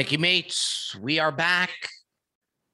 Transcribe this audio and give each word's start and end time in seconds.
Nicky 0.00 0.16
Mates, 0.16 0.96
we 0.98 1.18
are 1.18 1.30
back. 1.30 1.70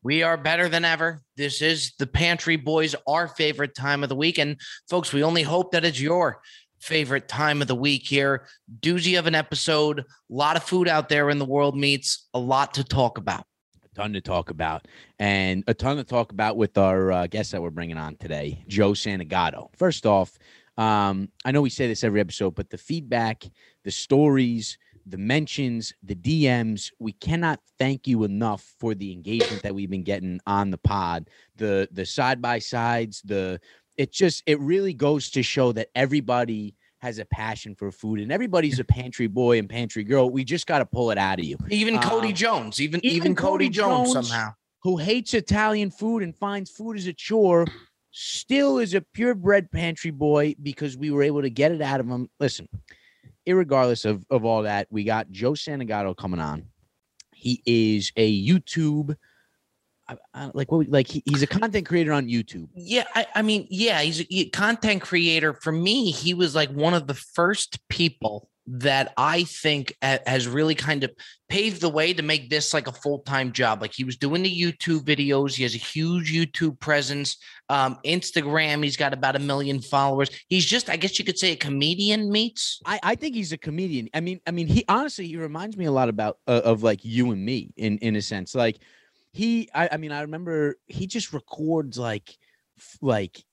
We 0.05 0.23
are 0.23 0.37
better 0.37 0.69
than 0.69 0.85
ever. 0.85 1.23
This 1.37 1.61
is 1.61 1.93
the 1.99 2.07
Pantry 2.07 2.55
Boys, 2.55 2.95
our 3.05 3.27
favorite 3.27 3.75
time 3.75 4.05
of 4.05 4.09
the 4.09 4.15
week. 4.15 4.39
And 4.39 4.61
folks, 4.89 5.13
we 5.13 5.25
only 5.25 5.43
hope 5.43 5.73
that 5.73 5.85
it's 5.85 6.01
your 6.01 6.41
favorite 6.87 7.27
time 7.27 7.61
of 7.61 7.69
the 7.69 7.75
week 7.75 8.07
here. 8.07 8.47
Doozy 8.81 9.19
of 9.19 9.27
an 9.27 9.35
episode, 9.35 10.01
a 10.01 10.05
lot 10.29 10.57
of 10.57 10.63
food 10.63 10.87
out 10.87 11.09
there 11.09 11.31
in 11.31 11.39
the 11.39 11.45
world 11.45 11.77
meets, 11.77 12.29
a 12.33 12.39
lot 12.39 12.75
to 12.75 12.85
talk 12.85 13.19
about. 13.19 13.45
A 13.85 13.89
ton 13.95 14.13
to 14.13 14.21
talk 14.21 14.51
about, 14.51 14.87
and 15.19 15.65
a 15.67 15.75
ton 15.75 15.97
to 15.97 16.05
talk 16.05 16.31
about 16.31 16.57
with 16.57 16.79
our 16.79 17.11
uh, 17.11 17.27
guest 17.27 17.51
that 17.53 17.61
we're 17.61 17.71
bringing 17.71 17.99
on 17.99 18.17
today, 18.17 18.65
Joe 18.69 18.93
Santagato. 18.93 19.69
First 19.77 20.07
off, 20.07 20.39
um, 20.77 21.29
I 21.45 21.51
know 21.51 21.61
we 21.61 21.71
say 21.71 21.89
this 21.89 22.05
every 22.05 22.21
episode, 22.21 22.55
but 22.55 22.71
the 22.71 22.79
feedback, 22.79 23.45
the 23.83 23.91
stories, 23.91 24.79
the 25.07 25.19
mentions, 25.19 25.93
the 26.03 26.15
DMs. 26.15 26.93
We 26.99 27.13
cannot 27.13 27.61
thank 27.79 28.07
you 28.07 28.25
enough 28.25 28.75
for 28.79 28.95
the 28.95 29.13
engagement 29.13 29.63
that 29.63 29.75
we've 29.75 29.91
been 29.91 30.03
getting 30.03 30.41
on 30.47 30.71
the 30.71 30.79
pod. 30.79 31.31
The 31.57 31.89
the 31.91 32.05
side 32.05 32.43
by 32.43 32.59
sides, 32.59 33.23
the 33.25 33.61
it 33.97 34.13
just 34.13 34.43
it 34.47 34.59
really 34.61 34.93
goes 34.95 35.31
to 35.31 35.43
show 35.43 35.73
that 35.73 35.89
everybody 35.95 36.75
has 36.99 37.19
a 37.19 37.25
passion 37.27 37.75
for 37.75 37.91
food 37.93 38.21
and 38.21 38.33
everybody's 38.33 38.79
a 38.79 38.85
pantry 38.99 39.27
boy 39.27 39.59
and 39.59 39.69
pantry 39.69 40.05
girl. 40.05 40.31
We 40.31 40.45
just 40.45 40.67
got 40.67 40.79
to 40.81 40.87
pull 40.87 41.11
it 41.11 41.19
out 41.19 41.39
of 41.39 41.45
you. 41.45 41.57
Even 41.71 41.99
Cody 42.01 42.29
Um, 42.29 42.35
Jones, 42.35 42.81
even 42.81 43.01
even 43.05 43.17
even, 43.17 43.35
Cody, 43.35 43.67
Cody 43.67 43.69
Jones, 43.69 44.13
Jones- 44.15 44.29
somehow. 44.29 44.55
who 44.83 44.97
hates 44.97 45.35
Italian 45.35 45.91
food 45.91 46.23
and 46.23 46.35
finds 46.37 46.71
food 46.71 46.97
as 46.97 47.07
a 47.07 47.13
chore 47.13 47.67
still 48.19 48.79
is 48.79 48.95
a 48.95 49.01
purebred 49.03 49.71
pantry 49.71 50.11
boy 50.11 50.55
because 50.63 50.97
we 50.97 51.11
were 51.11 51.23
able 51.23 51.43
to 51.43 51.51
get 51.51 51.71
it 51.71 51.83
out 51.83 52.01
of 52.01 52.07
him. 52.07 52.29
Listen, 52.41 52.67
irregardless 53.47 54.05
of, 54.05 54.25
of 54.31 54.45
all 54.45 54.63
that, 54.63 54.87
we 54.91 55.05
got 55.05 55.31
Joe 55.31 55.53
Santagato 55.53 56.17
coming 56.17 56.41
on. 56.41 56.65
He 57.35 57.63
is 57.67 58.13
a 58.17 58.47
YouTube, 58.47 59.15
I, 60.09 60.17
I, 60.35 60.51
like 60.55 60.71
what, 60.71 60.89
like 60.89 61.09
he, 61.09 61.23
he's 61.25 61.43
a 61.43 61.47
content 61.47 61.87
creator 61.87 62.13
on 62.13 62.27
YouTube. 62.27 62.69
Yeah, 62.75 63.05
I, 63.15 63.27
I 63.35 63.43
mean, 63.43 63.67
yeah, 63.71 64.01
he's 64.01 64.21
a 64.21 64.27
he- 64.29 64.51
content 64.51 65.03
creator. 65.03 65.55
For 65.55 65.73
me, 65.73 66.11
he 66.11 66.35
was 66.35 66.55
like 66.55 66.71
one 66.71 66.95
of 66.95 67.07
the 67.07 67.15
first 67.15 67.81
people 67.89 68.49
that 68.69 69.13
I 69.17 69.45
think 69.45 69.97
ha- 70.03 70.19
has 70.27 70.49
really 70.49 70.75
kind 70.75 71.05
of 71.05 71.13
paved 71.49 71.81
the 71.81 71.89
way 71.89 72.13
to 72.13 72.23
make 72.23 72.51
this 72.51 72.75
like 72.75 72.89
a 72.89 72.93
full 72.93 73.21
time 73.21 73.53
job. 73.53 73.81
Like 73.81 73.93
he 73.93 74.05
was 74.05 74.17
doing 74.17 74.43
the 74.43 74.61
YouTube 74.61 75.01
videos. 75.01 75.55
He 75.55 75.63
has 75.63 75.75
a 75.75 75.79
huge 75.79 76.33
YouTube 76.33 76.79
presence. 76.81 77.37
Um, 77.69 77.99
Instagram, 78.05 78.83
he's 78.83 78.97
got 78.97 79.13
about 79.13 79.37
a 79.37 79.41
million 79.41 79.81
followers. 79.81 80.31
He's 80.49 80.65
just, 80.65 80.91
I 80.91 80.97
guess 80.97 81.19
you 81.19 81.25
could 81.25 81.39
say, 81.39 81.53
a 81.53 81.57
comedian 81.57 82.31
meets. 82.31 82.81
I, 82.85 82.99
I 83.03 83.15
think 83.15 83.35
he's 83.35 83.53
a 83.53 83.59
comedian. 83.59 84.09
I 84.15 84.21
mean, 84.21 84.41
I 84.47 84.51
mean, 84.51 84.67
he 84.67 84.85
honestly 84.89 85.29
he 85.29 85.37
reminds 85.37 85.77
me 85.77 85.85
a 85.85 85.93
lot 85.93 86.09
about 86.09 86.39
uh, 86.47 86.63
of 86.65 86.83
like 86.83 87.05
you 87.05 87.31
and 87.31 87.45
me 87.45 87.73
in 87.77 87.99
in 87.99 88.17
a 88.17 88.23
sense. 88.23 88.55
Like 88.55 88.79
he, 89.37 89.69
I, 89.75 89.91
I 89.93 89.97
mean, 89.99 90.13
I 90.13 90.23
remember 90.23 90.77
he 90.87 91.07
just 91.07 91.33
records 91.33 91.99
like 91.99 92.37
f- 92.79 92.99
like 93.03 93.45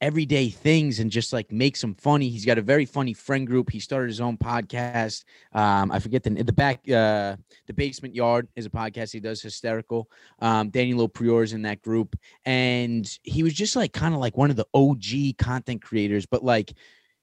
everyday 0.00 0.48
things 0.48 0.98
and 0.98 1.10
just 1.10 1.32
like 1.32 1.52
makes 1.52 1.80
them 1.80 1.94
funny. 1.94 2.28
He's 2.28 2.44
got 2.44 2.58
a 2.58 2.62
very 2.62 2.84
funny 2.84 3.12
friend 3.12 3.46
group. 3.46 3.70
He 3.70 3.78
started 3.78 4.08
his 4.08 4.20
own 4.20 4.36
podcast. 4.36 5.24
Um, 5.52 5.92
I 5.92 6.00
forget 6.00 6.24
the 6.24 6.30
the 6.30 6.52
back 6.52 6.80
uh 6.90 7.36
the 7.68 7.74
basement 7.74 8.14
yard 8.14 8.48
is 8.56 8.66
a 8.66 8.70
podcast 8.70 9.12
he 9.12 9.20
does 9.20 9.40
hysterical. 9.40 10.10
Um, 10.40 10.70
Danny 10.70 10.94
LoPriore 10.94 11.44
is 11.44 11.52
in 11.52 11.62
that 11.62 11.80
group, 11.80 12.16
and 12.44 13.08
he 13.22 13.44
was 13.44 13.54
just 13.54 13.76
like 13.76 13.92
kind 13.92 14.14
of 14.14 14.20
like 14.20 14.36
one 14.36 14.50
of 14.50 14.56
the 14.56 14.66
OG 14.74 15.36
content 15.38 15.80
creators, 15.80 16.26
but 16.26 16.42
like 16.42 16.72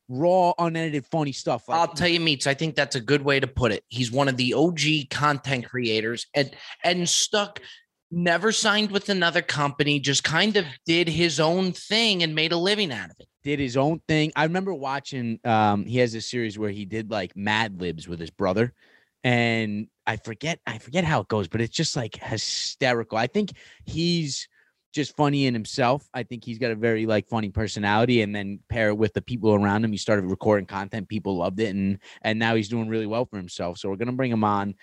raw, 0.09 0.53
unedited, 0.57 1.05
funny 1.05 1.31
stuff. 1.31 1.67
Like, 1.67 1.79
I'll 1.79 1.87
tell 1.87 2.07
you, 2.07 2.19
Meets. 2.19 2.47
I 2.47 2.53
think 2.53 2.75
that's 2.75 2.95
a 2.95 3.01
good 3.01 3.21
way 3.21 3.39
to 3.39 3.47
put 3.47 3.71
it. 3.71 3.83
He's 3.89 4.11
one 4.11 4.27
of 4.27 4.37
the 4.37 4.53
OG 4.53 5.09
content 5.09 5.65
creators 5.65 6.27
and 6.33 6.51
and 6.83 7.07
stuck, 7.07 7.59
never 8.11 8.51
signed 8.51 8.91
with 8.91 9.09
another 9.09 9.41
company, 9.41 9.99
just 9.99 10.23
kind 10.23 10.55
of 10.57 10.65
did 10.85 11.07
his 11.07 11.39
own 11.39 11.71
thing 11.73 12.23
and 12.23 12.33
made 12.35 12.51
a 12.51 12.57
living 12.57 12.91
out 12.91 13.09
of 13.09 13.15
it. 13.19 13.27
did 13.43 13.59
his 13.59 13.77
own 13.77 14.01
thing. 14.07 14.31
I 14.35 14.43
remember 14.43 14.73
watching. 14.73 15.39
Um, 15.43 15.85
he 15.85 15.97
has 15.99 16.13
a 16.15 16.21
series 16.21 16.57
where 16.57 16.69
he 16.69 16.85
did 16.85 17.11
like 17.11 17.35
Mad 17.35 17.81
Libs 17.81 18.07
with 18.07 18.19
his 18.19 18.29
brother, 18.31 18.73
and 19.23 19.87
I 20.05 20.17
forget, 20.17 20.59
I 20.65 20.77
forget 20.77 21.03
how 21.03 21.21
it 21.21 21.27
goes, 21.27 21.47
but 21.47 21.61
it's 21.61 21.75
just 21.75 21.95
like 21.95 22.15
hysterical. 22.15 23.17
I 23.17 23.27
think 23.27 23.51
he's 23.85 24.47
just 24.93 25.15
funny 25.15 25.45
in 25.45 25.53
himself. 25.53 26.07
I 26.13 26.23
think 26.23 26.43
he's 26.43 26.57
got 26.57 26.71
a 26.71 26.75
very 26.75 27.05
like 27.05 27.27
funny 27.27 27.49
personality, 27.49 28.21
and 28.21 28.35
then 28.35 28.59
pair 28.69 28.89
it 28.89 28.97
with 28.97 29.13
the 29.13 29.21
people 29.21 29.53
around 29.53 29.83
him. 29.83 29.91
He 29.91 29.97
started 29.97 30.25
recording 30.25 30.65
content, 30.65 31.09
people 31.09 31.37
loved 31.37 31.59
it, 31.59 31.75
and 31.75 31.99
and 32.21 32.39
now 32.39 32.55
he's 32.55 32.69
doing 32.69 32.89
really 32.89 33.05
well 33.05 33.25
for 33.25 33.37
himself. 33.37 33.77
So 33.77 33.89
we're 33.89 33.97
gonna 33.97 34.13
bring 34.13 34.31
him 34.31 34.43
on. 34.43 34.75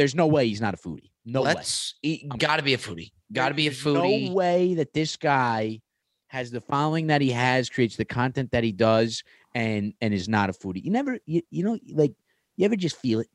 There's 0.00 0.14
no 0.14 0.26
way 0.28 0.48
he's 0.48 0.62
not 0.62 0.72
a 0.72 0.78
foodie. 0.78 1.10
No 1.26 1.42
way. 1.42 1.48
Let's 1.48 1.96
he, 2.00 2.26
I'm- 2.30 2.38
got 2.38 2.56
to 2.56 2.62
be 2.62 2.72
a 2.72 2.78
foodie. 2.78 3.12
Got 3.30 3.50
to 3.50 3.54
be 3.54 3.66
a 3.66 3.70
foodie. 3.70 4.28
No 4.28 4.34
way 4.34 4.76
that 4.76 4.94
this 4.94 5.18
guy 5.18 5.82
has 6.28 6.50
the 6.50 6.62
following 6.62 7.08
that 7.08 7.20
he 7.20 7.30
has, 7.32 7.68
creates 7.68 7.96
the 7.96 8.06
content 8.06 8.52
that 8.52 8.64
he 8.64 8.72
does, 8.72 9.22
and 9.54 9.92
and 10.00 10.14
is 10.14 10.26
not 10.26 10.48
a 10.48 10.54
foodie. 10.54 10.82
You 10.82 10.90
never, 10.90 11.18
you, 11.26 11.42
you 11.50 11.62
know, 11.64 11.78
like 11.92 12.14
you 12.56 12.64
ever 12.64 12.76
just 12.76 12.96
feel 12.96 13.20
it. 13.20 13.28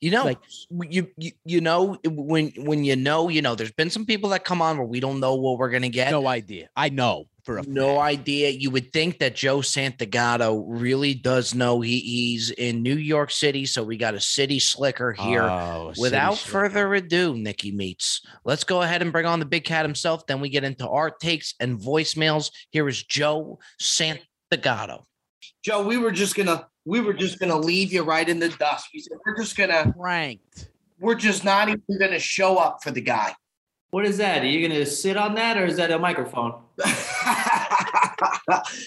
You 0.00 0.10
know, 0.10 0.24
Like- 0.24 0.38
you, 0.90 1.06
you 1.16 1.30
you 1.44 1.60
know 1.60 1.98
when 2.04 2.50
when 2.56 2.82
you 2.82 2.96
know 2.96 3.28
you 3.28 3.42
know. 3.42 3.54
There's 3.54 3.70
been 3.70 3.90
some 3.90 4.06
people 4.06 4.30
that 4.30 4.44
come 4.44 4.60
on 4.60 4.76
where 4.76 4.88
we 4.88 4.98
don't 4.98 5.20
know 5.20 5.36
what 5.36 5.56
we're 5.56 5.70
gonna 5.70 5.88
get. 5.88 6.10
No 6.10 6.26
idea. 6.26 6.68
I 6.74 6.88
know 6.88 7.28
for 7.44 7.58
a 7.58 7.62
no 7.62 7.96
fact. 7.96 8.02
idea. 8.20 8.50
You 8.50 8.70
would 8.70 8.92
think 8.92 9.18
that 9.18 9.34
Joe 9.34 9.58
Santagato 9.58 10.62
really 10.66 11.14
does 11.14 11.54
know 11.54 11.80
he, 11.80 11.98
he's 12.00 12.50
in 12.50 12.82
New 12.82 12.96
York 12.96 13.30
City, 13.30 13.66
so 13.66 13.82
we 13.82 13.96
got 13.96 14.14
a 14.14 14.20
city 14.20 14.58
slicker 14.58 15.12
here. 15.12 15.42
Oh, 15.42 15.92
Without 15.98 16.34
slicker. 16.36 16.52
further 16.68 16.94
ado, 16.94 17.34
Nicky 17.36 17.72
meets. 17.72 18.20
Let's 18.44 18.64
go 18.64 18.82
ahead 18.82 19.02
and 19.02 19.12
bring 19.12 19.26
on 19.26 19.38
the 19.40 19.46
big 19.46 19.64
cat 19.64 19.84
himself. 19.84 20.26
Then 20.26 20.40
we 20.40 20.48
get 20.48 20.64
into 20.64 20.88
our 20.88 21.10
takes 21.10 21.54
and 21.60 21.78
voicemails. 21.80 22.50
Here 22.70 22.86
is 22.88 23.02
Joe 23.02 23.58
Santagato. 23.80 25.02
Joe, 25.62 25.86
we 25.86 25.96
were 25.98 26.10
just 26.12 26.34
gonna 26.36 26.66
we 26.86 27.00
were 27.00 27.12
just 27.12 27.38
gonna 27.38 27.56
leave 27.58 27.92
you 27.92 28.02
right 28.02 28.28
in 28.28 28.38
the 28.38 28.48
dust. 28.48 28.88
We 28.94 29.00
said 29.00 29.18
we're 29.26 29.36
just 29.36 29.56
gonna 29.56 29.92
pranked. 29.98 30.68
we're 30.98 31.14
just 31.14 31.44
not 31.44 31.68
even 31.68 31.82
gonna 31.98 32.18
show 32.18 32.56
up 32.56 32.78
for 32.82 32.90
the 32.90 33.00
guy. 33.00 33.34
What 33.90 34.06
is 34.06 34.18
that? 34.18 34.42
Are 34.42 34.46
you 34.46 34.66
gonna 34.68 34.86
sit 34.86 35.16
on 35.16 35.34
that, 35.34 35.56
or 35.56 35.64
is 35.64 35.76
that 35.76 35.90
a 35.90 35.98
microphone? 35.98 36.54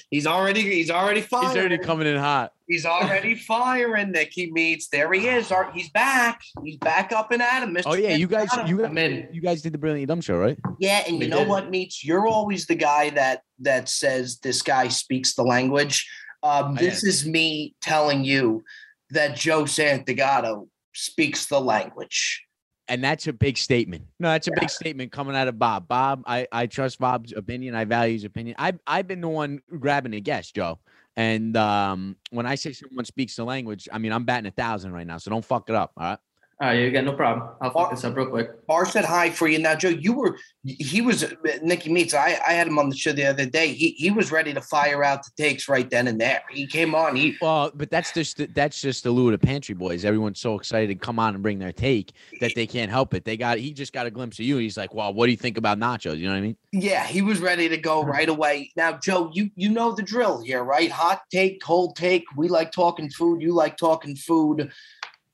he's 0.10 0.26
already 0.28 0.62
he's 0.62 0.90
already 0.90 1.22
firing. 1.22 1.50
He's 1.50 1.58
already 1.58 1.78
coming 1.78 2.08
in 2.08 2.18
hot. 2.18 2.52
He's 2.68 2.86
already 2.86 3.36
firing. 3.36 4.12
Nicky 4.12 4.52
meets. 4.52 4.88
There 4.88 5.12
he 5.12 5.28
is. 5.28 5.52
Ar- 5.52 5.72
He's 5.74 5.90
back. 5.90 6.42
He's 6.64 6.78
back 6.78 7.12
up 7.12 7.32
and 7.32 7.42
at 7.42 7.64
him. 7.64 7.74
Mr. 7.76 7.84
Oh 7.88 7.94
yeah, 7.96 8.16
you 8.16 8.28
guys, 8.28 8.48
you 8.66 8.84
I'm 8.86 8.98
in. 8.98 9.28
you 9.32 9.42
guys 9.42 9.62
did 9.62 9.74
the 9.74 9.78
brilliant 9.78 10.08
dumb 10.08 10.22
show, 10.22 10.38
right? 10.38 10.58
Yeah, 10.80 11.04
and 11.08 11.18
We 11.20 11.26
you 11.26 11.30
know 11.32 11.40
did. 11.40 11.50
what, 11.50 11.70
meets? 11.70 12.04
You're 12.04 12.28
always 12.28 12.66
the 12.66 12.76
guy 12.76 13.10
that 13.12 13.42
that 13.60 13.90
says 13.90 14.40
this 14.40 14.62
guy 14.62 14.88
speaks 14.88 15.36
the 15.36 15.44
language. 15.44 16.10
Um, 16.42 16.76
this 16.76 17.04
is 17.04 17.26
me 17.26 17.76
telling 17.82 18.24
you 18.24 18.64
that 19.12 19.36
Joe 19.36 19.64
Santagato 19.64 20.68
speaks 20.94 21.46
the 21.48 21.60
language. 21.62 22.44
And 22.94 23.04
that's 23.04 23.26
a 23.26 23.34
big 23.34 23.58
statement. 23.58 24.06
No, 24.20 24.30
that's 24.30 24.48
a 24.48 24.52
big 24.52 24.70
statement 24.70 25.12
coming 25.12 25.36
out 25.36 25.48
of 25.48 25.58
Bob. 25.58 25.88
Bob, 25.88 26.22
I, 26.28 26.48
I 26.52 26.68
trust 26.68 27.00
Bob's 27.00 27.34
opinion. 27.34 27.74
I 27.74 27.86
value 27.86 28.14
his 28.14 28.24
opinion. 28.24 28.56
I've 28.60 28.78
I've 28.86 29.08
been 29.08 29.20
the 29.20 29.30
one 29.30 29.64
grabbing 29.80 30.14
a 30.14 30.20
guest, 30.20 30.54
Joe. 30.54 30.78
And 31.16 31.58
um, 31.58 32.18
when 32.30 32.46
I 32.46 32.54
say 32.54 32.72
someone 32.72 33.06
speaks 33.06 33.36
the 33.36 33.46
language, 33.46 33.90
I 33.92 33.98
mean 33.98 34.12
I'm 34.12 34.26
batting 34.26 34.46
a 34.46 34.52
thousand 34.52 34.94
right 34.94 35.08
now. 35.08 35.18
So 35.18 35.32
don't 35.32 35.44
fuck 35.44 35.72
it 35.72 35.76
up. 35.76 35.92
All 35.98 36.04
right. 36.04 36.20
All 36.64 36.70
right, 36.70 36.80
you 36.80 36.92
got 36.92 37.04
no 37.04 37.12
problem. 37.12 37.50
I'll 37.60 37.72
fuck 37.72 37.92
this 37.92 38.06
up 38.06 38.16
real 38.16 38.28
quick. 38.28 38.66
Bar 38.68 38.86
said 38.86 39.04
hi 39.04 39.30
for 39.30 39.50
you. 39.50 39.60
Now, 39.60 39.76
Joe, 39.76 39.90
you 39.90 40.14
were 40.14 40.38
he 40.64 41.02
was 41.02 41.26
Nicky 41.62 41.92
Meets. 41.92 42.14
I, 42.14 42.40
I 42.48 42.54
had 42.54 42.68
him 42.68 42.80
on 42.80 42.88
the 42.88 42.96
show 42.96 43.12
the 43.12 43.26
other 43.26 43.46
day. 43.46 43.74
He 43.74 43.90
he 43.98 44.12
was 44.12 44.32
ready 44.32 44.54
to 44.54 44.62
fire 44.62 45.04
out 45.04 45.26
the 45.26 45.32
takes 45.36 45.68
right 45.68 45.90
then 45.90 46.08
and 46.08 46.22
there. 46.22 46.42
He 46.50 46.66
came 46.66 46.96
on. 46.96 47.18
He 47.18 47.36
Well, 47.42 47.70
but 47.76 47.92
that's 47.92 48.14
just 48.14 48.40
that's 48.56 48.80
just 48.80 49.04
the 49.04 49.12
lure 49.12 49.34
of 49.34 49.42
the 49.42 49.46
pantry 49.46 49.76
boys. 49.76 50.06
Everyone's 50.06 50.40
so 50.40 50.56
excited 50.56 50.88
to 50.88 50.96
come 50.96 51.20
on 51.20 51.34
and 51.34 51.44
bring 51.44 51.60
their 51.60 51.74
take 51.74 52.14
that 52.40 52.56
they 52.56 52.66
can't 52.66 52.90
help 52.90 53.14
it. 53.14 53.26
They 53.26 53.36
got 53.36 53.58
he 53.58 53.74
just 53.74 53.92
got 53.92 54.06
a 54.06 54.10
glimpse 54.10 54.40
of 54.40 54.46
you. 54.46 54.56
He's 54.56 54.78
like, 54.78 54.94
"Well, 54.94 55.14
what 55.14 55.26
do 55.26 55.32
you 55.32 55.38
think 55.38 55.58
about 55.58 55.80
nachos?" 55.80 56.18
You 56.18 56.28
know 56.28 56.32
what 56.32 56.38
I 56.38 56.42
mean? 56.44 56.56
yeah, 56.72 57.06
he 57.06 57.22
was 57.22 57.42
ready 57.42 57.68
to 57.68 57.78
go 57.78 58.04
hmm. 58.04 58.10
right 58.10 58.30
away. 58.30 58.72
Now, 58.78 58.94
Joe, 58.94 59.30
you 59.34 59.50
you 59.58 59.68
know 59.68 59.92
the 59.92 60.02
drill 60.02 60.42
here, 60.42 60.64
right? 60.64 60.90
Hot 60.90 61.24
take, 61.30 61.62
cold 61.62 61.98
take. 61.98 62.24
We 62.38 62.48
like 62.48 62.72
talking 62.72 63.10
food. 63.10 63.42
You 63.42 63.54
like 63.54 63.76
talking 63.76 64.16
food. 64.16 64.72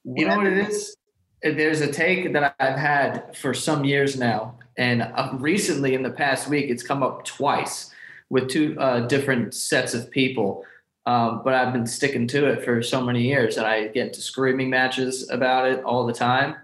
You 0.06 0.26
know 0.26 0.38
what 0.38 0.48
it 0.48 0.70
is? 0.70 0.96
There's 1.42 1.82
a 1.82 1.92
take 1.92 2.34
that 2.34 2.56
I've 2.60 2.78
had 2.78 3.36
for 3.38 3.54
some 3.54 3.86
years 3.86 4.18
now, 4.18 4.56
and 4.78 5.04
uh, 5.04 5.32
recently 5.34 5.94
in 5.94 6.04
the 6.04 6.10
past 6.10 6.50
week, 6.50 6.70
it's 6.70 6.84
come 6.84 7.02
up 7.02 7.24
twice 7.24 7.92
with 8.30 8.50
two 8.50 8.78
uh, 8.80 9.08
different 9.08 9.54
sets 9.54 9.94
of 9.94 10.12
people. 10.12 10.66
Um, 11.06 11.42
but 11.44 11.54
I've 11.54 11.72
been 11.72 11.88
sticking 11.88 12.28
to 12.28 12.48
it 12.48 12.64
for 12.64 12.84
so 12.84 13.02
many 13.02 13.24
years, 13.24 13.58
and 13.58 13.66
I 13.66 13.88
get 13.88 14.08
into 14.08 14.22
screaming 14.22 14.70
matches 14.70 15.30
about 15.32 15.68
it 15.68 15.84
all 15.84 16.06
the 16.06 16.14
time. 16.14 16.56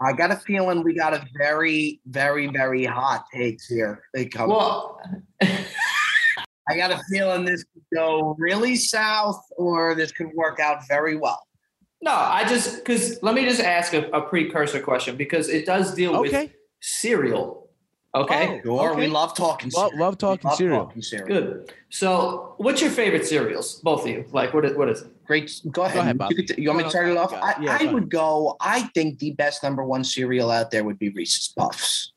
I 0.00 0.12
got 0.12 0.32
a 0.32 0.36
feeling 0.36 0.82
we 0.82 0.94
got 0.94 1.14
a 1.14 1.24
very, 1.36 2.00
very, 2.06 2.48
very 2.48 2.84
hot 2.84 3.26
takes 3.32 3.68
here. 3.68 4.02
They 4.14 4.26
come. 4.26 4.48
Well, 4.48 4.98
I 5.42 6.76
got 6.76 6.90
a 6.90 7.00
feeling 7.10 7.44
this 7.44 7.64
could 7.72 7.84
go 7.94 8.34
really 8.38 8.76
south, 8.76 9.44
or 9.56 9.94
this 9.94 10.10
could 10.10 10.30
work 10.34 10.58
out 10.58 10.88
very 10.88 11.16
well. 11.16 11.42
No, 12.02 12.10
I 12.12 12.44
just 12.48 12.76
because 12.84 13.22
let 13.22 13.34
me 13.34 13.44
just 13.44 13.60
ask 13.60 13.92
a, 13.94 14.08
a 14.10 14.20
precursor 14.22 14.80
question 14.80 15.16
because 15.16 15.48
it 15.48 15.64
does 15.66 15.94
deal 15.94 16.20
with 16.20 16.34
Okay. 16.34 16.52
cereal. 16.80 17.60
Okay, 18.14 18.60
Oh, 18.66 18.76
Sure, 18.76 18.90
okay. 18.90 19.00
we 19.00 19.06
love 19.06 19.34
talking. 19.34 19.70
Love, 19.74 19.88
cereal. 19.92 20.04
love 20.06 20.18
talking 20.18 20.48
Love 20.50 20.58
cereal. 20.58 20.84
talking 20.84 21.00
cereal. 21.00 21.28
good. 21.28 21.72
So, 21.88 22.54
what's 22.58 22.82
your 22.82 22.90
favorite 22.90 23.24
cereals? 23.26 23.80
Both 23.80 24.02
of 24.02 24.08
you. 24.08 24.26
Like, 24.32 24.52
what 24.52 24.66
is, 24.66 24.76
what 24.76 24.90
is 24.90 25.00
it? 25.00 25.24
Great. 25.24 25.50
Go 25.70 25.84
ahead. 25.84 25.96
ahead, 25.96 26.18
Bob. 26.18 26.30
you, 26.30 26.36
could- 26.44 26.58
you 26.58 26.68
want 26.68 26.76
me 26.78 26.84
to 26.84 26.90
start 26.90 27.08
it 27.08 27.16
off? 27.16 27.30
go 27.30 27.36
I. 27.36 27.54
Yeah, 27.62 27.78
I 27.80 27.86
go 27.86 27.92
would 27.94 28.10
go. 28.10 28.56
I 28.60 28.82
think 28.94 29.18
the 29.18 29.30
best 29.30 29.62
number 29.62 29.82
one 29.82 30.04
cereal 30.04 30.50
out 30.50 30.70
there 30.70 30.84
would 30.84 30.98
be 30.98 31.08
Reese's 31.08 31.54
Puffs. 31.56 32.12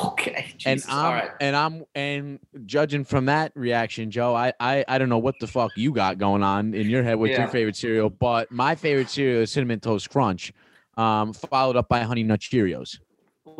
Okay, 0.04 0.52
And 0.66 0.82
I'm 0.88 1.04
all 1.06 1.12
right. 1.12 1.30
and 1.40 1.56
I'm 1.56 1.84
and 1.94 2.38
judging 2.66 3.04
from 3.04 3.26
that 3.26 3.52
reaction, 3.54 4.10
Joe, 4.10 4.34
I, 4.34 4.52
I 4.60 4.84
I 4.86 4.98
don't 4.98 5.08
know 5.08 5.18
what 5.18 5.38
the 5.40 5.46
fuck 5.46 5.72
you 5.76 5.92
got 5.92 6.18
going 6.18 6.42
on 6.42 6.74
in 6.74 6.88
your 6.88 7.02
head 7.02 7.14
with 7.18 7.30
Yeah. 7.32 7.40
your 7.40 7.48
favorite 7.48 7.76
cereal, 7.76 8.10
but 8.10 8.50
my 8.52 8.74
favorite 8.74 9.10
cereal 9.10 9.42
is 9.42 9.50
cinnamon 9.50 9.80
toast 9.80 10.10
crunch, 10.10 10.52
um, 10.96 11.32
followed 11.32 11.76
up 11.76 11.88
by 11.88 12.02
honey 12.02 12.22
nut 12.22 12.40
Cheerios. 12.40 12.98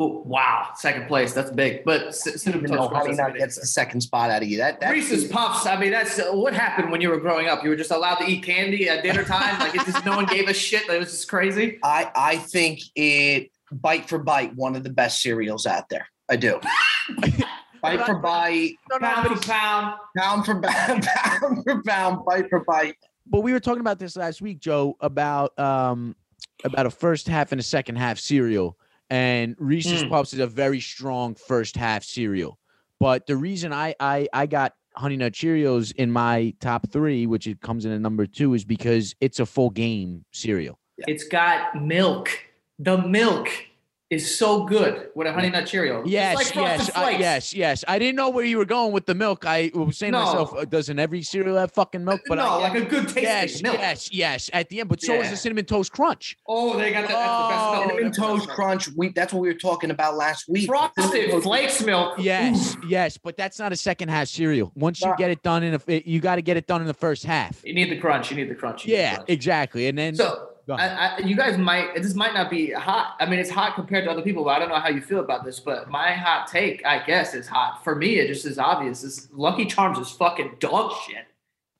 Ooh, 0.01 0.21
wow, 0.25 0.69
second 0.75 1.07
place. 1.07 1.33
That's 1.33 1.49
big. 1.51 1.83
But 1.83 2.13
cinnamon 2.15 2.69
toast 2.69 2.89
crunch 2.89 3.05
Honey 3.05 3.17
Nut 3.17 3.33
big. 3.33 3.39
gets 3.41 3.59
the 3.59 3.65
second 3.65 4.01
spot 4.01 4.29
out 4.29 4.41
of 4.43 4.47
you. 4.47 4.57
That 4.57 4.79
that's 4.79 4.93
Reese's 4.93 5.27
Puffs. 5.27 5.65
I 5.65 5.77
mean, 5.79 5.91
that's 5.91 6.19
uh, 6.19 6.31
what 6.31 6.53
happened 6.53 6.91
when 6.91 7.01
you 7.01 7.09
were 7.09 7.19
growing 7.19 7.47
up. 7.47 7.63
You 7.63 7.69
were 7.69 7.75
just 7.75 7.91
allowed 7.91 8.15
to 8.15 8.25
eat 8.29 8.43
candy 8.43 8.87
at 8.87 9.03
dinner 9.03 9.23
time. 9.23 9.59
Like 9.59 9.75
it 9.75 9.85
just 9.85 10.05
no 10.05 10.15
one 10.15 10.25
gave 10.25 10.47
a 10.47 10.53
shit. 10.53 10.87
It 10.89 10.99
was 10.99 11.09
just 11.11 11.27
crazy. 11.27 11.79
I 11.83 12.11
I 12.15 12.37
think 12.37 12.79
it 12.95 13.51
bite 13.71 14.07
for 14.07 14.19
bite 14.19 14.55
one 14.55 14.75
of 14.75 14.83
the 14.83 14.89
best 14.91 15.21
cereals 15.21 15.65
out 15.65 15.89
there. 15.89 16.07
I 16.29 16.35
do. 16.35 16.59
bite 17.81 18.05
for 18.05 18.15
bite, 18.19 18.75
Pound 19.01 19.27
for 19.27 19.47
pound. 19.47 19.95
pound 20.17 20.45
for 20.45 20.61
pound, 20.61 21.03
pound 21.15 21.63
for 21.63 21.81
pound, 21.83 22.25
bite 22.25 22.49
for 22.49 22.63
bite. 22.65 22.95
But 23.27 23.41
we 23.41 23.53
were 23.53 23.59
talking 23.59 23.81
about 23.81 23.99
this 23.99 24.15
last 24.15 24.41
week, 24.41 24.59
Joe, 24.59 24.95
about 25.01 25.57
um 25.59 26.15
about 26.63 26.85
a 26.85 26.89
first 26.89 27.27
half 27.27 27.51
and 27.51 27.59
a 27.59 27.63
second 27.63 27.95
half 27.97 28.19
cereal. 28.19 28.77
And 29.09 29.55
Reese's 29.59 30.03
Mm. 30.03 30.09
Puffs 30.09 30.33
is 30.33 30.39
a 30.39 30.47
very 30.47 30.79
strong 30.79 31.33
first 31.35 31.75
half 31.75 32.03
cereal. 32.03 32.59
But 32.99 33.25
the 33.27 33.35
reason 33.37 33.73
I 33.73 33.95
I 33.99 34.27
I 34.33 34.45
got 34.45 34.73
Honey 34.95 35.15
Nut 35.17 35.31
Cheerios 35.33 35.93
in 35.95 36.11
my 36.11 36.53
top 36.59 36.89
three, 36.91 37.25
which 37.27 37.47
it 37.47 37.61
comes 37.61 37.85
in 37.85 37.91
at 37.91 38.01
number 38.01 38.25
two, 38.25 38.53
is 38.53 38.65
because 38.65 39.15
it's 39.21 39.39
a 39.39 39.45
full 39.45 39.69
game 39.69 40.25
cereal. 40.31 40.77
It's 41.07 41.23
got 41.27 41.81
milk. 41.81 42.29
The 42.79 42.97
milk 42.97 43.47
is 44.09 44.37
so 44.39 44.63
good 44.65 45.09
with 45.13 45.27
a 45.27 45.33
honey 45.33 45.49
nut 45.51 45.67
Cheerio. 45.67 46.01
It's 46.01 46.09
Yes, 46.09 46.35
like 46.35 46.55
yes, 46.55 46.89
I, 46.95 47.09
yes, 47.11 47.53
yes. 47.53 47.85
I 47.87 47.99
didn't 47.99 48.15
know 48.15 48.29
where 48.29 48.43
you 48.43 48.57
were 48.57 48.65
going 48.65 48.91
with 48.91 49.05
the 49.05 49.13
milk. 49.13 49.45
I 49.45 49.69
was 49.73 49.97
saying 49.99 50.13
to 50.13 50.19
myself, 50.19 50.51
uh, 50.55 50.65
doesn't 50.65 50.97
every 50.97 51.21
cereal 51.21 51.57
have 51.57 51.71
fucking 51.73 52.03
milk? 52.03 52.21
But 52.27 52.35
no, 52.35 52.43
I, 52.47 52.55
like 52.69 52.75
a 52.75 52.85
good 52.85 53.03
tasting 53.07 53.23
yes, 53.23 53.61
milk. 53.61 53.77
yes, 53.77 54.11
yes. 54.11 54.49
At 54.51 54.69
the 54.69 54.79
end, 54.79 54.89
but 54.89 54.99
so 55.01 55.13
is 55.13 55.29
the 55.29 55.37
cinnamon 55.37 55.65
toast 55.65 55.91
crunch. 55.91 56.37
Oh, 56.47 56.75
they 56.75 56.91
got 56.91 57.03
the, 57.03 57.13
that's 57.13 57.19
the 57.19 57.49
best 57.49 57.61
Oh, 57.61 57.71
milk. 57.71 57.89
Cinnamon 57.89 58.03
That's 58.05 58.17
the 58.17 58.21
best 58.21 58.45
Toast. 58.45 58.49
Crunch. 58.49 58.89
We 58.97 59.09
that's 59.09 59.33
what 59.33 59.41
we 59.41 59.47
were 59.49 59.53
talking 59.59 59.91
about 59.91 60.15
last 60.17 60.49
week. 60.49 60.65
Frosted 60.65 61.43
Flakes 61.43 61.83
milk. 61.83 62.15
Yes, 62.17 62.75
yes, 62.87 63.17
but 63.17 63.37
that's 63.37 63.59
not 63.59 63.71
a 63.71 63.75
second 63.75 64.09
half 64.09 64.27
cereal. 64.27 64.71
Once 64.75 65.01
you 65.01 65.07
Nah. 65.09 65.15
get 65.17 65.29
it 65.29 65.43
done 65.43 65.61
in 65.63 65.75
a, 65.75 66.01
you 66.05 66.19
got 66.19 66.35
to 66.35 66.41
get 66.41 66.57
it 66.57 66.65
done 66.67 66.81
in 66.81 66.87
the 66.87 66.93
first 66.95 67.25
half. 67.25 67.61
You 67.63 67.73
need 67.75 67.91
the 67.91 67.97
crunch. 67.99 68.31
You 68.31 68.37
need 68.37 68.49
the 68.49 68.55
crunch. 68.55 68.85
you 68.85 68.91
need 68.91 68.97
the 68.97 69.01
Yeah, 69.03 69.15
crunch. 69.17 69.29
exactly. 69.29 69.87
And 69.87 69.97
then 69.97 70.15
So 70.15 70.29
Go 70.29 70.48
I, 70.75 70.87
I, 70.87 71.17
you 71.19 71.35
guys 71.35 71.57
might 71.57 71.95
this 71.95 72.13
might 72.15 72.33
not 72.33 72.49
be 72.49 72.71
hot. 72.71 73.15
I 73.19 73.25
mean, 73.25 73.39
it's 73.39 73.49
hot 73.49 73.75
compared 73.75 74.05
to 74.05 74.11
other 74.11 74.21
people, 74.21 74.43
but 74.43 74.51
I 74.51 74.59
don't 74.59 74.69
know 74.69 74.75
how 74.79 74.89
you 74.89 75.01
feel 75.01 75.19
about 75.19 75.43
this. 75.45 75.59
But 75.59 75.89
my 75.89 76.11
hot 76.11 76.47
take, 76.47 76.85
I 76.85 77.05
guess, 77.05 77.33
is 77.33 77.47
hot. 77.47 77.83
For 77.83 77.95
me, 77.95 78.19
it 78.19 78.27
just 78.27 78.45
is 78.45 78.59
obvious. 78.59 79.03
Is 79.03 79.27
Lucky 79.31 79.65
Charms 79.65 79.97
is 79.99 80.09
fucking 80.11 80.57
dog 80.59 80.93
shit, 81.07 81.25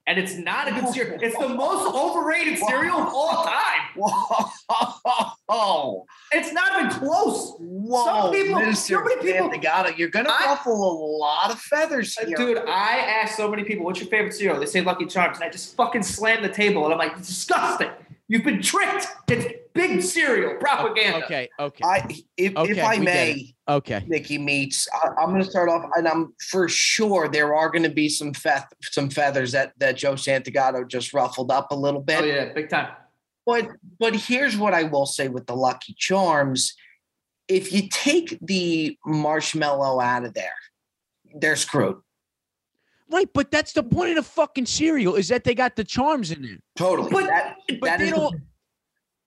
and 0.07 0.17
it's 0.17 0.35
not 0.37 0.67
a 0.67 0.71
good 0.71 0.87
cereal. 0.93 1.19
It's 1.21 1.37
the 1.37 1.49
most 1.49 1.93
overrated 1.93 2.57
cereal 2.57 2.97
of 2.99 3.07
all 3.13 3.43
time. 3.45 3.55
Whoa, 5.47 6.05
It's 6.31 6.53
not 6.53 6.79
even 6.79 6.91
close, 6.91 7.55
whoa, 7.59 8.05
Some 8.05 8.31
people- 8.31 8.59
Mr. 8.61 8.75
so 8.75 9.03
many 9.03 9.21
people- 9.21 9.49
Santagato, 9.49 9.97
you're 9.97 10.09
gonna 10.09 10.29
I- 10.29 10.45
ruffle 10.45 10.73
a 10.73 10.93
lot 11.17 11.51
of 11.51 11.59
feathers 11.59 12.15
Uh, 12.21 12.27
here. 12.27 12.37
dude. 12.37 12.57
I 12.67 12.97
ask 12.99 13.35
so 13.35 13.49
many 13.49 13.63
people, 13.63 13.83
"What's 13.85 13.99
your 13.99 14.09
favorite 14.09 14.33
cereal?" 14.33 14.59
They 14.59 14.67
say 14.67 14.81
Lucky 14.81 15.05
Charms, 15.07 15.37
and 15.37 15.43
I 15.45 15.49
just 15.49 15.75
fucking 15.75 16.03
slam 16.03 16.41
the 16.43 16.49
table, 16.49 16.83
and 16.85 16.93
I'm 16.93 16.99
like, 16.99 17.17
"Disgusting! 17.17 17.89
You've 18.29 18.43
been 18.43 18.61
tricked. 18.61 19.07
It's 19.27 19.53
big 19.73 20.03
cereal 20.03 20.55
propaganda." 20.59 21.25
okay, 21.25 21.49
okay, 21.59 21.83
I, 21.83 22.23
if, 22.37 22.55
Okay, 22.55 22.71
if 22.71 22.83
I 22.83 22.97
may, 22.99 23.55
okay. 23.67 24.05
Nicky 24.07 24.37
meets. 24.37 24.87
I, 24.93 25.09
I'm 25.19 25.29
going 25.29 25.43
to 25.43 25.49
start 25.49 25.67
off, 25.67 25.89
and 25.95 26.07
I'm 26.07 26.33
for 26.49 26.69
sure 26.69 27.27
there 27.27 27.55
are 27.55 27.69
going 27.69 27.83
to 27.83 27.89
be 27.89 28.07
some 28.07 28.33
fe- 28.33 28.59
some 28.83 29.09
feathers 29.09 29.51
that 29.53 29.73
that 29.79 29.97
Joe 29.97 30.13
Santagato 30.13 30.87
just 30.87 31.11
ruffled 31.11 31.51
up 31.51 31.71
a 31.71 31.75
little 31.75 32.01
bit. 32.01 32.21
Oh 32.21 32.25
yeah, 32.25 32.53
big 32.53 32.69
time. 32.69 32.93
But 33.47 33.67
but 33.99 34.15
here's 34.15 34.55
what 34.55 34.75
I 34.75 34.83
will 34.83 35.07
say 35.07 35.27
with 35.27 35.47
the 35.47 35.55
Lucky 35.55 35.95
Charms: 35.97 36.75
if 37.47 37.73
you 37.73 37.89
take 37.89 38.37
the 38.43 38.95
marshmallow 39.07 39.99
out 39.99 40.23
of 40.23 40.35
there, 40.35 40.53
they're 41.33 41.55
screwed. 41.55 41.97
Right, 43.11 43.29
but 43.33 43.49
that's 43.49 43.73
the 43.73 43.83
point 43.83 44.11
of 44.11 44.15
the 44.17 44.23
fucking 44.23 44.67
cereal 44.67 45.15
is 45.15 45.27
that 45.29 45.43
they 45.43 45.55
got 45.55 45.75
the 45.75 45.83
charms 45.83 46.31
in 46.31 46.41
there. 46.43 46.59
Totally. 46.75 47.09
But- 47.09 47.25
that, 47.27 47.55
But 47.67 47.81
that 47.81 47.99
they 47.99 48.11
don't. 48.11 48.41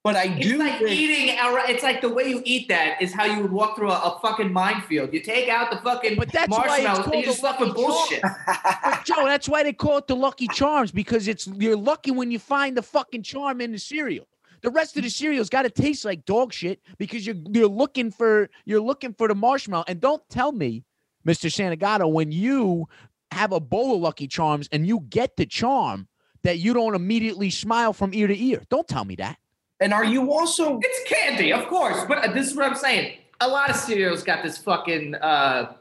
But 0.04 0.16
I 0.16 0.26
do. 0.26 0.34
It's 0.34 0.48
do 0.48 0.58
like 0.58 0.78
think 0.78 0.90
eating. 0.90 1.38
A, 1.38 1.70
it's 1.70 1.84
like 1.84 2.00
the 2.00 2.08
way 2.08 2.24
you 2.28 2.42
eat 2.44 2.68
that 2.68 3.00
is 3.00 3.12
how 3.12 3.24
you 3.24 3.40
would 3.40 3.52
walk 3.52 3.76
through 3.76 3.90
a, 3.90 3.94
a 3.94 4.18
fucking 4.20 4.52
minefield. 4.52 5.12
You 5.12 5.20
take 5.20 5.48
out 5.48 5.70
the 5.70 5.76
fucking 5.78 6.16
But 6.16 6.32
that's 6.32 6.50
why 6.50 6.62
it's 6.62 6.84
marshmallows 6.84 6.98
and 6.98 7.04
called 7.04 7.14
you 7.14 7.22
a 7.22 7.26
just 7.26 7.42
left 7.44 7.60
with 7.60 7.74
bullshit. 7.74 8.20
But 8.22 9.04
Joe, 9.04 9.24
that's 9.26 9.48
why 9.48 9.62
they 9.62 9.72
call 9.72 9.98
it 9.98 10.08
the 10.08 10.16
Lucky 10.16 10.48
Charms 10.48 10.90
because 10.90 11.28
it's 11.28 11.46
you're 11.46 11.76
lucky 11.76 12.10
when 12.10 12.32
you 12.32 12.40
find 12.40 12.76
the 12.76 12.82
fucking 12.82 13.22
charm 13.22 13.60
in 13.60 13.70
the 13.70 13.78
cereal. 13.78 14.26
The 14.62 14.70
rest 14.70 14.96
of 14.96 15.04
the 15.04 15.10
cereal's 15.10 15.48
got 15.48 15.62
to 15.62 15.70
taste 15.70 16.04
like 16.04 16.24
dog 16.24 16.52
shit 16.52 16.80
because 16.98 17.24
you're 17.24 17.36
you're 17.50 17.68
looking 17.68 18.10
for 18.10 18.50
you're 18.64 18.80
looking 18.80 19.12
for 19.12 19.28
the 19.28 19.36
marshmallow. 19.36 19.84
And 19.86 20.00
don't 20.00 20.28
tell 20.28 20.50
me, 20.50 20.82
Mr. 21.24 21.48
Santagato, 21.48 22.10
when 22.10 22.32
you 22.32 22.88
have 23.32 23.52
a 23.52 23.60
bowl 23.60 23.94
of 23.94 24.00
Lucky 24.00 24.26
Charms 24.28 24.68
and 24.72 24.86
you 24.86 25.00
get 25.08 25.36
the 25.36 25.46
charm 25.46 26.08
that 26.44 26.58
you 26.58 26.74
don't 26.74 26.94
immediately 26.94 27.50
smile 27.50 27.92
from 27.92 28.12
ear 28.14 28.26
to 28.26 28.36
ear. 28.36 28.62
Don't 28.68 28.86
tell 28.88 29.04
me 29.04 29.14
that. 29.16 29.36
and 29.80 29.92
are 29.92 30.04
you 30.04 30.30
also 30.32 30.78
It's 30.82 31.08
candy, 31.10 31.52
of 31.52 31.66
course, 31.68 32.04
but 32.08 32.34
this 32.34 32.48
is 32.50 32.56
what 32.56 32.66
I'm 32.66 32.74
saying. 32.76 33.18
A 33.40 33.48
lot 33.48 33.70
of 33.70 33.76
cereals 33.76 34.22
got 34.22 34.42
this 34.44 34.58
fucking, 34.58 35.16
uh, 35.16 35.72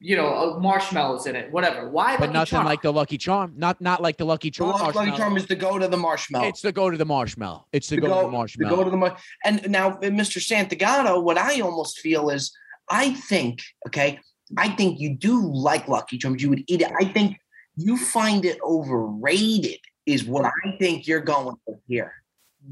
you 0.00 0.14
know, 0.16 0.28
uh, 0.28 0.58
marshmallows 0.60 1.26
in 1.26 1.34
it. 1.34 1.50
Whatever. 1.50 1.88
Why? 1.88 2.12
But 2.16 2.28
Lucky 2.28 2.32
nothing 2.34 2.50
Charm? 2.58 2.66
like 2.66 2.82
the 2.82 2.92
Lucky 2.92 3.18
Charm. 3.18 3.54
Not 3.56 3.80
not 3.80 4.00
like 4.00 4.16
the 4.16 4.24
Lucky 4.24 4.50
Charm. 4.52 4.70
the 4.70 4.78
Charm. 4.78 4.86
Lucky 4.86 4.96
marshmallow. 5.10 5.18
Charm 5.18 5.36
is 5.36 5.46
the 5.46 5.56
go 5.56 5.78
to 5.78 5.88
the 5.88 5.96
marshmallow? 5.96 6.46
It's 6.46 6.62
the 6.62 6.70
go 6.70 6.88
to 6.90 6.96
the 6.96 7.04
marshmallow. 7.04 7.66
It's 7.72 7.88
the 7.88 7.96
to 7.96 8.02
go, 8.02 8.08
to 8.08 8.14
the 8.14 8.22
to 8.22 8.30
marshmallow. 8.30 8.76
go 8.76 8.84
to 8.84 8.90
the 8.90 8.96
mar- 8.96 9.16
and 9.44 9.68
now 9.68 9.96
Mr. 9.98 10.38
Santagato, 10.38 11.20
what 11.22 11.36
I 11.36 11.60
almost 11.60 11.98
feel 11.98 12.30
is 12.30 12.56
I 12.88 13.10
think, 13.14 13.60
okay, 13.88 14.20
I 14.56 14.70
think 14.70 15.00
you 15.00 15.14
do 15.14 15.40
like 15.52 15.88
Lucky 15.88 16.18
Charms. 16.18 16.42
You 16.42 16.50
would 16.50 16.64
eat 16.66 16.80
it. 16.80 16.90
I 17.00 17.04
think 17.04 17.38
you 17.76 17.96
find 17.96 18.44
it 18.44 18.58
overrated, 18.62 19.78
is 20.06 20.24
what 20.24 20.44
I 20.44 20.76
think 20.78 21.06
you're 21.06 21.20
going 21.20 21.56
with 21.66 21.78
here. 21.86 22.12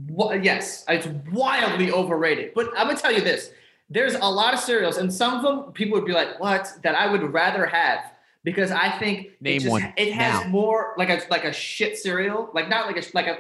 Wha- 0.09 0.33
yes, 0.35 0.85
it's 0.89 1.07
wildly 1.33 1.91
overrated. 1.93 2.53
But 2.55 2.71
I'm 2.77 2.87
gonna 2.89 2.99
tell 2.99 3.13
you 3.13 3.21
this: 3.21 3.51
there's 3.91 4.15
a 4.15 4.25
lot 4.25 4.55
of 4.55 4.61
cereals, 4.61 4.97
and 4.97 5.13
some 5.13 5.35
of 5.35 5.43
them 5.43 5.73
people 5.73 5.99
would 5.99 6.07
be 6.07 6.13
like, 6.13 6.41
"What?" 6.41 6.73
That 6.83 6.95
I 6.95 7.11
would 7.11 7.23
rather 7.33 7.67
have 7.67 8.01
because 8.43 8.71
I 8.71 8.97
think 8.99 9.31
Name 9.41 9.57
it 9.57 9.61
just, 9.61 9.71
one 9.71 9.93
It 9.97 10.13
has 10.13 10.43
now. 10.45 10.49
more 10.49 10.95
like 10.97 11.11
a 11.11 11.21
like 11.31 11.45
a 11.45 11.53
shit 11.53 11.99
cereal, 11.99 12.51
like 12.55 12.69
not 12.69 12.87
like 12.87 12.97
a 12.97 13.05
like 13.15 13.27
a 13.27 13.39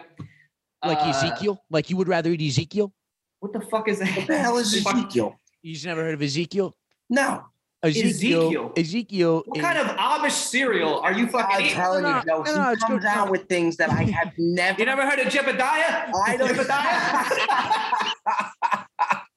like 0.87 0.99
uh, 0.99 1.11
Ezekiel? 1.11 1.63
Like 1.71 1.91
you 1.91 1.97
would 1.97 2.09
rather 2.09 2.31
eat 2.31 2.43
Ezekiel? 2.43 2.93
What 3.41 3.53
the 3.53 3.61
fuck 3.61 3.89
is 3.89 3.99
that? 3.99 4.17
What 4.17 4.27
the 4.27 4.39
hell 4.39 4.57
is 4.59 4.75
Ezekiel? 4.87 5.39
You've 5.63 5.85
never 5.85 6.03
heard 6.03 6.15
of 6.15 6.23
Ezekiel? 6.23 6.77
No, 7.09 7.45
Ezekiel. 7.87 8.43
Ezekiel. 8.43 8.73
Ezekiel. 8.77 9.43
What 9.47 9.59
is- 9.59 9.65
kind 9.65 9.79
of 9.79 9.87
Amish 9.97 10.31
cereal 10.33 10.99
are 11.01 11.13
you 11.13 11.27
fucking 11.27 11.57
I'm 11.57 11.63
eating? 11.63 11.75
telling 11.75 12.03
No, 12.03 12.17
you, 12.19 12.23
Joe, 12.27 12.43
no, 12.43 12.55
no, 12.57 12.67
he 12.69 12.73
it's 12.75 12.83
comes 12.85 13.01
good. 13.03 13.09
out 13.09 13.31
with 13.31 13.49
things 13.49 13.77
that 13.77 13.91
I 13.91 14.03
have 14.05 14.33
never. 14.39 14.79
You 14.81 14.87
never 14.87 15.09
heard 15.09 15.19
of 15.19 15.27
Jebediah? 15.33 16.11
I 16.27 16.37
don't. 16.37 16.51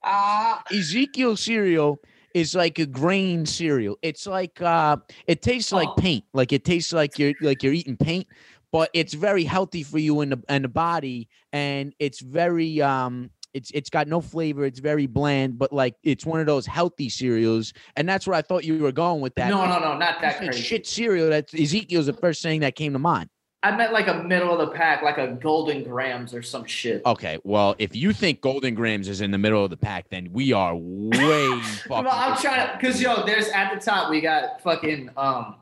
Jebediah? 0.03 0.59
Ezekiel 0.71 1.35
cereal 1.35 1.99
is 2.33 2.55
like 2.55 2.79
a 2.79 2.85
grain 2.85 3.45
cereal. 3.45 3.97
It's 4.01 4.25
like 4.27 4.61
uh 4.61 4.97
it 5.27 5.41
tastes 5.41 5.71
like 5.71 5.89
Oh. 5.89 5.95
paint. 5.95 6.23
Like 6.33 6.51
it 6.53 6.63
tastes 6.65 6.93
like 6.93 7.17
you're 7.19 7.33
like 7.41 7.63
you're 7.63 7.73
eating 7.73 7.97
paint, 7.97 8.27
but 8.71 8.89
it's 8.93 9.13
very 9.13 9.43
healthy 9.43 9.83
for 9.83 9.97
you 9.99 10.21
in 10.21 10.29
the 10.29 10.41
in 10.49 10.61
the 10.61 10.67
body 10.67 11.27
and 11.53 11.93
it's 11.99 12.19
very 12.21 12.81
um 12.81 13.29
it's 13.53 13.71
it's 13.71 13.89
got 13.89 14.07
no 14.07 14.21
flavor. 14.21 14.65
It's 14.65 14.79
very 14.79 15.07
bland, 15.07 15.57
but 15.57 15.73
like 15.73 15.95
it's 16.03 16.25
one 16.25 16.39
of 16.39 16.45
those 16.45 16.65
healthy 16.65 17.09
cereals, 17.09 17.73
and 17.95 18.07
that's 18.07 18.27
where 18.27 18.35
I 18.35 18.41
thought 18.41 18.63
you 18.63 18.79
were 18.79 18.91
going 18.91 19.21
with 19.21 19.35
that. 19.35 19.49
no, 19.49 19.65
no, 19.65 19.79
no, 19.79 19.97
not 19.97 20.21
that 20.21 20.37
crazy. 20.37 20.61
shit 20.61 20.87
cereal. 20.87 21.29
That's 21.29 21.53
Ezekiel's 21.53 22.05
the 22.05 22.13
first 22.13 22.41
thing 22.41 22.61
that 22.61 22.75
came 22.75 22.93
to 22.93 22.99
mind. 22.99 23.29
I 23.61 23.75
meant 23.75 23.91
like 23.91 24.07
a 24.07 24.23
middle 24.23 24.57
of 24.57 24.69
the 24.69 24.73
pack, 24.73 25.01
like 25.01 25.17
a 25.17 25.27
Golden 25.27 25.83
Grahams 25.83 26.33
or 26.33 26.41
some 26.41 26.63
shit. 26.63 27.01
Okay, 27.05 27.39
well, 27.43 27.75
if 27.77 27.93
you 27.93 28.13
think 28.13 28.39
Golden 28.39 28.73
Grahams 28.73 29.09
is 29.09 29.19
in 29.19 29.31
the 29.31 29.37
middle 29.37 29.63
of 29.63 29.69
the 29.69 29.77
pack, 29.77 30.09
then 30.09 30.29
we 30.31 30.53
are 30.53 30.75
way 30.75 31.59
fucking. 31.87 32.05
No, 32.05 32.09
I'm 32.09 32.37
trying 32.37 32.69
to, 32.71 32.85
cause 32.85 33.01
yo, 33.01 33.25
there's 33.25 33.49
at 33.49 33.73
the 33.73 33.81
top 33.81 34.09
we 34.09 34.21
got 34.21 34.61
fucking 34.61 35.09
um, 35.17 35.55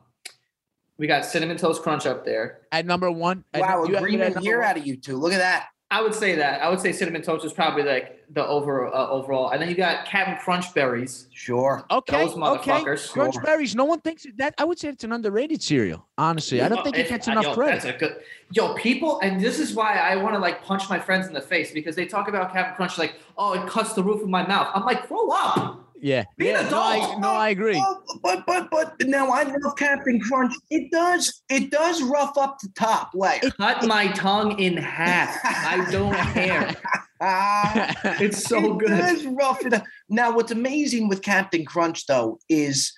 we 1.00 1.08
got 1.08 1.26
cinnamon 1.26 1.58
toast 1.58 1.82
crunch 1.82 2.06
up 2.06 2.24
there. 2.24 2.62
at 2.72 2.86
number 2.86 3.10
one. 3.10 3.44
Wow, 3.56 3.86
you 3.86 3.94
have 3.94 3.94
it 3.94 3.96
at 3.96 4.04
agreement 4.04 4.36
number 4.36 4.48
here 4.48 4.60
one? 4.60 4.68
out 4.70 4.78
of 4.78 4.86
you 4.86 4.98
two. 4.98 5.18
Look 5.18 5.34
at 5.34 5.40
that. 5.40 5.70
I 5.90 6.02
would 6.02 6.14
say 6.14 6.36
that. 6.36 6.62
I 6.62 6.70
would 6.70 6.82
say 6.82 6.92
cinnamon 6.92 7.22
toast 7.22 7.46
is 7.46 7.54
probably 7.54 7.84
like 7.84 8.22
the 8.34 8.46
over 8.46 8.94
uh, 8.94 9.08
overall, 9.08 9.52
and 9.52 9.62
then 9.62 9.70
you 9.70 9.76
got 9.76 10.06
Captain 10.06 10.36
Crunch 10.38 10.74
berries. 10.74 11.28
Sure. 11.32 11.86
Okay, 11.90 12.26
Those 12.26 12.34
okay. 12.34 12.42
motherfuckers. 12.72 13.10
Crunch 13.10 13.36
Sure. 13.36 13.44
berries. 13.44 13.74
No 13.74 13.86
one 13.86 14.02
thinks 14.02 14.26
that. 14.36 14.54
I 14.58 14.66
would 14.66 14.78
say 14.78 14.90
it's 14.90 15.06
an 15.06 15.14
underrated 15.14 15.62
cereal. 15.64 16.06
Honestly, 16.18 16.62
I 16.62 16.68
don't 16.68 16.84
think 16.84 16.98
it 16.98 17.08
gets 17.08 17.30
enough 17.30 17.46
yo, 17.46 17.54
credit. 17.54 17.84
That's 17.84 17.96
a 17.96 17.98
good 17.98 18.18
yo 18.52 18.74
people, 18.74 19.22
and 19.22 19.40
this 19.40 19.60
is 19.60 19.74
why 19.76 19.96
I 19.98 20.18
want 20.18 20.36
to 20.36 20.40
like 20.40 20.62
punch 20.62 20.90
my 20.90 21.00
friends 21.00 21.26
in 21.28 21.34
the 21.34 21.42
face 21.42 21.72
because 21.72 21.96
they 21.96 22.06
talk 22.06 22.28
about 22.28 22.52
Captain 22.52 22.76
Crunch 22.76 22.98
like, 22.98 23.16
oh, 23.38 23.54
it 23.54 23.66
cuts 23.70 23.94
the 23.94 24.04
roof 24.04 24.22
of 24.22 24.28
my 24.28 24.46
mouth. 24.46 24.70
I'm 24.74 24.84
like, 24.84 25.08
grow 25.08 25.30
up. 25.30 25.87
Yeah, 26.02 26.26
Be 26.38 26.50
an 26.50 26.64
yeah. 26.66 26.70
No, 26.70 26.82
I, 26.82 27.16
no, 27.20 27.30
I 27.32 27.50
agree. 27.50 27.82
Oh, 27.84 28.02
but 28.22 28.46
but 28.46 28.70
but 28.70 28.96
now 29.08 29.30
I 29.32 29.44
love 29.44 29.76
Captain 29.78 30.20
Crunch. 30.20 30.54
It 30.70 30.92
does 30.92 31.42
it 31.50 31.72
does 31.72 32.02
rough 32.04 32.38
up 32.38 32.58
the 32.62 32.70
top 32.76 33.12
layer. 33.14 33.40
Cut 33.58 33.86
my 33.88 34.08
tongue 34.10 34.60
in 34.60 34.78
half. 34.78 35.36
I 35.44 35.90
don't 35.92 36.14
care. 36.34 36.76
Ah, 37.22 37.94
It's 38.22 38.44
so 38.44 38.74
it 38.74 38.78
good. 38.80 38.90
does 38.90 39.26
rough 39.26 39.66
it 39.66 39.74
up. 39.74 39.84
Now, 40.10 40.36
what's 40.36 40.52
amazing 40.52 41.08
with 41.10 41.22
Captain 41.24 41.66
Crunch 41.66 42.06
though 42.06 42.40
is 42.48 42.94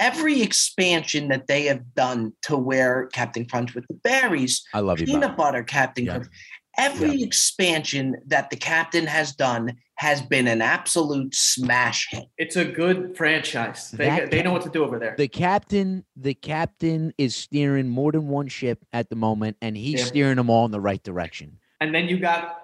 every 0.00 0.42
expansion 0.42 1.28
that 1.28 1.46
they 1.46 1.64
have 1.64 1.94
done 1.94 2.32
to 2.42 2.56
where 2.58 3.06
Captain 3.12 3.46
Crunch 3.46 3.74
with 3.74 3.86
the 3.88 3.94
berries, 3.94 4.62
I 4.74 4.80
love 4.80 5.00
you. 5.00 5.06
peanut 5.06 5.28
Bob. 5.30 5.36
butter, 5.36 5.62
Captain 5.62 6.04
Yeah. 6.04 6.14
Crunch. 6.16 6.26
Every 6.78 7.22
expansion 7.22 8.16
that 8.26 8.50
the 8.50 8.56
captain 8.56 9.06
has 9.06 9.32
done 9.32 9.76
has 9.96 10.20
been 10.22 10.48
an 10.48 10.60
absolute 10.60 11.34
smash 11.34 12.08
hit. 12.10 12.24
It's 12.36 12.56
a 12.56 12.64
good 12.64 13.16
franchise. 13.16 13.90
They 13.92 14.06
That 14.08 14.30
they 14.30 14.42
know 14.42 14.52
what 14.52 14.62
to 14.62 14.70
do 14.70 14.84
over 14.84 14.98
there. 14.98 15.14
The 15.16 15.28
captain, 15.28 16.04
the 16.16 16.34
captain 16.34 17.12
is 17.16 17.36
steering 17.36 17.88
more 17.88 18.10
than 18.12 18.26
one 18.28 18.48
ship 18.48 18.84
at 18.92 19.08
the 19.08 19.16
moment, 19.16 19.56
and 19.62 19.76
he's 19.76 20.00
Yeah. 20.00 20.06
steering 20.06 20.36
them 20.36 20.50
all 20.50 20.64
in 20.64 20.72
the 20.72 20.80
right 20.80 21.02
direction. 21.02 21.58
And 21.80 21.94
then 21.94 22.08
you 22.08 22.18
got 22.18 22.60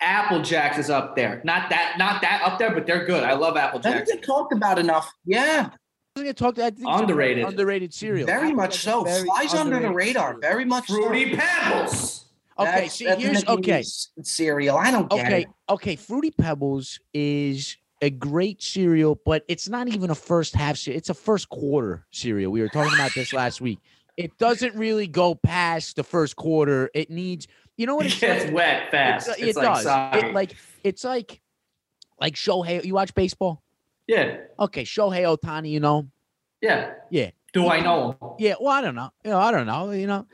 Apple 0.00 0.40
Jacks 0.42 0.78
is 0.78 0.88
up 0.88 1.16
there. 1.16 1.40
Not 1.44 1.70
that 1.70 1.96
not 1.98 2.22
that 2.22 2.42
up 2.42 2.58
there, 2.58 2.70
but 2.72 2.86
they're 2.86 3.04
good. 3.04 3.24
I 3.24 3.32
love 3.34 3.56
Apple 3.56 3.80
Doesn't 3.80 3.98
Jacks. 3.98 4.12
get 4.12 4.22
talked 4.22 4.52
about 4.52 4.78
enough. 4.78 5.10
Yeah, 5.26 5.70
Wasn't 6.16 6.28
it 6.30 6.36
talked? 6.36 6.58
I 6.58 6.70
think 6.70 6.88
Underrated. 6.88 7.44
underrated 7.46 7.92
cereal. 7.92 8.26
very 8.26 8.46
Apple 8.48 8.56
much 8.56 8.78
so. 8.78 9.04
very 9.04 9.24
Flies 9.24 9.54
under 9.54 9.78
the 9.80 9.90
radar. 9.90 10.28
cereal. 10.34 10.40
Very 10.40 10.64
much 10.64 10.86
so. 10.88 10.94
Fruity 11.02 11.36
Pebbles. 11.36 12.26
Okay, 12.58 12.70
That's- 12.70 12.94
see, 12.94 13.04
that's 13.06 13.22
here's 13.22 13.44
okay. 13.46 13.82
Cereal. 14.22 14.76
I 14.76 14.90
don't 14.90 15.08
get 15.10 15.26
Okay, 15.26 15.42
it. 15.42 15.48
okay. 15.70 15.96
Fruity 15.96 16.30
Pebbles 16.30 17.00
is 17.14 17.76
a 18.02 18.10
great 18.10 18.62
cereal, 18.62 19.18
but 19.24 19.44
it's 19.48 19.68
not 19.68 19.88
even 19.88 20.10
a 20.10 20.14
first 20.14 20.54
half 20.54 20.76
cereal. 20.76 20.98
It's 20.98 21.08
a 21.10 21.14
first 21.14 21.48
quarter 21.48 22.06
cereal. 22.10 22.50
We 22.52 22.60
were 22.60 22.68
talking 22.68 22.94
about 22.94 23.14
this 23.14 23.32
last 23.32 23.60
week. 23.60 23.78
It 24.16 24.36
doesn't 24.36 24.74
really 24.74 25.06
go 25.06 25.34
past 25.34 25.96
the 25.96 26.02
first 26.02 26.36
quarter. 26.36 26.90
It 26.94 27.08
needs, 27.10 27.46
you 27.78 27.86
know 27.86 27.94
what 27.96 28.04
It 28.06 28.12
it's 28.12 28.20
gets 28.20 28.44
like? 28.46 28.54
wet 28.54 28.90
fast. 28.90 29.28
It, 29.28 29.38
It's 29.38 29.56
it 29.56 29.60
like 29.62 29.84
does. 29.84 30.22
It 30.24 30.34
like 30.34 30.56
it's 30.84 31.04
like 31.04 31.40
like 32.20 32.34
Shohei. 32.34 32.84
You 32.84 32.92
watch 32.94 33.14
baseball? 33.14 33.62
yeah, 34.06 34.36
Okay, 34.58 34.82
Shohei 34.84 35.22
Ohtani. 35.24 35.70
You 35.70 35.80
know? 35.80 36.08
yeah, 36.60 36.92
Yeah. 37.10 37.30
Do 37.52 37.68
I 37.68 37.80
know 37.80 38.10
him? 38.12 38.16
Yeah. 38.38 38.54
Well, 38.60 38.72
I 38.72 38.80
don't 38.82 38.94
know. 38.94 39.10
You 39.24 39.30
know, 39.30 39.38
I 39.40 39.50
don't 39.50 39.66
know. 39.66 39.90
You 39.92 40.06
know, 40.06 40.26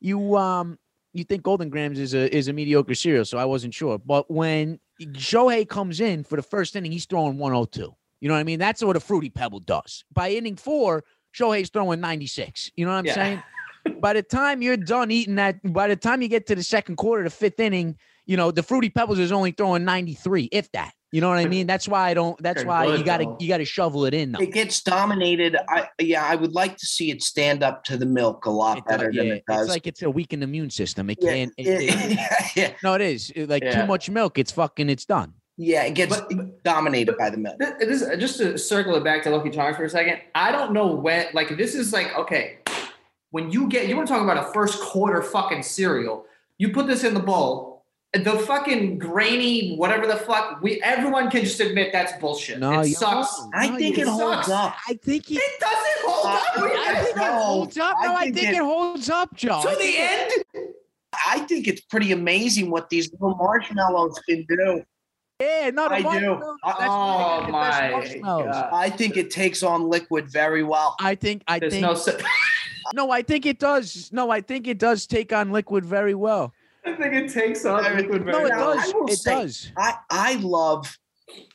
you 0.00 0.36
um, 0.36 0.78
you 1.14 1.24
think 1.24 1.42
Golden 1.42 1.70
Grahams 1.70 1.98
is 1.98 2.12
a 2.12 2.34
is 2.34 2.48
a 2.48 2.52
mediocre 2.52 2.94
cereal, 2.94 3.24
so 3.24 3.38
I 3.38 3.44
wasn't 3.44 3.72
sure. 3.72 3.98
But 3.98 4.30
when 4.30 4.80
Shohei 5.00 5.66
comes 5.66 6.00
in 6.00 6.24
for 6.24 6.36
the 6.36 6.42
first 6.42 6.76
inning, 6.76 6.92
he's 6.92 7.06
throwing 7.06 7.38
102. 7.38 7.94
You 8.20 8.28
know 8.28 8.34
what 8.34 8.40
I 8.40 8.44
mean? 8.44 8.58
That's 8.58 8.82
what 8.82 8.96
a 8.96 9.00
fruity 9.00 9.30
pebble 9.30 9.60
does. 9.60 10.04
By 10.12 10.30
inning 10.30 10.56
four, 10.56 11.04
Shohei's 11.34 11.70
throwing 11.70 12.00
96. 12.00 12.72
You 12.76 12.84
know 12.84 12.92
what 12.92 12.98
I'm 12.98 13.06
Yeah. 13.06 13.14
saying? 13.14 13.42
by 14.00 14.12
the 14.12 14.22
time 14.22 14.60
you're 14.60 14.76
done 14.76 15.10
eating 15.10 15.36
that, 15.36 15.56
by 15.72 15.88
the 15.88 15.96
time 15.96 16.20
you 16.20 16.28
get 16.28 16.46
to 16.48 16.54
the 16.54 16.62
second 16.62 16.96
quarter, 16.96 17.22
the 17.24 17.30
fifth 17.30 17.60
inning, 17.60 17.96
you 18.26 18.36
know, 18.36 18.50
the 18.50 18.62
fruity 18.62 18.90
pebbles 18.90 19.18
is 19.18 19.32
only 19.32 19.52
throwing 19.52 19.84
93, 19.84 20.48
if 20.52 20.70
that. 20.72 20.92
You 21.14 21.20
know 21.20 21.28
what 21.28 21.38
I 21.38 21.46
mean? 21.46 21.68
That's 21.68 21.86
why 21.86 22.08
I 22.10 22.14
don't. 22.14 22.36
That's 22.42 22.62
They're 22.62 22.66
why 22.66 22.86
you 22.96 23.04
gotta 23.04 23.36
you 23.38 23.46
gotta 23.46 23.64
shovel 23.64 24.04
it 24.04 24.14
in. 24.14 24.32
Though. 24.32 24.40
It 24.40 24.52
gets 24.52 24.82
dominated. 24.82 25.56
I 25.68 25.88
yeah, 26.00 26.24
I 26.24 26.34
would 26.34 26.54
like 26.54 26.76
to 26.76 26.86
see 26.86 27.12
it 27.12 27.22
stand 27.22 27.62
up 27.62 27.84
to 27.84 27.96
the 27.96 28.04
milk 28.04 28.46
a 28.46 28.50
lot 28.50 28.78
It 28.78 28.84
does- 28.84 28.98
better 28.98 29.12
than 29.12 29.26
yeah, 29.28 29.34
it 29.34 29.44
does. 29.46 29.60
It's 29.66 29.70
like 29.70 29.86
it's 29.86 30.02
a 30.02 30.10
weakened 30.10 30.42
immune 30.42 30.70
system. 30.70 31.08
It 31.10 31.18
yeah, 31.20 31.30
can't. 31.32 31.52
it- 31.56 31.66
it- 31.68 32.18
it- 32.18 32.56
yeah, 32.56 32.70
no, 32.82 32.94
it 32.94 33.00
is 33.02 33.32
like 33.36 33.62
Yeah. 33.62 33.82
too 33.82 33.86
much 33.86 34.10
milk. 34.10 34.38
It's 34.40 34.50
fucking. 34.50 34.90
It's 34.90 35.04
done. 35.04 35.34
yeah, 35.56 35.84
it 35.84 35.94
gets 35.94 36.16
But- 36.20 36.64
dominated 36.64 37.16
by 37.16 37.30
the 37.30 37.36
milk. 37.36 37.60
Th- 37.60 37.74
This, 37.78 38.00
just 38.18 38.38
to 38.38 38.58
circle 38.58 38.96
it 38.96 39.04
back 39.04 39.22
to 39.22 39.30
Lucky 39.30 39.50
Charms 39.50 39.76
for 39.76 39.84
a 39.84 39.88
second. 39.90 40.18
I 40.34 40.50
don't 40.50 40.72
know 40.72 40.88
when. 40.96 41.26
Like 41.32 41.56
this 41.56 41.76
is 41.76 41.92
like 41.92 42.12
okay, 42.18 42.58
when 43.30 43.52
you 43.52 43.68
get 43.68 43.86
you 43.86 43.94
want 43.94 44.08
to 44.08 44.12
talk 44.14 44.22
about 44.24 44.36
a 44.48 44.52
first 44.52 44.80
quarter 44.82 45.22
fucking 45.22 45.62
cereal. 45.62 46.24
You 46.58 46.72
put 46.72 46.88
this 46.88 47.04
in 47.04 47.14
the 47.14 47.20
bowl. 47.20 47.73
The 48.22 48.38
fucking 48.46 48.98
grainy 48.98 49.74
whatever 49.76 50.06
the 50.06 50.16
fuck. 50.16 50.62
We 50.62 50.80
everyone 50.82 51.30
can 51.30 51.42
just 51.42 51.58
admit 51.58 51.90
that's 51.92 52.12
bullshit. 52.20 52.60
No, 52.60 52.80
it 52.80 52.92
sucks. 52.94 53.40
won't. 53.40 53.54
I 53.56 53.76
think 53.76 53.96
you 53.96 54.04
it 54.04 54.06
sucks. 54.06 54.20
holds 54.22 54.48
up. 54.50 54.76
I 54.88 54.94
think 54.94 55.30
it. 55.32 55.34
It 55.38 55.60
doesn't 55.60 56.10
hold 56.10 56.26
up. 56.26 56.42
I- 56.54 56.60
What 56.60 56.68
do 56.68 56.74
you 56.76 56.80
I 56.80 56.94
guys 56.94 57.04
think 57.04 57.16
it 57.16 57.32
holds 57.32 57.78
up. 57.78 57.96
No, 58.02 58.14
I 58.14 58.24
think 58.24 58.36
think 58.36 58.48
it- 58.50 58.54
it 58.54 58.62
holds 58.62 59.10
up, 59.10 59.34
Joe. 59.34 59.60
to 59.62 59.76
the 59.76 59.98
end. 59.98 60.30
I 61.28 61.38
think 61.40 61.66
it's 61.68 61.80
pretty 61.80 62.12
amazing 62.12 62.70
what 62.70 62.88
these 62.90 63.10
little 63.12 63.34
marshmallows 63.36 64.18
can 64.28 64.44
do. 64.48 64.82
Yeah, 65.40 65.70
no, 65.70 65.88
the 65.88 65.94
I 65.94 66.02
do. 66.02 66.40
that's 66.64 66.76
Oh 66.82 67.40
they 67.40 67.46
get 67.46 67.46
the 67.46 67.52
best 67.52 68.20
my 68.22 68.42
god. 68.44 68.68
I 68.72 68.90
think 68.90 69.16
it 69.16 69.30
takes 69.32 69.62
on 69.64 69.88
liquid 69.88 70.28
very 70.28 70.62
well. 70.62 70.94
I 71.00 71.16
think. 71.16 71.42
I 71.48 71.58
There's 71.58 71.72
think. 71.72 71.82
no. 71.82 71.96
no, 73.06 73.10
I 73.10 73.22
think 73.22 73.44
it 73.44 73.58
does. 73.58 74.10
No, 74.12 74.30
I 74.30 74.40
think 74.40 74.68
it 74.68 74.78
does 74.78 75.06
take 75.08 75.32
on 75.32 75.50
liquid 75.50 75.84
very 75.84 76.14
well. 76.14 76.52
I 76.86 76.92
think 76.94 77.14
it 77.14 77.32
takes 77.32 77.64
on 77.64 77.82
liquid 77.96 78.26
No, 78.26 78.44
it 78.46 78.52
I 78.52 78.58
does. 78.58 78.92
It 79.08 79.18
say- 79.18 79.30
does. 79.34 79.72
I 79.76 79.94
I 80.10 80.34
love 80.36 80.96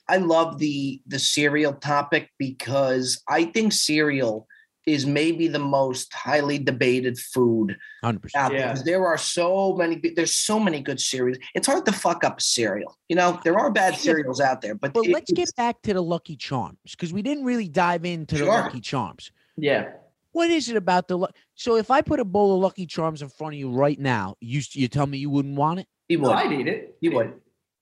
I 0.08 0.18
love 0.18 0.58
the 0.60 1.02
the 1.08 1.20
cereal 1.20 1.74
topic 1.74 2.30
because 2.40 3.22
I 3.28 3.46
think 3.46 3.74
cereal 3.74 4.48
is 4.88 5.06
maybe 5.06 5.48
the 5.48 5.60
most 5.60 6.12
highly 6.14 6.58
debated 6.58 7.16
food 7.20 7.78
Hundred 8.04 8.22
percent. 8.24 8.44
out 8.44 8.50
there. 8.52 8.60
Yeah. 8.62 8.70
'Cause 8.74 8.84
There 8.84 9.06
are 9.06 9.18
so 9.20 9.76
many 9.76 10.02
there's 10.16 10.34
so 10.36 10.60
many 10.60 10.82
good 10.82 11.00
cereals. 11.00 11.38
It's 11.54 11.68
hard 11.68 11.86
to 11.86 11.92
fuck 11.92 12.24
up 12.24 12.40
a 12.40 12.42
cereal. 12.42 12.98
You 13.08 13.16
know, 13.16 13.40
there 13.44 13.60
are 13.60 13.70
bad 13.70 13.96
cereals 13.98 14.42
out 14.42 14.62
there, 14.62 14.74
but 14.74 14.94
But 14.94 15.06
it- 15.06 15.12
let's 15.12 15.32
get 15.32 15.56
back 15.56 15.84
to 15.84 15.94
the 15.94 16.02
Lucky 16.02 16.36
Charms 16.36 16.80
because 16.90 17.14
we 17.14 17.22
didn't 17.22 17.46
really 17.46 17.68
dive 17.68 18.04
into 18.04 18.36
the 18.38 18.46
Lucky 18.46 18.80
Charms. 18.82 19.32
Yeah. 19.58 19.92
What 20.32 20.50
is 20.50 20.70
it 20.70 20.76
about 20.78 21.08
the? 21.08 21.18
Lu- 21.18 21.28
So 21.56 21.76
if 21.76 21.90
I 21.92 22.02
put 22.02 22.20
a 22.20 22.26
bowl 22.26 22.56
of 22.56 22.62
Lucky 22.62 22.86
Charms 22.86 23.22
in 23.22 23.30
front 23.30 23.54
of 23.56 23.60
you 23.60 23.70
right 23.72 24.00
now, 24.00 24.36
you 24.40 24.62
you 24.74 24.88
tell 24.88 25.08
me 25.08 25.18
you 25.18 25.30
wouldn't 25.30 25.56
want 25.56 25.80
it? 25.80 25.88
you 26.08 26.18
No, 26.20 26.30
would. 26.30 26.38
I 26.38 26.48
need 26.48 26.68
it. 26.68 26.96
He 27.02 27.10
would. 27.10 27.34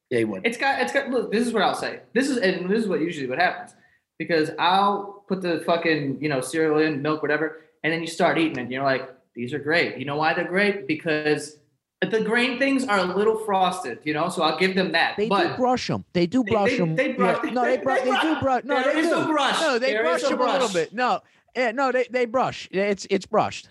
Yeah, 0.10 0.20
you 0.20 0.28
would. 0.28 0.46
It's 0.46 0.58
got 0.58 0.82
it's 0.82 0.94
got 0.94 1.10
look, 1.10 1.32
this 1.32 1.46
is 1.46 1.54
what 1.54 1.64
I'll 1.64 1.76
say. 1.76 2.00
This 2.14 2.30
is 2.30 2.38
and 2.38 2.70
this 2.70 2.84
is 2.84 2.88
what 2.88 3.02
usually 3.02 3.28
what 3.28 3.40
happens. 3.40 3.76
Because 4.20 4.50
I'll 4.58 5.24
put 5.28 5.42
the 5.42 5.60
fucking, 5.66 6.20
you 6.22 6.30
know, 6.30 6.42
cereal 6.42 6.80
in, 6.80 7.02
milk, 7.04 7.22
whatever, 7.22 7.62
and 7.84 7.94
then 7.94 8.02
you 8.02 8.08
start 8.08 8.38
eating 8.40 8.58
it. 8.58 8.62
And 8.62 8.72
you're 8.72 8.84
like, 8.84 9.08
these 9.36 9.54
are 9.54 9.60
great. 9.60 9.98
You 10.00 10.06
know 10.06 10.16
why 10.16 10.34
they're 10.34 10.48
great? 10.48 10.88
Because 10.88 11.58
the 12.02 12.22
grain 12.22 12.58
things 12.58 12.84
are 12.86 12.98
a 13.00 13.04
little 13.04 13.38
frosted, 13.38 14.00
you 14.04 14.14
know, 14.14 14.30
so 14.30 14.42
I'll 14.42 14.58
give 14.58 14.74
them 14.76 14.92
that. 14.94 15.18
They 15.18 15.28
do 15.30 15.56
brush 15.58 15.88
them. 15.88 16.06
They 16.14 16.26
do 16.28 16.44
brush 16.44 16.72
they- 16.72 16.78
them. 16.78 16.96
they 16.96 17.14
brush- 17.14 17.52
no, 17.54 17.64
they, 17.64 17.78
they 17.78 17.84
brush. 17.84 18.00
They, 18.00 18.06
do 18.06 18.40
brush. 18.40 18.42
brush. 18.42 18.64
No, 18.64 18.82
there 18.84 18.94
they 18.94 19.00
is 19.02 19.08
do. 19.10 19.16
a 19.20 19.26
brush. 19.26 19.62
No, 19.62 19.80
they 19.80 19.92
There 19.94 20.04
brush 20.04 20.22
is 20.24 20.28
a 20.28 20.30
them 20.30 20.42
a 20.42 20.52
little 20.54 20.70
bit. 20.70 20.94
No, 20.94 21.22
yeah, 21.58 21.72
no, 21.72 21.92
they 21.92 22.06
they 22.10 22.26
brush. 22.26 22.68
It's 22.72 23.08
it's 23.10 23.26
brushed. 23.26 23.68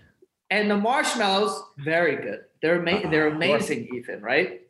And 0.50 0.70
the 0.70 0.76
marshmallows, 0.76 1.62
very 1.78 2.16
good. 2.16 2.40
They're 2.62 2.80
ama- 2.86 3.08
they're 3.10 3.30
course. 3.30 3.36
amazing, 3.70 3.88
Ethan, 3.94 4.22
right? 4.22 4.60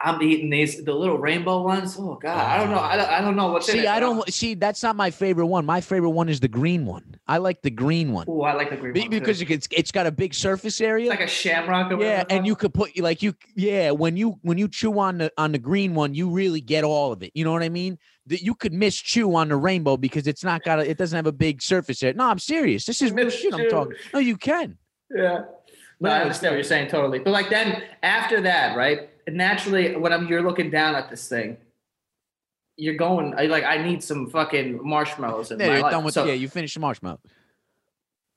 I'm 0.00 0.22
eating 0.22 0.48
these 0.48 0.84
the 0.84 0.94
little 0.94 1.18
rainbow 1.18 1.62
ones. 1.62 1.96
Oh 1.98 2.16
god, 2.22 2.38
I 2.38 2.56
don't 2.56 2.70
know. 2.70 2.78
I 2.78 2.96
don't, 2.96 3.08
I 3.10 3.20
don't 3.20 3.34
know 3.34 3.50
what's. 3.50 3.66
See, 3.66 3.86
I 3.86 3.98
don't 3.98 4.32
see. 4.32 4.54
That's 4.54 4.80
not 4.82 4.94
my 4.94 5.10
favorite 5.10 5.46
one. 5.46 5.66
My 5.66 5.80
favorite 5.80 6.10
one 6.10 6.28
is 6.28 6.38
the 6.38 6.48
green 6.48 6.86
one. 6.86 7.16
I 7.26 7.38
like 7.38 7.62
the 7.62 7.70
green 7.70 8.12
one 8.12 8.28
Ooh, 8.28 8.42
I 8.42 8.54
like 8.54 8.70
the 8.70 8.76
green 8.76 8.92
Be- 8.92 9.00
one 9.00 9.10
because 9.10 9.42
it's 9.42 9.66
it's 9.72 9.90
got 9.90 10.06
a 10.06 10.12
big 10.12 10.34
surface 10.34 10.80
area. 10.80 11.06
It's 11.06 11.18
like 11.18 11.26
a 11.26 11.30
shamrock. 11.30 12.00
Yeah, 12.00 12.24
and 12.30 12.46
you 12.46 12.54
could 12.54 12.72
put 12.72 12.96
like 12.98 13.22
you 13.22 13.34
yeah 13.56 13.90
when 13.90 14.16
you 14.16 14.38
when 14.42 14.56
you 14.56 14.68
chew 14.68 14.98
on 15.00 15.18
the 15.18 15.32
on 15.36 15.50
the 15.50 15.58
green 15.58 15.94
one, 15.94 16.14
you 16.14 16.30
really 16.30 16.60
get 16.60 16.84
all 16.84 17.10
of 17.10 17.24
it. 17.24 17.32
You 17.34 17.44
know 17.44 17.52
what 17.52 17.64
I 17.64 17.68
mean? 17.68 17.98
That 18.26 18.42
you 18.42 18.54
could 18.54 18.72
miss 18.72 18.94
chew 18.94 19.34
on 19.34 19.48
the 19.48 19.56
rainbow 19.56 19.96
because 19.96 20.28
it's 20.28 20.44
not 20.44 20.62
got 20.62 20.78
a, 20.78 20.88
it 20.88 20.96
doesn't 20.96 21.16
have 21.16 21.26
a 21.26 21.32
big 21.32 21.60
surface 21.60 22.02
area. 22.04 22.14
No, 22.14 22.28
I'm 22.28 22.38
serious. 22.38 22.86
This 22.86 23.02
is 23.02 23.10
real 23.10 23.30
shit. 23.30 23.52
I'm 23.52 23.68
talking. 23.68 23.94
No, 24.14 24.20
you 24.20 24.36
can. 24.36 24.78
Yeah. 25.12 25.44
No, 26.00 26.10
I 26.10 26.20
understand 26.20 26.52
what 26.52 26.56
you're 26.56 26.64
saying 26.64 26.88
totally. 26.88 27.18
But 27.18 27.30
like 27.30 27.50
then 27.50 27.82
after 28.02 28.40
that, 28.42 28.76
right? 28.76 29.10
Naturally, 29.30 29.96
when 29.96 30.12
I'm 30.12 30.26
you're 30.28 30.42
looking 30.42 30.70
down 30.70 30.94
at 30.94 31.10
this 31.10 31.28
thing, 31.28 31.56
you're 32.76 32.94
going 32.94 33.32
like 33.50 33.64
I 33.64 33.82
need 33.82 34.02
some 34.02 34.30
fucking 34.30 34.80
marshmallows 34.86 35.50
in 35.50 35.58
Yeah, 35.58 35.66
my 35.66 35.72
you're 35.74 35.82
life. 35.82 35.92
done 35.92 36.04
with 36.04 36.14
so, 36.14 36.24
yeah. 36.24 36.32
You 36.34 36.48
finish 36.48 36.74
the 36.74 36.80
marshmallow. 36.80 37.20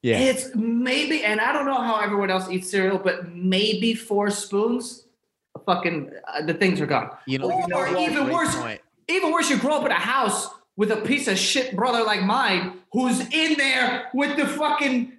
Yeah. 0.01 0.17
It's 0.17 0.55
maybe, 0.55 1.23
and 1.23 1.39
I 1.39 1.53
don't 1.53 1.65
know 1.67 1.79
how 1.79 1.99
everyone 2.01 2.31
else 2.31 2.49
eats 2.49 2.71
cereal, 2.71 2.97
but 2.97 3.29
maybe 3.35 3.93
four 3.93 4.31
spoons, 4.31 5.05
fucking 5.65 6.09
uh, 6.27 6.41
the 6.43 6.55
things 6.55 6.81
are 6.81 6.87
gone. 6.87 7.11
You 7.27 7.37
know, 7.37 7.51
Or 7.51 7.87
you 7.87 7.93
know 7.93 7.99
even 7.99 8.29
worse, 8.33 8.55
point. 8.55 8.81
Even 9.07 9.31
worse, 9.31 9.49
you 9.49 9.57
grow 9.57 9.75
up 9.77 9.85
in 9.85 9.91
a 9.91 9.95
house 9.95 10.49
with 10.75 10.91
a 10.91 10.97
piece 10.97 11.27
of 11.27 11.37
shit 11.37 11.75
brother 11.75 12.03
like 12.03 12.23
mine 12.23 12.79
who's 12.93 13.19
in 13.31 13.53
there 13.57 14.09
with 14.15 14.37
the 14.37 14.47
fucking 14.47 15.13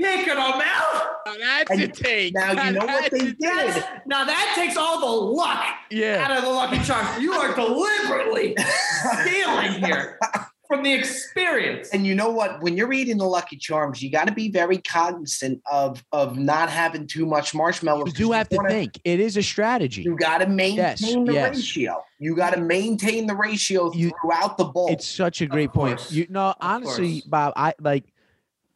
pick 0.00 0.26
in 0.28 0.36
our 0.36 0.56
mouth. 0.58 1.06
Now 1.26 1.34
that's 1.38 1.70
And 1.70 1.80
a 1.82 1.88
take. 1.88 2.34
now 2.34 2.52
you 2.64 2.72
know 2.72 2.86
what 2.86 3.10
they 3.10 3.18
did. 3.32 3.84
Now 4.06 4.24
that 4.24 4.52
takes 4.56 4.76
all 4.76 5.00
the 5.00 5.06
luck 5.36 5.64
Yeah. 5.90 6.24
out 6.28 6.36
of 6.36 6.44
the 6.44 6.50
Lucky 6.50 6.78
Charms. 6.84 7.20
You 7.22 7.32
are 7.34 7.54
deliberately 7.54 8.56
stealing 9.22 9.72
here 9.84 10.18
from 10.66 10.82
the 10.84 10.92
experience. 10.92 11.88
And 11.92 12.06
you 12.06 12.14
know 12.14 12.30
what? 12.30 12.60
When 12.62 12.76
you're 12.76 12.92
eating 12.92 13.18
the 13.18 13.24
Lucky 13.26 13.56
Charms, 13.56 14.00
you 14.02 14.10
got 14.10 14.28
to 14.28 14.32
be 14.34 14.50
very 14.50 14.78
cognizant 14.78 15.60
of 15.70 16.02
of 16.12 16.38
not 16.38 16.70
having 16.70 17.06
too 17.06 17.26
much 17.26 17.54
marshmallow. 17.54 18.06
You 18.06 18.12
do 18.12 18.32
have 18.32 18.48
to 18.50 18.58
think. 18.68 18.98
It 19.04 19.20
is 19.20 19.36
a 19.36 19.42
strategy. 19.42 20.02
You 20.02 20.16
got 20.16 20.38
to 20.38 20.46
maintain 20.46 20.76
Yes, 20.76 21.00
the 21.00 21.32
yes. 21.32 21.56
ratio. 21.56 22.04
You 22.18 22.36
got 22.36 22.54
to 22.54 22.60
maintain 22.60 23.26
the 23.26 23.34
ratio 23.34 23.92
You- 23.92 24.12
throughout 24.22 24.58
the 24.58 24.64
bowl. 24.64 24.88
It's 24.90 25.06
such 25.06 25.40
a 25.40 25.46
great 25.46 25.72
point. 25.72 25.98
course. 25.98 26.12
You 26.12 26.26
know, 26.28 26.54
honestly. 26.60 27.22
Bob, 27.26 27.52
I 27.56 27.74
like 27.80 28.04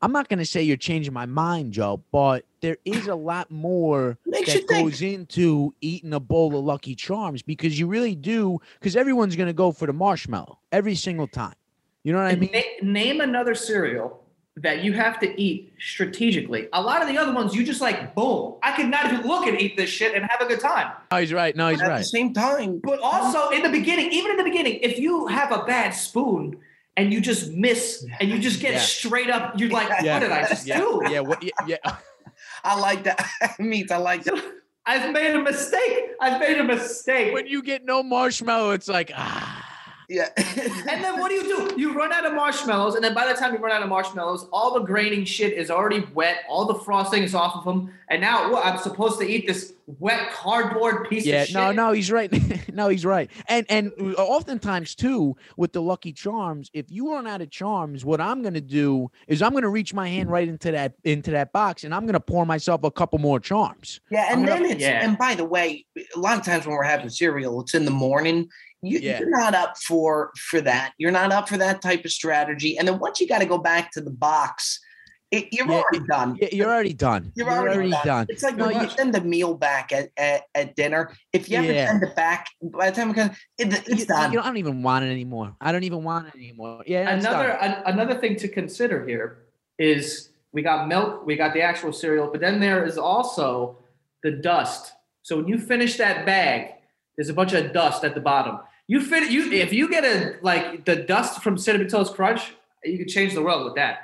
I'm 0.05 0.13
not 0.13 0.29
gonna 0.29 0.45
say 0.45 0.63
you're 0.63 0.77
changing 0.77 1.15
my 1.15 1.25
mind, 1.25 1.73
Joe, 1.73 2.03
but 2.13 2.45
there 2.61 2.77
is 2.85 3.07
a 3.07 3.15
lot 3.15 3.51
more 3.51 4.19
Makes 4.27 4.49
you 4.55 4.61
that 4.61 4.69
think. 4.69 4.91
goes 4.91 5.01
into 5.01 5.75
eating 5.81 6.13
a 6.13 6.21
bowl 6.21 6.55
of 6.59 6.63
Lucky 6.63 6.95
Charms 6.95 7.41
because 7.41 7.79
you 7.79 7.87
really 7.87 8.15
do 8.15 8.61
because 8.79 8.97
everyone's 8.97 9.35
gonna 9.35 9.55
go 9.55 9.73
for 9.73 9.87
the 9.87 9.95
marshmallow 9.95 10.59
every 10.73 10.95
single 10.95 11.27
time. 11.27 11.55
You 12.03 12.13
know 12.13 12.23
what 12.23 12.33
I 12.33 12.37
mean? 12.37 12.51
Na- 12.53 12.93
name 12.93 13.23
another 13.23 13.55
cereal 13.55 14.21
that 14.59 14.85
you 14.85 14.93
have 14.93 15.19
to 15.21 15.41
eat 15.41 15.73
strategically. 15.81 16.69
A 16.75 16.83
lot 16.83 17.01
of 17.01 17.09
the 17.09 17.17
other 17.17 17.33
ones, 17.33 17.55
you 17.55 17.65
just 17.65 17.81
like, 17.81 18.15
boom. 18.15 18.57
I 18.63 18.77
could 18.77 18.89
not 18.89 19.11
even 19.11 19.27
look 19.27 19.47
and 19.47 19.59
eat 19.59 19.77
this 19.79 19.89
shit 19.89 20.15
and 20.15 20.23
have 20.31 20.43
a 20.43 20.45
good 20.47 20.61
time. 20.61 20.93
No, 21.11 21.17
he's 21.19 21.33
right. 21.33 21.57
No, 21.57 21.69
he's 21.71 21.79
But 21.79 21.87
at 21.87 21.89
the 21.89 21.95
right. 21.95 22.05
same 22.05 22.35
time, 22.35 22.79
But 22.85 23.01
also 23.01 23.47
um, 23.49 23.53
in 23.55 23.63
the 23.63 23.71
beginning, 23.71 24.13
even 24.13 24.33
in 24.33 24.37
the 24.37 24.45
beginning, 24.45 24.75
if 24.83 24.99
you 24.99 25.27
have 25.29 25.51
a 25.51 25.65
bad 25.65 25.91
spoon 25.93 26.59
and 26.97 27.13
you 27.13 27.21
just 27.21 27.51
miss 27.53 28.07
and 28.21 28.31
you 28.31 28.39
just 28.39 28.61
get 28.61 28.75
Yeah. 28.75 28.79
straight 28.81 29.31
up, 29.31 29.59
you're 29.59 29.71
like, 29.71 29.89
Yeah. 30.03 30.15
what 30.15 30.21
did 30.21 30.31
I 30.33 30.49
just 30.49 30.67
Yeah, 30.67 30.79
do? 30.79 31.03
yeah, 31.11 31.21
what, 31.21 31.43
yeah, 31.43 31.51
yeah. 31.67 31.97
I 32.65 32.79
like 32.79 33.05
that. 33.05 33.27
Meats, 33.59 33.93
I 33.93 33.97
like 33.99 34.25
that. 34.25 34.43
I've 34.87 35.13
made 35.13 35.35
a 35.35 35.43
mistake. 35.43 36.11
I've 36.21 36.39
made 36.41 36.59
a 36.59 36.65
mistake. 36.65 37.33
When 37.33 37.47
you 37.47 37.63
get 37.63 37.85
no 37.85 38.03
marshmallow, 38.03 38.73
it's 38.73 38.89
like 38.89 39.11
ah. 39.15 39.64
Yeah. 40.09 40.29
And 40.37 41.03
then 41.03 41.19
what 41.19 41.29
do 41.31 41.35
you 41.35 41.43
do? 41.45 41.75
You 41.85 41.93
run 41.93 42.13
out 42.13 42.25
of 42.25 42.35
marshmallows, 42.35 42.95
and 42.95 43.03
then 43.03 43.15
by 43.15 43.27
the 43.27 43.35
time 43.39 43.53
you 43.53 43.59
run 43.59 43.73
out 43.73 43.83
of 43.83 43.89
marshmallows, 43.89 44.47
all 44.53 44.75
the 44.75 44.81
graining 44.81 45.25
shit 45.25 45.53
is 45.55 45.71
already 45.71 46.07
wet. 46.15 46.45
All 46.49 46.67
the 46.67 46.75
frosting 46.75 47.23
is 47.25 47.35
off 47.35 47.57
of 47.57 47.65
them, 47.65 47.93
and 48.09 48.21
now 48.21 48.51
what? 48.53 48.65
I'm 48.65 48.79
supposed 48.79 49.19
to 49.21 49.27
eat 49.27 49.47
this 49.47 49.73
wet 49.99 50.31
cardboard 50.33 51.09
piece 51.09 51.27
Yeah, 51.27 51.43
of 51.43 51.49
shit. 51.49 51.55
no, 51.57 51.73
no, 51.73 51.93
he's 51.93 52.11
right. 52.13 52.33
no, 52.73 52.89
he's 52.89 53.05
right. 53.05 53.29
And 53.49 53.67
and 53.69 53.93
oftentimes 54.17 54.95
too 54.95 55.37
with 55.57 55.73
the 55.73 55.83
Lucky 55.83 56.13
Charms, 56.13 56.71
if 56.73 56.87
you 56.91 57.13
run 57.13 57.27
out 57.27 57.41
of 57.43 57.51
charms, 57.51 58.05
what 58.05 58.21
I'm 58.21 58.43
gonna 58.43 58.61
do 58.61 59.11
is 59.27 59.43
I'm 59.43 59.53
gonna 59.53 59.69
reach 59.69 59.95
my 59.95 60.09
hand 60.09 60.31
right 60.31 60.47
into 60.49 60.71
that 60.73 60.95
into 61.05 61.31
that 61.33 61.53
box, 61.53 61.85
and 61.85 61.95
I'm 61.95 62.07
gonna 62.07 62.21
pour 62.21 62.47
myself 62.47 62.85
a 62.85 62.91
couple 62.91 63.19
more 63.19 63.41
charms. 63.41 64.01
Yeah, 64.11 64.27
I'm 64.31 64.39
and 64.39 64.47
gonna- 64.47 64.63
then 64.63 64.71
it's 64.73 64.81
yeah. 64.83 65.05
and 65.05 65.19
by 65.19 65.35
the 65.35 65.45
way, 65.45 65.85
a 65.97 66.19
lot 66.19 66.39
of 66.39 66.45
times 66.45 66.67
when 66.67 66.77
we're 66.77 66.83
having 66.85 67.11
cereal, 67.11 67.61
it's 67.63 67.75
in 67.75 67.85
the 67.85 67.91
morning. 67.91 68.49
You, 68.85 68.99
Yeah. 68.99 69.19
You're 69.21 69.31
not 69.31 69.55
up 69.55 69.77
for 69.79 70.31
for 70.49 70.61
that. 70.63 70.93
You're 70.99 71.11
not 71.13 71.33
up 71.33 71.49
for 71.49 71.57
that 71.59 71.81
type 71.83 72.05
of 72.05 72.11
strategy. 72.13 72.79
And 72.79 72.87
then 72.89 72.99
once 72.99 73.21
you 73.21 73.29
got 73.29 73.39
to 73.41 73.47
go 73.47 73.59
back 73.59 73.91
to 73.93 74.01
the 74.01 74.11
box, 74.11 74.81
it, 75.31 75.49
you're 75.53 75.67
Yeah, 75.67 75.81
already 75.83 76.07
done. 76.07 76.37
Yeah, 76.41 76.49
You're 76.53 76.71
already 76.71 76.93
done. 76.93 77.33
You're 77.35 77.51
already, 77.51 77.91
done. 77.91 78.07
done. 78.07 78.27
It's 78.29 78.43
like 78.45 78.57
No, 78.57 78.67
when 78.67 78.77
you 78.77 78.83
you- 78.83 78.91
send 78.91 79.13
the 79.15 79.21
meal 79.21 79.55
back 79.55 79.91
at, 79.93 80.11
at, 80.17 80.43
at 80.55 80.77
dinner. 80.77 81.11
If 81.33 81.49
you 81.49 81.57
ever 81.59 81.73
Yeah. 81.73 81.89
send 81.89 82.03
it 82.05 82.15
back, 82.15 82.47
by 82.63 82.91
the 82.91 82.97
time 82.97 83.11
it 83.11 83.15
comes, 83.15 83.37
it, 83.59 83.73
it's 83.73 83.89
You, 83.89 83.97
you 83.97 84.05
done. 84.07 84.33
don't 84.33 84.43
I 84.45 84.47
don't 84.47 84.59
even 84.59 84.83
want 84.83 85.05
it 85.05 85.09
anymore. 85.09 85.57
I 85.61 85.73
don't 85.73 85.83
even 85.85 86.05
want 86.05 86.29
it 86.29 86.35
anymore. 86.37 86.85
Yeah, 86.87 87.09
another 87.11 87.51
an, 87.53 87.83
another 87.87 88.15
thing 88.21 88.37
to 88.37 88.49
consider 88.49 89.05
here 89.09 89.39
is 89.79 90.29
we 90.53 90.63
got 90.63 90.87
milk, 90.87 91.27
we 91.27 91.35
got 91.35 91.53
the 91.53 91.63
actual 91.63 91.93
cereal, 91.93 92.29
but 92.31 92.41
then 92.41 92.61
there 92.61 92.85
is 92.85 92.97
also 92.97 93.79
the 94.23 94.31
dust. 94.31 94.93
So 95.23 95.39
when 95.39 95.49
you 95.49 95.59
finish 95.59 95.97
that 95.97 96.25
bag, 96.25 96.75
there's 97.17 97.29
a 97.29 97.35
bunch 97.35 97.53
of 97.55 97.73
dust 97.73 98.05
at 98.05 98.15
the 98.15 98.21
bottom. 98.21 98.61
You 98.87 99.01
fit 99.01 99.31
you 99.31 99.51
if 99.53 99.73
you 99.73 99.89
get 99.89 100.05
a 100.05 100.37
like 100.43 100.85
the 100.85 100.97
dust 100.97 101.43
from 101.43 101.57
Cinnamon 101.57 101.89
Toast 101.89 102.15
Crunch, 102.15 102.53
you 102.85 102.99
can 102.99 103.09
change 103.09 103.35
the 103.35 103.43
world 103.43 103.65
with 103.65 103.75
that. 103.77 104.01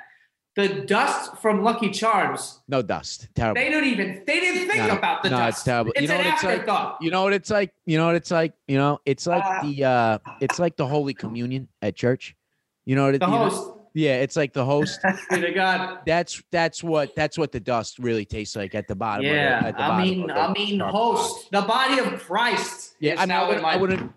The 0.55 0.67
dust 0.85 1.37
from 1.37 1.63
Lucky 1.63 1.91
Charms, 1.91 2.59
no 2.67 2.81
dust. 2.81 3.27
Terrible. 3.35 3.61
they 3.61 3.69
don't 3.69 3.85
even 3.85 4.23
they 4.27 4.39
didn't 4.39 4.69
think 4.69 4.87
No, 4.87 4.97
about 4.97 5.23
the 5.23 5.29
no, 5.29 5.37
dust. 5.37 5.59
it's 5.59 5.63
terrible. 5.63 5.91
You 5.95 6.01
It's 6.03 6.09
know 6.11 6.17
an 6.17 6.25
what 6.25 6.33
it's 6.33 6.43
like? 6.43 6.53
afterthought. 6.59 6.97
You 7.01 7.11
know 7.11 7.23
what 7.23 7.33
it's 7.33 7.49
like? 7.49 7.71
You 7.85 7.97
know 7.97 8.05
what 8.07 8.15
it's 8.15 8.31
like? 8.31 8.53
You 8.67 8.77
know, 8.77 8.99
it's 9.05 9.27
like 9.27 9.43
Uh, 9.45 9.61
the 9.63 9.83
uh 9.85 10.17
it's 10.41 10.59
like 10.59 10.75
the 10.77 10.87
Holy 10.87 11.13
Communion 11.13 11.67
at 11.81 11.95
church. 11.95 12.35
You 12.85 12.95
know 12.95 13.05
what 13.05 13.15
it 13.15 13.19
the 13.19 13.27
you 13.27 13.31
know- 13.31 13.49
host, 13.49 13.71
Yeah, 13.93 14.15
it's 14.21 14.35
like 14.35 14.51
the 14.51 14.65
host. 14.65 14.99
to 15.31 15.51
God. 15.53 15.99
That's 16.05 16.41
that's 16.51 16.83
what 16.83 17.15
that's 17.15 17.37
what 17.37 17.51
the 17.53 17.59
dust 17.61 17.99
really 17.99 18.25
tastes 18.25 18.55
like 18.57 18.73
at 18.75 18.87
the 18.89 18.95
bottom. 18.95 19.23
the- 19.25 19.31
Yeah, 19.31 19.61
at 19.67 19.77
the 19.77 19.83
I 19.83 19.87
bottom 19.87 20.09
mean, 20.09 20.27
the 20.27 20.33
I 20.33 20.51
mean, 20.51 20.79
host 20.81 21.51
the 21.51 21.61
body 21.61 21.99
of 21.99 22.19
Christ. 22.19 22.95
Yeah, 22.99 23.15
I 23.21 23.25
mean, 23.25 23.31
I 23.31 23.47
would, 23.47 23.63
I 23.63 23.77
wouldn't. 23.77 24.11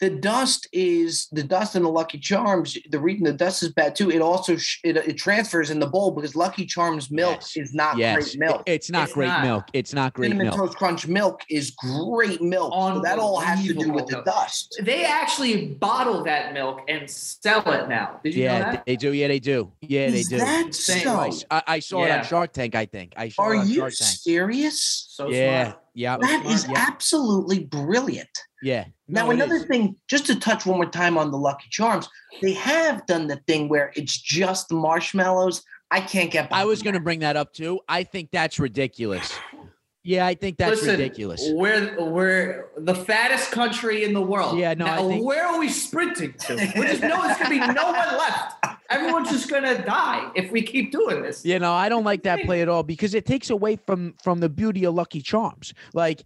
The 0.00 0.10
dust 0.10 0.66
is 0.72 1.28
the 1.30 1.42
dust 1.42 1.76
in 1.76 1.82
the 1.84 1.88
Lucky 1.88 2.18
Charms. 2.18 2.76
The 2.90 2.98
reason 2.98 3.24
the 3.24 3.32
dust 3.32 3.62
is 3.62 3.72
bad 3.72 3.94
too, 3.94 4.10
it 4.10 4.20
also 4.20 4.56
sh- 4.56 4.80
it, 4.84 4.96
it 4.96 5.16
transfers 5.16 5.70
in 5.70 5.78
the 5.78 5.86
bowl 5.86 6.10
because 6.10 6.34
Lucky 6.34 6.66
Charms 6.66 7.10
milk 7.12 7.36
Yes. 7.40 7.56
is 7.56 7.74
not 7.74 7.96
Yes, 7.96 8.14
great 8.34 8.38
milk. 8.40 8.62
it- 8.66 8.72
it's 8.72 8.90
not 8.90 9.04
It's 9.04 9.12
great 9.14 9.28
not. 9.28 9.42
milk. 9.44 9.64
It's 9.72 9.94
not 9.94 10.12
great 10.12 10.26
Cinnamon 10.30 10.46
milk. 10.48 10.56
Toast 10.56 10.76
Crunch 10.76 11.06
milk 11.06 11.42
is 11.48 11.70
great 11.70 12.42
milk. 12.42 12.72
So 12.74 13.00
that 13.02 13.18
all 13.18 13.38
has 13.38 13.64
to 13.66 13.72
do 13.74 13.90
with 13.92 14.06
the 14.08 14.22
dust. 14.24 14.76
They 14.82 15.04
actually 15.04 15.66
bottle 15.68 16.24
that 16.24 16.52
milk 16.52 16.80
and 16.88 17.08
sell 17.08 17.62
it 17.72 17.88
now. 17.88 18.20
Did 18.24 18.34
you 18.34 18.46
know 18.46 18.52
Yeah, 18.52 18.72
that? 18.72 18.86
they 18.86 18.96
do. 18.96 19.12
Yeah, 19.12 19.28
they 19.28 19.38
do. 19.40 19.70
Yeah, 19.80 20.10
they 20.10 20.20
Is 20.20 20.28
do. 20.28 20.38
that 20.38 20.66
Insane. 20.66 21.02
so? 21.04 21.14
I, 21.20 21.28
s- 21.28 21.44
I- 21.50 21.62
I 21.68 21.78
saw 21.78 22.04
it 22.04 22.10
on 22.10 22.24
Shark 22.24 22.52
Tank. 22.52 22.74
I 22.74 22.86
think 22.86 23.14
I 23.16 23.28
saw 23.28 23.42
Are 23.42 23.54
it 23.54 23.58
on 23.58 23.68
you 23.68 23.76
Shark 23.76 23.94
Tank. 23.94 24.10
serious? 24.10 25.13
So 25.14 25.28
yeah, 25.28 25.64
smart. 25.66 25.82
yeah, 25.94 26.16
That 26.20 26.44
is 26.46 26.66
yeah, 26.68 26.84
absolutely 26.88 27.60
brilliant. 27.66 28.36
yeah. 28.64 28.86
Now, 29.06 29.26
No, 29.26 29.30
it 29.30 29.34
another 29.34 29.54
is. 29.56 29.64
thing, 29.66 29.94
just 30.08 30.26
to 30.26 30.34
touch 30.40 30.66
one 30.66 30.76
more 30.78 30.90
time 30.90 31.16
on 31.16 31.30
the 31.30 31.36
Lucky 31.38 31.68
Charms, 31.70 32.08
they 32.42 32.52
have 32.54 33.06
done 33.06 33.28
the 33.28 33.36
thing 33.46 33.68
where 33.68 33.92
it's 33.94 34.18
just 34.20 34.72
marshmallows. 34.72 35.62
I 35.92 36.00
can't 36.00 36.32
get. 36.32 36.48
I 36.50 36.64
was 36.64 36.82
going 36.82 36.94
to 36.94 37.00
bring 37.00 37.20
that 37.20 37.36
up 37.36 37.52
too. 37.52 37.78
I 37.88 38.02
think 38.02 38.30
that's 38.32 38.58
ridiculous. 38.58 39.32
Yeah, 40.02 40.26
I 40.26 40.34
think 40.34 40.58
that's 40.58 40.82
Listen, 40.82 40.98
ridiculous. 40.98 41.42
We're 41.52 42.10
we're 42.10 42.66
the 42.76 42.94
fattest 42.96 43.52
country 43.52 44.02
in 44.04 44.14
the 44.14 44.20
world. 44.20 44.58
Yeah, 44.58 44.74
no, 44.74 44.84
I 44.86 44.96
Now, 44.96 45.08
think- 45.08 45.24
where 45.24 45.46
are 45.46 45.60
we 45.60 45.68
sprinting 45.68 46.34
to? 46.40 46.54
We 46.56 46.86
just 46.88 47.02
know 47.02 47.22
there's 47.22 47.38
gonna 47.38 47.50
be 47.50 47.58
no 47.60 47.84
one 47.92 48.18
left. 48.18 48.63
Everyone's 48.90 49.30
just 49.30 49.50
gonna 49.50 49.84
die 49.84 50.30
if 50.34 50.50
we 50.52 50.62
keep 50.62 50.92
doing 50.92 51.22
this. 51.22 51.44
You 51.44 51.58
know, 51.58 51.72
I 51.72 51.88
don't 51.88 52.04
like 52.04 52.22
that 52.24 52.44
play 52.44 52.62
at 52.62 52.68
all 52.68 52.82
because 52.82 53.14
it 53.14 53.24
takes 53.24 53.50
away 53.50 53.76
from 53.76 54.14
from 54.22 54.40
the 54.40 54.48
beauty 54.48 54.84
of 54.84 54.94
Lucky 54.94 55.20
Charms. 55.20 55.72
Like, 55.94 56.24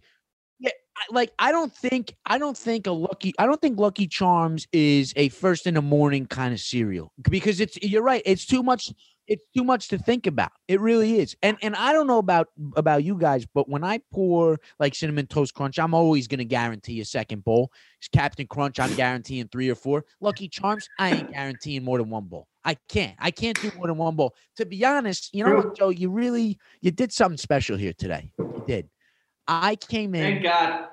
yeah, 0.59 0.71
like 1.09 1.31
I 1.39 1.51
don't 1.51 1.73
think 1.73 2.15
I 2.25 2.37
don't 2.37 2.57
think 2.57 2.87
a 2.87 2.91
Lucky 2.91 3.33
I 3.39 3.45
don't 3.45 3.61
think 3.61 3.79
Lucky 3.79 4.07
Charms 4.07 4.67
is 4.73 5.13
a 5.15 5.29
first 5.29 5.67
in 5.67 5.75
the 5.75 5.81
morning 5.81 6.25
kind 6.25 6.53
of 6.53 6.59
cereal 6.59 7.13
because 7.29 7.59
it's 7.59 7.77
you're 7.81 8.03
right. 8.03 8.21
It's 8.25 8.45
too 8.45 8.63
much. 8.63 8.93
It's 9.29 9.45
too 9.55 9.63
much 9.63 9.87
to 9.89 9.97
think 9.97 10.27
about. 10.27 10.51
It 10.67 10.81
really 10.81 11.19
is. 11.19 11.37
And 11.43 11.55
and 11.61 11.75
I 11.75 11.93
don't 11.93 12.07
know 12.07 12.17
about 12.17 12.47
about 12.75 13.03
you 13.03 13.15
guys, 13.15 13.45
but 13.45 13.69
when 13.69 13.83
I 13.83 14.01
pour 14.11 14.59
like 14.79 14.95
cinnamon 14.95 15.27
toast 15.27 15.53
crunch, 15.53 15.79
I'm 15.79 15.93
always 15.93 16.27
gonna 16.27 16.43
guarantee 16.43 16.99
a 16.99 17.05
second 17.05 17.43
bowl. 17.45 17.71
Captain 18.11 18.47
Crunch, 18.47 18.79
I'm 18.79 18.93
guaranteeing 18.95 19.47
three 19.49 19.69
or 19.69 19.75
four. 19.75 20.03
Lucky 20.19 20.47
Charms, 20.49 20.89
I 20.97 21.11
ain't 21.11 21.31
guaranteeing 21.31 21.83
more 21.83 21.99
than 21.99 22.09
one 22.09 22.25
bowl. 22.25 22.47
I 22.65 22.75
can't. 22.89 23.15
I 23.19 23.31
can't 23.31 23.59
do 23.61 23.71
more 23.77 23.87
than 23.87 23.97
one 23.97 24.15
bowl. 24.15 24.35
To 24.57 24.65
be 24.65 24.83
honest, 24.83 25.29
you 25.33 25.45
know 25.45 25.55
what, 25.55 25.75
Joe? 25.77 25.89
You 25.89 26.09
really 26.09 26.57
you 26.81 26.91
did 26.91 27.13
something 27.13 27.37
special 27.37 27.77
here 27.77 27.93
today. 27.93 28.33
You 28.39 28.63
did. 28.67 28.89
I 29.47 29.75
came 29.75 30.15
in. 30.15 30.21
Thank 30.21 30.43
God. 30.43 30.87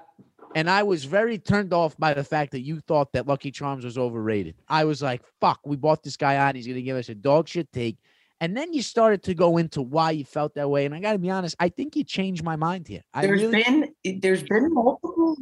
and 0.55 0.71
I 0.71 0.83
was 0.83 1.05
very 1.05 1.39
turned 1.39 1.73
off 1.73 1.97
by 1.99 2.15
the 2.15 2.25
fact 2.25 2.53
that 2.53 2.61
you 2.61 2.81
thought 2.81 3.13
that 3.13 3.27
Lucky 3.27 3.51
Charms 3.51 3.85
was 3.85 3.99
overrated. 3.99 4.55
I 4.69 4.85
was 4.85 5.03
like, 5.03 5.23
fuck, 5.41 5.61
we 5.65 5.77
bought 5.77 6.03
this 6.03 6.17
guy 6.17 6.37
on. 6.39 6.55
He's 6.55 6.67
gonna 6.67 6.81
give 6.83 6.97
us 6.97 7.09
a 7.09 7.15
dog 7.15 7.49
shit 7.49 7.71
take. 7.73 7.99
And 8.41 8.57
then 8.57 8.73
you 8.73 8.83
started 8.83 9.23
to 9.25 9.35
go 9.35 9.57
into 9.57 9.81
why 9.81 10.11
you 10.11 10.25
felt 10.25 10.55
that 10.55 10.69
way. 10.69 10.85
And 10.85 10.95
I 10.95 11.01
gotta 11.01 11.19
be 11.19 11.31
honest, 11.31 11.57
I 11.59 11.69
think 11.69 11.97
you 11.97 12.05
changed 12.05 12.45
my 12.45 12.57
mind 12.57 12.87
here. 12.87 13.03
I 13.15 13.23
There's 13.23 13.43
really 13.43 13.63
been 13.63 14.21
there's 14.21 14.43
been 14.43 14.73
multiple 14.73 15.37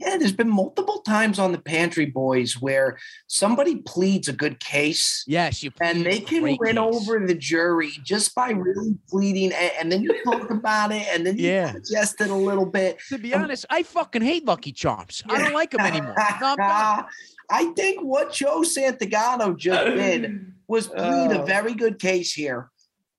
yeah, 0.00 0.16
there's 0.16 0.32
been 0.32 0.48
multiple 0.50 1.00
times 1.02 1.38
on 1.38 1.52
the 1.52 1.58
Pantry 1.58 2.06
Boys 2.06 2.60
where 2.60 2.98
somebody 3.26 3.76
pleads 3.76 4.28
a 4.28 4.32
good 4.32 4.60
case 4.60 5.24
yes, 5.26 5.62
you 5.62 5.70
and 5.80 6.04
they 6.04 6.20
can 6.20 6.42
win 6.42 6.56
case. 6.58 6.76
over 6.78 7.24
the 7.26 7.34
jury 7.34 7.92
just 8.04 8.34
by 8.34 8.50
really 8.50 8.96
pleading 9.08 9.52
and, 9.52 9.72
and 9.80 9.92
then 9.92 10.02
you 10.02 10.22
talk 10.24 10.50
about 10.50 10.92
it 10.92 11.06
and 11.12 11.26
then 11.26 11.36
you 11.38 11.48
Yeah. 11.48 11.72
digest 11.72 12.20
it 12.20 12.30
a 12.30 12.34
little 12.34 12.66
bit. 12.66 12.98
To 13.08 13.18
be 13.18 13.34
honest, 13.34 13.66
I 13.70 13.82
fucking 13.82 14.22
hate 14.22 14.44
Lucky 14.44 14.72
Charms. 14.72 15.22
I 15.28 15.38
don't 15.38 15.52
like 15.54 15.70
them 15.72 15.80
anymore. 15.80 16.14
I'm 16.18 16.56
done. 16.56 17.04
I 17.50 17.72
think 17.76 18.02
what 18.02 18.32
Joe 18.32 18.62
Santagato 18.62 19.56
just 19.56 19.84
did 19.94 20.52
was 20.68 20.86
plead 20.86 21.30
a 21.32 21.42
Oh. 21.42 21.44
very 21.44 21.74
good 21.74 21.98
case 21.98 22.32
here. 22.32 22.70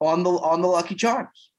on 0.02 0.24
the 0.24 0.30
on 0.32 0.62
the 0.62 0.68
Lucky 0.68 0.96
Charms. 0.96 1.52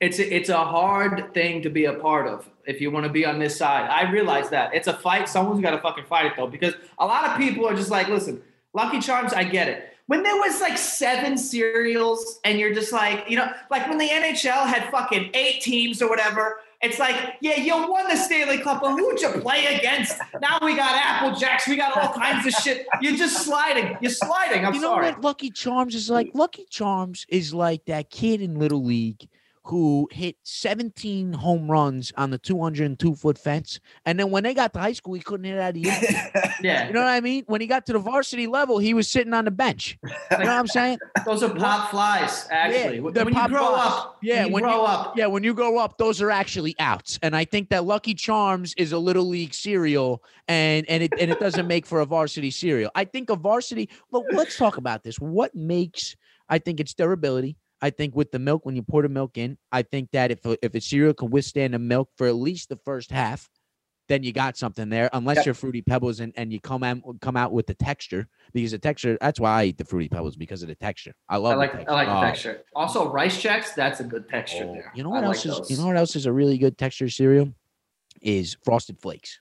It's 0.00 0.18
a, 0.18 0.34
it's 0.34 0.48
a 0.48 0.64
hard 0.64 1.34
thing 1.34 1.62
to 1.62 1.70
be 1.70 1.86
a 1.86 1.94
part 1.94 2.26
of 2.26 2.48
if 2.66 2.80
you 2.80 2.90
want 2.90 3.04
to 3.06 3.12
be 3.12 3.26
on 3.26 3.38
this 3.38 3.56
side. 3.56 3.90
I 3.90 4.10
realize 4.10 4.50
that 4.50 4.74
it's 4.74 4.86
a 4.86 4.92
fight. 4.92 5.28
Someone's 5.28 5.60
got 5.60 5.72
to 5.72 5.78
fucking 5.78 6.04
fight 6.04 6.26
it 6.26 6.34
though, 6.36 6.46
because 6.46 6.74
a 6.98 7.06
lot 7.06 7.28
of 7.28 7.36
people 7.36 7.66
are 7.66 7.74
just 7.74 7.90
like, 7.90 8.08
listen, 8.08 8.42
Lucky 8.74 9.00
Charms, 9.00 9.32
I 9.32 9.44
get 9.44 9.68
it. 9.68 9.88
When 10.06 10.22
there 10.22 10.36
was 10.36 10.60
like 10.60 10.78
seven 10.78 11.38
cereals, 11.38 12.40
and 12.44 12.58
you're 12.58 12.74
just 12.74 12.92
like, 12.92 13.28
you 13.28 13.36
know, 13.36 13.50
like 13.70 13.88
when 13.88 13.98
the 13.98 14.08
NHL 14.08 14.66
had 14.66 14.90
fucking 14.90 15.30
eight 15.34 15.62
teams 15.62 16.02
or 16.02 16.08
whatever. 16.08 16.60
It's 16.82 16.98
like, 16.98 17.14
yeah, 17.40 17.60
you 17.60 17.76
won 17.88 18.08
the 18.08 18.16
Stanley 18.16 18.58
Cup, 18.58 18.82
but 18.82 18.96
who'd 18.98 19.20
you 19.20 19.30
play 19.40 19.76
against? 19.76 20.20
Now 20.40 20.58
we 20.60 20.74
got 20.74 21.00
Apple 21.00 21.38
Jacks, 21.38 21.68
we 21.68 21.76
got 21.76 21.96
all 21.96 22.12
kinds 22.12 22.44
of 22.44 22.52
shit. 22.54 22.88
You're 23.00 23.16
just 23.16 23.44
sliding. 23.46 23.96
You're 24.00 24.10
sliding. 24.10 24.66
I'm 24.66 24.74
you 24.74 24.80
know 24.80 24.88
sorry. 24.88 25.12
what 25.12 25.20
Lucky 25.20 25.50
Charms 25.50 25.94
is 25.94 26.10
like? 26.10 26.32
Lucky 26.34 26.66
Charms 26.68 27.24
is 27.28 27.54
like 27.54 27.84
that 27.84 28.10
kid 28.10 28.42
in 28.42 28.58
Little 28.58 28.82
League 28.82 29.28
who 29.64 30.08
hit 30.10 30.36
17 30.42 31.32
home 31.34 31.70
runs 31.70 32.12
on 32.16 32.30
the 32.30 32.38
202 32.38 33.14
foot 33.14 33.38
fence. 33.38 33.78
And 34.04 34.18
then 34.18 34.30
when 34.30 34.42
they 34.42 34.54
got 34.54 34.72
to 34.72 34.80
high 34.80 34.92
school, 34.92 35.14
he 35.14 35.20
couldn't 35.20 35.44
hit 35.44 35.58
out 35.58 35.76
of 35.76 35.82
the. 35.82 35.82
Yeah, 36.62 36.86
You 36.86 36.92
know 36.92 37.00
what 37.00 37.08
I 37.08 37.20
mean? 37.20 37.42
When 37.46 37.60
he 37.60 37.66
got 37.66 37.86
to 37.86 37.92
the 37.92 37.98
varsity 37.98 38.46
level, 38.46 38.78
he 38.78 38.94
was 38.94 39.08
sitting 39.08 39.32
on 39.34 39.44
the 39.46 39.50
bench. 39.50 39.98
You 40.04 40.10
know 40.38 40.38
what 40.38 40.48
I'm 40.48 40.66
saying? 40.68 40.98
those 41.24 41.42
are 41.42 41.52
pop 41.54 41.90
flies. 41.90 42.46
Actually, 42.50 43.00
when 43.00 43.12
they're 43.14 43.28
you 43.28 43.48
grow 43.48 43.70
flies. 43.74 43.86
up, 43.92 44.18
Yeah, 44.22 44.42
when 44.42 44.46
you 44.48 44.52
when 44.54 44.62
grow 44.64 44.72
you- 44.76 44.82
up, 44.86 45.16
Yeah, 45.16 45.26
when 45.26 45.42
you 45.42 45.54
grow 45.54 45.78
up, 45.78 45.98
those 45.98 46.20
are 46.22 46.30
actually 46.30 46.76
outs. 46.78 47.18
And 47.22 47.34
I 47.34 47.44
think 47.44 47.70
that 47.70 47.84
Lucky 47.84 48.14
Charms 48.14 48.74
is 48.76 48.92
a 48.92 48.98
little 48.98 49.24
league 49.24 49.54
cereal 49.54 50.22
and 50.46 50.88
and 50.88 51.02
it 51.02 51.12
and 51.18 51.30
it 51.32 51.40
doesn't 51.40 51.66
make 51.66 51.84
for 51.86 52.00
a 52.00 52.06
varsity 52.06 52.50
cereal. 52.52 52.90
I 52.94 53.04
think 53.04 53.28
a 53.30 53.36
varsity 53.36 53.88
look, 54.12 54.24
let's 54.32 54.56
talk 54.56 54.76
about 54.76 55.02
this. 55.02 55.16
What 55.18 55.54
makes 55.54 56.14
I 56.48 56.58
think 56.58 56.78
it's 56.80 56.94
durability. 56.94 57.56
I 57.82 57.90
think 57.90 58.14
with 58.14 58.30
the 58.30 58.38
milk, 58.38 58.64
when 58.64 58.76
you 58.76 58.82
pour 58.82 59.02
the 59.02 59.08
milk 59.08 59.36
in, 59.36 59.58
I 59.72 59.82
think 59.82 60.10
that 60.12 60.30
if 60.30 60.46
a, 60.46 60.56
if 60.64 60.74
a 60.74 60.80
cereal 60.80 61.12
can 61.14 61.30
withstand 61.30 61.74
the 61.74 61.80
milk 61.80 62.10
for 62.16 62.28
at 62.28 62.36
least 62.36 62.68
the 62.68 62.76
first 62.76 63.10
half, 63.10 63.50
then 64.08 64.22
you 64.22 64.32
got 64.32 64.56
something 64.56 64.88
there. 64.88 65.10
Unless 65.12 65.38
Yep. 65.38 65.46
you're 65.46 65.54
fruity 65.54 65.82
pebbles 65.82 66.20
and, 66.20 66.32
and 66.36 66.52
you 66.52 66.60
come 66.60 66.82
out 66.84 66.98
come 67.20 67.36
out 67.36 67.52
with 67.52 67.66
the 67.66 67.74
texture 67.74 68.28
because 68.52 68.70
the 68.70 68.78
texture. 68.78 69.18
That's 69.20 69.40
why 69.40 69.50
I 69.62 69.64
eat 69.66 69.78
the 69.78 69.84
fruity 69.84 70.08
pebbles 70.08 70.36
because 70.36 70.62
of 70.62 70.68
the 70.68 70.74
texture. 70.76 71.12
I 71.28 71.38
love. 71.38 71.54
I 71.54 71.56
like 71.56 71.72
the 71.72 71.78
I 71.78 71.80
texture. 71.80 71.94
like 71.94 72.08
the 72.08 72.20
texture. 72.26 72.64
Also, 72.74 73.10
Rice 73.10 73.42
Chex. 73.42 73.74
That's 73.74 74.00
a 74.00 74.04
good 74.04 74.28
texture 74.28 74.66
Oh, 74.68 74.74
there. 74.74 74.92
You 74.94 75.02
know 75.02 75.10
I 75.10 75.20
what 75.20 75.24
like 75.28 75.46
else 75.46 75.46
is? 75.46 75.70
You 75.70 75.76
know 75.76 75.86
what 75.88 75.96
else 75.96 76.14
is 76.14 76.26
a 76.26 76.32
really 76.32 76.58
good 76.58 76.78
texture 76.78 77.08
cereal? 77.08 77.52
Is 78.20 78.56
Frosted 78.64 79.00
Flakes. 79.00 79.40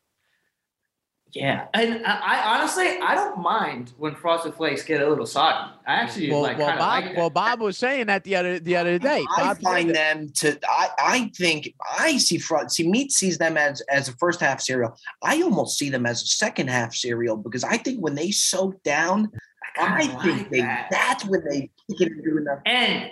Yeah, 1.33 1.67
and 1.73 2.05
I, 2.05 2.19
I 2.19 2.57
honestly 2.57 2.85
I 3.01 3.15
don't 3.15 3.39
mind 3.39 3.93
when 3.97 4.15
frosted 4.15 4.53
flakes 4.53 4.83
get 4.83 5.01
a 5.01 5.07
little 5.07 5.25
soggy. 5.25 5.71
I 5.87 5.93
actually 5.93 6.29
Well, 6.29 6.41
like 6.41 6.57
well, 6.57 6.67
kind 6.67 6.79
of 6.79 6.85
Bob, 6.85 7.03
like 7.03 7.17
well. 7.17 7.29
Bob 7.29 7.61
was 7.61 7.77
saying 7.77 8.07
that 8.07 8.23
the 8.25 8.35
other 8.35 8.59
the 8.59 8.75
other 8.75 8.99
day. 8.99 9.23
I 9.37 9.43
Bob 9.43 9.61
find 9.61 9.89
that. 9.89 9.93
them 9.93 10.29
to. 10.35 10.59
I 10.67 10.89
I 10.99 11.31
think 11.35 11.73
I 11.97 12.17
see 12.17 12.37
front. 12.37 12.73
See, 12.73 12.87
meat 12.87 13.11
sees 13.11 13.37
them 13.37 13.55
as 13.55 13.81
as 13.89 14.09
a 14.09 14.13
first 14.13 14.41
half 14.41 14.59
cereal. 14.59 14.97
I 15.23 15.41
almost 15.41 15.77
see 15.77 15.89
them 15.89 16.05
as 16.05 16.21
a 16.21 16.27
second 16.27 16.69
half 16.69 16.93
cereal 16.93 17.37
because 17.37 17.63
I 17.63 17.77
think 17.77 17.99
when 17.99 18.15
they 18.15 18.31
soak 18.31 18.83
down, 18.83 19.31
I 19.77 20.01
kinda 20.01 20.23
think 20.23 20.37
like 20.37 20.49
they 20.49 20.61
that. 20.61 20.87
that's 20.91 21.23
when 21.25 21.43
they 21.49 21.69
kick 21.97 22.01
it 22.01 22.11
into 22.11 22.37
enough. 22.39 22.59
and 22.65 23.11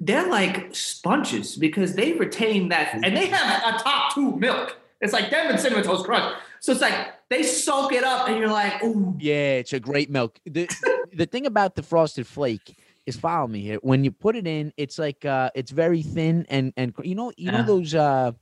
they're 0.00 0.28
like 0.28 0.74
sponges 0.74 1.56
because 1.56 1.94
they 1.94 2.12
retain 2.12 2.68
that, 2.68 2.92
and 2.92 3.16
they 3.16 3.28
mm-hmm. 3.28 3.34
have 3.34 3.74
a 3.74 3.78
top 3.78 4.14
two 4.14 4.36
milk. 4.36 4.76
It's 5.00 5.12
like 5.12 5.30
them 5.30 5.50
and 5.50 5.60
cinnamon 5.60 5.84
toast 5.84 6.04
crunch. 6.04 6.34
So 6.60 6.72
it's 6.72 6.80
like 6.80 7.13
they 7.30 7.42
soak 7.42 7.92
it 7.92 8.04
up, 8.04 8.28
and 8.28 8.38
you're 8.38 8.48
like, 8.48 8.82
ooh, 8.82 9.14
Yeah, 9.18 9.56
it's 9.56 9.72
a 9.72 9.80
great 9.80 10.10
milk. 10.10 10.38
The 10.44 10.68
the 11.12 11.26
thing 11.26 11.46
about 11.46 11.74
the 11.74 11.82
Frosted 11.82 12.26
Flake 12.26 12.76
is 13.06 13.16
follow 13.16 13.46
me 13.46 13.60
here. 13.60 13.78
When 13.82 14.02
you 14.04 14.10
put 14.12 14.36
it 14.36 14.46
in, 14.46 14.72
it's 14.76 14.98
like 14.98 15.24
uh 15.24 15.50
it's 15.54 15.70
very 15.70 16.02
thin 16.02 16.46
and 16.48 16.72
and 16.76 16.92
you 17.02 17.14
know 17.14 17.32
you 17.36 17.50
know 17.52 17.62
those 17.62 17.94
uh 17.94 18.32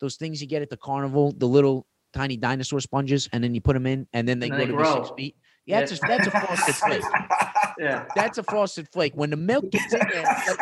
those 0.00 0.16
things 0.16 0.40
you 0.40 0.46
get 0.48 0.62
at 0.62 0.70
the 0.70 0.76
carnival, 0.76 1.32
the 1.36 1.46
little 1.48 1.86
tiny 2.12 2.36
dinosaur 2.36 2.80
sponges, 2.80 3.28
and 3.32 3.42
then 3.42 3.54
you 3.54 3.60
put 3.60 3.74
them 3.74 3.86
in, 3.86 4.06
and 4.12 4.26
then 4.28 4.38
they 4.38 4.48
And 4.48 4.56
go 4.58 4.66
they 4.66 4.72
to 4.72 4.76
be 4.78 4.84
six 4.84 5.08
grow. 5.08 5.16
feet. 5.16 5.36
Yeah, 5.66 5.80
that's 5.80 5.92
a, 5.92 6.06
that's 6.06 6.26
a 6.26 6.30
Frosted 6.30 6.74
Flake. 6.84 7.02
Yeah. 7.78 8.04
That's 8.14 8.38
a 8.38 8.42
Frosted 8.42 8.88
Flake. 8.88 9.14
When 9.16 9.30
the 9.30 9.36
milk 9.36 9.70
gets 9.70 9.92
in 9.92 10.00
there, 10.10 10.24
like, 10.48 10.58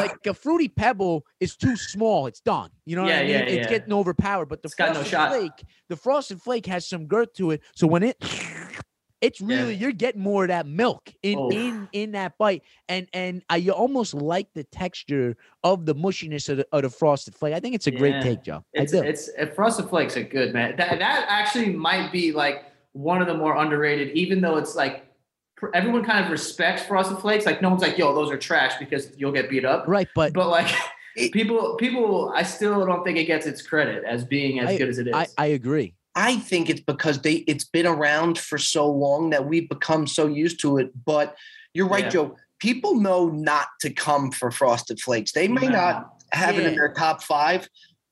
like 0.00 0.26
a 0.26 0.34
fruity 0.34 0.68
pebble 0.68 1.24
is 1.40 1.56
too 1.56 1.76
small. 1.76 2.26
It's 2.26 2.40
done. 2.40 2.70
You 2.84 2.96
know 2.96 3.02
what 3.02 3.12
I 3.12 3.22
Yeah, 3.22 3.22
mean? 3.22 3.30
yeah, 3.30 3.38
it's 3.60 3.66
getting 3.68 3.92
overpowered. 3.92 4.46
But 4.46 4.62
the 4.62 4.66
It's 4.66 4.74
got 4.74 4.88
no 4.88 4.94
frosted 4.94 5.10
shot. 5.10 5.28
flake, 5.30 5.64
the 5.88 5.96
frosted 5.96 6.42
flake 6.42 6.66
has 6.66 6.86
some 6.86 7.06
girth 7.06 7.32
to 7.34 7.52
it. 7.52 7.62
So 7.74 7.86
when 7.86 8.02
it 8.02 8.16
it's 9.22 9.40
really 9.40 9.74
you're 9.74 9.92
getting 9.92 10.20
more 10.20 10.44
of 10.44 10.48
that 10.48 10.66
milk 10.66 11.10
in 11.22 11.38
Oh. 11.38 11.50
in 11.50 11.88
in 11.92 12.12
that 12.12 12.36
bite, 12.38 12.62
and 12.88 13.08
and 13.12 13.42
I 13.48 13.56
you 13.56 13.72
almost 13.72 14.12
like 14.14 14.48
the 14.54 14.64
texture 14.64 15.36
of 15.64 15.86
the 15.86 15.94
mushiness 15.94 16.48
of 16.48 16.58
the, 16.58 16.66
of 16.72 16.82
the 16.82 16.90
frosted 16.90 17.34
flake. 17.34 17.54
I 17.54 17.60
think 17.60 17.74
it's 17.74 17.86
a 17.86 17.90
great 17.90 18.20
take, 18.22 18.42
Joe. 18.42 18.64
It's 18.74 18.92
I 18.94 19.02
do. 19.02 19.08
it's 19.08 19.30
frosted 19.54 19.88
flakes 19.88 20.16
are 20.16 20.22
good, 20.22 20.52
man. 20.52 20.76
That 20.76 20.98
that 20.98 21.26
actually 21.28 21.72
might 21.72 22.12
be 22.12 22.32
like 22.32 22.64
one 22.92 23.20
of 23.20 23.26
the 23.26 23.34
more 23.34 23.56
underrated, 23.56 24.10
even 24.16 24.40
though 24.40 24.56
it's 24.56 24.74
like 24.74 25.05
everyone 25.74 26.04
kind 26.04 26.24
of 26.24 26.30
respects 26.30 26.82
frosted 26.84 27.18
flakes. 27.18 27.46
Like 27.46 27.62
no 27.62 27.70
one's 27.70 27.82
like, 27.82 27.98
yo, 27.98 28.14
those 28.14 28.30
are 28.30 28.36
trash 28.38 28.78
because 28.78 29.12
you'll 29.16 29.32
get 29.32 29.48
beat 29.48 29.64
up. 29.64 29.84
right, 29.86 30.08
but 30.14 30.32
But 30.32 30.48
like 30.48 30.72
It- 31.16 31.32
people, 31.32 31.76
people, 31.76 32.30
I 32.34 32.42
still 32.42 32.84
don't 32.84 33.02
think 33.02 33.16
it 33.16 33.24
gets 33.24 33.46
its 33.46 33.62
credit 33.62 34.04
as 34.04 34.22
being 34.22 34.60
as 34.60 34.76
good 34.76 34.88
as 34.90 34.98
it 34.98 35.06
is. 35.08 35.14
I 35.14 35.26
I 35.38 35.46
agree. 35.46 35.94
I 36.14 36.36
think 36.36 36.68
it's 36.68 36.80
because 36.80 37.20
they 37.22 37.36
it's 37.46 37.64
been 37.64 37.86
around 37.86 38.38
for 38.38 38.58
so 38.58 38.90
long 38.90 39.30
that 39.30 39.46
we've 39.46 39.66
become 39.68 40.06
so 40.06 40.26
used 40.26 40.60
to 40.60 40.76
it. 40.76 40.90
But 41.06 41.34
you're 41.72 41.88
right, 41.88 42.04
Yeah. 42.04 42.10
Joe. 42.10 42.36
People 42.58 42.96
know 43.00 43.28
not 43.28 43.68
to 43.80 43.90
come 43.90 44.30
for 44.30 44.50
frosted 44.50 45.00
flakes. 45.00 45.32
They 45.32 45.48
may 45.48 45.68
No. 45.68 45.72
not 45.80 46.22
have 46.32 46.58
it 46.58 46.66
in 46.66 46.74
their 46.76 46.92
top 46.92 47.22
five, 47.22 47.66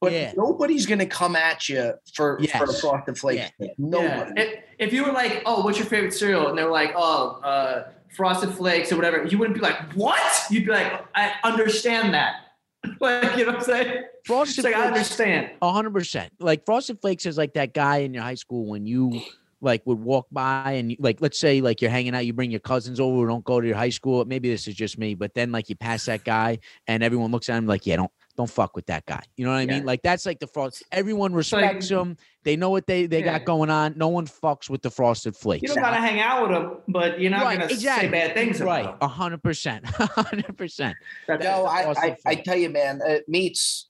but 0.05 0.13
Yeah. 0.13 0.33
nobody's 0.37 0.87
going 0.87 0.99
to 1.01 1.07
come 1.07 1.37
at 1.37 1.69
you 1.69 1.95
for 2.15 2.41
for 2.57 2.65
a 2.65 2.73
frosted 2.75 3.19
flakes. 3.19 3.51
Yeah. 3.59 3.69
Nobody. 3.79 4.33
Yeah. 4.37 4.43
If, 4.43 4.65
if 4.79 4.93
you 4.93 5.05
were 5.05 5.13
like, 5.13 5.43
oh, 5.47 5.65
what's 5.65 5.79
your 5.79 5.87
favorite 5.87 6.15
cereal? 6.15 6.49
And 6.49 6.57
they're 6.59 6.71
like, 6.71 6.93
oh, 6.97 7.41
uh, 7.43 7.89
Frosted 8.15 8.51
Flakes 8.51 8.93
or 8.93 8.97
whatever, 8.97 9.25
you 9.25 9.39
wouldn't 9.39 9.57
be 9.59 9.61
like, 9.61 9.93
what? 9.95 10.45
You'd 10.51 10.67
be 10.67 10.71
like, 10.71 11.05
I 11.15 11.33
understand 11.43 12.15
that. 12.15 12.37
like, 13.01 13.37
you 13.37 13.45
know 13.45 13.53
what 13.53 13.61
I'm 13.61 13.65
saying? 13.65 14.05
Frosted 14.25 14.65
It's 14.65 14.75
like, 14.75 14.77
I 14.77 14.87
understand. 14.87 15.51
Hundred 15.63 15.93
percent. 15.93 16.33
Like 16.39 16.65
Frosted 16.65 17.01
Flakes 17.01 17.27
is 17.27 17.37
like 17.37 17.55
that 17.55 17.75
guy 17.75 17.99
in 17.99 18.15
your 18.15 18.23
high 18.23 18.35
school 18.37 18.67
when 18.67 18.87
you 18.87 19.21
like 19.61 19.83
would 19.87 19.99
walk 19.99 20.27
by 20.31 20.73
and 20.73 20.95
like 20.99 21.21
let's 21.23 21.39
say 21.39 21.61
like 21.61 21.81
you're 21.81 21.91
hanging 21.91 22.15
out, 22.15 22.27
you 22.27 22.33
bring 22.33 22.51
your 22.51 22.61
cousins 22.61 23.01
over 23.01 23.17
who 23.17 23.27
don't 23.27 23.45
go 23.45 23.61
to 23.61 23.67
your 23.67 23.77
high 23.77 23.89
school. 23.89 24.25
Maybe 24.25 24.51
this 24.51 24.69
is 24.69 24.75
just 24.75 24.99
me, 24.99 25.15
but 25.15 25.35
then 25.35 25.51
like 25.51 25.69
you 25.69 25.75
pass 25.75 26.05
that 26.05 26.23
guy 26.25 26.59
and 26.87 27.03
everyone 27.03 27.31
looks 27.31 27.49
at 27.49 27.57
him 27.57 27.67
like, 27.67 27.87
yeah, 27.87 27.97
don't 27.97 28.11
don't 28.37 28.51
fuck 28.51 28.75
with 28.75 28.87
that 28.87 29.07
guy. 29.07 29.23
You 29.37 29.45
know 29.45 29.53
what 29.53 29.59
I 29.59 29.67
mean? 29.67 29.85
Like 29.85 30.03
that's 30.03 30.27
like 30.27 30.41
the 30.41 30.47
frost. 30.47 30.83
Everyone 30.91 31.33
like- 31.33 31.39
respects 31.39 31.89
him. 31.89 32.17
They 32.43 32.57
know 32.57 32.71
what 32.71 32.87
they 32.87 33.07
they 33.07 33.21
Yeah. 33.21 33.39
got 33.39 33.45
going 33.47 33.71
on. 33.71 33.95
No 33.97 34.09
one 34.09 34.27
fucks 34.27 34.69
with 34.69 34.83
the 34.83 34.91
Frosted 34.91 35.37
Flakes. 35.37 35.63
You 35.63 35.69
don't 35.69 35.83
gotta 35.83 35.97
hang 35.97 36.21
out 36.21 36.43
with 36.43 36.51
them, 36.51 36.79
but 36.89 37.21
you're 37.21 37.31
not 37.31 37.45
Right, 37.45 37.59
gonna 37.59 37.73
exactly. 37.73 38.09
say 38.09 38.11
bad 38.13 38.35
things 38.35 38.61
Right, 38.61 38.93
a 39.01 39.09
hundred 39.09 39.43
percent, 39.43 39.85
a 39.99 40.07
hundred 40.07 40.57
percent. 40.59 40.97
no, 41.29 41.65
I, 41.67 41.93
I, 41.93 42.17
I 42.27 42.35
tell 42.35 42.57
you, 42.57 42.71
man, 42.71 43.01
uh, 43.09 43.19
meats. 43.29 43.89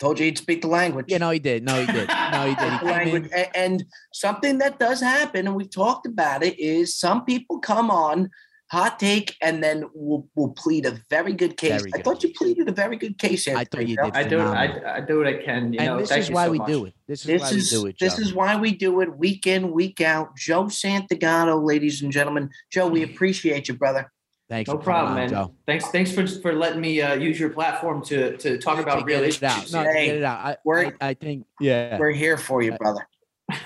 Told 0.00 0.20
you 0.20 0.26
he'd 0.26 0.38
speak 0.38 0.60
the 0.62 0.68
language. 0.68 1.06
Yeah, 1.08 1.18
no, 1.18 1.30
he 1.30 1.40
did. 1.40 1.64
No, 1.64 1.74
he 1.80 1.86
did. 1.92 2.08
No, 2.08 2.46
he 2.48 2.54
did. 2.54 2.72
He 2.72 2.78
came 2.78 2.82
in- 2.82 2.86
language. 2.86 3.30
A- 3.34 3.56
And 3.56 3.84
something 4.12 4.58
that 4.58 4.78
does 4.78 5.00
happen, 5.00 5.48
and 5.48 5.56
we've 5.56 5.70
talked 5.70 6.06
about 6.06 6.44
it, 6.44 6.56
is 6.56 6.94
some 6.94 7.24
people 7.24 7.58
come 7.58 7.90
on 7.90 8.30
hot 8.70 8.98
take 8.98 9.34
and 9.40 9.62
then 9.64 9.84
we'll 9.94 10.26
we'll 10.34 10.50
plead 10.50 10.84
a 10.86 10.98
very 11.10 11.32
good 11.32 11.56
case. 11.56 11.80
Very 11.82 11.90
I 11.94 11.96
good 11.98 12.04
thought 12.04 12.22
you 12.22 12.32
pleaded 12.34 12.68
a 12.68 12.72
very 12.72 12.96
good 12.96 13.18
case. 13.18 13.48
I 13.48 13.64
thought 13.64 13.86
you 13.88 13.96
did. 13.96 14.14
I 14.14 14.22
do, 14.24 14.40
I. 14.40 14.96
I 14.96 15.00
do 15.00 15.18
what 15.18 15.26
I 15.26 15.34
can. 15.42 15.72
You 15.72 15.78
and 15.80 15.86
know, 15.88 15.98
this 16.00 16.10
thank 16.10 16.22
is 16.22 16.28
you 16.28 16.34
why 16.34 16.46
so 16.46 16.50
we 16.52 16.58
much. 16.58 16.68
do 16.68 16.84
it. 16.86 16.94
This 17.06 17.20
is 17.20 17.26
This 17.26 17.42
why 17.42 17.48
is 17.48 17.72
we 17.72 17.78
do 17.78 17.86
it. 17.86 17.96
this 17.98 18.18
is 18.18 18.34
why 18.34 18.56
we 18.56 18.72
do 18.72 19.00
it 19.00 19.16
week 19.16 19.46
in, 19.46 19.72
week 19.72 20.00
out. 20.00 20.36
Joe 20.36 20.64
Santagato, 20.64 21.64
ladies 21.64 22.02
and 22.02 22.12
gentlemen. 22.12 22.50
Joe, 22.70 22.86
we 22.88 23.02
appreciate 23.02 23.68
you, 23.68 23.74
brother. 23.74 24.10
Thanks. 24.50 24.68
No 24.68 24.78
problem, 24.78 25.12
on, 25.12 25.18
man. 25.18 25.28
Joe. 25.28 25.54
Thanks, 25.66 25.86
thanks 25.88 26.10
for 26.12 26.26
for 26.26 26.54
letting 26.54 26.80
me 26.80 27.00
uh, 27.02 27.14
use 27.14 27.38
your 27.38 27.50
platform 27.50 28.02
to 28.06 28.36
to 28.38 28.58
talk 28.58 28.78
about 28.78 29.04
real 29.04 29.22
issues. 29.22 29.72
No, 29.72 29.82
Hey, 29.82 30.06
get 30.06 30.16
it 30.16 30.22
out. 30.24 30.38
I, 30.38 30.56
we're- 30.64 30.92
I, 31.00 31.08
I 31.08 31.14
think, 31.14 31.46
yeah. 31.60 31.98
We're 31.98 32.12
here 32.12 32.36
for 32.38 32.62
you, 32.62 32.72
brother. 32.72 33.06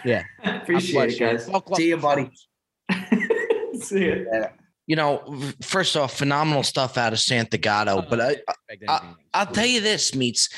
Yeah. 0.05 0.23
Appreciate 0.45 1.11
it, 1.15 1.19
guys. 1.19 1.51
See 1.77 1.89
you, 1.89 1.97
buddy. 1.97 2.31
See 3.81 4.09
ya. 4.09 4.47
You 4.87 4.97
know, 4.97 5.53
first 5.63 5.97
off, 5.97 6.17
phenomenal 6.19 6.63
stuff 6.65 6.99
out 6.99 7.13
of 7.13 7.21
Santagato. 7.21 8.05
Oh, 8.05 8.07
but 8.09 8.43
I, 8.89 9.15
I'll 9.33 9.47
tell 9.47 9.67
you 9.67 9.81
this, 9.81 10.15
meets 10.15 10.49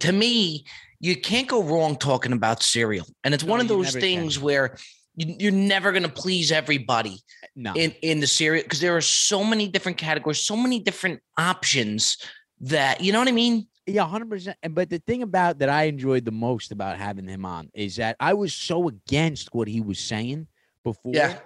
to 0.00 0.12
me, 0.12 0.64
you 1.00 1.16
can't 1.16 1.48
go 1.48 1.62
wrong 1.62 1.96
talking 1.96 2.32
about 2.32 2.62
cereal, 2.62 3.06
and 3.24 3.34
it's 3.34 3.44
No, 3.44 3.50
one 3.50 3.60
of 3.60 3.68
those 3.68 3.92
things 3.92 4.36
can. 4.36 4.44
where 4.44 4.76
you, 5.16 5.34
you're 5.38 5.52
never 5.52 5.90
going 5.92 6.04
to 6.04 6.08
please 6.08 6.52
everybody 6.52 7.18
eh, 7.42 7.46
no. 7.56 7.72
in 7.74 7.92
in 8.02 8.20
the 8.20 8.26
cereal 8.26 8.62
because 8.62 8.80
there 8.80 8.96
are 8.96 9.00
so 9.00 9.42
many 9.42 9.68
different 9.68 9.98
categories, 9.98 10.40
so 10.40 10.56
many 10.56 10.78
different 10.78 11.20
options 11.36 12.18
that 12.60 13.00
you 13.00 13.12
know 13.12 13.18
what 13.18 13.28
I 13.28 13.32
mean. 13.32 13.66
Yeah, 13.86 14.06
hundred 14.06 14.30
percent. 14.30 14.56
But 14.70 14.90
the 14.90 14.98
thing 14.98 15.22
about 15.22 15.58
that 15.58 15.68
I 15.68 15.84
enjoyed 15.84 16.24
the 16.24 16.32
most 16.32 16.72
about 16.72 16.98
having 16.98 17.28
him 17.28 17.44
on 17.44 17.70
is 17.74 17.96
that 17.96 18.16
I 18.18 18.34
was 18.34 18.54
so 18.54 18.88
against 18.88 19.54
what 19.54 19.68
he 19.68 19.80
was 19.80 19.98
saying 19.98 20.46
before. 20.82 21.12
Yeah. 21.14 21.38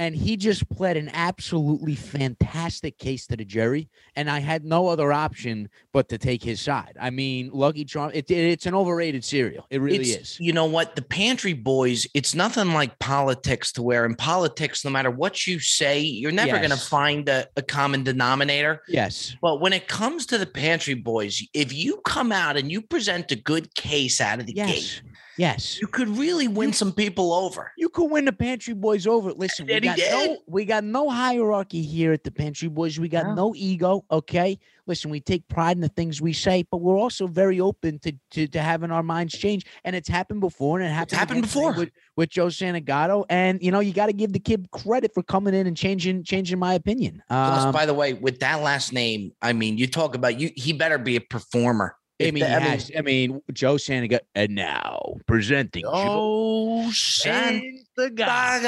And 0.00 0.16
he 0.16 0.34
just 0.38 0.66
pled 0.70 0.96
an 0.96 1.10
absolutely 1.12 1.94
fantastic 1.94 2.96
case 2.96 3.26
to 3.26 3.36
the 3.36 3.44
jury, 3.44 3.90
and 4.16 4.30
I 4.30 4.38
had 4.38 4.64
no 4.64 4.88
other 4.88 5.12
option 5.12 5.68
but 5.92 6.08
to 6.08 6.16
take 6.16 6.42
his 6.42 6.58
side. 6.58 6.96
I 6.98 7.10
mean, 7.10 7.50
Lucky 7.52 7.84
Charm, 7.84 8.10
it, 8.14 8.30
it- 8.30 8.50
it's 8.50 8.64
an 8.64 8.74
overrated 8.74 9.22
cereal. 9.24 9.66
It 9.68 9.78
really 9.82 9.98
it's, 9.98 10.30
is. 10.32 10.40
You 10.40 10.54
know 10.54 10.64
what? 10.64 10.96
The 10.96 11.02
pantry 11.02 11.52
boys, 11.52 12.06
it's 12.14 12.34
nothing 12.34 12.72
like 12.72 12.98
politics 12.98 13.72
to 13.72 13.82
where 13.82 14.06
in 14.06 14.14
politics, 14.14 14.86
no 14.86 14.90
matter 14.90 15.10
what 15.10 15.46
you 15.46 15.60
say, 15.60 16.00
you're 16.00 16.32
never 16.32 16.56
going 16.56 16.70
to 16.70 16.76
find 16.78 17.28
a, 17.28 17.46
a 17.56 17.62
common 17.62 18.02
denominator. 18.02 18.80
Yes. 18.88 19.36
But 19.42 19.60
when 19.60 19.74
it 19.74 19.86
comes 19.86 20.24
to 20.26 20.38
the 20.38 20.46
pantry 20.46 20.94
boys, 20.94 21.42
if 21.52 21.74
you 21.74 22.00
come 22.06 22.32
out 22.32 22.56
and 22.56 22.72
you 22.72 22.80
present 22.80 23.30
a 23.32 23.36
good 23.36 23.74
case 23.74 24.18
out 24.18 24.40
of 24.40 24.46
the 24.46 24.54
Yes. 24.54 24.70
gate, 24.70 25.02
Yes. 25.36 25.80
you 25.80 25.86
could 25.86 26.08
really 26.08 26.48
win 26.48 26.72
some 26.72 26.92
people 26.92 27.32
over. 27.32 27.72
You 27.78 27.88
could 27.88 28.10
win 28.10 28.24
the 28.24 28.32
Pantry 28.32 28.74
Boys 28.74 29.06
over. 29.06 29.32
Listen, 29.32 29.66
we 29.66 29.74
And 29.74 29.84
got 29.84 29.98
no 29.98 30.38
we 30.46 30.64
got 30.64 30.84
no 30.84 31.08
hierarchy 31.08 31.82
here 31.82 32.12
at 32.12 32.24
the 32.24 32.30
Pantry 32.30 32.68
Boys. 32.68 32.98
We 33.00 33.08
got 33.08 33.26
No. 33.26 33.34
no 33.34 33.54
ego. 33.56 34.04
Okay. 34.10 34.58
Listen, 34.86 35.10
we 35.10 35.20
take 35.20 35.46
pride 35.48 35.76
in 35.76 35.80
the 35.82 35.88
things 35.88 36.20
we 36.20 36.32
say, 36.32 36.64
but 36.70 36.78
we're 36.78 36.98
also 36.98 37.26
very 37.26 37.60
open 37.60 37.98
to 38.00 38.12
to, 38.32 38.46
to 38.48 38.60
having 38.60 38.90
our 38.90 39.02
minds 39.02 39.32
change. 39.38 39.64
And 39.84 39.94
it's 39.96 40.08
happened 40.08 40.40
before, 40.40 40.78
and 40.80 40.88
it 40.88 40.92
happened, 40.92 41.18
happened 41.18 41.42
before. 41.42 41.72
with, 41.74 41.90
with 42.16 42.28
Joe 42.30 42.46
Santagato. 42.46 43.24
And 43.30 43.62
you 43.62 43.70
know, 43.70 43.80
you 43.80 43.92
got 43.92 44.06
to 44.06 44.12
give 44.12 44.32
the 44.32 44.40
kid 44.40 44.68
credit 44.72 45.12
for 45.14 45.22
coming 45.22 45.54
in 45.54 45.66
and 45.66 45.76
changing 45.76 46.24
changing 46.24 46.58
my 46.58 46.74
opinion. 46.74 47.22
Plus, 47.28 47.64
Um, 47.64 47.72
by 47.72 47.86
the 47.86 47.94
way, 47.94 48.14
with 48.14 48.40
that 48.40 48.62
last 48.62 48.92
name, 48.92 49.32
I 49.40 49.52
mean, 49.52 49.78
you 49.78 49.86
talk 49.86 50.14
about 50.14 50.38
you. 50.40 50.50
He 50.56 50.72
better 50.72 50.98
be 50.98 51.16
a 51.16 51.20
performer. 51.20 51.94
I 52.28 52.30
mean, 52.30 52.44
he 52.44 52.50
has- 52.50 52.90
I 52.96 53.02
mean, 53.02 53.40
Joe 53.52 53.74
Santagato, 53.76 54.20
and 54.34 54.54
now 54.54 55.16
presenting 55.26 55.82
Joe 55.82 55.90
oh, 55.92 56.90
Santagato. 56.90 58.64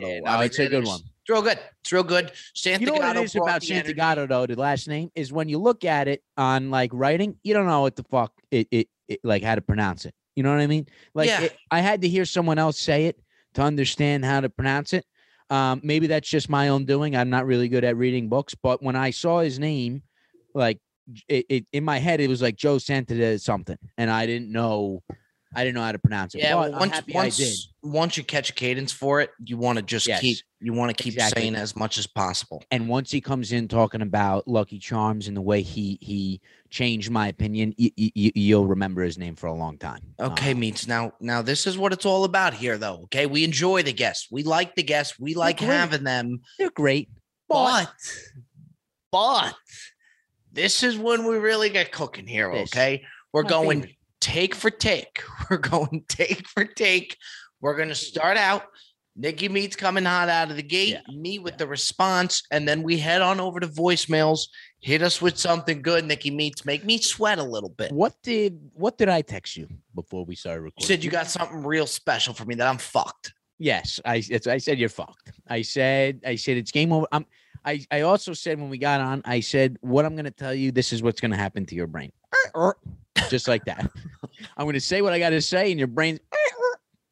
Yeah, 0.00 0.20
no, 0.24 0.40
it's 0.40 0.58
a 0.58 0.68
good 0.68 0.84
one. 0.84 1.00
It's 1.00 1.30
real 1.30 1.42
good. 1.42 1.58
It's 1.80 1.92
real 1.92 2.04
good. 2.04 2.32
Santagato. 2.54 2.80
You 2.80 2.86
know 2.86 2.92
what 2.94 3.16
it 3.16 3.22
is 3.24 3.36
about. 3.36 3.62
Santagato 3.62 4.28
though, 4.28 4.46
the 4.46 4.56
last 4.56 4.88
name 4.88 5.10
is 5.14 5.32
when 5.32 5.48
you 5.48 5.58
look 5.58 5.84
at 5.84 6.08
it 6.08 6.22
on 6.36 6.70
like 6.70 6.90
writing, 6.92 7.36
you 7.42 7.54
don't 7.54 7.66
know 7.66 7.80
what 7.82 7.96
the 7.96 8.04
fuck 8.04 8.32
it, 8.50 8.68
it, 8.70 8.88
it 9.08 9.20
like 9.24 9.42
how 9.42 9.54
to 9.54 9.60
pronounce 9.60 10.04
it. 10.04 10.14
You 10.36 10.42
know 10.42 10.50
what 10.50 10.60
I 10.60 10.66
mean? 10.66 10.86
Like 11.14 11.28
Yeah. 11.28 11.42
it- 11.42 11.56
I 11.70 11.80
had 11.80 12.02
to 12.02 12.08
hear 12.08 12.24
someone 12.24 12.58
else 12.58 12.78
say 12.78 13.06
it 13.06 13.18
to 13.54 13.62
understand 13.62 14.24
how 14.24 14.40
to 14.40 14.48
pronounce 14.48 14.92
it. 14.92 15.04
Um, 15.48 15.80
maybe 15.82 16.08
that's 16.08 16.28
just 16.28 16.48
my 16.48 16.68
own 16.68 16.84
doing. 16.84 17.16
I'm 17.16 17.30
not 17.30 17.46
really 17.46 17.68
good 17.68 17.84
at 17.84 17.96
reading 17.96 18.28
books, 18.28 18.54
but 18.54 18.82
when 18.82 18.96
I 18.96 19.10
saw 19.10 19.40
his 19.40 19.58
name, 19.58 20.02
like 20.54 20.78
it, 21.28 21.46
it 21.48 21.66
in 21.72 21.84
my 21.84 21.98
head, 21.98 22.20
it 22.20 22.28
was 22.28 22.42
like 22.42 22.56
Joe 22.56 22.78
Santa 22.78 23.38
something, 23.38 23.78
and 23.98 24.10
I 24.10 24.26
didn't 24.26 24.50
know, 24.50 25.02
I 25.54 25.64
didn't 25.64 25.76
know 25.76 25.82
how 25.82 25.92
to 25.92 25.98
pronounce 25.98 26.34
it. 26.34 26.40
Yeah, 26.42 26.56
well, 26.56 26.72
once 26.72 26.92
happy 26.92 27.12
I 27.16 27.30
did. 27.30 27.44
once 27.44 27.72
once 27.82 28.16
you 28.16 28.24
catch 28.24 28.50
a 28.50 28.52
cadence 28.52 28.92
for 28.92 29.20
it, 29.20 29.30
you 29.44 29.56
want 29.56 29.78
to 29.78 29.82
just 29.82 30.06
Yes, 30.06 30.20
keep 30.20 30.38
you 30.60 30.72
want 30.72 30.94
to 30.96 31.00
keep 31.02 31.14
exactly. 31.14 31.42
saying 31.42 31.54
as 31.54 31.76
much 31.76 31.98
as 31.98 32.06
possible. 32.06 32.64
and 32.70 32.88
once 32.88 33.10
he 33.10 33.20
comes 33.20 33.52
in 33.52 33.68
talking 33.68 34.02
about 34.02 34.48
Lucky 34.48 34.78
Charms 34.78 35.28
and 35.28 35.36
the 35.36 35.40
way 35.42 35.62
he 35.62 35.98
he 36.00 36.40
changed 36.70 37.10
my 37.10 37.28
opinion, 37.28 37.72
y- 37.78 37.92
y- 37.96 38.10
y- 38.16 38.32
you'll 38.34 38.66
remember 38.66 39.02
his 39.02 39.16
name 39.18 39.36
for 39.36 39.46
a 39.46 39.54
long 39.54 39.78
time. 39.78 40.00
Okay, 40.18 40.52
Um, 40.52 40.58
meets 40.60 40.88
now 40.88 41.12
now 41.20 41.40
this 41.42 41.66
is 41.66 41.78
what 41.78 41.92
it's 41.92 42.04
all 42.06 42.24
about 42.24 42.52
here, 42.54 42.76
though. 42.78 43.02
Okay, 43.04 43.26
we 43.26 43.44
enjoy 43.44 43.82
the 43.84 43.92
guests. 43.92 44.26
We 44.30 44.42
like 44.42 44.74
the 44.74 44.82
guests. 44.82 45.18
We 45.20 45.34
like 45.34 45.60
having 45.60 46.02
them. 46.04 46.40
they're 46.58 46.70
great, 46.70 47.08
but 47.48 47.84
But 47.84 47.92
but 49.12 49.54
this 50.56 50.82
is 50.82 50.98
when 50.98 51.24
we 51.24 51.36
really 51.36 51.68
get 51.68 51.92
cooking 51.92 52.26
here. 52.26 52.50
Okay, 52.50 53.04
we're 53.32 53.42
my 53.44 53.48
going 53.48 53.80
favorite. 53.82 53.96
take 54.20 54.54
for 54.54 54.70
take. 54.70 55.22
We're 55.50 55.58
going 55.58 56.04
take 56.08 56.48
for 56.48 56.64
take. 56.64 57.16
We're 57.60 57.76
going 57.76 57.90
to 57.90 57.94
start 57.94 58.36
out. 58.36 58.64
Nicky 59.18 59.48
Meats 59.48 59.76
coming 59.76 60.04
hot 60.04 60.28
out 60.28 60.50
of 60.50 60.56
the 60.56 60.62
gate, 60.62 60.98
me 61.08 61.38
with 61.38 61.56
the 61.56 61.66
response, 61.66 62.42
and 62.50 62.68
then 62.68 62.82
we 62.82 62.98
head 62.98 63.22
on 63.22 63.40
over 63.40 63.60
to 63.60 63.66
voicemails. 63.66 64.48
Hit 64.80 65.00
us 65.02 65.22
with 65.22 65.38
something 65.38 65.80
good, 65.80 66.04
Nicky 66.04 66.30
Meats. 66.30 66.66
Make 66.66 66.84
me 66.84 66.98
sweat 66.98 67.38
a 67.38 67.42
little 67.42 67.70
bit. 67.70 67.92
What 67.92 68.14
did 68.22 68.58
what 68.74 68.98
did 68.98 69.08
I 69.08 69.22
text 69.22 69.56
you 69.56 69.68
before 69.94 70.24
we 70.24 70.34
started 70.34 70.62
recording? 70.62 70.82
You 70.82 70.86
said 70.86 71.04
you 71.04 71.10
got 71.10 71.28
something 71.28 71.64
real 71.64 71.86
special 71.86 72.34
for 72.34 72.44
me 72.44 72.56
that 72.56 72.66
I'm 72.66 72.76
fucked. 72.78 73.32
yes. 73.58 74.00
I 74.04 74.22
it's, 74.28 74.46
I 74.46 74.58
said 74.58 74.78
you're 74.78 74.90
fucked. 74.90 75.30
I 75.48 75.62
said 75.62 76.20
I 76.26 76.36
said 76.36 76.56
it's 76.58 76.70
game 76.70 76.92
over. 76.92 77.06
I'm, 77.12 77.24
I 77.66 77.84
I 77.90 78.00
also 78.02 78.32
said 78.32 78.58
when 78.60 78.70
we 78.70 78.78
got 78.78 79.00
on, 79.00 79.22
I 79.24 79.40
said 79.40 79.76
what 79.80 80.04
I'm 80.04 80.14
gonna 80.16 80.30
tell 80.30 80.54
you. 80.54 80.70
This 80.72 80.92
is 80.92 81.02
what's 81.02 81.20
gonna 81.20 81.36
happen 81.36 81.66
to 81.66 81.74
your 81.74 81.86
brain, 81.88 82.12
just 83.28 83.48
like 83.48 83.64
that. 83.64 83.90
I'm 84.56 84.66
gonna 84.66 84.80
say 84.80 85.02
what 85.02 85.12
I 85.12 85.18
got 85.18 85.30
to 85.30 85.40
say, 85.42 85.70
and 85.70 85.78
your 85.78 85.88
brain. 85.88 86.18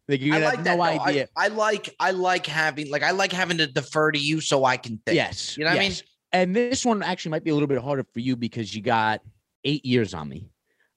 Like 0.07 0.21
you're 0.21 0.35
gonna 0.35 0.45
like 0.45 0.57
have 0.57 0.65
that. 0.67 0.77
no 0.77 0.77
though. 0.77 0.83
I- 0.83 1.09
idea. 1.09 1.29
I, 1.35 1.49
like 1.49 1.97
I 1.99 2.11
like 2.11 2.45
having 2.45 2.91
like 2.91 3.03
I 3.03 3.13
like 3.13 3.33
having 3.33 3.57
to 3.57 3.67
defer 3.67 4.13
to 4.13 4.19
you 4.19 4.43
so 4.43 4.63
I 4.67 4.77
can 4.77 5.01
think. 5.07 5.17
Yes. 5.17 5.57
You 5.57 5.65
know 5.65 5.71
what 5.71 5.77
I 5.79 5.81
mean? 5.81 5.91
yes. 5.93 6.03
And 6.31 6.55
this 6.55 6.85
one 6.85 7.03
actually 7.03 7.31
might 7.31 7.43
be 7.43 7.49
a 7.49 7.55
little 7.55 7.67
bit 7.69 7.79
harder 7.79 8.05
for 8.13 8.21
you 8.21 8.37
because 8.37 8.75
you 8.75 8.83
got 8.83 9.23
eight 9.65 9.83
years 9.83 10.13
on 10.13 10.29
me. 10.29 10.51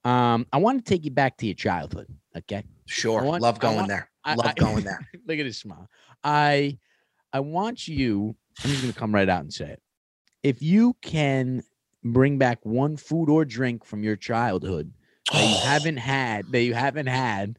Um, 0.04 0.46
I 0.52 0.58
want 0.58 0.84
to 0.86 0.90
take 0.94 1.06
you 1.06 1.12
back 1.12 1.38
to 1.38 1.46
your 1.46 1.56
childhood. 1.56 2.08
Okay. 2.38 2.66
Sure. 2.88 3.24
Want- 3.24 3.42
Love 3.44 3.56
I 3.56 3.60
going 3.60 3.76
want- 3.78 3.88
there. 3.88 4.10
I- 4.26 4.36
Love 4.36 4.46
I- 4.48 4.54
going 4.56 4.84
there. 4.84 5.00
Look 5.26 5.40
at 5.40 5.46
his 5.46 5.58
smile. 5.58 5.88
I 6.26 6.78
I 7.32 7.40
want 7.40 7.88
you, 7.88 8.36
I'm 8.64 8.70
just 8.70 8.82
gonna 8.82 8.94
come 8.94 9.14
right 9.14 9.30
out 9.30 9.42
and 9.42 9.54
say 9.54 9.72
it. 9.72 9.82
If 10.44 10.62
you 10.62 10.96
can 11.02 11.64
bring 12.04 12.38
back 12.38 12.60
one 12.64 12.98
food 12.98 13.30
or 13.30 13.46
drink 13.46 13.86
from 13.86 14.04
your 14.04 14.16
childhood 14.16 14.92
that 15.32 15.48
you 15.48 15.56
oh. 15.56 15.66
haven't 15.66 15.98
had, 15.98 16.52
that 16.52 16.62
you 16.62 16.74
haven't 16.74 17.08
had 17.08 17.58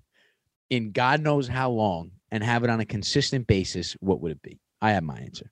in 0.70 0.92
God 0.92 1.22
knows 1.22 1.48
how 1.48 1.70
long, 1.70 2.12
and 2.30 2.44
have 2.44 2.64
it 2.64 2.70
on 2.70 2.80
a 2.80 2.84
consistent 2.84 3.46
basis, 3.46 3.96
what 4.00 4.20
would 4.20 4.32
it 4.32 4.42
be? 4.42 4.60
I 4.80 4.92
have 4.92 5.02
my 5.02 5.18
answer. 5.18 5.50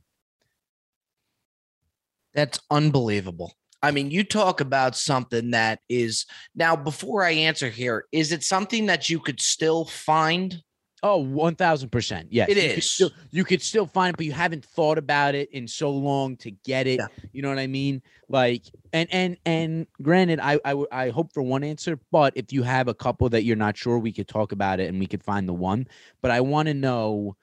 That's 2.35 2.61
unbelievable. 2.71 3.55
I 3.83 3.91
mean, 3.91 4.11
you 4.11 4.25
talk 4.25 4.61
about 4.61 4.97
something 4.97 5.53
that 5.53 5.81
is 5.89 6.27
now 6.55 6.77
before 6.77 7.25
I 7.25 7.33
answer 7.33 7.69
here, 7.69 8.05
is 8.13 8.33
it 8.33 8.43
something 8.43 8.87
that 8.87 9.09
you 9.09 9.21
could 9.21 9.41
still 9.41 9.85
find? 9.85 10.63
Oh, 11.09 11.25
1000%. 11.25 12.27
Yes. 12.31 12.49
It 12.49 12.57
you 12.57 12.75
could. 12.75 12.83
Still, 12.83 13.11
you 13.31 13.45
could 13.45 13.63
still 13.63 13.87
find 13.87 14.11
it, 14.11 14.17
but 14.17 14.27
you 14.27 14.33
haven't 14.33 14.65
thought 14.65 14.99
about 14.99 15.37
it 15.37 15.49
in 15.53 15.69
so 15.69 15.89
long 15.91 16.37
to 16.39 16.51
get 16.51 16.89
it. 16.89 16.99
Yeah. 16.99 17.07
You 17.33 17.43
know 17.43 17.49
what 17.49 17.61
I 17.61 17.69
mean? 17.69 18.03
Like, 18.29 18.65
and, 18.93 19.09
and, 19.13 19.37
and 19.47 19.87
granted, 20.03 20.41
I, 20.41 20.59
I, 20.65 20.85
I 20.91 21.11
hope 21.11 21.33
for 21.33 21.45
one 21.45 21.63
answer, 21.63 22.01
but 22.11 22.33
if 22.35 22.53
you 22.53 22.65
have 22.65 22.89
a 22.89 22.95
couple 22.95 23.29
that 23.29 23.45
you're 23.45 23.55
not 23.55 23.77
sure, 23.77 24.01
we 24.01 24.13
could 24.13 24.27
talk 24.27 24.51
about 24.51 24.81
it 24.81 24.89
and 24.89 24.99
we 24.99 25.07
could 25.07 25.23
find 25.23 25.49
the 25.49 25.53
one. 25.53 25.87
But 26.23 26.33
I 26.33 26.41
want 26.41 26.67
to 26.67 26.75
know 26.75 27.37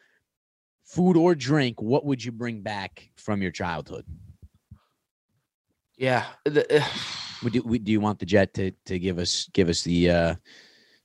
food 0.83 1.15
or 1.15 1.33
drink, 1.33 1.81
what 1.81 2.03
would 2.05 2.21
you 2.21 2.33
bring 2.33 2.59
back 2.59 3.11
from 3.15 3.41
your 3.41 3.51
childhood? 3.51 4.05
Yeah. 5.97 6.25
The- 6.43 6.81
uh, 6.81 6.85
Would 7.43 7.55
you, 7.55 7.61
would, 7.63 7.83
do 7.83 7.91
you 7.91 7.99
want 7.99 8.19
the 8.19 8.25
jet 8.25 8.53
to, 8.53 8.71
to 8.85 8.97
give 8.97 9.19
us, 9.19 9.49
give 9.51 9.67
us 9.67 9.81
the, 9.81 10.09
uh, 10.09 10.35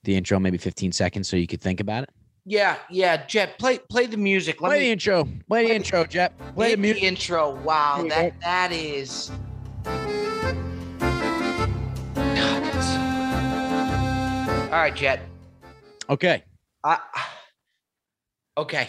the 0.05 0.15
intro, 0.17 0.39
maybe 0.39 0.57
15 0.57 0.93
seconds 0.93 1.29
so 1.29 1.37
you 1.37 1.49
could 1.49 1.61
think 1.61 1.81
about 1.81 2.05
it? 2.05 2.11
Yeah, 2.49 2.79
yeah. 2.91 3.27
Jet, 3.27 3.59
play 3.59 3.79
play 3.79 4.07
the 4.07 4.17
music. 4.17 4.61
Let 4.61 4.69
Play 4.71 4.79
me 4.79 4.85
the 4.87 4.93
intro. 4.93 5.29
Play 5.49 5.67
the 5.69 5.75
intro, 5.75 6.05
Jet. 6.07 6.37
Play 6.39 6.53
play 6.55 6.71
the 6.71 6.77
the 6.77 6.83
music. 6.83 7.03
intro. 7.03 7.55
Wow, 7.57 8.07
that 8.09 8.33
go. 8.33 8.37
that 8.41 8.73
is. 8.73 9.31
All 14.71 14.75
right, 14.75 14.95
Jet. 14.95 15.21
Okay. 16.11 16.43
I, 16.85 16.99
okay. 18.57 18.89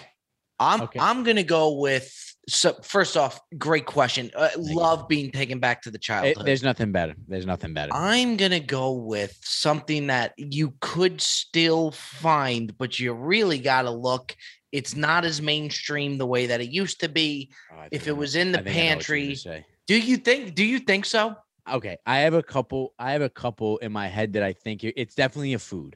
I'm 0.60 0.82
Okay. 0.82 1.00
I'm 1.00 1.24
gonna 1.24 1.43
go 1.43 1.74
with 1.80 2.29
so 2.50 2.74
first 2.84 3.16
off, 3.16 3.40
great 3.58 3.86
question. 3.86 4.32
Uh, 4.36 4.50
you. 4.58 4.76
love 4.76 5.08
being 5.08 5.32
taken 5.32 5.60
back 5.60 5.82
to 5.84 5.92
the 5.92 5.98
It- 5.98 6.02
childhood. 6.02 6.46
there's 6.46 6.64
nothing 6.64 6.92
better. 6.92 7.16
There's 7.28 7.46
nothing 7.46 7.74
better. 7.74 7.94
I'm 7.94 8.38
gonna 8.38 8.60
go 8.60 8.92
with 8.92 9.38
something 9.42 10.08
that 10.08 10.34
you 10.38 10.74
could 10.82 11.22
still 11.22 11.92
find, 11.92 12.78
but 12.78 13.00
you 13.00 13.14
really 13.14 13.60
gotta 13.60 13.92
look. 13.92 14.36
It's 14.72 14.96
not 14.96 15.26
as 15.26 15.42
mainstream 15.42 16.18
the 16.18 16.28
way 16.28 16.46
that 16.48 16.62
it 16.62 16.70
used 16.70 17.00
to 17.00 17.10
be. 17.10 17.52
Oh, 17.72 17.86
If 17.92 18.08
it 18.08 18.16
was 18.16 18.36
in 18.36 18.52
the 18.52 18.60
I 18.60 18.64
think 18.64 18.76
I 18.76 18.80
know 18.90 18.96
what 18.96 19.08
you're 19.10 19.18
gonna 19.18 19.34
pantry, 19.36 19.66
do 19.88 19.98
you 19.98 20.18
think? 20.18 20.56
Do 20.56 20.64
you 20.66 20.80
think 20.80 21.06
so? 21.06 21.36
Okay, 21.72 21.98
I 22.06 22.20
have 22.20 22.34
a 22.34 22.44
couple. 22.44 22.94
I 23.00 23.12
have 23.14 23.22
a 23.22 23.30
couple 23.30 23.78
in 23.78 23.92
my 23.92 24.08
head 24.08 24.34
that 24.34 24.44
I 24.44 24.54
think 24.54 24.84
it's 24.84 25.16
definitely 25.16 25.54
a 25.54 25.60
food. 25.60 25.96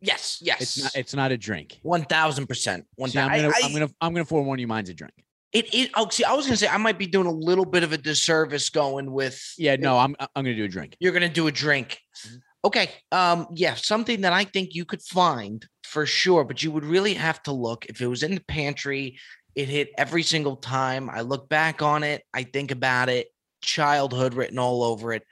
Yes, 0.00 0.38
yes. 0.40 0.60
It's 0.62 0.82
not. 0.82 0.96
It's 0.96 1.14
not 1.14 1.32
a 1.32 1.36
drink. 1.36 1.78
one 1.82 2.04
thousand 2.04 2.46
percent. 2.46 2.86
One 2.96 3.10
See, 3.10 3.18
I'm 3.18 3.28
gonna, 3.28 3.52
I, 3.54 3.66
am 3.66 3.72
gonna, 3.72 3.90
I'm 4.00 4.14
gonna 4.14 4.24
forewarn 4.24 4.58
you. 4.58 4.66
Mine's 4.66 4.88
a 4.88 4.94
drink. 4.94 5.12
It, 5.52 5.74
it. 5.74 5.90
Oh, 5.94 6.08
see, 6.08 6.24
I 6.24 6.32
was 6.34 6.46
gonna 6.46 6.56
say 6.56 6.68
I 6.68 6.76
might 6.76 6.98
be 6.98 7.06
doing 7.06 7.26
a 7.26 7.32
little 7.32 7.64
bit 7.64 7.82
of 7.82 7.92
a 7.92 7.98
disservice 7.98 8.70
going 8.70 9.10
with. 9.12 9.40
Yeah, 9.58 9.76
no, 9.76 9.98
I'm, 9.98 10.14
I'm 10.20 10.44
gonna 10.44 10.54
do 10.54 10.64
a 10.64 10.68
drink. 10.68 10.96
You're 11.00 11.12
gonna 11.12 11.28
do 11.28 11.46
a 11.46 11.52
drink. 11.52 11.98
Mhm. 12.26 12.40
Okay. 12.62 12.90
Um, 13.10 13.46
yeah, 13.54 13.74
something 13.74 14.20
that 14.20 14.32
I 14.32 14.44
think 14.44 14.74
you 14.74 14.84
could 14.84 15.02
find 15.02 15.66
for 15.84 16.04
sure, 16.06 16.44
but 16.44 16.62
you 16.62 16.70
would 16.70 16.84
really 16.84 17.14
have 17.14 17.42
to 17.44 17.52
look. 17.52 17.86
If 17.86 18.00
it 18.00 18.06
was 18.06 18.22
in 18.22 18.34
the 18.34 18.44
pantry, 18.46 19.18
it 19.54 19.68
hit 19.68 19.90
every 19.96 20.22
single 20.22 20.56
time. 20.56 21.08
I 21.10 21.22
look 21.22 21.48
back 21.48 21.82
on 21.82 22.04
it, 22.04 22.22
I 22.34 22.42
think 22.44 22.70
about 22.70 23.08
it, 23.08 23.28
childhood 23.62 24.34
written 24.34 24.58
all 24.58 24.82
over 24.82 25.12
it. 25.12 25.22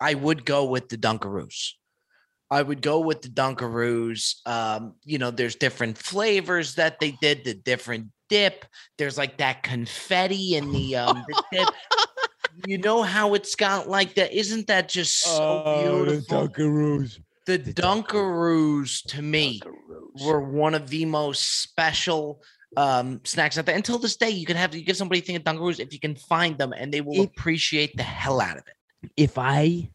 I 0.00 0.14
would 0.14 0.44
go 0.44 0.66
with 0.66 0.88
the 0.88 0.98
Dunkaroos. 0.98 1.72
I 2.54 2.62
would 2.62 2.80
go 2.82 3.00
with 3.00 3.20
the 3.22 3.28
Dunkaroos. 3.28 4.46
Um, 4.46 4.94
you 5.04 5.18
know, 5.18 5.30
there's 5.30 5.56
different 5.56 5.98
flavors 5.98 6.76
that 6.76 7.00
they 7.00 7.12
did, 7.20 7.44
the 7.44 7.54
different 7.54 8.08
dip. 8.28 8.64
There's 8.96 9.18
like 9.18 9.38
that 9.38 9.62
confetti 9.62 10.54
in 10.56 10.70
the 10.72 10.96
um 10.96 11.24
the 11.28 11.42
dip. 11.52 11.68
You 12.68 12.78
know 12.78 13.02
how 13.02 13.34
it's 13.34 13.56
got 13.56 13.88
like 13.88 14.14
that? 14.14 14.32
Isn't 14.32 14.68
that 14.68 14.88
just 14.88 15.16
so 15.24 15.82
beautiful? 15.82 16.42
The 16.46 16.48
Dunkaroos. 16.48 17.18
The 17.46 17.56
The 17.58 17.74
Dunkaroos 17.74 19.02
to 19.08 19.20
me 19.22 19.60
were 20.24 20.40
one 20.40 20.74
of 20.74 20.88
the 20.88 21.04
most 21.04 21.62
special 21.62 22.40
um 22.76 23.20
snacks 23.24 23.58
out 23.58 23.66
there. 23.66 23.74
Until 23.76 23.98
this 23.98 24.16
day, 24.16 24.30
you 24.30 24.46
can 24.46 24.56
have 24.56 24.72
you 24.72 24.84
give 24.84 24.96
somebody 24.96 25.20
a 25.20 25.24
thing 25.24 25.34
of 25.34 25.42
Dunkaroos 25.42 25.80
if 25.80 25.92
you 25.92 25.98
can 25.98 26.14
find 26.14 26.56
them, 26.56 26.72
and 26.72 26.94
they 26.94 27.00
will 27.00 27.22
If- 27.24 27.30
appreciate 27.30 27.96
the 27.96 28.04
hell 28.04 28.40
out 28.40 28.56
of 28.56 28.64
it. 28.68 29.10
if 29.16 29.36
I 29.36 29.90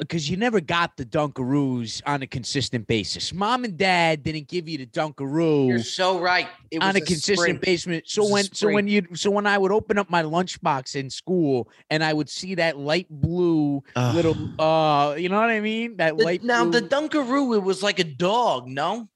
because 0.00 0.28
you 0.28 0.36
never 0.36 0.60
got 0.60 0.96
the 0.96 1.04
Dunkaroos 1.04 2.02
on 2.06 2.22
a 2.22 2.26
consistent 2.26 2.86
basis. 2.86 3.32
Mom 3.32 3.64
and 3.64 3.76
dad 3.76 4.22
didn't 4.24 4.48
give 4.48 4.68
you 4.68 4.78
the 4.78 4.86
Dunkaroo 4.86 5.68
You're 5.68 5.78
so 5.82 6.18
right. 6.18 6.48
It 6.70 6.82
on 6.82 6.88
was 6.94 6.96
a 6.96 7.00
consistent 7.02 7.60
basis. 7.60 8.02
So 8.06 8.26
when 8.28 8.44
so 8.52 8.72
when 8.72 8.88
you 8.88 9.06
so 9.14 9.30
when 9.30 9.46
I 9.46 9.58
would 9.58 9.70
open 9.70 9.98
up 9.98 10.08
my 10.10 10.22
lunchbox 10.22 10.96
in 10.96 11.10
school 11.10 11.68
and 11.90 12.02
I 12.02 12.12
would 12.12 12.28
see 12.30 12.54
that 12.56 12.78
light 12.78 13.06
blue 13.10 13.82
Ugh. 13.94 14.14
little 14.14 14.36
uh 14.60 15.14
you 15.16 15.28
know 15.28 15.38
what 15.38 15.50
I 15.50 15.60
mean? 15.60 15.96
That 15.98 16.16
The- 16.16 16.24
light 16.24 16.42
now 16.42 16.64
the 16.64 16.80
blue- 16.82 16.88
Dunkaroo, 17.08 17.54
it 17.56 17.62
was 17.62 17.82
like 17.82 17.98
a 17.98 18.04
dog. 18.04 18.66
No, 18.66 19.08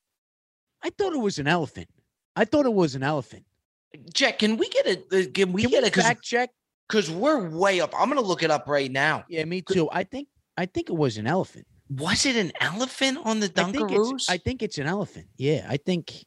I 0.82 0.90
thought 0.90 1.14
it 1.14 1.18
was 1.20 1.38
an 1.38 1.48
elephant. 1.48 1.88
I 2.36 2.44
thought 2.44 2.66
it 2.66 2.74
was 2.74 2.94
an 2.94 3.02
elephant. 3.02 3.44
Jack, 4.12 4.40
can 4.40 4.56
we 4.58 4.68
get 4.68 4.86
it? 4.86 5.06
uh, 5.12 5.30
Can 5.32 5.52
we 5.52 5.62
Can 5.62 5.70
get 5.70 5.82
we 5.82 5.88
it? 5.88 5.92
Because 5.92 6.04
fact 6.04 6.22
check? 6.22 6.50
because 6.88 7.10
we're 7.10 7.48
way 7.48 7.80
up. 7.80 7.94
I'm 7.98 8.08
gonna 8.08 8.20
look 8.20 8.42
it 8.42 8.50
up 8.50 8.68
right 8.68 8.90
now. 8.90 9.24
Yeah, 9.28 9.44
me 9.44 9.62
too. 9.62 9.88
I 9.90 10.04
think 10.04 10.28
I 10.56 10.66
think 10.66 10.88
it 10.88 10.94
was 10.94 11.16
an 11.16 11.26
elephant. 11.26 11.66
Was 11.88 12.24
it 12.26 12.36
an 12.36 12.52
elephant 12.60 13.18
on 13.24 13.40
the 13.40 13.52
I 13.56 13.70
think 13.70 13.90
Dunkaroos? 13.90 14.12
it's 14.14 14.30
I 14.30 14.38
think 14.38 14.62
it's 14.62 14.78
an 14.78 14.86
elephant. 14.86 15.26
Yeah, 15.36 15.66
I 15.68 15.76
think 15.76 16.24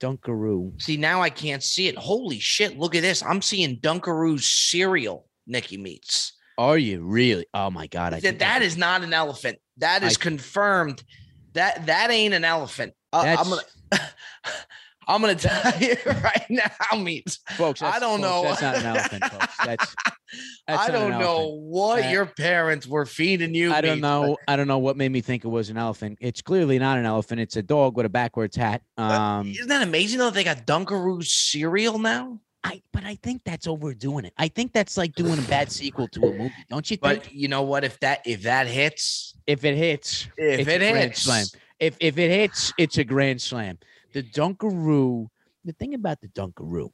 Dunkaroo. 0.00 0.80
See, 0.80 0.96
now 0.96 1.22
I 1.22 1.30
can't 1.30 1.62
see 1.62 1.88
it. 1.88 1.96
Holy 1.96 2.38
shit! 2.38 2.78
Look 2.78 2.94
at 2.94 3.02
this. 3.02 3.22
I'm 3.22 3.42
seeing 3.42 3.78
Dunkaroo 3.80 4.40
cereal. 4.40 5.28
Nicky 5.46 5.76
meats. 5.76 6.32
Are 6.58 6.78
you 6.78 7.02
really? 7.02 7.46
Oh 7.54 7.70
my 7.70 7.86
god! 7.86 8.14
I 8.14 8.20
That 8.20 8.38
that 8.40 8.62
is 8.62 8.76
not 8.76 9.02
an 9.02 9.12
elephant. 9.12 9.58
That 9.78 10.02
is 10.02 10.16
I- 10.16 10.20
confirmed. 10.20 11.02
That 11.54 11.86
that 11.86 12.10
ain't 12.10 12.34
an 12.34 12.44
elephant. 12.44 12.94
Uh, 13.12 13.36
I'm 13.38 13.48
gonna. 13.48 13.62
I'm 15.08 15.20
gonna 15.20 15.36
tell 15.36 15.72
you 15.80 15.96
right 16.06 16.46
now, 16.50 16.70
folks. 17.56 17.82
I 17.82 17.98
don't 17.98 18.20
folks, 18.20 18.22
know. 18.22 18.42
That's 18.42 18.62
not 18.62 18.76
an 18.76 18.86
elephant, 18.86 19.24
folks. 19.24 19.56
That's, 19.64 19.94
that's 20.66 20.88
I 20.88 20.90
don't 20.90 21.12
know 21.12 21.56
what 21.60 22.10
your 22.10 22.26
parents 22.26 22.86
were 22.86 23.06
feeding 23.06 23.54
you. 23.54 23.72
I 23.72 23.80
don't 23.80 24.00
know. 24.00 24.36
I 24.48 24.56
don't 24.56 24.66
know 24.66 24.78
what 24.78 24.96
made 24.96 25.10
me 25.10 25.20
think 25.20 25.44
it 25.44 25.48
was 25.48 25.70
an 25.70 25.76
elephant. 25.76 26.18
It's 26.20 26.42
clearly 26.42 26.78
not 26.78 26.98
an 26.98 27.06
elephant. 27.06 27.40
It's 27.40 27.56
a 27.56 27.62
dog 27.62 27.96
with 27.96 28.06
a 28.06 28.08
backwards 28.08 28.56
hat. 28.56 28.82
Um, 28.96 29.48
Isn't 29.48 29.68
that 29.68 29.82
amazing 29.82 30.18
though? 30.18 30.30
They 30.30 30.44
got 30.44 30.66
Dunkaroo 30.66 31.24
cereal 31.24 31.98
now. 31.98 32.40
I 32.64 32.82
but 32.92 33.04
I 33.04 33.14
think 33.22 33.42
that's 33.44 33.68
overdoing 33.68 34.24
it. 34.24 34.32
I 34.38 34.48
think 34.48 34.72
that's 34.72 34.96
like 34.96 35.14
doing 35.14 35.38
a 35.38 35.42
bad 35.42 35.70
sequel 35.70 36.08
to 36.08 36.20
a 36.26 36.32
movie, 36.32 36.52
don't 36.68 36.90
you 36.90 36.96
think? 36.96 37.22
But 37.22 37.32
you 37.32 37.46
know 37.46 37.62
what? 37.62 37.84
If 37.84 38.00
that 38.00 38.26
if 38.26 38.42
that 38.42 38.66
hits, 38.66 39.34
if 39.46 39.64
it 39.64 39.76
hits, 39.76 40.26
if 40.36 40.66
it 40.66 40.80
hits, 40.80 41.22
slam. 41.22 41.46
if 41.78 41.96
if 42.00 42.18
it 42.18 42.30
hits, 42.30 42.72
it's 42.76 42.98
a 42.98 43.04
grand 43.04 43.40
slam. 43.40 43.78
The 44.16 44.22
Dunkaroo. 44.22 45.26
The 45.66 45.74
thing 45.74 45.92
about 45.92 46.22
the 46.22 46.28
Dunkaroo 46.28 46.88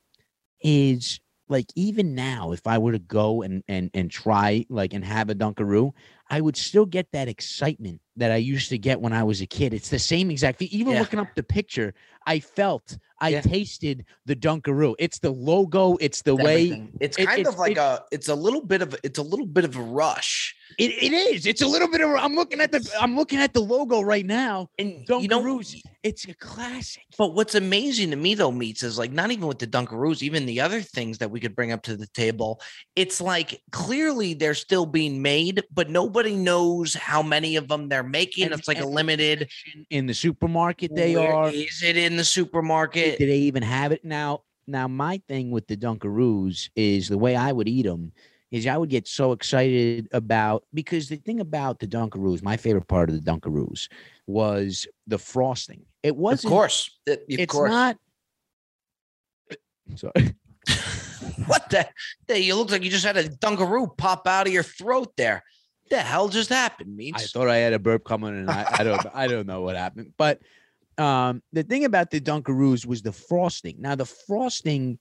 is 0.60 1.20
like 1.48 1.66
even 1.76 2.16
now, 2.16 2.50
if 2.50 2.66
I 2.66 2.78
were 2.78 2.90
to 2.90 2.98
go 2.98 3.42
and 3.42 3.62
and 3.68 3.92
and 3.94 4.10
try 4.10 4.66
like 4.68 4.92
and 4.92 5.04
have 5.04 5.30
a 5.30 5.34
Dunkaroo, 5.36 5.92
I 6.30 6.40
would 6.40 6.56
still 6.56 6.84
get 6.84 7.12
that 7.12 7.28
excitement 7.28 8.00
that 8.16 8.32
I 8.32 8.36
used 8.38 8.70
to 8.70 8.78
get 8.78 9.00
when 9.00 9.12
I 9.12 9.22
was 9.22 9.40
a 9.40 9.46
kid. 9.46 9.72
It's 9.72 9.88
the 9.88 10.00
same 10.00 10.32
exact. 10.32 10.58
fe- 10.58 10.64
Even 10.72 10.94
Yeah. 10.94 10.98
looking 10.98 11.20
up 11.20 11.32
the 11.36 11.44
picture, 11.44 11.94
I 12.26 12.40
felt, 12.40 12.98
I 13.22 13.28
Yeah. 13.30 13.40
tasted 13.40 14.04
the 14.26 14.34
Dunkaroo. 14.36 14.94
It's 14.98 15.18
the 15.20 15.30
logo. 15.30 15.96
It's 16.00 16.22
the 16.22 16.34
It's 16.34 16.42
way. 16.44 16.54
everything. 16.64 16.92
it's 17.00 17.16
it- 17.18 17.26
kind 17.26 17.40
it's- 17.40 17.54
of 17.54 17.58
like 17.58 17.72
it- 17.72 17.78
a 17.78 18.04
it's 18.10 18.28
a 18.28 18.34
little 18.34 18.60
bit 18.62 18.82
of 18.82 18.94
it's 19.02 19.18
a 19.18 19.22
little 19.22 19.46
bit 19.46 19.64
of 19.64 19.76
a 19.76 19.82
rush. 19.82 20.54
It, 20.78 20.90
it 21.02 21.12
is. 21.12 21.44
It's 21.44 21.60
a 21.60 21.66
little 21.66 21.88
bit 21.88 22.00
of. 22.00 22.10
I'm 22.16 22.34
looking 22.34 22.58
at 22.60 22.72
the. 22.72 22.80
I'm 22.98 23.14
looking 23.14 23.38
at 23.38 23.52
the 23.52 23.60
logo 23.60 24.00
right 24.00 24.24
now. 24.24 24.68
And 24.78 25.04
you 25.08 25.28
know, 25.28 25.42
Dunkaroos. 25.42 25.76
It's 26.02 26.26
a 26.26 26.34
classic. 26.34 27.04
but 27.18 27.34
what's 27.34 27.54
amazing 27.54 28.10
to 28.10 28.16
me 28.16 28.34
though, 28.34 28.50
meats 28.50 28.82
is 28.82 28.98
like 28.98 29.12
not 29.12 29.30
even 29.30 29.46
with 29.46 29.58
the 29.60 29.66
Dunkaroos, 29.68 30.22
even 30.22 30.46
the 30.46 30.60
other 30.60 30.80
things 30.80 31.18
that 31.18 31.30
we 31.30 31.38
could 31.40 31.54
bring 31.54 31.70
up 31.72 31.82
to 31.82 31.96
the 31.96 32.06
table. 32.08 32.60
It's 32.96 33.20
like 33.20 33.60
clearly 33.70 34.32
they're 34.34 34.54
still 34.54 34.86
being 34.86 35.20
made, 35.22 35.62
but 35.72 35.90
nobody 35.90 36.34
knows 36.34 36.94
how 36.94 37.22
many 37.22 37.56
of 37.56 37.68
them 37.68 37.88
they're 37.90 38.02
making. 38.02 38.44
And- 38.46 38.54
it's 38.54 38.66
like 38.66 38.80
a 38.80 38.86
limited. 38.86 39.50
in 39.90 40.06
the 40.06 40.14
supermarket 40.14 40.94
they 40.94 41.14
are 41.16 41.50
Is 41.50 41.82
it 41.82 41.96
in 41.98 42.16
the 42.16 42.24
supermarket? 42.24 43.11
Do 43.18 43.26
they 43.26 43.38
even 43.38 43.62
have 43.62 43.92
it 43.92 44.04
now 44.04 44.42
now 44.66 44.86
my 44.88 45.20
thing 45.28 45.50
with 45.50 45.66
the 45.66 45.76
dunkaroos 45.76 46.70
is 46.76 47.08
the 47.08 47.18
way 47.18 47.36
i 47.36 47.52
would 47.52 47.68
eat 47.68 47.84
them 47.84 48.12
is 48.50 48.66
i 48.66 48.76
would 48.76 48.90
get 48.90 49.06
so 49.08 49.32
excited 49.32 50.08
about 50.12 50.64
because 50.74 51.08
the 51.08 51.16
thing 51.16 51.40
about 51.40 51.78
the 51.78 51.86
dunkaroos 51.86 52.42
my 52.42 52.56
favorite 52.56 52.88
part 52.88 53.08
of 53.08 53.14
the 53.14 53.30
dunkaroos 53.30 53.88
was 54.26 54.86
the 55.06 55.18
frosting 55.18 55.84
it 56.02 56.16
wasn't 56.16 56.50
course, 56.50 56.90
Uh, 57.08 57.12
of 57.12 57.18
it's 57.28 57.52
course. 57.52 57.70
not 57.70 57.96
sorry 59.96 60.34
what 61.46 61.68
the? 61.70 62.40
You 62.40 62.54
look 62.56 62.70
like 62.70 62.82
you 62.82 62.90
just 62.90 63.04
had 63.04 63.16
a 63.16 63.28
Dunkaroo 63.28 63.96
pop 63.96 64.26
out 64.26 64.46
of 64.46 64.52
your 64.52 64.62
throat 64.62 65.12
there. 65.16 65.42
The 65.90 66.00
hell 66.00 66.28
just 66.28 66.48
happened, 66.48 67.00
I 67.14 67.18
thought 67.20 67.48
I 67.48 67.56
had 67.56 67.72
a 67.74 67.78
burp 67.78 68.04
coming, 68.04 68.30
and 68.30 68.50
I, 68.50 68.66
I 68.78 68.84
don't, 68.84 69.06
I 69.12 69.26
don't 69.26 69.46
know 69.46 69.60
what 69.60 69.76
happened. 69.76 70.12
But 70.16 70.40
um, 70.98 71.42
the 71.52 71.62
thing 71.62 71.84
about 71.84 72.10
the 72.10 72.20
Dunkaroos 72.20 72.86
was 72.86 73.02
the 73.02 73.12
frosting. 73.12 73.76
Now 73.78 73.94
the 73.94 74.04
frosting, 74.04 74.98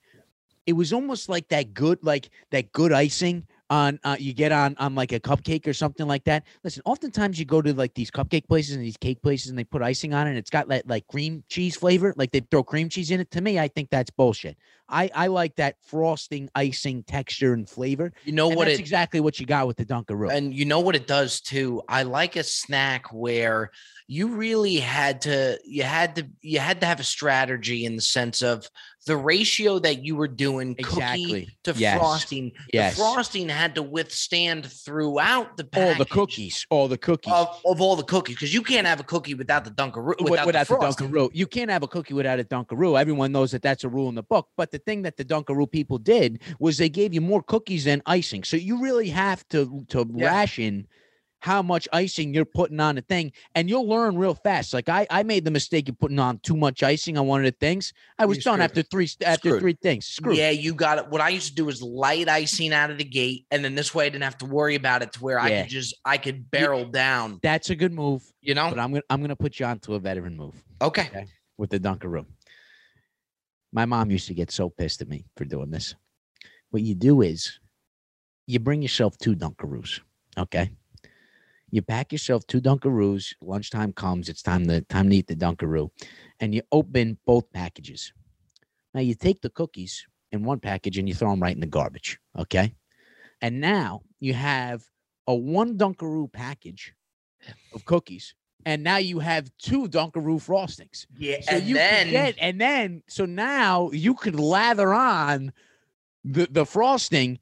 it 0.66 0.72
was 0.72 0.92
almost 0.92 1.28
like 1.28 1.48
that 1.48 1.74
good, 1.74 1.98
like 2.02 2.30
that 2.50 2.72
good 2.72 2.92
icing 2.92 3.46
on 3.72 3.98
uh, 4.04 4.16
you 4.20 4.34
get 4.34 4.52
on 4.52 4.76
on 4.78 4.94
like 4.94 5.12
a 5.12 5.18
cupcake 5.18 5.66
or 5.66 5.72
something 5.72 6.06
like 6.06 6.24
that. 6.24 6.44
Listen, 6.62 6.82
oftentimes 6.84 7.38
you 7.38 7.46
go 7.46 7.62
to 7.62 7.72
like 7.72 7.94
these 7.94 8.10
cupcake 8.10 8.46
places 8.46 8.76
and 8.76 8.84
these 8.84 8.98
cake 8.98 9.22
places, 9.22 9.48
and 9.48 9.58
they 9.58 9.64
put 9.64 9.80
icing 9.80 10.12
on 10.12 10.26
it. 10.26 10.30
and 10.30 10.38
It's 10.38 10.50
got 10.50 10.68
that 10.68 10.86
like 10.86 11.06
cream 11.08 11.42
cheese 11.48 11.74
flavor, 11.74 12.12
like 12.18 12.32
they 12.32 12.40
throw 12.40 12.62
cream 12.62 12.90
cheese 12.90 13.10
in 13.10 13.20
it. 13.20 13.30
To 13.30 13.40
me, 13.40 13.58
I 13.58 13.68
think 13.68 13.88
that's 13.88 14.10
bullshit. 14.10 14.58
I 14.90 15.10
I 15.14 15.28
like 15.28 15.56
that 15.56 15.76
frosting, 15.80 16.50
icing 16.54 17.02
texture 17.04 17.54
and 17.54 17.66
flavor. 17.66 18.12
You 18.24 18.32
know 18.32 18.48
and 18.48 18.56
what 18.56 18.66
that's 18.66 18.78
it 18.78 18.80
exactly 18.80 19.20
what 19.20 19.40
you 19.40 19.46
got 19.46 19.66
with 19.66 19.78
the 19.78 19.86
Dunkaroo. 19.86 20.30
and 20.30 20.52
you 20.52 20.66
know 20.66 20.80
what 20.80 20.94
it 20.94 21.06
does 21.06 21.40
too. 21.40 21.80
I 21.88 22.02
like 22.02 22.36
a 22.36 22.42
snack 22.42 23.06
where 23.10 23.70
you 24.06 24.34
really 24.34 24.76
had 24.76 25.22
to 25.22 25.58
you 25.64 25.84
had 25.84 26.16
to 26.16 26.28
you 26.42 26.58
had 26.58 26.80
to 26.80 26.86
have 26.86 27.00
a 27.00 27.04
strategy 27.04 27.86
in 27.86 27.96
the 27.96 28.02
sense 28.02 28.42
of 28.42 28.68
the 29.06 29.16
ratio 29.16 29.78
that 29.80 30.04
you 30.04 30.14
were 30.14 30.28
doing 30.28 30.74
cookie 30.76 30.88
Exactly. 30.92 31.56
to 31.64 31.72
Yes. 31.76 31.98
frosting. 31.98 32.52
Yes. 32.72 32.94
The 32.96 33.02
frosting 33.02 33.48
had 33.48 33.74
to 33.74 33.82
withstand 33.82 34.66
throughout 34.66 35.56
the 35.56 35.66
all 35.76 35.94
the 35.96 36.04
cookies, 36.04 36.66
all 36.70 36.86
the 36.88 36.98
cookies. 36.98 37.32
of, 37.32 37.60
of 37.64 37.80
all 37.80 37.96
the 37.96 38.04
cookies 38.04 38.36
because 38.36 38.54
you 38.54 38.62
can't 38.62 38.86
have 38.86 39.00
a 39.00 39.04
cookie 39.04 39.34
without 39.34 39.64
the 39.64 39.70
Dunkaroo 39.70 40.14
without, 40.30 40.46
without, 40.46 40.68
the, 40.68 40.76
the. 40.76 41.04
Dunkaroo. 41.08 41.30
You 41.32 41.46
can't 41.46 41.70
have 41.70 41.82
a 41.82 41.88
cookie 41.88 42.14
without 42.14 42.38
a 42.38 42.44
Dunkaroo. 42.44 43.00
Everyone 43.00 43.32
knows 43.32 43.50
that 43.50 43.62
that's 43.62 43.84
a 43.84 43.88
rule 43.88 44.08
in 44.08 44.14
the 44.14 44.22
book. 44.22 44.48
But 44.56 44.70
the 44.70 44.78
thing 44.78 45.02
that 45.02 45.16
the 45.16 45.24
Dunkaroo 45.24 45.70
people 45.70 45.98
did 45.98 46.40
was 46.60 46.78
they 46.78 46.88
gave 46.88 47.12
you 47.12 47.20
more 47.20 47.42
cookies 47.42 47.84
than 47.84 48.02
icing. 48.06 48.44
So 48.44 48.56
you 48.56 48.80
really 48.80 49.08
have 49.08 49.46
to 49.48 49.84
to 49.88 50.06
Yeah. 50.14 50.32
ration 50.32 50.86
how 51.42 51.60
much 51.60 51.88
icing 51.92 52.32
you're 52.32 52.44
putting 52.44 52.78
on 52.78 52.96
a 52.96 53.00
thing, 53.00 53.32
and 53.56 53.68
you'll 53.68 53.88
learn 53.88 54.16
real 54.16 54.34
fast. 54.34 54.72
Like 54.72 54.88
I, 54.88 55.08
I 55.10 55.24
made 55.24 55.44
the 55.44 55.50
mistake 55.50 55.88
of 55.88 55.98
putting 55.98 56.20
on 56.20 56.38
too 56.38 56.56
much 56.56 56.84
icing 56.84 57.18
on 57.18 57.26
one 57.26 57.40
of 57.40 57.44
the 57.44 57.58
things. 57.58 57.92
I 58.16 58.26
was 58.26 58.38
done 58.38 58.60
after 58.60 58.80
three 58.82 59.10
after 59.26 59.48
Screwed. 59.48 59.60
three 59.60 59.76
things. 59.82 60.06
Screw. 60.06 60.34
Yeah, 60.34 60.50
you 60.50 60.72
got 60.72 60.98
it. 60.98 61.08
What 61.08 61.20
I 61.20 61.30
used 61.30 61.48
to 61.48 61.54
do 61.56 61.68
is 61.68 61.82
light 61.82 62.28
icing 62.28 62.72
out 62.72 62.92
of 62.92 62.98
the 62.98 63.04
gate, 63.04 63.46
and 63.50 63.64
then 63.64 63.74
this 63.74 63.92
way 63.92 64.06
I 64.06 64.08
didn't 64.08 64.22
have 64.22 64.38
to 64.38 64.46
worry 64.46 64.76
about 64.76 65.02
it 65.02 65.12
to 65.14 65.20
where 65.20 65.40
I 65.40 65.62
could 65.62 65.68
just 65.70 65.96
I 66.04 66.16
could 66.16 66.48
barrel 66.48 66.84
down. 66.84 67.40
That's 67.42 67.70
a 67.70 67.74
good 67.74 67.92
move. 67.92 68.22
You 68.40 68.54
know? 68.54 68.68
But 68.70 68.78
I'm 68.78 68.92
gonna 68.92 69.02
I'm 69.10 69.20
gonna 69.20 69.34
put 69.34 69.58
you 69.58 69.66
onto 69.66 69.94
a 69.94 69.98
veteran 69.98 70.36
move. 70.36 70.54
Okay. 70.80 71.26
with 71.58 71.70
the 71.70 71.80
Dunkaroo. 71.80 72.24
My 73.72 73.84
mom 73.84 74.12
used 74.12 74.28
to 74.28 74.34
get 74.34 74.52
so 74.52 74.70
pissed 74.70 75.00
at 75.00 75.08
me 75.08 75.24
for 75.36 75.44
doing 75.44 75.70
this. 75.70 75.96
What 76.70 76.82
you 76.82 76.94
do 76.94 77.22
is 77.22 77.58
you 78.46 78.60
bring 78.60 78.80
yourself 78.80 79.18
two 79.18 79.34
Dunkaroos, 79.34 80.00
okay? 80.38 80.70
You 81.72 81.80
pack 81.80 82.12
yourself 82.12 82.46
two 82.46 82.60
Dunkaroos. 82.60 83.32
Lunchtime 83.40 83.94
comes, 83.94 84.28
it's 84.28 84.42
time 84.42 84.66
to 84.68 84.82
time 84.82 85.08
to 85.08 85.16
eat 85.16 85.26
the 85.26 85.34
Dunkaroo, 85.34 85.90
and 86.38 86.54
you 86.54 86.60
open 86.70 87.18
both 87.24 87.50
packages. 87.50 88.12
Now 88.94 89.00
you 89.00 89.14
take 89.14 89.40
the 89.40 89.48
cookies 89.48 90.06
in 90.32 90.44
one 90.44 90.60
package 90.60 90.98
and 90.98 91.08
you 91.08 91.14
throw 91.14 91.30
them 91.30 91.42
right 91.42 91.54
in 91.54 91.60
the 91.60 91.66
garbage, 91.66 92.18
okay? 92.38 92.74
And 93.40 93.58
now 93.58 94.02
you 94.20 94.34
have 94.34 94.84
a 95.26 95.34
one 95.34 95.78
Dunkaroo 95.78 96.30
package 96.30 96.94
of 97.74 97.86
cookies, 97.86 98.34
and 98.66 98.84
now 98.84 98.98
you 98.98 99.20
have 99.20 99.50
two 99.56 99.88
Dunkaroo 99.88 100.44
frostings. 100.46 101.06
Yeah, 101.16 101.40
So 101.40 101.56
and 101.56 101.66
you 101.66 101.74
then 101.76 102.10
get, 102.10 102.34
and 102.38 102.60
then 102.60 103.02
so 103.08 103.24
now 103.24 103.90
you 103.92 104.12
could 104.14 104.38
lather 104.38 104.92
on 104.92 105.54
the 106.22 106.46
the 106.50 106.66
frosting 106.66 107.38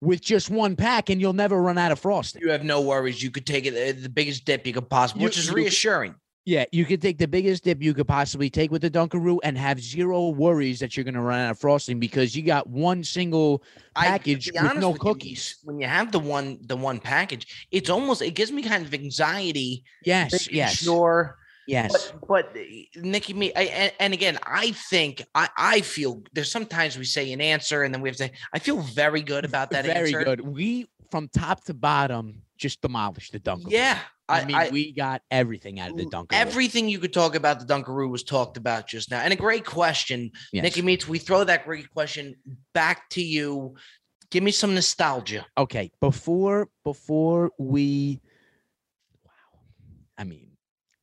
with 0.00 0.20
just 0.20 0.50
one 0.50 0.76
pack, 0.76 1.10
and 1.10 1.20
you'll 1.20 1.32
never 1.32 1.60
run 1.60 1.78
out 1.78 1.92
of 1.92 1.98
frosting. 1.98 2.42
You 2.42 2.50
have 2.50 2.64
no 2.64 2.80
worries. 2.80 3.22
You 3.22 3.30
could 3.30 3.46
take 3.46 3.66
it 3.66 3.74
uh, 3.74 4.00
the 4.00 4.08
biggest 4.08 4.44
dip 4.44 4.66
you 4.66 4.72
could 4.72 4.88
possibly, 4.88 5.22
You- 5.22 5.26
which 5.26 5.38
is 5.38 5.48
you- 5.48 5.54
reassuring. 5.54 6.14
Yeah, 6.44 6.64
you 6.72 6.86
could 6.86 7.02
take 7.02 7.18
the 7.18 7.28
biggest 7.28 7.64
dip 7.64 7.82
you 7.82 7.92
could 7.92 8.08
possibly 8.08 8.48
take 8.48 8.70
with 8.70 8.80
the 8.80 8.90
Dunkaroo 8.90 9.38
and 9.42 9.58
have 9.58 9.78
zero 9.78 10.30
worries 10.30 10.80
that 10.80 10.96
you're 10.96 11.04
going 11.04 11.12
to 11.12 11.20
run 11.20 11.40
out 11.40 11.50
of 11.50 11.58
frosting 11.58 12.00
because 12.00 12.34
you 12.34 12.42
got 12.42 12.66
one 12.66 13.04
single 13.04 13.62
package 13.94 14.50
be 14.50 14.58
with 14.58 14.76
no 14.78 14.88
with 14.90 14.96
you, 14.96 15.00
cookies. 15.00 15.58
when 15.64 15.78
you 15.78 15.86
have 15.86 16.10
the 16.10 16.18
one 16.18 16.58
the 16.62 16.74
one 16.76 17.00
package, 17.00 17.66
it's 17.70 17.90
almost 17.90 18.22
it 18.22 18.30
gives 18.30 18.50
me 18.50 18.62
kind 18.62 18.82
of 18.86 18.94
anxiety. 18.94 19.84
Yes, 20.06 20.50
yes, 20.50 20.76
Sure. 20.76 21.36
Yes. 21.68 22.12
But, 22.20 22.28
but 22.28 22.56
uh, 22.56 22.60
Nicky, 22.96 23.34
me, 23.34 23.52
I, 23.54 23.62
and, 23.62 23.92
and 24.00 24.14
again, 24.14 24.38
I 24.42 24.72
think 24.72 25.22
I, 25.34 25.48
I 25.56 25.80
feel 25.82 26.22
there's 26.32 26.50
sometimes 26.50 26.96
we 26.98 27.04
say 27.04 27.30
an 27.32 27.40
answer 27.40 27.82
and 27.82 27.92
then 27.94 28.00
we 28.00 28.08
have 28.08 28.16
to. 28.16 28.24
say, 28.24 28.32
I 28.52 28.58
feel 28.58 28.78
very 28.80 29.20
good 29.22 29.44
about 29.44 29.70
that 29.70 29.84
Very 29.84 30.14
answer. 30.14 30.24
good. 30.24 30.40
We 30.40 30.88
from 31.10 31.28
top 31.28 31.64
to 31.64 31.74
bottom 31.74 32.42
just 32.56 32.80
demolished 32.82 33.32
the 33.32 33.40
Dunkaroo. 33.40 33.70
Yeah, 33.70 33.98
I, 34.28 34.40
I, 34.40 34.44
mean 34.46 34.56
I- 34.56 34.70
we 34.70 34.92
got 34.92 35.22
everything 35.30 35.78
out 35.78 35.90
of 35.90 35.96
the 35.98 36.06
Dunkaroo. 36.06 36.26
everything 36.32 36.88
you 36.88 36.98
could 36.98 37.12
talk 37.12 37.34
about 37.34 37.60
the 37.60 37.66
Dunkaroo 37.66 38.08
was 38.10 38.24
talked 38.24 38.56
about 38.56 38.86
just 38.88 39.10
now, 39.10 39.20
and 39.20 39.32
a 39.32 39.36
great 39.36 39.64
question, 39.66 40.30
yes. 40.52 40.62
Nicky 40.62 40.82
Meats. 40.82 41.06
We 41.06 41.18
throw 41.18 41.44
that 41.44 41.64
great 41.66 41.90
question 41.92 42.34
back 42.74 43.08
to 43.10 43.22
you. 43.22 43.74
Give 44.30 44.42
me 44.42 44.50
some 44.50 44.74
nostalgia. 44.74 45.46
okay 45.56 45.90
before 46.00 46.68
before 46.84 47.50
we 47.58 47.82
wow 47.82 47.88
i 48.08 48.16
mean 48.16 48.27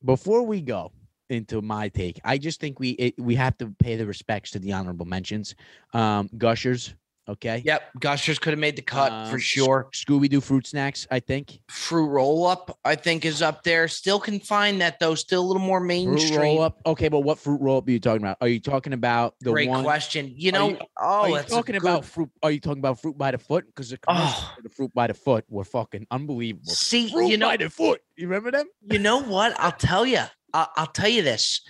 before 0.06 0.44
we 0.44 0.62
go 0.62 0.92
into 1.30 1.62
my 1.62 1.88
take 1.88 2.20
i 2.24 2.38
just 2.38 2.60
think 2.60 2.80
we 2.80 2.90
it, 2.92 3.14
we 3.18 3.34
have 3.34 3.58
to 3.58 3.68
pay 3.80 3.96
the 3.96 4.06
respects 4.06 4.52
to 4.52 4.60
the 4.60 4.72
honorable 4.72 5.06
mentions. 5.06 5.56
Um 5.94 6.30
gushers 6.38 6.94
okay 7.28 7.62
Yep, 7.64 7.82
Gushers 8.00 8.38
could 8.38 8.52
have 8.52 8.58
made 8.58 8.76
the 8.76 8.82
cut 8.82 9.28
for 9.28 9.34
Um, 9.34 9.40
sure. 9.40 9.88
scooby-doo 9.92 10.40
fruit 10.40 10.66
snacks 10.66 11.06
i 11.10 11.20
think 11.20 11.60
Fruit 11.68 12.06
roll 12.06 12.46
up, 12.46 12.78
I 12.84 12.94
think, 12.96 13.24
is 13.24 13.42
up 13.42 13.62
there. 13.62 13.86
Still 13.88 14.18
can 14.18 14.40
find 14.40 14.80
that 14.80 14.98
though. 14.98 15.14
Still 15.14 15.42
a 15.42 15.46
little 15.46 15.62
more 15.62 15.78
fruit 15.80 15.86
mainstream. 15.86 16.40
roll 16.40 16.62
up 16.62 16.80
okay 16.86 17.08
but 17.08 17.20
what 17.20 17.38
fruit 17.38 17.60
roll 17.60 17.78
up 17.78 17.86
are 17.86 17.90
you 17.90 18.00
talking 18.00 18.22
about 18.22 18.36
are 18.40 18.48
you 18.48 18.60
talking 18.60 18.92
about 18.92 19.34
the 19.40 19.50
Great 19.52 19.68
one 19.68 19.84
question. 19.84 20.32
You 20.36 20.52
know, 20.52 20.70
you- 20.70 20.78
oh, 20.98 21.04
are 21.04 21.28
you 21.30 21.42
talking 21.42 21.76
about 21.76 22.04
fruit 22.04 22.30
are 22.42 22.50
you 22.50 22.60
talking 22.60 22.78
about 22.80 23.00
fruit 23.00 23.16
by 23.16 23.30
the 23.30 23.38
foot 23.38 23.66
because 23.66 23.90
the 23.90 23.98
Oh. 24.08 24.54
the 24.62 24.68
fruit 24.68 24.92
by 24.94 25.06
the 25.06 25.14
foot 25.14 25.44
were 25.48 25.64
fucking 25.64 26.06
unbelievable 26.10 26.72
See, 26.72 27.10
fruit 27.10 27.28
you 27.28 27.36
know, 27.36 27.48
by 27.48 27.56
the 27.58 27.70
foot 27.70 28.00
you 28.16 28.26
remember 28.28 28.50
them 28.50 28.66
you 28.90 28.98
know 28.98 29.22
what? 29.22 29.54
I'll 29.60 29.72
tell 29.72 30.06
you. 30.06 30.22
I'll, 30.54 30.70
I'll 30.76 30.86
tell 30.86 31.08
you 31.08 31.22
this. 31.22 31.60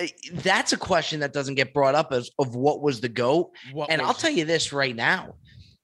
Uh, 0.00 0.06
That's 0.32 0.72
a 0.72 0.76
question 0.76 1.20
that 1.20 1.32
doesn't 1.32 1.54
get 1.56 1.72
brought 1.74 1.94
up 1.94 2.12
as 2.12 2.30
of 2.38 2.54
what 2.56 2.80
was 2.80 3.00
the 3.00 3.08
goat. 3.08 3.50
What 3.72 3.90
And 3.90 4.00
I'll 4.00 4.08
was- 4.08 4.18
tell 4.18 4.30
you 4.30 4.44
this 4.44 4.72
right 4.72 4.94
now. 4.96 5.34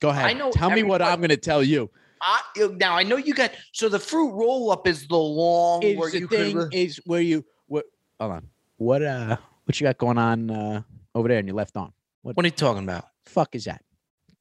go 0.01 0.09
ahead 0.11 0.27
I 0.27 0.33
know 0.33 0.51
tell 0.51 0.71
me 0.71 0.83
what 0.83 1.01
i'm 1.03 1.19
going 1.21 1.31
to 1.31 1.37
tell 1.39 1.62
you 1.62 1.91
I, 2.21 2.41
now 2.77 2.95
I 2.97 3.03
know 3.03 3.17
you 3.17 3.33
got 3.35 3.53
so 3.73 3.89
the 3.89 3.99
fruit 3.99 4.31
roll 4.33 4.71
up 4.71 4.87
is 4.87 5.07
the 5.09 5.17
long 5.17 5.83
is 5.83 5.97
where 5.99 6.11
the 6.11 6.19
you 6.21 6.29
thing 6.29 6.55
could 6.55 6.75
is 6.75 7.01
where 7.07 7.21
you 7.23 7.45
what 7.67 7.85
hold 8.21 8.33
on 8.33 8.47
what 8.77 9.03
uh 9.03 9.37
what 9.64 9.81
you 9.81 9.87
got 9.87 9.97
going 9.99 10.19
on 10.19 10.51
uh 10.51 10.83
over 11.14 11.29
there 11.29 11.39
in 11.39 11.47
your 11.47 11.57
left 11.57 11.77
arm 11.79 11.93
what 12.23 12.37
are 12.39 12.45
you 12.47 12.51
talking 12.51 12.83
about? 12.85 13.05
fuck 13.27 13.55
is 13.55 13.64
that 13.64 13.83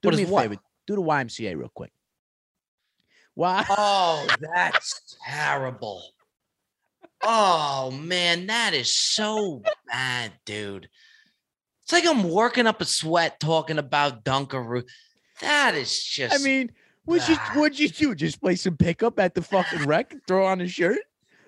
do 0.02 0.10
What 0.10 0.16
me 0.18 0.24
is 0.24 0.30
a 0.30 0.32
what? 0.34 0.42
favor 0.44 0.56
do 0.88 0.96
the 0.96 1.02
ymca 1.02 1.58
real 1.58 1.72
quick 1.74 1.92
why 3.34 3.66
Oh, 3.70 4.28
that's 4.54 5.18
terrible. 5.26 6.02
Oh 7.26 7.92
man, 7.92 8.48
that 8.48 8.74
is 8.74 8.96
so 8.96 9.64
bad, 9.88 10.32
dude. 10.46 10.90
It's 11.84 11.92
like 11.92 12.06
I'm 12.06 12.30
working 12.30 12.68
up 12.68 12.82
a 12.82 12.86
sweat 12.86 13.40
talking 13.40 13.78
about 13.80 14.24
Dunkaroo. 14.24 14.84
That 15.42 15.76
is 15.76 16.02
just 16.02 16.34
i 16.34 16.38
mean 16.38 16.72
what'd 17.04 17.28
you 17.28 17.36
what'd 17.54 17.78
you 17.78 17.90
do 17.90 18.16
just 18.16 18.40
play 18.40 18.56
some 18.56 18.78
pickup 18.78 19.20
at 19.20 19.36
the 19.36 19.42
fucking 19.42 19.84
rec 19.84 20.14
and 20.14 20.22
throw 20.26 20.46
on 20.46 20.62
a 20.62 20.68
shirt 20.68 21.00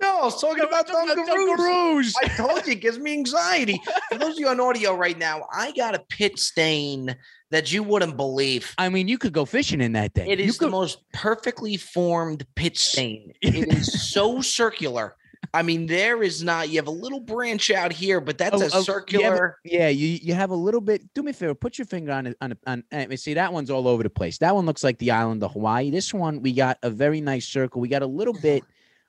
no, 0.02 0.20
I 0.20 0.24
was 0.26 0.40
talking 0.40 0.64
about 0.64 0.88
Dunkaroos. 0.88 2.14
I 2.22 2.28
told 2.28 2.68
you, 2.68 2.74
it 2.74 2.82
gives 2.82 3.00
me 3.00 3.14
anxiety. 3.14 3.82
For 4.12 4.20
those 4.20 4.34
of 4.34 4.40
you 4.40 4.48
on 4.48 4.60
audio 4.60 4.94
right 4.96 5.18
now, 5.18 5.48
I 5.52 5.72
got 5.72 5.96
a 5.96 6.00
pit 6.10 6.38
stain 6.38 7.16
that 7.50 7.72
you 7.72 7.82
wouldn't 7.82 8.16
believe. 8.16 8.76
i 8.78 8.90
mean 8.90 9.08
you 9.08 9.18
could 9.18 9.34
go 9.34 9.44
fishing 9.46 9.82
in 9.82 9.94
that 9.94 10.14
thing 10.14 10.30
It 10.30 10.40
You 10.40 10.46
is 10.46 10.60
the 10.60 10.70
most 10.70 11.00
perfectly 11.14 11.78
formed 11.78 12.46
pit 12.56 12.78
stain. 12.78 13.34
It 13.42 13.74
is 13.74 14.12
so 14.12 14.40
circular. 14.60 15.16
I 15.58 15.64
mean, 15.64 15.88
there 15.88 16.22
is 16.22 16.44
not. 16.44 16.70
You 16.70 16.76
have 16.78 16.88
a 16.88 16.92
little 16.92 17.20
branch 17.20 17.72
out 17.72 17.92
here, 17.92 18.22
but 18.22 18.38
that's 18.38 18.62
Oh, 18.62 18.66
a 18.66 18.70
oh, 18.72 18.76
you 18.76 18.80
a- 18.80 18.84
circular. 18.84 19.58
yeah, 19.66 19.88
you 19.90 20.20
you 20.22 20.34
have 20.36 20.52
a 20.52 20.56
little 20.56 20.82
bit. 20.82 21.02
Do 21.16 21.24
me 21.24 21.32
a 21.32 21.34
favor, 21.34 21.56
put 21.56 21.80
your 21.80 21.86
finger 21.88 22.12
on 22.12 22.28
it. 22.28 22.38
On, 22.42 22.52
a- 22.52 22.70
on, 22.70 22.84
uh, 22.92 23.16
see 23.16 23.34
that 23.34 23.52
one's 23.52 23.72
all 23.72 23.88
over 23.88 24.04
the 24.04 24.10
place. 24.10 24.38
That 24.38 24.54
one 24.54 24.68
looks 24.68 24.84
like 24.84 25.00
the 25.00 25.10
island 25.12 25.44
of 25.44 25.52
Hawaii. 25.54 25.90
This 25.90 26.14
one 26.14 26.42
we 26.44 26.54
got 26.54 26.78
a 26.84 26.92
very 26.92 27.22
nice 27.22 27.48
circle. 27.48 27.82
We 27.82 27.88
got 27.88 28.04
a 28.04 28.08
little 28.08 28.36
uh-huh. 28.36 28.42
bit 28.44 28.64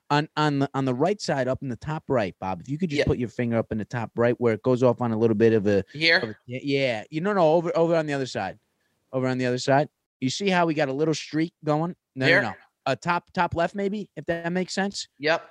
on 0.09 0.27
on 0.35 0.57
the 0.59 0.69
on 0.73 0.85
the 0.85 0.93
right 0.93 1.21
side, 1.21 1.47
up 1.47 1.61
in 1.61 1.69
the 1.69 1.75
top 1.75 2.03
right, 2.07 2.35
Bob. 2.41 2.61
If 2.61 2.69
you 2.69 2.79
could 2.79 2.89
just 2.89 2.97
Yeah. 2.99 3.05
put 3.05 3.19
your 3.19 3.29
finger 3.29 3.57
up 3.57 3.71
in 3.71 3.77
the 3.77 3.85
top 3.85 4.09
right, 4.15 4.33
where 4.39 4.55
it 4.55 4.63
goes 4.63 4.81
off 4.81 5.01
on 5.01 5.11
a 5.11 5.17
little 5.17 5.35
bit 5.35 5.53
of 5.53 5.67
a, 5.67 5.79
of 5.79 5.85
Here, 5.93 6.17
a 6.17 6.35
yeah, 6.47 6.59
yeah. 6.63 7.03
You 7.11 7.21
know 7.21 7.33
no 7.33 7.53
over 7.53 7.71
over 7.77 7.95
on 7.95 8.07
the 8.07 8.13
other 8.13 8.25
side, 8.25 8.57
over 9.13 9.27
on 9.27 9.37
the 9.37 9.45
other 9.45 9.59
side. 9.59 9.87
You 10.19 10.31
see 10.31 10.49
how 10.49 10.65
we 10.65 10.73
got 10.73 10.89
a 10.89 10.93
little 10.93 11.13
streak 11.13 11.53
going? 11.63 11.95
No, 12.15 12.25
There. 12.25 12.41
no, 12.41 12.49
no. 12.49 12.55
A 12.87 12.95
top 12.95 13.31
top 13.33 13.53
left 13.53 13.75
maybe, 13.75 14.09
if 14.15 14.25
that 14.25 14.51
makes 14.51 14.73
sense. 14.73 15.07
yep. 15.19 15.47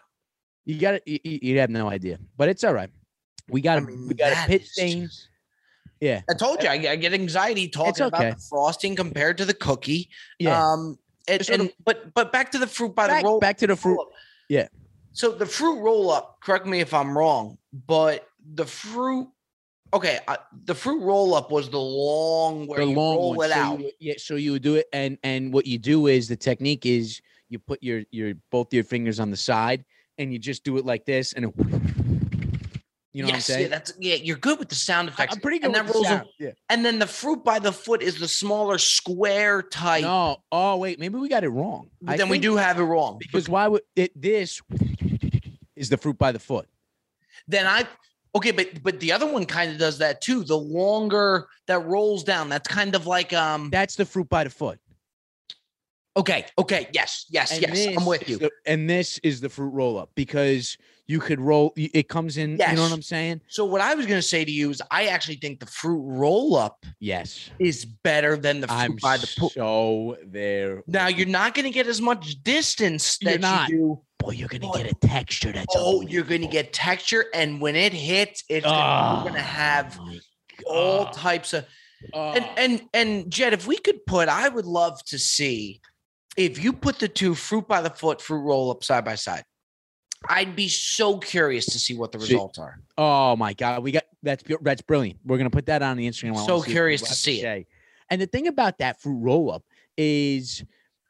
You 0.65 0.79
got 0.79 0.95
it. 0.95 1.03
You, 1.07 1.19
you 1.25 1.59
have 1.59 1.71
no 1.71 1.89
idea, 1.89 2.19
but 2.37 2.49
it's 2.49 2.65
all 2.65 2.75
right. 2.75 2.91
We 3.49 3.61
got 3.61 3.79
I 3.79 3.81
mean, 3.81 4.09
we 4.09 4.15
got 4.15 4.33
a 4.33 4.47
pit 4.47 4.67
stain. 4.67 5.05
just- 5.07 5.29
Yeah. 6.01 6.21
I 6.31 6.35
told 6.35 6.63
you, 6.63 6.69
I, 6.69 6.75
I 6.75 6.97
get 6.97 7.13
anxiety 7.15 7.69
talking 7.69 8.07
about 8.07 8.37
the 8.37 8.43
frosting 8.49 8.95
compared 8.95 9.39
to 9.39 9.45
the 9.45 9.55
cookie. 9.55 10.11
Yeah. 10.39 10.63
Um, 10.63 10.99
and, 11.27 11.49
and 11.51 11.73
but 11.85 12.13
but 12.15 12.33
back 12.33 12.51
to 12.53 12.59
the 12.59 12.67
fruit 12.67 12.95
by 12.95 13.07
back, 13.09 13.23
the 13.23 13.29
roll. 13.29 13.41
back 13.41 13.59
to 13.59 13.67
the 13.67 13.77
fruit. 13.77 13.99
yeah. 14.49 14.69
So 15.13 15.33
the 15.33 15.47
fruit 15.47 15.81
roll 15.81 16.11
up. 16.11 16.39
Correct 16.41 16.67
me 16.67 16.81
if 16.81 16.95
I'm 16.95 17.17
wrong, 17.17 17.59
but 17.87 18.29
the 18.55 18.65
fruit. 18.67 19.29
Okay, 19.95 20.19
uh, 20.29 20.37
the 20.67 20.75
fruit 20.75 21.01
roll 21.03 21.35
up 21.35 21.51
was 21.51 21.71
the 21.71 21.81
long 21.81 22.67
where 22.67 22.81
the 22.81 22.87
you 22.87 22.95
long 22.95 23.17
roll 23.17 23.35
one. 23.35 23.51
it 23.51 23.55
so 23.55 23.59
out. 23.59 23.81
You, 23.81 23.91
yeah. 24.01 24.15
So 24.19 24.35
you 24.37 24.53
would 24.53 24.63
do 24.63 24.75
it, 24.77 24.87
and 24.93 25.17
and 25.23 25.53
what 25.53 25.67
you 25.67 25.79
do 25.79 26.07
is 26.09 26.29
the 26.29 26.37
technique 26.37 26.85
is 26.87 27.21
you 27.49 27.59
put 27.59 27.83
your 27.83 28.03
your 28.11 28.35
both 28.51 28.73
your 28.73 28.85
fingers 28.85 29.19
on 29.19 29.31
the 29.31 29.37
side, 29.37 29.85
and 30.19 30.33
you 30.33 30.39
just 30.39 30.65
do 30.65 30.77
it 30.77 30.85
like 30.85 31.05
this, 31.05 31.33
and 31.33 31.47
it, 31.47 31.55
you 33.13 33.23
know 33.23 33.29
yes, 33.29 33.29
what 33.29 33.29
I'm 33.29 33.35
yeah, 33.35 33.41
saying. 33.41 33.71
that's 33.71 33.93
yeah. 33.99 34.15
You're 34.17 34.37
good 34.37 34.59
with 34.59 34.69
the 34.69 34.75
sound 34.75 35.09
effects. 35.09 35.35
I'm 35.35 35.41
pretty 35.41 35.59
good 35.59 35.67
and 35.67 35.75
that 35.75 35.87
the 35.87 35.93
rolls 35.93 36.07
sound. 36.07 36.29
Yeah. 36.39 36.51
And 36.69 36.85
then 36.85 36.99
the 36.99 37.07
fruit 37.07 37.45
by 37.45 37.59
the 37.59 37.73
foot 37.73 38.03
is 38.03 38.19
the 38.19 38.29
smaller 38.29 38.79
square 38.79 39.63
type. 39.63 40.03
No. 40.03 40.39
Oh 40.53 40.77
wait, 40.77 40.99
maybe 40.99 41.19
we 41.19 41.29
got 41.29 41.45
it 41.45 41.51
wrong. 41.51 41.91
but 42.03 42.15
I 42.15 42.17
then 42.17 42.29
we 42.29 42.39
do 42.39 42.57
have 42.57 42.79
it 42.79 42.85
wrong. 42.85 43.19
because 43.19 43.49
why 43.49 43.69
would 43.69 43.83
it 43.97 44.13
this 44.21 44.61
is 45.79 45.89
the 45.89 45.97
fruit 45.97 46.19
by 46.19 46.33
the 46.33 46.39
foot. 46.39 46.69
then 47.47 47.67
I 47.67 47.87
okay, 48.35 48.51
but 48.51 48.83
but 48.83 49.01
the 49.01 49.13
other 49.13 49.31
one 49.31 49.47
kind 49.47 49.71
of 49.73 49.79
does 49.79 49.99
that 49.99 50.21
too. 50.21 50.45
The 50.45 50.59
longer 50.59 51.49
that 51.67 51.85
rolls 51.87 52.25
down, 52.25 52.49
that's 52.49 52.69
kind 52.69 52.95
of 52.95 53.07
like 53.07 53.33
um. 53.33 53.71
That's 53.71 53.95
the 53.95 54.05
fruit 54.05 54.29
by 54.29 54.45
the 54.45 54.51
foot. 54.51 54.79
Okay, 56.19 56.45
okay, 56.59 56.89
yes, 56.93 57.27
yes, 57.31 57.53
And 57.53 57.63
yes. 57.63 57.97
I'm 57.97 58.05
with 58.05 58.29
you. 58.29 58.51
and 58.67 58.91
this 58.91 59.19
is 59.23 59.41
the 59.41 59.49
fruit 59.49 59.69
roll 59.71 59.97
up 59.97 60.11
because 60.17 60.77
you 61.07 61.21
could 61.21 61.41
roll. 61.41 61.73
It 61.77 62.09
comes 62.09 62.37
in. 62.37 62.57
Yes. 62.57 62.71
You 62.73 62.77
know 62.77 62.83
what 62.83 62.93
I'm 62.93 63.03
saying? 63.03 63.41
So 63.47 63.65
what 63.65 63.81
I 63.81 63.95
was 63.95 64.05
gonna 64.05 64.21
say 64.21 64.45
to 64.45 64.51
you 64.51 64.69
is, 64.71 64.83
I 64.91 65.07
actually 65.07 65.37
think 65.37 65.61
the 65.61 65.67
fruit 65.67 66.01
roll 66.03 66.57
up 66.57 66.85
Yes. 66.99 67.51
is 67.61 67.85
better 67.85 68.37
than 68.37 68.61
the 68.61 68.67
fruit 68.67 68.77
I'm 68.77 68.97
by 68.97 69.17
the 69.17 69.33
pool. 69.39 69.51
so 69.51 70.17
there. 70.27 70.83
Now 70.89 71.07
you. 71.07 71.19
you're 71.19 71.27
not 71.29 71.55
gonna 71.55 71.71
get 71.71 71.87
as 71.87 72.01
much 72.01 72.43
distance 72.43 73.17
You're 73.23 73.33
that 73.35 73.41
not. 73.41 73.69
you 73.69 73.77
do. 73.77 74.03
boy, 74.19 74.33
you're 74.33 74.49
gonna 74.49 74.67
Boy. 74.67 74.79
get 74.83 74.91
a 74.93 75.07
texture 75.07 75.53
that's. 75.53 75.73
Oh, 75.79 76.01
you're 76.03 76.25
gonna 76.25 76.49
get 76.49 76.73
texture, 76.73 77.27
and 77.33 77.61
when 77.61 77.77
it 77.77 77.93
hits, 77.93 78.43
it's 78.49 78.65
gonna, 78.67 78.77
you're 78.77 78.85
ah, 78.85 79.25
gonna 79.25 79.39
have 79.41 79.99
all 80.67 81.07
types 81.11 81.53
of 81.55 81.65
Oh. 82.13 82.33
and 82.33 82.45
ah. 82.45 82.55
and 82.59 82.83
and 82.93 83.31
Jed, 83.31 83.53
if 83.53 83.67
we 83.67 83.77
could 83.79 84.05
put, 84.07 84.29
I 84.29 84.49
would 84.49 84.67
love 84.67 85.03
to 85.07 85.19
see 85.19 85.81
if 86.39 86.63
you 86.63 86.73
put 86.73 87.01
the 87.01 87.09
two 87.09 87.35
fruit 87.35 87.67
by 87.67 87.83
the 87.83 87.91
foot 87.91 88.23
fruit 88.23 88.39
roll 88.39 88.71
up 88.71 88.85
side 88.85 89.05
by 89.05 89.17
side. 89.17 89.45
I'd 90.29 90.57
be 90.57 90.69
so 90.69 91.19
curious 91.19 91.67
to 91.67 91.79
see 91.79 91.95
what 91.95 92.11
the 92.11 92.19
results 92.19 92.59
are. 92.59 92.81
Oh 92.97 93.37
my 93.37 93.53
god, 93.55 93.83
we 93.83 93.93
got 93.93 94.05
that's 94.23 94.43
that's 94.63 94.83
brilliant. 94.83 95.21
We're 95.25 95.37
gonna 95.39 95.51
put 95.51 95.67
that 95.67 95.83
on 95.83 95.97
the 95.97 96.09
Instagram. 96.09 96.45
So 96.47 96.63
curious 96.63 97.03
to 97.03 97.15
see 97.15 97.43
it. 97.43 97.67
And 98.11 98.21
the 98.21 98.27
thing 98.27 98.49
about 98.49 98.79
that 98.79 99.01
fruit 99.01 99.19
roll 99.19 99.53
up 99.53 99.63
is 99.97 100.65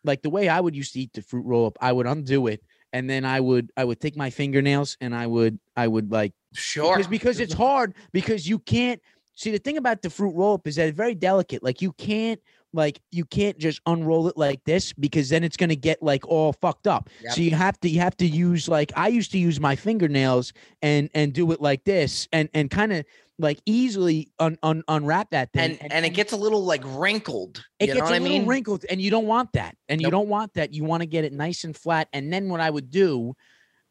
like 0.05 0.23
the 0.23 0.31
way 0.31 0.49
I 0.49 0.61
would 0.61 0.75
used 0.75 0.93
to 0.95 1.01
eat 1.01 1.13
the 1.13 1.23
fruit 1.23 1.45
roll 1.47 1.67
up. 1.67 1.79
I 1.81 1.93
would 1.93 2.07
undo 2.07 2.49
it, 2.49 2.63
and 2.93 3.09
then 3.09 3.25
I 3.25 3.41
would 3.41 3.71
I 3.77 3.85
would 3.85 4.01
take 4.01 4.17
my 4.17 4.31
fingernails 4.31 4.97
and 5.01 5.15
I 5.15 5.27
would 5.27 5.59
I 5.77 5.89
would 5.89 6.11
like 6.11 6.33
Sure. 6.55 6.97
because 6.97 7.07
because 7.09 7.41
it's 7.41 7.55
hard 7.55 7.95
because 8.13 8.49
you 8.49 8.59
can't 8.59 9.01
see 9.35 9.51
the 9.51 9.59
thing 9.59 9.77
about 9.77 10.03
the 10.03 10.11
fruit 10.11 10.35
roll 10.35 10.55
up 10.55 10.67
is 10.67 10.77
that 10.77 10.89
it's 10.89 10.97
very 10.97 11.15
delicate. 11.15 11.63
Like 11.63 11.81
you 11.81 11.93
can't 11.93 12.41
like 12.73 13.01
you 13.11 13.25
can't 13.25 13.59
just 13.59 13.81
unroll 13.87 14.29
it 14.29 14.37
like 14.37 14.63
this 14.65 14.93
because 14.93 15.29
then 15.31 15.43
it's 15.43 15.57
gonna 15.57 15.75
get 15.75 16.03
like 16.03 16.27
all 16.29 16.53
fucked 16.53 16.87
up. 16.87 17.09
Yep. 17.23 17.33
So 17.35 17.41
you 17.41 17.53
have 17.53 17.81
to 17.81 17.89
you 17.89 18.01
have 18.01 18.17
to 18.19 18.27
use 18.27 18.69
like 18.69 18.93
I 18.97 19.09
used 19.09 19.33
to 19.33 19.39
use 19.39 19.59
my 19.61 19.75
fingernails 19.77 20.53
and 20.83 21.09
and 21.15 21.33
do 21.33 21.51
it 21.53 21.61
like 21.61 21.85
this 21.85 22.29
and 22.33 22.49
and 22.55 22.71
kind 22.71 22.93
of 22.93 23.05
like 23.39 23.61
easily 23.67 24.29
un, 24.41 24.59
un, 24.65 24.83
unwrap 24.89 25.31
that 25.31 25.53
thing 25.53 25.79
and 25.81 25.93
and 25.93 26.05
it 26.05 26.11
gets 26.11 26.33
a 26.33 26.37
little 26.37 26.65
like 26.65 26.83
wrinkled. 26.85 27.65
it 27.79 27.89
you 27.89 27.95
gets 27.95 28.09
know 28.09 28.15
a 28.15 28.17
I 28.17 28.19
little 28.19 28.39
mean? 28.39 28.47
wrinkled 28.47 28.85
and 28.91 29.01
you 29.01 29.11
don't 29.11 29.27
want 29.27 29.53
that 29.53 29.77
and 29.89 30.03
you 30.03 30.11
don't 30.11 30.29
want 30.29 30.55
that 30.55 30.75
you 30.75 30.83
want 30.85 31.03
to 31.03 31.07
get 31.07 31.25
it 31.25 31.33
nice 31.33 31.63
and 31.63 31.77
flat 31.77 32.09
and 32.13 32.33
then 32.33 32.49
what 32.49 32.61
i 32.61 32.69
would 32.69 32.91
do 32.91 33.35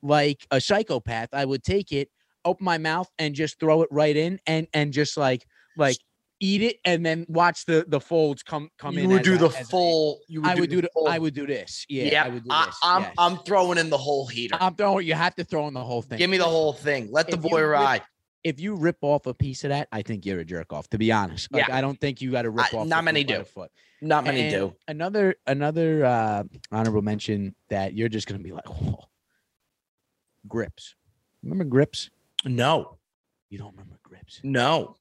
like 0.02 0.46
a 0.52 0.60
psychopath 0.60 1.30
i 1.32 1.46
would 1.46 1.64
take 1.64 1.94
it 1.94 2.10
open 2.44 2.66
my 2.66 2.78
mouth 2.78 3.10
and 3.20 3.36
just 3.36 3.58
throw 3.58 3.82
it 3.84 3.90
right 3.90 4.18
in 4.18 4.38
and 4.48 4.68
and 4.74 4.92
just 4.92 5.16
like 5.16 5.46
like 5.78 5.98
eat 6.40 6.62
it 6.62 6.78
and 6.86 7.06
then 7.06 7.26
watch 7.30 7.66
the 7.66 7.84
the 7.88 8.00
folds 8.00 8.44
come 8.44 8.70
come 8.78 8.94
you 8.94 9.02
in 9.02 9.10
would 9.10 9.22
as 9.22 9.26
do 9.26 9.34
I- 9.36 9.38
the 9.38 9.48
I- 9.58 9.64
full. 9.64 10.20
You 10.28 10.42
would 10.42 10.50
i 10.52 10.56
would 10.56 10.70
do 10.70 10.82
the 10.82 10.90
full- 10.94 11.08
i 11.08 11.18
would 11.18 11.34
do 11.34 11.48
this 11.48 11.86
yeah 11.90 12.04
Yeah, 12.06 12.24
i 12.26 12.30
would 12.30 12.44
do 12.44 12.50
I, 12.52 12.66
this 12.68 12.78
I'm 12.84 13.02
yes. 13.04 13.14
I'm 13.18 13.38
throwing 13.40 13.78
in 13.80 13.90
the 13.90 13.98
whole 13.98 14.28
heater. 14.28 14.56
i'm 14.60 14.76
throwing 14.76 15.08
you 15.08 15.14
have 15.16 15.36
to 15.36 15.44
throw 15.44 15.68
in 15.68 15.74
the 15.74 15.84
whole 15.84 16.02
thing 16.02 16.18
Give 16.20 16.30
me 16.30 16.38
the 16.38 16.44
whole 16.46 16.74
thing. 16.74 17.10
Let 17.12 17.28
the 17.28 17.38
If 17.38 17.44
you 17.44 17.50
boy 17.50 17.62
rip- 17.62 17.72
ride. 17.80 18.02
if 18.44 18.60
you 18.60 18.76
rip 18.76 18.98
off 19.02 19.26
a 19.26 19.34
piece 19.34 19.64
of 19.64 19.70
that 19.70 19.88
i 19.92 20.02
think 20.04 20.26
you're 20.26 20.40
a 20.40 20.46
jerk 20.46 20.72
off 20.74 20.88
to 20.90 20.98
be 20.98 21.12
honest 21.12 21.52
like, 21.52 21.68
Yeah. 21.68 21.76
i 21.76 21.82
don't 21.82 22.00
think 22.00 22.22
you 22.22 22.32
got 22.32 22.44
to 22.44 22.50
rip 22.52 22.74
I- 22.74 22.78
off 22.78 22.88
not 22.88 23.04
many 23.04 23.24
foot 23.24 23.72
do. 24.02 24.08
Not 24.08 24.26
many 24.26 24.42
And 24.42 24.52
do. 24.52 24.76
Another 24.88 25.36
another 25.48 26.06
uh, 26.06 26.44
honorable 26.72 27.02
mention 27.02 27.56
that 27.70 27.96
you're 27.96 28.10
just 28.10 28.28
gonna 28.28 28.44
be 28.44 28.52
like, 28.52 28.70
oh, 28.70 29.00
grips. 30.48 30.94
Remember 31.42 31.64
grips? 31.64 32.10
No, 32.46 32.98
You 33.50 33.58
don't 33.58 33.72
remember 33.72 33.98
grips? 34.04 34.40
no. 34.44 34.96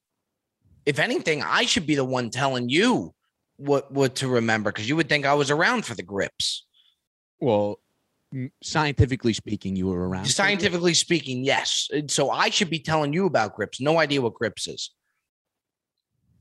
If 0.87 0.99
anything, 0.99 1.43
I 1.43 1.65
should 1.67 1.87
be 1.87 1.97
the 1.97 2.05
one 2.05 2.31
telling 2.31 2.69
you 2.69 3.13
what 3.57 3.91
what 3.93 4.17
to 4.17 4.29
remember 4.29 4.71
because 4.71 4.89
you 4.89 4.97
would 4.97 5.09
think 5.09 5.27
I 5.27 5.35
was 5.35 5.51
around 5.51 5.85
for 5.85 5.95
the 5.95 6.03
grips. 6.03 6.65
Well, 7.41 7.81
scientifically 8.63 9.33
speaking, 9.33 9.77
you 9.77 9.87
were 9.89 9.97
around. 10.09 10.11
for 10.11 10.13
the 10.13 10.21
grips. 10.29 10.35
Scientifically 10.37 10.95
speaking, 10.95 11.45
yes. 11.45 11.89
And 11.93 12.11
So 12.11 12.31
I 12.31 12.51
should 12.51 12.71
be 12.71 12.79
telling 12.79 13.13
you 13.13 13.27
about 13.27 13.55
grips. 13.57 13.81
No 13.81 13.99
idea 13.99 14.23
what 14.23 14.35
grips 14.35 14.67
is. 14.69 14.91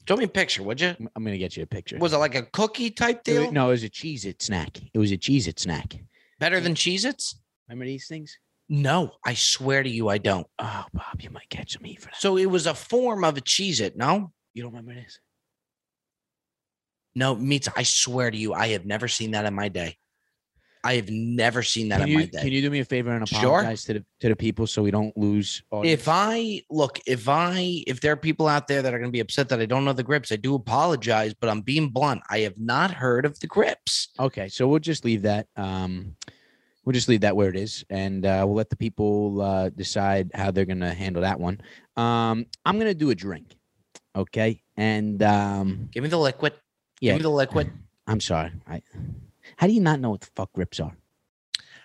Show 0.07 0.17
me 0.17 0.25
a 0.25 0.27
picture, 0.27 0.61
would 0.61 0.79
you? 0.79 0.89
I'm- 0.89 1.09
gonna 1.15 1.37
get 1.37 1.57
you 1.57 1.63
a 1.63 1.67
picture. 1.67 1.97
Was 1.97 2.13
it 2.13 2.17
like 2.17 2.35
a 2.35 2.43
cookie 2.43 2.91
type 2.91 3.19
It 3.19 3.23
deal? 3.23 3.51
no, 3.51 3.69
it 3.69 3.71
was 3.71 3.83
a 3.83 3.89
Cheez 3.89 4.23
It 4.25 4.41
snack. 4.41 4.79
It 4.93 4.99
was 4.99 5.11
a 5.11 5.17
Cheez 5.17 5.47
It 5.47 5.59
snack. 5.59 5.95
Better 6.39 6.59
than 6.59 6.75
Cheez 6.75 7.05
Its? 7.05 7.39
Remember 7.67 7.85
these 7.85 8.07
things? 8.07 8.37
No, 8.69 9.11
I 9.25 9.33
swear 9.35 9.81
to 9.83 9.89
you, 9.89 10.09
I 10.09 10.17
don't. 10.17 10.47
Oh, 10.59 10.85
Bob, 10.93 11.21
you 11.21 11.29
might 11.29 11.49
catch 11.49 11.77
heat 11.83 12.01
for 12.01 12.07
that. 12.07 12.17
So 12.17 12.37
it 12.37 12.45
was 12.47 12.67
a 12.67 12.73
form 12.75 13.23
of 13.23 13.37
a 13.37 13.41
Cheez 13.41 13.79
It, 13.79 13.95
no? 13.95 14.31
You 14.55 14.63
don't 14.63 14.71
remember 14.71 14.95
this? 14.95 15.19
No, 17.13 17.35
meats. 17.35 17.69
I 17.75 17.83
swear 17.83 18.31
to 18.31 18.37
you, 18.37 18.53
I 18.53 18.69
have 18.69 18.85
never 18.85 19.07
seen 19.07 19.31
that 19.31 19.45
in 19.45 19.53
my 19.53 19.69
day. 19.69 19.97
I 20.83 20.95
have 20.95 21.09
never 21.09 21.63
seen 21.63 21.89
that 21.89 21.99
Can 21.99 22.07
in 22.09 22.11
you, 22.11 22.19
my 22.19 22.25
day. 22.25 22.41
can 22.41 22.51
you 22.51 22.61
do 22.61 22.69
me 22.69 22.79
a 22.79 22.85
favor 22.85 23.09
and 23.09 23.27
Sure. 23.27 23.39
apologize 23.59 23.85
to 23.85 23.93
the 23.93 24.05
to 24.19 24.29
the 24.29 24.35
people 24.35 24.67
so 24.67 24.83
we 24.83 24.91
don't 24.91 25.15
lose? 25.17 25.63
audience? 25.71 26.01
if 26.01 26.07
I 26.07 26.61
look, 26.69 26.99
if 27.07 27.27
I, 27.27 27.83
if 27.87 28.01
there 28.01 28.11
are 28.11 28.17
people 28.17 28.47
out 28.47 28.67
there 28.67 28.81
that 28.83 28.93
are 28.93 28.99
going 28.99 29.09
to 29.09 29.15
be 29.15 29.19
upset 29.19 29.49
that 29.49 29.59
I 29.59 29.65
don't 29.65 29.83
know 29.83 29.93
the 29.93 30.03
grips, 30.03 30.31
I 30.31 30.35
do 30.35 30.53
apologize, 30.55 31.33
but 31.33 31.49
I'm 31.49 31.61
being 31.61 31.89
blunt. 31.89 32.21
I 32.29 32.39
have 32.39 32.59
not 32.59 32.91
heard 32.91 33.25
of 33.25 33.39
the 33.39 33.47
grips. 33.47 34.09
Okay, 34.19 34.47
so 34.47 34.67
we'll 34.67 34.79
just 34.79 35.03
leave 35.05 35.23
that. 35.23 35.47
Um, 35.55 36.15
we'll 36.83 36.93
just 36.93 37.09
leave 37.09 37.21
that 37.21 37.35
where 37.35 37.49
it 37.49 37.55
is, 37.57 37.83
and 37.89 38.23
uh, 38.23 38.43
we'll 38.45 38.55
let 38.57 38.69
the 38.69 38.75
people 38.77 39.41
uh, 39.41 39.69
decide 39.69 40.29
how 40.35 40.51
they're 40.51 40.65
gonna 40.65 40.93
handle 40.93 41.23
that 41.23 41.39
one. 41.39 41.61
Um, 41.97 42.45
I'm 42.63 42.77
gonna 42.77 42.93
do 42.93 43.09
a 43.09 43.15
drink, 43.15 43.55
okay? 44.15 44.61
And 44.77 45.21
um, 45.23 45.89
Give 45.91 46.03
me 46.03 46.09
the 46.09 46.17
liquid. 46.19 46.53
yeah, 47.01 47.13
Give 47.13 47.19
me 47.19 47.23
the 47.23 47.29
liquid. 47.29 47.71
I'm 48.07 48.19
sorry. 48.21 48.51
I, 48.67 48.81
how 49.57 49.67
do 49.67 49.73
you 49.73 49.81
not 49.81 49.99
know 49.99 50.11
what 50.11 50.21
the 50.21 50.29
fuck 50.35 50.53
grips 50.53 50.79
are? 50.79 50.95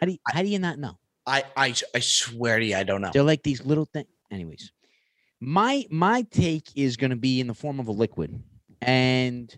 How 0.01 0.07
do 0.07 0.12
you, 0.12 0.18
how 0.28 0.43
do 0.43 0.49
you 0.49 0.59
not 0.59 0.78
know? 0.78 0.99
I, 1.26 1.45
I, 1.57 1.74
I 1.95 2.01
swear 2.01 2.59
to 2.59 2.64
you, 2.64 2.76
I 2.76 2.83
don't 2.83 3.01
know. 3.01 3.11
They're 3.12 3.22
like 3.22 3.43
these 3.43 3.64
little 3.64 3.85
things. 3.85 4.09
Anyways, 4.31 4.72
my 5.41 5.87
my 5.91 6.22
take 6.31 6.68
is 6.76 6.97
gonna 6.97 7.16
be 7.16 7.41
in 7.41 7.47
the 7.47 7.55
form 7.55 7.81
of 7.81 7.89
a 7.89 7.93
liquid, 7.93 8.43
and 8.81 9.55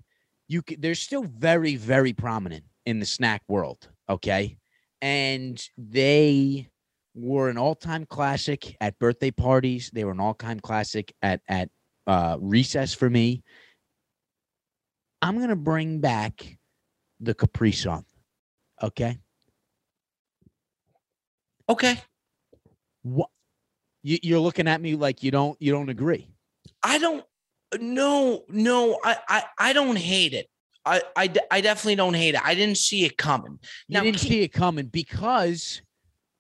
you 0.49 0.63
c- 0.69 0.77
they're 0.77 0.95
still 0.95 1.25
very 1.25 1.77
very 1.77 2.13
prominent 2.13 2.65
in 2.87 2.99
the 2.99 3.07
snack 3.07 3.43
world. 3.49 3.89
Okay, 4.09 4.57
and 5.01 5.63
they 5.77 6.69
were 7.15 7.49
an 7.51 7.59
all 7.59 7.75
time 7.75 8.07
classic 8.07 8.77
at 8.81 8.99
birthday 8.99 9.31
parties. 9.31 9.91
They 9.93 10.05
were 10.05 10.13
an 10.13 10.21
all 10.21 10.35
time 10.35 10.59
classic 10.61 11.15
at 11.23 11.41
at 11.49 11.69
uh, 12.07 12.37
recess 12.41 12.95
for 12.95 13.09
me. 13.09 13.43
I'm 15.21 15.39
gonna 15.39 15.57
bring 15.57 16.01
back 16.01 16.59
the 17.21 17.35
Capri 17.35 17.73
Sun. 17.73 18.05
Okay, 18.83 19.19
Okay. 21.69 22.01
what 23.03 23.29
you, 24.03 24.19
you're 24.23 24.41
looking 24.41 24.67
at 24.67 24.81
me 24.81 24.97
like 24.97 25.23
you 25.23 25.31
don't 25.31 25.57
you 25.61 25.71
don't 25.71 25.89
agree. 25.89 26.29
I 26.83 26.99
don't, 26.99 27.25
no, 27.81 28.45
no, 28.49 28.99
I, 29.05 29.17
I, 29.29 29.45
I 29.59 29.73
don't 29.73 29.97
hate 29.97 30.33
it. 30.33 30.47
I, 30.85 31.01
I, 31.17 31.33
I 31.51 31.61
definitely 31.61 31.95
don't 31.95 32.15
hate 32.15 32.35
it. 32.35 32.45
I 32.45 32.55
didn't 32.57 32.79
see 32.79 33.05
it 33.05 33.17
coming. 33.17 33.59
You 33.87 33.95
Now, 33.99 34.03
didn't 34.03 34.17
keep- 34.19 34.31
see 34.31 34.43
it 34.43 34.49
coming 34.49 34.87
because 34.87 35.81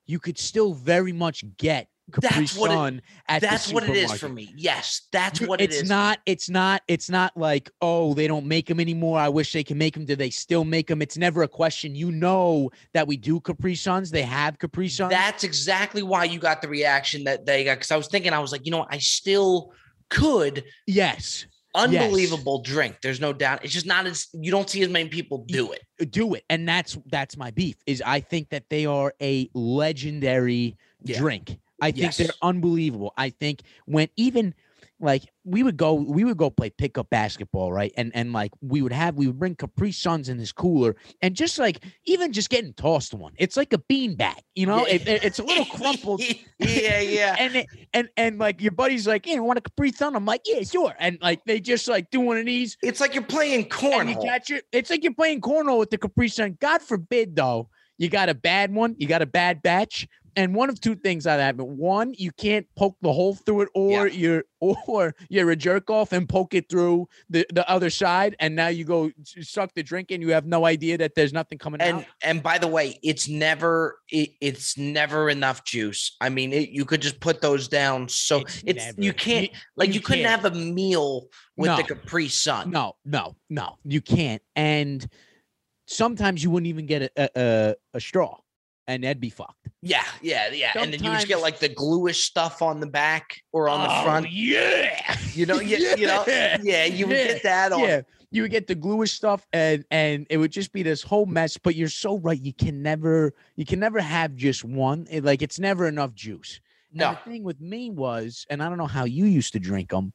you 0.06 0.18
could 0.18 0.36
still 0.38 0.74
very 0.74 1.12
much 1.12 1.44
get 1.56 1.86
Capri 2.10 2.40
That's 2.40 2.56
what 2.56 2.70
it- 2.94 3.02
at 3.28 3.40
That's 3.42 3.72
what 3.72 3.84
it 3.88 3.96
is 3.96 4.12
for 4.18 4.28
me. 4.28 4.52
Yes, 4.56 5.02
that's 5.12 5.40
what 5.40 5.60
it 5.60 5.64
it's 5.70 5.82
is. 5.82 5.88
not 5.88 6.18
it's 6.26 6.50
not 6.50 6.82
it's 6.88 7.08
not 7.08 7.34
like 7.36 7.70
oh 7.80 8.12
they 8.14 8.26
don't 8.26 8.44
make 8.46 8.66
them 8.66 8.80
anymore 8.80 9.18
i 9.18 9.28
wish 9.28 9.52
they 9.52 9.62
can 9.62 9.78
make 9.78 9.94
them 9.94 10.04
do 10.04 10.16
they 10.16 10.28
still 10.28 10.64
make 10.64 10.88
them 10.88 11.00
it's 11.00 11.16
never 11.16 11.42
a 11.44 11.48
question 11.48 11.94
you 11.94 12.10
know 12.10 12.70
that 12.92 13.06
we 13.06 13.16
do 13.16 13.40
capri 13.40 13.74
suns 13.74 14.10
they 14.10 14.22
have 14.22 14.58
capri 14.58 14.88
suns 14.88 15.10
That's 15.10 15.44
exactly 15.44 16.02
why 16.02 16.24
you 16.24 16.38
got 16.38 16.60
the 16.60 16.68
reaction 16.68 17.24
that 17.24 17.46
they 17.46 17.64
got. 17.64 17.76
Because 17.76 17.90
I 17.92 17.96
was 17.96 18.08
thinking, 18.08 18.32
I 18.32 18.40
was 18.40 18.50
like, 18.52 18.66
you 18.66 18.72
know, 18.72 18.78
what, 18.80 18.88
I 18.90 18.98
still 18.98 19.72
could. 20.10 20.64
yes 20.86 21.46
Unbelievable 21.74 22.60
drink. 22.60 22.96
There's 23.02 23.18
no 23.18 23.32
doubt. 23.32 23.64
It's 23.64 23.72
just 23.72 23.86
not 23.86 24.04
as 24.06 24.28
you 24.34 24.50
don't 24.50 24.68
see 24.68 24.82
as 24.82 24.90
many 24.90 25.08
people 25.08 25.46
do 25.48 25.72
it. 25.72 25.80
Uh, 25.98 26.04
do 26.10 26.34
it 26.34 26.44
and 26.50 26.68
that's 26.68 26.98
that's 27.10 27.36
my 27.38 27.50
beef 27.50 27.76
is 27.86 28.02
i 28.04 28.20
think 28.20 28.50
that 28.50 28.64
they 28.68 28.84
are 28.84 29.14
a 29.22 29.48
legendary 29.54 30.76
Yeah. 31.02 31.18
drink 31.18 31.58
i 31.82 31.90
think 31.90 32.14
they're 32.16 32.28
unbelievable 32.42 33.12
i 33.16 33.28
think 33.28 33.60
when 33.86 34.08
even 34.16 34.54
like 35.00 35.22
we 35.44 35.62
would 35.64 35.76
go 35.76 35.94
we 35.94 36.22
would 36.24 36.36
go 36.36 36.48
play 36.48 36.70
pickup 36.70 37.10
basketball 37.10 37.72
right 37.72 37.92
and 37.96 38.12
and 38.14 38.32
like 38.32 38.52
we 38.60 38.82
would 38.82 38.92
have 38.92 39.16
we 39.16 39.26
would 39.26 39.38
bring 39.38 39.54
capri 39.56 39.90
suns 39.90 40.28
in 40.28 40.38
this 40.38 40.52
cooler 40.52 40.94
and 41.20 41.34
just 41.34 41.58
like 41.58 41.84
even 42.04 42.32
just 42.32 42.48
getting 42.50 42.72
tossed 42.74 43.12
one 43.12 43.32
it's 43.36 43.56
like 43.56 43.72
a 43.72 43.78
bean 43.78 44.14
bag 44.14 44.36
you 44.54 44.64
know 44.66 44.86
Yeah. 44.86 44.94
it, 44.94 45.08
it- 45.08 45.24
it's 45.24 45.38
a 45.40 45.44
little 45.44 45.64
crumpled 45.76 46.20
yeah, 46.58 47.00
yeah. 47.00 47.34
and 47.38 47.56
it, 47.56 47.66
and 47.92 48.08
and 48.16 48.38
like 48.38 48.60
your 48.62 48.70
buddy's 48.72 49.06
like 49.06 49.26
yeah 49.26 49.38
want 49.40 49.58
a 49.58 49.62
capri 49.62 49.90
sun 49.92 50.14
i'm 50.14 50.24
like 50.24 50.42
yeah 50.46 50.62
sure 50.62 50.94
and 51.00 51.18
like 51.20 51.44
they 51.46 51.58
just 51.58 51.88
like 51.88 52.08
do 52.10 52.20
one 52.20 52.36
of 52.38 52.46
these 52.46 52.76
It's 52.82 53.00
like 53.00 53.14
you're 53.14 53.24
playing 53.24 53.66
and 53.82 54.08
you 54.08 54.16
catch 54.16 54.50
it. 54.50 54.64
It's 54.72 54.90
like 54.90 55.02
you're 55.02 55.14
playing 55.14 55.40
cornhole 55.40 55.78
with 55.78 55.90
the 55.90 55.98
Capri 55.98 56.28
Sun. 56.28 56.58
God 56.60 56.80
forbid, 56.82 57.34
though, 57.34 57.68
you 57.98 58.08
got 58.08 58.28
a 58.28 58.34
bad 58.34 58.72
one, 58.74 58.94
you 58.98 59.06
got 59.06 59.22
a 59.22 59.26
bad 59.26 59.62
batch, 59.62 60.06
and 60.36 60.54
one 60.54 60.68
of 60.70 60.80
two 60.80 60.94
things 60.94 61.24
that 61.24 61.40
happen. 61.40 61.76
One, 61.76 62.14
you 62.16 62.32
can't 62.32 62.66
poke 62.76 62.96
the 63.02 63.12
hole 63.12 63.34
through 63.34 63.62
it, 63.62 63.68
or 63.74 64.06
you're 64.08 64.44
or 64.60 65.14
you're 65.28 65.50
a 65.50 65.56
jerk 65.56 65.90
off 65.90 66.12
and 66.12 66.28
poke 66.28 66.54
it 66.54 66.68
through 66.68 67.08
the, 67.28 67.44
the 67.52 67.68
other 67.68 67.90
side, 67.90 68.36
and 68.40 68.54
now 68.56 68.68
you 68.68 68.84
go 68.84 69.10
suck 69.40 69.72
the 69.74 69.82
drink 69.82 70.10
and 70.10 70.22
you 70.22 70.30
have 70.32 70.46
no 70.46 70.64
idea 70.64 70.96
that 70.98 71.14
there's 71.14 71.32
nothing 71.32 71.58
coming 71.58 71.80
and 71.80 71.98
out. 71.98 72.04
and 72.22 72.42
by 72.42 72.58
the 72.58 72.68
way, 72.68 72.98
it's 73.02 73.28
never 73.28 73.98
it, 74.10 74.30
it's 74.40 74.78
never 74.78 75.28
enough 75.30 75.64
juice. 75.64 76.16
I 76.20 76.28
mean, 76.28 76.52
it, 76.52 76.70
you 76.70 76.84
could 76.84 77.02
just 77.02 77.20
put 77.20 77.40
those 77.40 77.68
down. 77.68 78.08
So 78.08 78.38
It's 78.40 78.62
it's, 78.66 78.84
never- 78.86 79.02
you 79.02 79.12
can't 79.12 79.50
like 79.76 79.88
you, 79.88 79.94
you 79.94 80.00
couldn't 80.00 80.24
can't. 80.24 80.42
have 80.42 80.52
a 80.52 80.56
meal 80.56 81.26
with 81.56 81.70
the 81.76 81.82
No. 81.82 81.82
Capri 81.82 82.28
Sun. 82.28 82.70
No, 82.70 82.94
no, 83.04 83.36
no, 83.50 83.76
you 83.84 84.00
can't. 84.00 84.40
And 84.56 85.06
sometimes 85.86 86.42
you 86.42 86.50
wouldn't 86.50 86.68
even 86.68 86.86
get 86.86 87.02
a 87.02 87.10
a, 87.16 87.28
a, 87.36 87.74
a 87.94 88.00
straw, 88.00 88.38
and 88.86 89.04
that'd 89.04 89.20
be 89.20 89.30
fucked. 89.30 89.68
Yeah, 89.82 90.04
yeah, 90.20 90.50
yeah. 90.52 90.72
And 90.76 90.92
then 90.92 91.02
you 91.02 91.10
just 91.12 91.28
get 91.28 91.40
like 91.40 91.58
the 91.58 91.68
gluish 91.68 92.20
stuff 92.24 92.62
on 92.62 92.80
the 92.80 92.86
back 92.86 93.40
or 93.52 93.68
on 93.68 93.82
the 93.82 93.88
Oh, 93.94 94.02
front. 94.04 94.30
yeah. 94.30 95.16
You 95.34 95.46
know, 95.46 95.60
yeah, 95.60 95.94
you 95.96 96.06
know, 96.06 96.24
Yeah. 96.26 96.84
you 96.84 97.06
would 97.06 97.16
Yeah, 97.16 97.26
get 97.26 97.42
that 97.44 97.72
on. 97.72 97.80
yeah 97.80 98.00
you 98.34 98.40
would 98.40 98.50
get 98.50 98.66
the 98.66 98.74
gluish 98.74 99.12
stuff 99.12 99.46
and 99.52 99.84
and 99.90 100.26
it 100.30 100.38
would 100.38 100.50
just 100.50 100.72
be 100.72 100.82
this 100.82 101.02
whole 101.02 101.26
mess 101.26 101.58
but 101.58 101.74
you're 101.74 101.86
so 101.86 102.16
right 102.20 102.40
you 102.40 102.54
can 102.54 102.80
never 102.82 103.34
you 103.56 103.66
can 103.66 103.78
never 103.78 104.00
have 104.00 104.34
just 104.36 104.64
one 104.64 105.06
It- 105.10 105.22
like 105.22 105.42
it's 105.42 105.58
never 105.58 105.86
enough 105.86 106.14
juice 106.14 106.58
And 106.92 107.00
No, 107.00 107.10
the 107.10 107.30
thing 107.30 107.44
with 107.44 107.60
me 107.60 107.90
was 107.90 108.46
and 108.48 108.62
i 108.62 108.70
don't 108.70 108.78
know 108.78 108.86
how 108.86 109.04
you 109.04 109.26
used 109.26 109.52
to 109.52 109.58
drink 109.60 109.90
them 109.90 110.14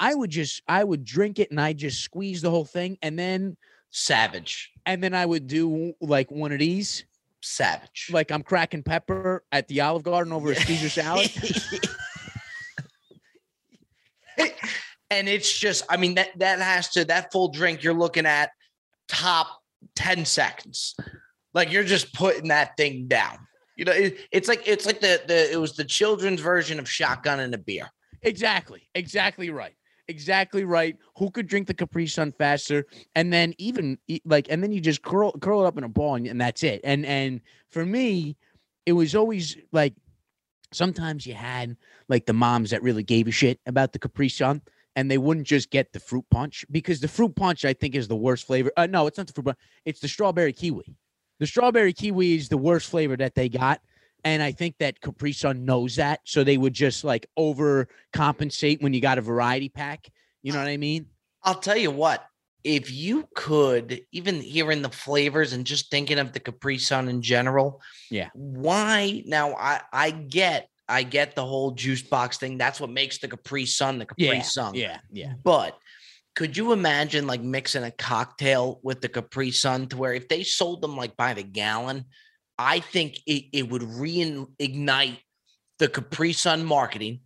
i 0.00 0.16
would 0.16 0.30
just 0.30 0.62
i 0.66 0.82
would 0.82 1.04
drink 1.04 1.38
it 1.38 1.52
and 1.52 1.60
i 1.60 1.72
just 1.72 2.02
squeeze 2.02 2.42
the 2.42 2.50
whole 2.50 2.64
thing 2.64 2.98
and 3.02 3.16
then 3.16 3.56
savage, 3.90 4.72
and 4.84 5.00
then 5.00 5.14
i 5.14 5.24
would 5.24 5.46
do 5.46 5.92
like 6.00 6.30
one 6.32 6.50
of 6.50 6.58
these 6.58 7.04
savage. 7.42 8.08
like 8.12 8.30
i'm 8.30 8.42
cracking 8.42 8.82
pepper 8.82 9.44
at 9.52 9.68
the 9.68 9.80
olive 9.80 10.02
garden 10.02 10.32
over 10.32 10.52
a 10.52 10.56
caesar 10.56 10.88
salad 10.88 11.30
and 15.10 15.28
it's 15.28 15.56
just 15.58 15.84
I 15.88 15.96
mean 15.96 16.14
that 16.14 16.38
that 16.38 16.60
has 16.60 16.88
to 16.90 17.04
that 17.06 17.32
full 17.32 17.48
drink 17.48 17.82
you're 17.82 17.94
looking 17.94 18.26
at 18.26 18.50
top 19.08 19.60
10 19.96 20.24
seconds. 20.24 20.94
Like 21.54 21.72
you're 21.72 21.84
just 21.84 22.12
putting 22.12 22.48
that 22.48 22.76
thing 22.76 23.08
down. 23.08 23.38
You 23.76 23.84
know, 23.84 23.92
it, 23.92 24.18
it's 24.32 24.48
like 24.48 24.66
it's 24.66 24.86
like 24.86 25.00
the 25.00 25.22
the 25.26 25.52
it 25.52 25.56
was 25.56 25.74
the 25.74 25.84
children's 25.84 26.40
version 26.40 26.78
of 26.78 26.88
shotgun 26.90 27.40
and 27.40 27.54
a 27.54 27.58
beer. 27.58 27.88
Exactly. 28.22 28.88
Exactly 28.94 29.50
right. 29.50 29.74
Exactly 30.08 30.64
right. 30.64 30.96
Who 31.18 31.30
could 31.30 31.46
drink 31.46 31.66
the 31.66 31.74
Capri 31.74 32.06
Sun 32.06 32.32
faster? 32.32 32.86
And 33.14 33.30
then 33.30 33.54
even 33.58 33.98
like, 34.24 34.46
and 34.48 34.62
then 34.62 34.72
you 34.72 34.80
just 34.80 35.02
curl 35.02 35.32
curl 35.32 35.64
it 35.64 35.66
up 35.66 35.76
in 35.76 35.84
a 35.84 35.88
ball, 35.88 36.14
and, 36.14 36.26
and 36.26 36.40
that's 36.40 36.62
it. 36.62 36.80
And 36.82 37.04
and 37.04 37.42
for 37.68 37.84
me, 37.84 38.36
it 38.86 38.92
was 38.92 39.14
always 39.14 39.58
like 39.70 39.92
sometimes 40.72 41.26
you 41.26 41.34
had 41.34 41.76
like 42.08 42.24
the 42.24 42.32
moms 42.32 42.70
that 42.70 42.82
really 42.82 43.02
gave 43.02 43.28
a 43.28 43.30
shit 43.30 43.60
about 43.66 43.92
the 43.92 43.98
Capri 43.98 44.30
Sun, 44.30 44.62
and 44.96 45.10
they 45.10 45.18
wouldn't 45.18 45.46
just 45.46 45.70
get 45.70 45.92
the 45.92 46.00
fruit 46.00 46.24
punch 46.30 46.64
because 46.70 47.00
the 47.00 47.08
fruit 47.08 47.36
punch 47.36 47.66
I 47.66 47.74
think 47.74 47.94
is 47.94 48.08
the 48.08 48.16
worst 48.16 48.46
flavor. 48.46 48.72
Uh, 48.78 48.86
no, 48.86 49.06
it's 49.06 49.18
not 49.18 49.26
the 49.26 49.34
fruit 49.34 49.44
punch. 49.44 49.58
It's 49.84 50.00
the 50.00 50.08
strawberry 50.08 50.54
kiwi. 50.54 50.96
The 51.38 51.46
strawberry 51.46 51.92
kiwi 51.92 52.34
is 52.34 52.48
the 52.48 52.56
worst 52.56 52.88
flavor 52.88 53.16
that 53.18 53.34
they 53.34 53.50
got. 53.50 53.82
And 54.28 54.42
I 54.42 54.52
think 54.52 54.76
that 54.78 55.00
Capri 55.00 55.32
Sun 55.32 55.64
knows 55.64 55.96
that. 55.96 56.20
So 56.24 56.44
they 56.44 56.58
would 56.58 56.74
just 56.74 57.02
like 57.02 57.26
overcompensate 57.38 58.82
when 58.82 58.92
you 58.92 59.00
got 59.00 59.18
a 59.18 59.22
variety 59.22 59.68
pack. 59.68 60.08
You 60.42 60.52
know 60.52 60.58
what 60.58 60.68
I 60.68 60.76
mean? 60.76 61.06
I'll 61.42 61.54
tell 61.54 61.76
you 61.76 61.90
what, 61.90 62.24
if 62.62 62.92
you 62.92 63.26
could, 63.34 64.02
even 64.12 64.40
hearing 64.40 64.82
the 64.82 64.90
flavors 64.90 65.52
and 65.52 65.64
just 65.64 65.90
thinking 65.90 66.18
of 66.18 66.32
the 66.32 66.40
Capri 66.40 66.78
Sun 66.78 67.08
in 67.08 67.22
general, 67.22 67.80
Yeah. 68.10 68.28
Why 68.34 69.22
now? 69.24 69.54
I 69.54 69.80
I 69.92 70.10
get 70.10 70.68
I 70.88 71.02
get 71.04 71.34
the 71.34 71.44
whole 71.44 71.70
juice 71.72 72.02
box 72.02 72.38
thing. 72.38 72.58
That's 72.58 72.80
what 72.80 72.90
makes 72.90 73.18
the 73.18 73.28
Capri 73.28 73.66
Sun 73.66 73.98
the 73.98 74.06
Capri 74.06 74.26
Yeah. 74.26 74.42
Sun. 74.42 74.74
Yeah. 74.74 74.98
Yeah. 75.10 75.32
But 75.42 75.78
could 76.36 76.56
you 76.56 76.72
imagine 76.72 77.26
like 77.26 77.40
mixing 77.40 77.84
a 77.84 77.90
cocktail 77.90 78.80
with 78.82 79.00
the 79.00 79.08
Capri 79.08 79.50
Sun 79.50 79.88
to 79.88 79.96
where 79.96 80.12
if 80.12 80.28
they 80.28 80.42
sold 80.42 80.82
them 80.82 80.96
like 80.96 81.16
by 81.16 81.34
the 81.34 81.42
gallon, 81.42 82.04
I 82.58 82.80
think 82.80 83.20
it, 83.26 83.44
it 83.52 83.70
would 83.70 83.82
reignite 83.82 85.18
the 85.78 85.88
Capri 85.88 86.32
Sun 86.32 86.64
marketing. 86.64 87.20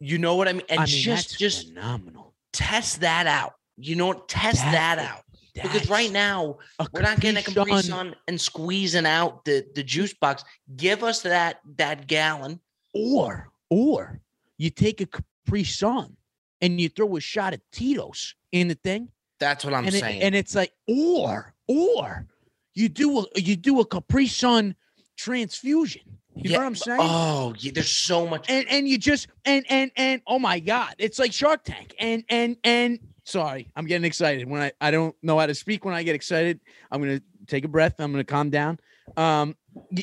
You 0.00 0.18
know 0.18 0.36
what 0.36 0.48
I 0.48 0.52
mean? 0.52 0.62
And 0.68 0.80
I 0.80 0.84
mean, 0.84 0.92
just 1.02 1.38
just 1.38 1.68
phenomenal. 1.68 2.34
test 2.52 3.00
that 3.00 3.26
out. 3.26 3.54
You 3.76 3.96
know, 3.96 4.12
test 4.28 4.58
That 4.58 4.96
that, 4.96 4.98
out. 4.98 5.20
Because 5.54 5.88
right 5.88 6.10
now 6.12 6.58
we're 6.92 7.00
not 7.02 7.20
getting 7.20 7.38
a 7.38 7.42
Capri 7.42 7.80
Sun- 7.82 8.16
and 8.28 8.40
squeezing 8.40 9.06
out 9.06 9.44
the, 9.44 9.64
the 9.74 9.82
juice 9.84 10.12
box. 10.12 10.44
Give 10.76 11.02
us 11.04 11.22
that 11.22 11.60
that 11.76 12.06
gallon. 12.06 12.60
or 12.92 13.50
or 13.70 14.20
you 14.58 14.70
take 14.70 15.00
a 15.00 15.06
Capri 15.06 15.64
Sun 15.64 16.16
and 16.60 16.80
you 16.80 16.88
throw 16.88 17.16
a 17.16 17.20
shot 17.20 17.54
of 17.54 17.60
Tito's 17.72 18.34
in 18.52 18.68
the 18.68 18.74
thing, 18.74 19.08
That's 19.40 19.64
what 19.64 19.74
I'm 19.74 19.86
and, 19.86 19.94
it- 19.94 20.00
saying. 20.00 20.22
and 20.22 20.34
it's 20.34 20.54
like 20.54 20.72
or 20.88 21.54
or 21.66 22.26
you 22.74 22.88
do 22.88 23.20
a 23.20 23.40
you 23.40 23.56
do 23.56 23.80
a 23.80 23.86
Capri 23.86 24.26
Sun 24.26 24.74
transfusion. 25.16 26.02
You 26.36 26.50
know 26.50 26.58
what 26.58 26.66
I'm 26.66 26.74
saying? 26.74 27.00
Oh, 27.00 27.54
yeah, 27.58 27.70
there's 27.74 27.90
so 27.90 28.26
much. 28.26 28.50
and 28.50 28.66
and 28.68 28.88
you 28.88 28.98
just 28.98 29.28
and 29.44 29.64
and 29.70 29.92
and 29.96 30.20
oh 30.26 30.40
my 30.40 30.58
god 30.58 30.94
it's 30.98 31.18
like 31.18 31.32
shark 31.32 31.62
tank 31.62 31.94
and 32.00 32.24
and 32.28 32.56
and 32.64 32.98
sorry 33.22 33.70
i'm 33.76 33.86
getting 33.86 34.04
excited 34.04 34.48
when 34.48 34.60
i 34.60 34.72
i 34.80 34.90
don't 34.90 35.14
know 35.22 35.38
how 35.38 35.46
to 35.46 35.54
speak 35.54 35.84
when 35.84 35.94
i 35.94 36.02
get 36.02 36.16
excited 36.16 36.58
i'm 36.90 37.00
gonna 37.00 37.22
take 37.46 37.64
a 37.64 37.68
breath 37.68 37.94
i'm 38.00 38.10
gonna 38.10 38.24
calm 38.24 38.50
down 38.50 38.78
um 39.16 39.54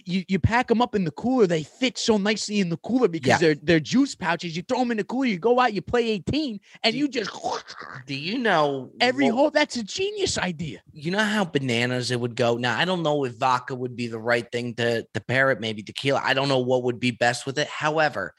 you, 0.06 0.24
you 0.28 0.38
pack 0.38 0.68
them 0.68 0.82
up 0.82 0.93
in 0.95 1.06
the 1.06 1.12
cooler 1.12 1.47
they 1.47 1.64
fit 1.64 1.97
so 1.97 2.18
nicely 2.18 2.60
in 2.60 2.70
the 2.70 2.78
cooler 2.78 3.08
because 3.08 3.30
Yeah. 3.30 3.38
they're 3.38 3.56
they're 3.56 3.80
juice 3.80 4.14
pouches 4.16 4.56
you 4.56 4.62
throw 4.64 4.80
them 4.80 4.91
in 4.91 4.97
the 4.97 5.04
cooler 5.04 5.26
you 5.26 5.39
go 5.39 5.60
out 5.60 5.74
you 5.74 5.82
play 5.82 6.10
18 6.10 6.60
and 6.84 6.93
Do- 6.93 6.99
you 6.99 7.08
just 7.08 7.32
Do 8.06 8.14
you 8.14 8.38
know 8.38 8.91
every 8.99 9.26
what- 9.32 9.36
whole 9.36 9.49
that's 9.52 9.76
a 9.78 9.84
genius 9.84 10.38
idea 10.38 10.82
You 10.93 11.12
know 11.12 11.20
how 11.24 11.45
bananas 11.45 12.12
it 12.12 12.20
would 12.20 12.36
go. 12.36 12.58
Now 12.58 12.78
I 12.78 12.86
don't 12.86 13.02
know 13.04 13.24
if 13.26 13.34
vodka 13.38 13.74
would 13.76 13.95
be 13.95 14.08
the 14.08 14.20
right 14.20 14.49
thing 14.52 14.76
to 14.76 15.04
to 15.14 15.20
pair 15.22 15.52
it. 15.52 15.60
Maybe 15.60 15.82
tequila. 15.84 16.22
I 16.24 16.34
don't 16.34 16.47
know 16.49 16.60
what 16.60 16.84
would 16.84 16.99
be 16.99 17.12
best 17.12 17.45
with 17.45 17.58
it. 17.58 17.68
However, 17.68 18.36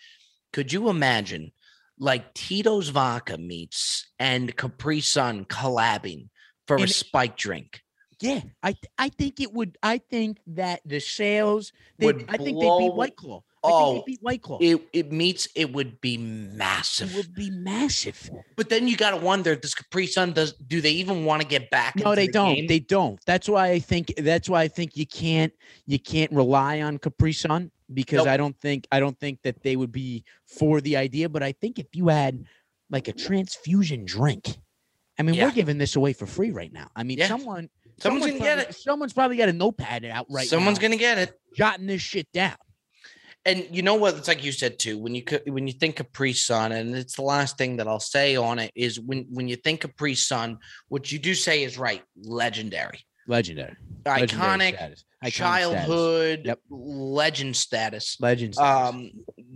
could 0.53 0.73
you 0.73 0.89
imagine 0.91 1.53
like 1.99 2.35
Tito's 2.35 2.89
vodka 2.91 3.37
meets 3.39 4.11
and 4.19 4.55
Capri 4.57 5.01
Sun 5.01 5.47
collabing 5.47 6.29
for 6.67 6.77
a 6.77 6.83
And- 6.83 6.91
spike 6.91 7.37
drink? 7.37 7.82
Yeah 8.23 8.41
i 8.63 8.73
th- 8.73 8.85
i 8.99 9.09
think 9.09 9.41
it 9.41 9.53
would 9.53 9.77
i 9.83 9.99
think 9.99 10.39
that 10.47 10.81
the 10.87 11.01
sales 11.01 11.73
they, 11.99 12.07
Would 12.07 12.25
i 12.29 12.37
think 12.37 12.59
they 12.59 12.67
blow- 12.67 12.79
beat 12.79 12.95
white 12.95 13.17
claw 13.17 13.39
i 13.39 13.41
Oh, 13.65 13.93
think 13.95 14.05
they 14.07 14.13
beat 14.13 14.23
white 14.23 14.43
claw 14.43 14.59
It 14.61 14.81
it 14.93 15.13
meets 15.13 15.49
it 15.55 15.73
would 15.73 16.01
be 16.01 16.17
massive. 16.19 17.13
it 17.13 17.17
would 17.17 17.35
be 17.35 17.51
massive 17.51 18.31
But 18.57 18.69
then 18.71 18.89
you 18.89 18.97
got 18.97 19.11
to 19.11 19.17
wonder: 19.19 19.55
Does 19.55 19.75
Capri 19.75 20.07
Sun 20.07 20.33
does 20.33 20.53
do 20.55 20.81
they 20.81 20.91
even 21.03 21.25
want 21.25 21.43
to 21.43 21.47
get 21.49 21.71
back? 21.71 21.95
No, 21.97 22.15
they 22.15 22.27
the 22.27 22.33
don't. 22.33 22.55
game? 22.57 22.67
They 22.67 22.81
don't. 22.81 23.19
That's 23.25 23.49
why 23.49 23.69
I 23.71 23.79
think 23.79 24.13
that's 24.19 24.49
why 24.49 24.63
I 24.63 24.69
think 24.69 24.97
you 24.97 25.07
can't 25.07 25.53
you 25.87 25.99
can't 25.99 26.33
rely 26.33 26.83
on 26.83 26.99
Capri 26.99 27.33
Sun 27.33 27.71
because 27.95 28.19
Nope. 28.25 28.35
I 28.35 28.37
don't 28.37 28.59
think 28.61 28.87
I 28.91 28.99
don't 29.01 29.19
think 29.19 29.43
that 29.43 29.63
they 29.63 29.77
would 29.77 29.93
be 29.93 30.25
for 30.47 30.81
the 30.81 30.97
idea. 30.97 31.29
But 31.29 31.43
I 31.45 31.53
think 31.53 31.79
if 31.79 31.87
you 31.95 32.09
had 32.09 32.45
like 32.91 33.07
a 33.09 33.13
transfusion 33.13 34.05
drink, 34.05 34.57
I 35.19 35.23
mean, 35.23 35.35
Yeah. 35.37 35.45
we're 35.47 35.53
giving 35.63 35.79
this 35.79 35.95
away 35.97 36.13
for 36.15 36.27
free 36.27 36.51
right 36.51 36.73
now. 36.73 36.91
I 36.97 37.03
mean, 37.05 37.19
Yeah. 37.19 37.29
someone 37.29 37.71
Someone's 38.03 38.25
someone's 38.25 38.41
gonna 38.43 38.57
get 38.57 38.69
it. 38.71 38.75
Someone's 38.75 39.13
probably 39.13 39.37
got 39.37 39.49
a 39.49 39.53
notepad 39.53 40.05
out 40.05 40.27
right 40.31 40.47
Someone's 40.47 40.79
now, 40.79 40.83
gonna 40.83 40.97
get 40.97 41.19
it. 41.19 41.33
jotting 41.57 41.87
this 41.87 42.03
shit 42.03 42.27
down. 42.33 42.57
And 43.45 43.67
you 43.73 43.83
know 43.83 43.95
what? 43.97 44.17
It's 44.17 44.29
like 44.29 44.45
you 44.45 44.53
said 44.53 44.79
too. 44.79 44.99
When 44.99 45.15
you 45.15 45.25
when 45.47 45.67
you 45.67 45.73
think 45.73 45.99
of 45.99 46.07
Capri 46.07 46.33
Sun, 46.33 46.71
and 46.73 46.95
it's 46.95 47.17
the 47.17 47.23
last 47.23 47.59
thing 47.59 47.77
that 47.79 47.89
I'll 47.89 47.99
say 47.99 48.37
on 48.37 48.59
it 48.61 48.71
is 48.77 49.01
when 49.01 49.27
when 49.31 49.49
you 49.49 49.57
think 49.57 49.83
of 49.85 49.91
Capri 49.91 50.15
Sun, 50.15 50.59
what 50.89 51.11
you 51.11 51.19
do 51.19 51.35
say 51.35 51.65
is 51.65 51.77
right. 51.77 52.03
Legendary, 52.23 53.01
Legendary, 53.27 53.75
Legendary 54.07 54.29
iconic, 54.29 54.75
status. 54.77 55.05
Iconic 55.25 55.33
status. 55.33 55.35
childhood, 55.37 56.43
Yep. 56.45 56.59
legend 56.71 57.57
status. 57.57 58.17
legend. 58.21 58.55
status. 58.55 58.89
Um, 58.95 59.11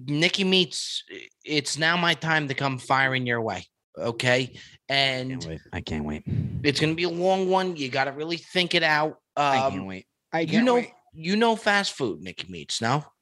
Nicky 0.06 0.42
meats. 0.44 1.04
It's 1.44 1.78
now 1.78 1.96
my 1.96 2.14
time 2.14 2.48
to 2.48 2.54
come 2.54 2.78
firing 2.78 3.24
your 3.24 3.40
way. 3.40 3.66
Okay, 3.96 4.58
I 4.88 4.94
and 4.94 5.30
can't 5.30 5.46
wait. 5.46 5.60
I 5.72 5.80
can't 5.80 6.04
wait. 6.04 6.22
it's 6.62 6.80
gonna 6.80 6.94
be 6.94 7.04
a 7.04 7.08
long 7.10 7.48
one. 7.50 7.76
You 7.76 7.88
got 7.88 8.04
to 8.04 8.12
really 8.12 8.36
think 8.36 8.74
it 8.74 8.82
out. 8.82 9.16
I 9.36 9.58
can't 9.58 9.80
Um, 9.80 9.86
wait. 9.86 10.06
I 10.32 10.40
you 10.40 10.46
can't 10.48 10.64
know, 10.64 10.74
wait. 10.76 10.90
you 11.12 11.36
know, 11.36 11.56
fast 11.56 11.92
food. 11.94 12.20
Nicky 12.22 12.50
meets 12.50 12.80
now. 12.80 13.12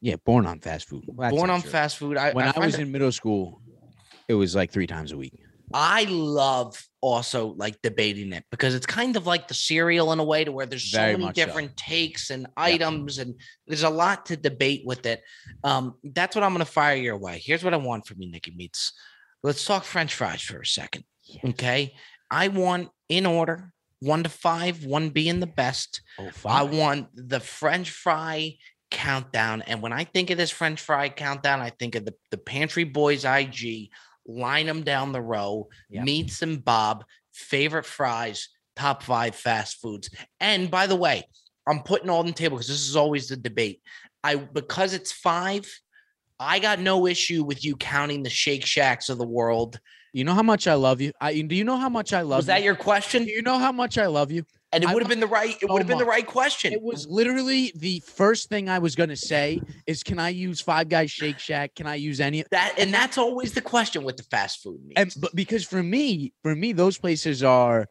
Yeah, 0.00 0.16
born 0.24 0.46
on 0.46 0.60
fast 0.60 0.86
food. 0.88 1.04
Well, 1.06 1.16
that's 1.30 1.36
Born 1.36 1.48
on 1.50 1.62
true. 1.62 1.70
fast 1.70 1.96
food. 1.96 2.16
I, 2.18 2.32
when 2.32 2.46
I, 2.46 2.52
find 2.52 2.66
was 2.66 2.74
it- 2.74 2.82
in 2.82 2.92
middle 2.92 3.10
school, 3.12 3.62
it 4.28 4.34
was 4.34 4.54
like 4.54 4.70
three 4.70 4.86
times 4.86 5.12
a 5.12 5.16
week. 5.16 5.32
I 5.72 6.04
love 6.04 6.80
also 7.00 7.54
like 7.56 7.80
debating 7.82 8.32
it 8.34 8.44
because 8.50 8.74
it's 8.74 8.84
kind 8.86 9.16
of 9.16 9.26
like 9.26 9.48
the 9.48 9.54
cereal 9.54 10.12
in 10.12 10.18
a 10.20 10.24
way 10.24 10.44
to 10.44 10.52
where 10.52 10.66
there's 10.66 10.90
so 10.90 10.98
Very 10.98 11.12
many 11.12 11.24
much 11.24 11.36
so. 11.36 11.46
different 11.46 11.74
takes 11.76 12.28
and 12.30 12.46
items 12.56 13.18
and 13.18 13.34
there's 13.66 13.82
a 13.82 13.88
lot 13.90 14.26
to 14.26 14.36
debate 14.36 14.82
with 14.84 15.06
it. 15.06 15.22
Um, 15.64 15.94
that's 16.04 16.36
what 16.36 16.42
I'm 16.44 16.52
gonna 16.52 16.66
fire 16.66 16.94
your 16.96 17.16
way. 17.16 17.40
Here's 17.42 17.64
what 17.64 17.72
I 17.72 17.78
want 17.78 18.06
from 18.06 18.20
you, 18.20 18.30
Nicky 18.30 18.52
Meats. 18.54 18.92
Let's 19.42 19.64
talk 19.64 19.84
French 19.84 20.14
fries 20.14 20.42
for 20.42 20.60
a 20.60 20.66
second. 20.66 21.04
Okay. 21.44 21.94
I 22.30 22.48
want 22.48 22.90
in 23.08 23.26
order 23.26 23.72
one 24.00 24.22
to 24.22 24.28
five, 24.28 24.84
one 24.84 25.10
being 25.10 25.40
the 25.40 25.46
best. 25.46 26.02
Oh, 26.18 26.30
I 26.44 26.62
want 26.62 27.08
the 27.14 27.40
French 27.40 27.90
fry 27.90 28.56
countdown. 28.90 29.62
And 29.62 29.82
when 29.82 29.92
I 29.92 30.04
think 30.04 30.30
of 30.30 30.38
this 30.38 30.50
French 30.50 30.80
fry 30.80 31.08
countdown, 31.08 31.60
I 31.60 31.70
think 31.70 31.94
of 31.94 32.04
the, 32.04 32.14
the 32.30 32.38
Pantry 32.38 32.84
Boys 32.84 33.24
IG, 33.24 33.90
line 34.26 34.66
them 34.66 34.82
down 34.82 35.12
the 35.12 35.20
row, 35.22 35.68
Yep. 35.90 36.04
meats 36.04 36.42
and 36.42 36.64
Bob, 36.64 37.04
favorite 37.32 37.86
fries, 37.86 38.48
top 38.76 39.02
five 39.02 39.34
fast 39.34 39.80
foods. 39.80 40.10
And 40.40 40.70
by 40.70 40.86
the 40.86 40.96
way, 40.96 41.24
I'm 41.66 41.82
putting 41.82 42.10
all 42.10 42.20
on 42.20 42.26
the 42.26 42.32
table 42.32 42.56
because 42.56 42.68
this 42.68 42.88
is 42.88 42.96
always 42.96 43.28
the 43.28 43.36
debate. 43.36 43.80
I 44.22 44.36
because 44.36 44.94
it's 44.94 45.12
five, 45.12 45.66
I 46.38 46.58
got 46.58 46.78
no 46.78 47.06
issue 47.06 47.42
with 47.44 47.64
you 47.64 47.76
counting 47.76 48.22
the 48.22 48.30
Shake 48.30 48.64
Shacks 48.66 49.08
of 49.08 49.18
the 49.18 49.26
world. 49.26 49.78
You 50.14 50.22
know 50.22 50.32
how 50.32 50.44
much 50.44 50.68
I 50.68 50.74
love 50.74 51.00
you. 51.00 51.12
I 51.20 51.40
do 51.40 51.56
you 51.56 51.64
know 51.64 51.76
how 51.76 51.88
much 51.88 52.12
I 52.12 52.22
love 52.22 52.38
Was 52.38 52.46
that 52.46 52.62
your 52.62 52.76
question? 52.76 53.24
Do 53.24 53.32
you 53.32 53.42
know 53.42 53.58
how 53.58 53.72
much 53.72 53.98
I 53.98 54.06
love 54.06 54.30
you? 54.30 54.44
And 54.70 54.84
it 54.84 54.90
would 54.90 55.02
have 55.02 55.08
been 55.08 55.18
the 55.18 55.26
right, 55.26 55.50
it 55.50 55.66
so 55.66 55.72
would 55.72 55.80
have 55.80 55.88
been 55.88 55.98
the 55.98 56.04
right 56.04 56.26
question. 56.26 56.72
It 56.72 56.80
was 56.80 57.08
literally 57.08 57.72
the 57.74 57.98
first 58.00 58.48
thing 58.48 58.68
I 58.68 58.78
was 58.78 58.94
gonna 58.94 59.16
say 59.16 59.60
is 59.88 60.04
can 60.04 60.20
I 60.20 60.28
use 60.28 60.60
Five 60.60 60.88
Guys 60.88 61.10
Shake 61.10 61.40
Shack? 61.40 61.74
Can 61.74 61.88
I 61.88 61.96
use 61.96 62.20
any 62.20 62.42
of 62.42 62.46
that, 62.52 62.76
and 62.78 62.94
that's 62.94 63.18
always 63.18 63.54
the 63.54 63.60
question 63.60 64.04
with 64.04 64.16
the 64.16 64.22
fast 64.22 64.62
food 64.62 64.84
meats. 64.86 65.00
and 65.00 65.12
but 65.20 65.34
because 65.34 65.64
for 65.64 65.82
me, 65.82 66.32
for 66.44 66.54
me, 66.54 66.72
those 66.72 66.96
places 66.96 67.42
are 67.42 67.88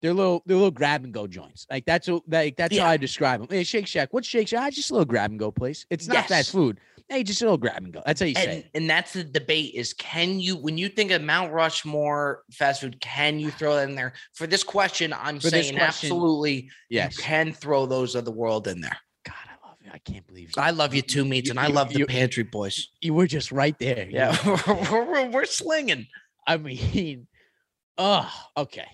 they're 0.00 0.14
little 0.14 0.44
they're 0.46 0.56
little 0.56 0.70
grab 0.70 1.02
and 1.02 1.12
go 1.12 1.26
joints. 1.26 1.66
Like 1.68 1.86
that's 1.86 2.08
like 2.28 2.56
that's 2.56 2.78
how 2.78 2.86
I 2.86 2.98
describe 2.98 3.40
them. 3.40 3.48
Hey, 3.50 3.64
Shake 3.64 3.88
Shack. 3.88 4.12
What's 4.12 4.28
Shake 4.28 4.46
Shack? 4.46 4.60
Ah, 4.62 4.70
just 4.70 4.90
a 4.90 4.94
little 4.94 5.06
grab 5.06 5.30
and 5.32 5.40
go 5.40 5.50
place. 5.50 5.86
It's 5.90 6.06
not 6.06 6.14
Yes. 6.14 6.28
fast 6.28 6.50
food. 6.52 6.78
Hey, 7.08 7.22
just 7.22 7.42
a 7.42 7.44
little 7.44 7.58
grab 7.58 7.84
and 7.84 7.92
go. 7.92 8.02
That's 8.06 8.20
how 8.20 8.26
you 8.26 8.34
say 8.34 8.42
and, 8.44 8.52
it. 8.52 8.70
and 8.74 8.88
that's 8.90 9.12
the 9.12 9.24
debate 9.24 9.74
is 9.74 9.92
can 9.92 10.40
you 10.40 10.56
when 10.56 10.78
you 10.78 10.88
think 10.88 11.10
of 11.10 11.22
Mount 11.22 11.52
Rushmore 11.52 12.42
fast 12.50 12.80
food, 12.80 12.98
can 13.00 13.38
you 13.38 13.50
throw 13.50 13.76
that 13.76 13.88
in 13.88 13.94
there? 13.94 14.14
For 14.32 14.46
this 14.46 14.62
question, 14.62 15.12
I'm 15.12 15.38
For 15.38 15.50
saying 15.50 15.74
question, 15.76 15.80
absolutely 15.80 16.70
Yes. 16.88 17.16
you 17.18 17.22
can 17.22 17.52
throw 17.52 17.84
those 17.86 18.14
of 18.14 18.24
the 18.24 18.32
world 18.32 18.66
in 18.68 18.80
there. 18.80 18.96
God, 19.26 19.34
I 19.48 19.68
love 19.68 19.76
you. 19.84 19.90
I 19.92 19.98
can't 19.98 20.26
believe 20.26 20.52
you. 20.56 20.62
I 20.62 20.70
love 20.70 20.94
you 20.94 21.02
too, 21.02 21.26
meats, 21.26 21.50
and 21.50 21.60
I 21.60 21.66
you- 21.68 21.74
love 21.74 21.92
the 21.92 22.04
pantry 22.06 22.42
boys. 22.42 22.88
You 23.02 23.12
were 23.12 23.26
just 23.26 23.52
right 23.52 23.78
there. 23.78 24.08
Yeah, 24.10 24.34
were- 24.46 24.58
we're, 24.90 25.04
we're, 25.04 25.30
we're 25.30 25.44
slinging. 25.44 26.06
I 26.46 26.56
mean, 26.56 27.26
oh, 27.98 28.32
okay. 28.56 28.86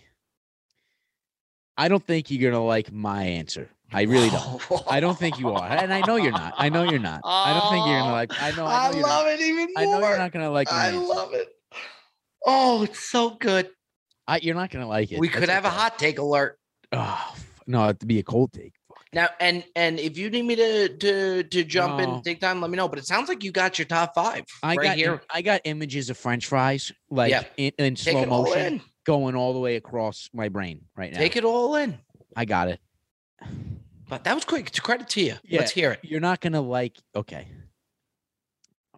I 1.76 1.88
don't 1.88 2.04
think 2.04 2.30
you're 2.30 2.50
gonna 2.50 2.62
like 2.64 2.92
my 2.92 3.22
answer. 3.24 3.70
I 3.92 4.02
really 4.02 4.30
don't. 4.30 4.62
I 4.88 5.00
don't 5.00 5.18
think 5.18 5.38
you 5.38 5.50
are, 5.52 5.68
and 5.68 5.92
I 5.92 6.00
know 6.06 6.16
you're 6.16 6.32
not. 6.32 6.54
I 6.56 6.68
know 6.68 6.84
you're 6.84 6.98
not. 7.00 7.22
I 7.24 7.52
don't 7.52 7.70
think 7.70 7.86
you're 7.86 7.98
gonna 7.98 8.12
like. 8.12 8.32
I 8.42 8.50
know. 8.52 8.66
I, 8.66 8.68
oh, 8.68 8.88
I 8.88 8.90
know 8.90 8.96
you're 8.98 9.06
love 9.06 9.24
not. 9.26 9.32
it 9.32 9.40
even 9.40 9.56
more. 9.66 9.72
I 9.76 9.84
know 9.84 10.08
you're 10.08 10.18
not 10.18 10.32
gonna 10.32 10.50
like. 10.50 10.72
I 10.72 10.86
answer. 10.88 10.98
love 11.00 11.34
it. 11.34 11.48
Oh, 12.46 12.82
it's 12.84 13.00
so 13.00 13.30
good. 13.30 13.70
I, 14.28 14.38
you're 14.42 14.54
not 14.54 14.70
gonna 14.70 14.86
like 14.86 15.10
it. 15.12 15.18
we 15.18 15.28
That's 15.28 15.40
could 15.40 15.48
have 15.48 15.64
a 15.64 15.70
hot 15.70 15.98
take 15.98 16.18
alert. 16.18 16.58
Oh, 16.92 17.34
no, 17.66 17.88
it'd 17.88 18.06
be 18.06 18.18
a 18.18 18.22
cold 18.22 18.52
take. 18.52 18.74
Now 19.12 19.28
and 19.40 19.64
and 19.74 19.98
if 19.98 20.16
you 20.16 20.30
need 20.30 20.42
me 20.44 20.54
to 20.54 20.96
to 20.96 21.42
to 21.42 21.64
jump 21.64 22.00
in 22.00 22.08
No. 22.08 22.14
and 22.16 22.24
take 22.24 22.40
time, 22.40 22.60
let 22.60 22.70
me 22.70 22.76
know. 22.76 22.86
But 22.88 23.00
it 23.00 23.06
sounds 23.06 23.28
like 23.28 23.42
you 23.42 23.50
got 23.50 23.76
your 23.76 23.86
top 23.86 24.14
five 24.14 24.44
I 24.62 24.76
right 24.76 24.84
got 24.84 24.96
here. 24.96 25.20
I 25.34 25.42
got 25.42 25.62
images 25.64 26.10
of 26.10 26.16
French 26.16 26.46
fries 26.46 26.92
like 27.10 27.30
Yeah. 27.32 27.42
in, 27.56 27.72
in 27.78 27.96
slow 27.96 28.24
motion 28.26 28.74
in. 28.74 28.80
going 29.04 29.34
all 29.34 29.52
the 29.52 29.58
way 29.58 29.74
across 29.74 30.30
my 30.32 30.48
brain 30.48 30.82
right 30.96 31.12
now. 31.12 31.18
Take 31.18 31.34
it 31.34 31.44
all 31.44 31.74
in. 31.74 31.98
I 32.36 32.44
got 32.44 32.68
it. 32.68 32.80
But 34.10 34.24
that 34.24 34.34
was 34.34 34.44
quick. 34.44 34.66
It's 34.66 34.80
credit 34.80 35.08
to 35.10 35.20
you. 35.22 35.34
Yeah. 35.44 35.60
Let's 35.60 35.70
hear 35.70 35.92
it. 35.92 36.00
You're 36.02 36.18
not 36.20 36.40
gonna 36.40 36.60
like. 36.60 36.96
Okay. 37.14 37.46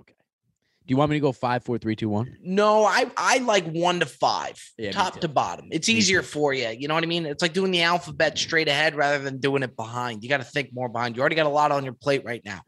Okay. 0.01 0.15
Do 0.15 0.87
you 0.87 0.97
want 0.97 1.11
me 1.11 1.17
to 1.17 1.21
go 1.21 1.33
five, 1.33 1.63
four, 1.63 1.77
three, 1.77 1.95
two, 1.95 2.09
one? 2.09 2.39
No, 2.43 2.85
I 2.87 3.11
I 3.17 3.39
like 3.39 3.67
one 3.67 4.01
to 4.01 4.07
five, 4.07 4.59
Yeah, 4.79 4.89
me 4.89 4.93
top 4.95 5.15
too. 5.15 5.21
to 5.21 5.29
bottom. 5.29 5.69
It's 5.71 5.87
Me 5.87 5.95
easier 5.95 6.23
too. 6.23 6.27
for 6.27 6.55
you. 6.55 6.69
You 6.71 6.89
know 6.89 6.95
what 6.95 7.05
I 7.05 7.07
mean? 7.07 7.27
It's 7.27 7.43
like 7.43 7.53
doing 7.53 7.71
the 7.73 7.83
alphabet 7.83 8.39
straight 8.39 8.69
ahead 8.69 8.95
rather 8.97 9.23
than 9.23 9.39
doing 9.39 9.63
it 9.63 9.77
behind. 9.77 10.23
You 10.23 10.31
got 10.31 10.39
to 10.39 10.45
think 10.45 10.71
more 10.73 10.89
behind. 10.89 11.15
You 11.15 11.21
already 11.21 11.37
got 11.37 11.47
a 11.47 11.51
lot 11.51 11.71
on 11.73 11.85
your 11.85 11.93
plate 11.95 12.23
right 12.25 12.43
now. 12.45 12.63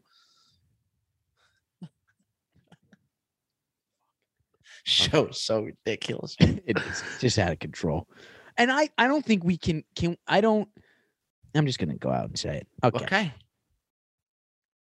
Show 4.83 5.27
is 5.27 5.41
so 5.41 5.61
ridiculous. 5.63 6.35
it 6.39 6.77
is 6.77 7.03
just 7.19 7.39
out 7.39 7.51
of 7.51 7.57
control. 7.59 8.07
And 8.57 8.71
I, 8.71 8.89
I 8.97 9.07
don't 9.07 9.25
think 9.25 9.43
we 9.43 9.57
can. 9.57 9.83
Can 9.95 10.15
I 10.27 10.41
don't. 10.41 10.69
I'm 11.55 11.65
just 11.65 11.79
gonna 11.79 11.95
go 11.95 12.09
out 12.11 12.25
and 12.25 12.37
say 12.37 12.57
it. 12.57 12.67
Okay. 12.83 13.03
Okay. 13.05 13.33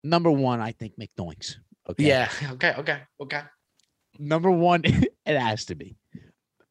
Number 0.03 0.31
one, 0.31 0.59
I 0.59 0.71
think 0.71 0.93
McDoinks. 0.99 1.55
Okay. 1.89 2.05
Yeah. 2.05 2.29
Okay. 2.51 2.73
Okay. 2.77 3.01
Okay. 3.21 3.41
number 4.19 4.49
one 4.51 4.81
it 4.85 5.37
has 5.39 5.65
to 5.65 5.75
be 5.75 5.95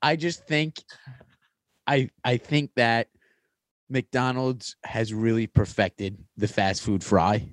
i 0.02 0.16
just 0.16 0.44
think 0.48 0.82
i 1.86 2.08
i 2.24 2.36
think 2.36 2.70
that 2.74 3.06
mcdonald's 3.88 4.74
has 4.82 5.14
really 5.14 5.46
perfected 5.46 6.18
the 6.36 6.48
fast 6.48 6.82
food 6.82 7.04
fry 7.04 7.48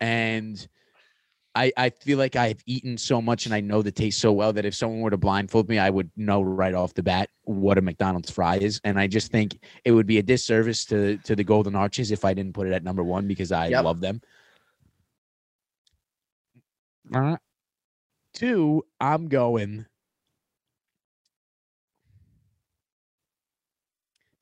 and 0.00 0.68
i 1.54 1.70
i 1.76 1.88
feel 1.90 2.18
like 2.18 2.36
i've 2.36 2.62
eaten 2.66 2.96
so 2.98 3.20
much 3.22 3.46
and 3.46 3.54
i 3.54 3.60
know 3.60 3.82
the 3.82 3.92
taste 3.92 4.20
so 4.20 4.32
well 4.32 4.52
that 4.52 4.64
if 4.64 4.74
someone 4.74 5.00
were 5.00 5.10
to 5.10 5.16
blindfold 5.16 5.68
me 5.68 5.78
i 5.78 5.88
would 5.90 6.10
know 6.16 6.42
right 6.42 6.74
off 6.74 6.94
the 6.94 7.02
bat 7.02 7.28
what 7.44 7.78
a 7.78 7.80
mcdonald's 7.80 8.30
fry 8.30 8.56
is 8.56 8.80
and 8.84 8.98
i 8.98 9.06
just 9.06 9.30
think 9.30 9.58
it 9.84 9.92
would 9.92 10.06
be 10.06 10.18
a 10.18 10.22
disservice 10.22 10.84
to 10.84 11.16
to 11.18 11.36
the 11.36 11.44
golden 11.44 11.74
arches 11.74 12.10
if 12.10 12.24
i 12.24 12.34
didn't 12.34 12.54
put 12.54 12.66
it 12.66 12.72
at 12.72 12.82
number 12.84 13.02
one 13.04 13.26
because 13.28 13.52
i 13.52 13.68
Yep. 13.68 13.84
love 13.84 14.00
them 14.00 14.20
all 17.14 17.20
right 17.20 17.38
Two, 18.32 18.84
I'm 19.00 19.28
going. 19.28 19.86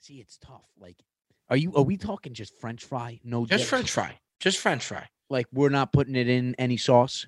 See, 0.00 0.14
it's 0.14 0.38
tough. 0.38 0.64
Like, 0.78 0.96
are 1.50 1.56
you? 1.56 1.74
Are 1.74 1.82
we 1.82 1.96
talking 1.96 2.32
just 2.34 2.58
French 2.58 2.84
fry? 2.84 3.20
No, 3.22 3.44
Just 3.46 3.64
dip? 3.64 3.68
French 3.68 3.90
fry. 3.90 4.18
Just 4.40 4.58
French 4.58 4.84
fry. 4.84 5.06
Like, 5.32 5.46
we're 5.50 5.70
not 5.70 5.94
putting 5.94 6.14
it 6.14 6.28
in 6.28 6.54
any 6.58 6.76
sauce. 6.76 7.26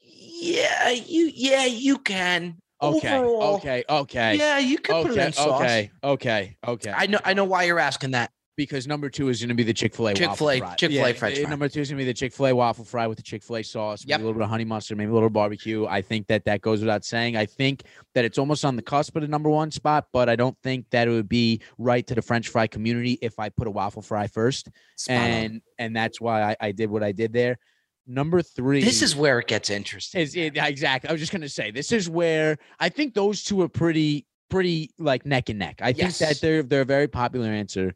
Yeah, 0.00 0.90
you. 0.90 1.30
Yeah, 1.34 1.66
you 1.66 1.98
can. 1.98 2.56
Okay. 2.80 3.18
Overall, 3.18 3.56
Okay. 3.56 3.84
Okay. 3.88 4.36
Yeah, 4.36 4.58
you 4.58 4.78
can 4.78 5.02
put 5.02 5.12
it 5.12 5.18
Okay. 5.18 5.26
in 5.26 5.32
sauce. 5.34 5.60
Okay. 5.60 5.90
Okay. 6.02 6.56
Okay. 6.66 6.90
I 6.90 7.06
know. 7.06 7.20
I 7.22 7.34
know 7.34 7.44
why 7.44 7.64
you're 7.64 7.78
asking 7.78 8.12
that. 8.12 8.32
Because 8.56 8.86
number 8.86 9.08
two 9.10 9.28
is 9.28 9.40
going 9.40 9.48
to 9.48 9.54
be 9.54 9.62
the 9.62 9.74
Chick 9.74 9.94
Fil 9.94 10.08
A 10.08 10.14
Chick-fil-A- 10.14 10.60
Chick-fil-A 10.76 11.08
Yeah, 11.08 11.12
French 11.12 11.38
uh, 11.38 11.42
fry. 11.42 11.50
Number 11.50 11.68
two 11.68 11.80
is 11.80 11.88
going 11.90 11.98
to 11.98 12.04
be 12.04 12.06
the 12.10 12.14
Chick 12.14 12.32
Fil 12.32 12.46
A 12.46 12.54
waffle 12.54 12.84
fry 12.84 13.06
with 13.06 13.16
the 13.16 13.22
Chick 13.22 13.42
Fil 13.42 13.56
A 13.56 13.62
sauce, 13.62 14.04
maybe 14.04 14.10
Yep. 14.10 14.20
a 14.20 14.22
little 14.22 14.34
bit 14.34 14.42
of 14.44 14.50
honey 14.50 14.64
mustard, 14.64 14.96
maybe 14.98 15.10
a 15.10 15.14
little 15.14 15.30
barbecue. 15.30 15.86
I 15.86 16.02
think 16.02 16.26
that 16.28 16.44
that 16.44 16.60
goes 16.60 16.80
without 16.80 17.04
saying. 17.04 17.36
I 17.36 17.46
think 17.46 17.82
that 18.14 18.24
it's 18.24 18.38
almost 18.38 18.64
on 18.64 18.76
the 18.76 18.82
cusp 18.82 19.16
of 19.16 19.22
the 19.22 19.28
number 19.28 19.50
one 19.50 19.70
spot, 19.70 20.06
but 20.12 20.28
I 20.28 20.36
don't 20.36 20.56
think 20.62 20.86
that 20.90 21.08
it 21.08 21.10
would 21.10 21.28
be 21.28 21.60
right 21.78 22.06
to 22.06 22.14
the 22.14 22.22
French 22.22 22.48
fry 22.48 22.66
community 22.66 23.18
if 23.22 23.38
I 23.38 23.48
put 23.48 23.66
a 23.66 23.70
waffle 23.70 24.02
fry 24.02 24.26
first, 24.26 24.68
Spot 24.96 25.16
on. 25.16 25.22
and 25.22 25.62
and 25.78 25.96
that's 25.96 26.20
why 26.20 26.42
I, 26.52 26.56
I 26.60 26.72
did 26.72 26.90
what 26.90 27.02
I 27.02 27.12
did 27.12 27.32
there. 27.32 27.58
Number 28.06 28.42
three. 28.42 28.82
this 28.84 29.00
is 29.00 29.16
where 29.16 29.38
it 29.38 29.48
gets 29.48 29.70
interesting. 29.70 30.20
Is 30.20 30.36
it, 30.36 30.56
exactly. 30.58 31.08
I 31.08 31.12
was 31.12 31.20
just 31.20 31.32
gonna 31.32 31.48
say 31.48 31.70
this 31.70 31.90
is 31.90 32.08
where 32.08 32.58
I 32.78 32.90
think 32.90 33.14
those 33.14 33.42
two 33.42 33.62
are 33.62 33.68
pretty 33.68 34.26
pretty 34.50 34.90
like 34.98 35.24
neck 35.24 35.48
and 35.48 35.58
neck. 35.58 35.80
I 35.82 35.94
think 35.94 36.14
that 36.18 36.38
they're 36.40 36.62
they're 36.62 36.82
a 36.82 36.84
very 36.84 37.08
popular 37.08 37.48
answer. 37.48 37.94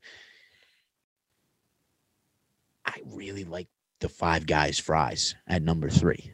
I 2.88 3.00
really 3.04 3.44
like 3.44 3.68
the 4.00 4.08
Five 4.08 4.46
Guys 4.46 4.78
fries 4.78 5.34
at 5.46 5.62
number 5.62 5.90
three. 5.90 6.32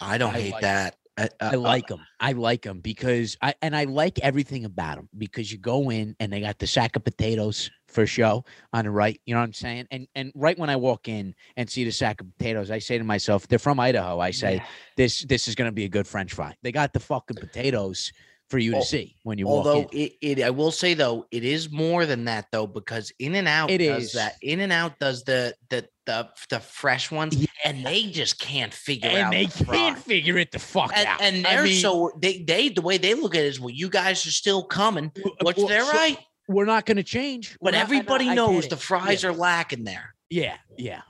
I 0.00 0.18
don't 0.18 0.34
I 0.34 0.40
hate 0.40 0.52
like- 0.52 0.62
that. 0.62 0.96
I, 1.16 1.26
uh, 1.38 1.50
I 1.52 1.54
like 1.54 1.86
them. 1.86 2.00
I 2.18 2.32
like 2.32 2.62
them 2.62 2.80
because 2.80 3.36
I 3.40 3.54
and 3.62 3.76
I 3.76 3.84
like 3.84 4.18
everything 4.18 4.64
about 4.64 4.96
them 4.96 5.08
because 5.16 5.52
you 5.52 5.58
go 5.58 5.90
in 5.92 6.16
and 6.18 6.32
they 6.32 6.40
got 6.40 6.58
the 6.58 6.66
sack 6.66 6.96
of 6.96 7.04
potatoes 7.04 7.70
for 7.86 8.04
show 8.04 8.44
on 8.72 8.84
the 8.84 8.90
right. 8.90 9.20
You 9.24 9.34
know 9.34 9.38
what 9.40 9.46
I'm 9.46 9.52
saying? 9.52 9.86
And 9.92 10.08
and 10.16 10.32
right 10.34 10.58
when 10.58 10.70
I 10.70 10.74
walk 10.74 11.06
in 11.06 11.36
and 11.56 11.70
see 11.70 11.84
the 11.84 11.92
sack 11.92 12.20
of 12.20 12.36
potatoes, 12.36 12.72
I 12.72 12.80
say 12.80 12.98
to 12.98 13.04
myself, 13.04 13.46
"They're 13.46 13.60
from 13.60 13.78
Idaho." 13.78 14.18
I 14.18 14.32
say, 14.32 14.60
this 14.96 15.20
this 15.20 15.46
is 15.46 15.54
going 15.54 15.68
to 15.68 15.72
be 15.72 15.84
a 15.84 15.88
good 15.88 16.08
french 16.08 16.32
fry. 16.32 16.56
They 16.62 16.72
got 16.72 16.92
the 16.92 16.98
fucking 16.98 17.36
potatoes 17.36 18.12
for 18.50 18.58
you 18.58 18.72
to 18.72 18.82
see 18.82 19.16
when 19.22 19.38
you 19.38 19.46
walk 19.46 19.66
Although 19.66 19.88
in. 19.92 19.98
it, 19.98 20.12
it, 20.20 20.42
I 20.42 20.50
will 20.50 20.70
say 20.70 20.94
though, 20.94 21.26
it 21.30 21.44
is 21.44 21.70
more 21.72 22.06
than 22.06 22.24
that 22.26 22.46
though, 22.52 22.66
because 22.66 23.12
In 23.18 23.34
and 23.34 23.48
Out 23.48 23.70
It 23.70 23.78
does 23.78 24.04
is. 24.04 24.12
that. 24.12 24.34
In 24.42 24.60
and 24.60 24.72
Out 24.72 24.98
does 24.98 25.24
the 25.24 25.54
the 25.70 25.88
the 26.06 26.28
the 26.50 26.60
fresh 26.60 27.10
ones, 27.10 27.34
Yeah. 27.34 27.46
and 27.64 27.84
they 27.84 28.04
just 28.04 28.38
can't 28.38 28.72
figure 28.74 29.08
out. 29.10 29.16
And 29.16 29.32
they 29.32 29.46
the 29.46 29.64
can't 29.64 29.98
figure 29.98 30.36
it 30.38 30.52
the 30.52 30.58
fuck 30.58 30.92
And, 30.94 31.06
out. 31.08 31.20
and 31.22 31.44
they're 31.44 31.64
mean, 31.64 31.80
so 31.80 32.12
they 32.20 32.42
they 32.42 32.68
the 32.68 32.82
way 32.82 32.98
they 32.98 33.14
look 33.14 33.34
at 33.34 33.42
it 33.42 33.46
is 33.46 33.58
well, 33.60 33.70
you 33.70 33.88
guys 33.88 34.26
are 34.26 34.30
still 34.30 34.62
coming, 34.62 35.08
w- 35.14 35.34
uh, 35.40 35.44
which 35.44 35.56
well, 35.56 35.66
they're 35.68 35.84
so 35.84 35.92
right, 35.92 36.18
We're 36.46 36.66
not 36.66 36.84
going 36.84 36.98
to 36.98 37.02
change. 37.02 37.56
But 37.62 37.72
not- 37.72 37.80
everybody 37.82 38.28
I 38.28 38.34
knows 38.34 38.68
the 38.68 38.76
fries 38.76 39.22
Yeah. 39.22 39.30
are 39.30 39.32
lacking 39.32 39.84
there. 39.84 40.14
Yeah, 40.28 40.56
yeah, 40.76 41.00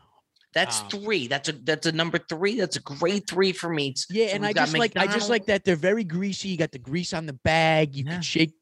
That's 0.55 0.81
Um, 0.83 0.89
three. 0.89 1.27
That's 1.27 1.49
a 1.49 1.53
that's 1.53 1.87
a 1.87 1.93
number 1.93 2.19
three. 2.19 2.55
That's 2.57 2.77
a 2.77 2.81
great 2.81 3.29
three 3.29 3.53
for 3.53 3.69
me. 3.69 3.95
yeah. 4.09 4.29
So 4.29 4.35
and 4.37 4.47
I 4.47 4.53
got 4.53 4.67
just 4.67 4.79
like 4.79 4.97
I 4.97 5.07
just 5.07 5.29
like 5.29 5.47
that 5.47 5.65
they're 5.65 5.75
very 5.77 6.05
greasy. 6.05 6.49
You 6.51 6.57
got 6.57 6.71
the 6.73 6.79
grease 6.79 7.13
on 7.13 7.27
the 7.27 7.33
bag. 7.33 7.97
You 7.97 8.05
Yeah. 8.05 8.13
can 8.13 8.23
shake. 8.23 8.55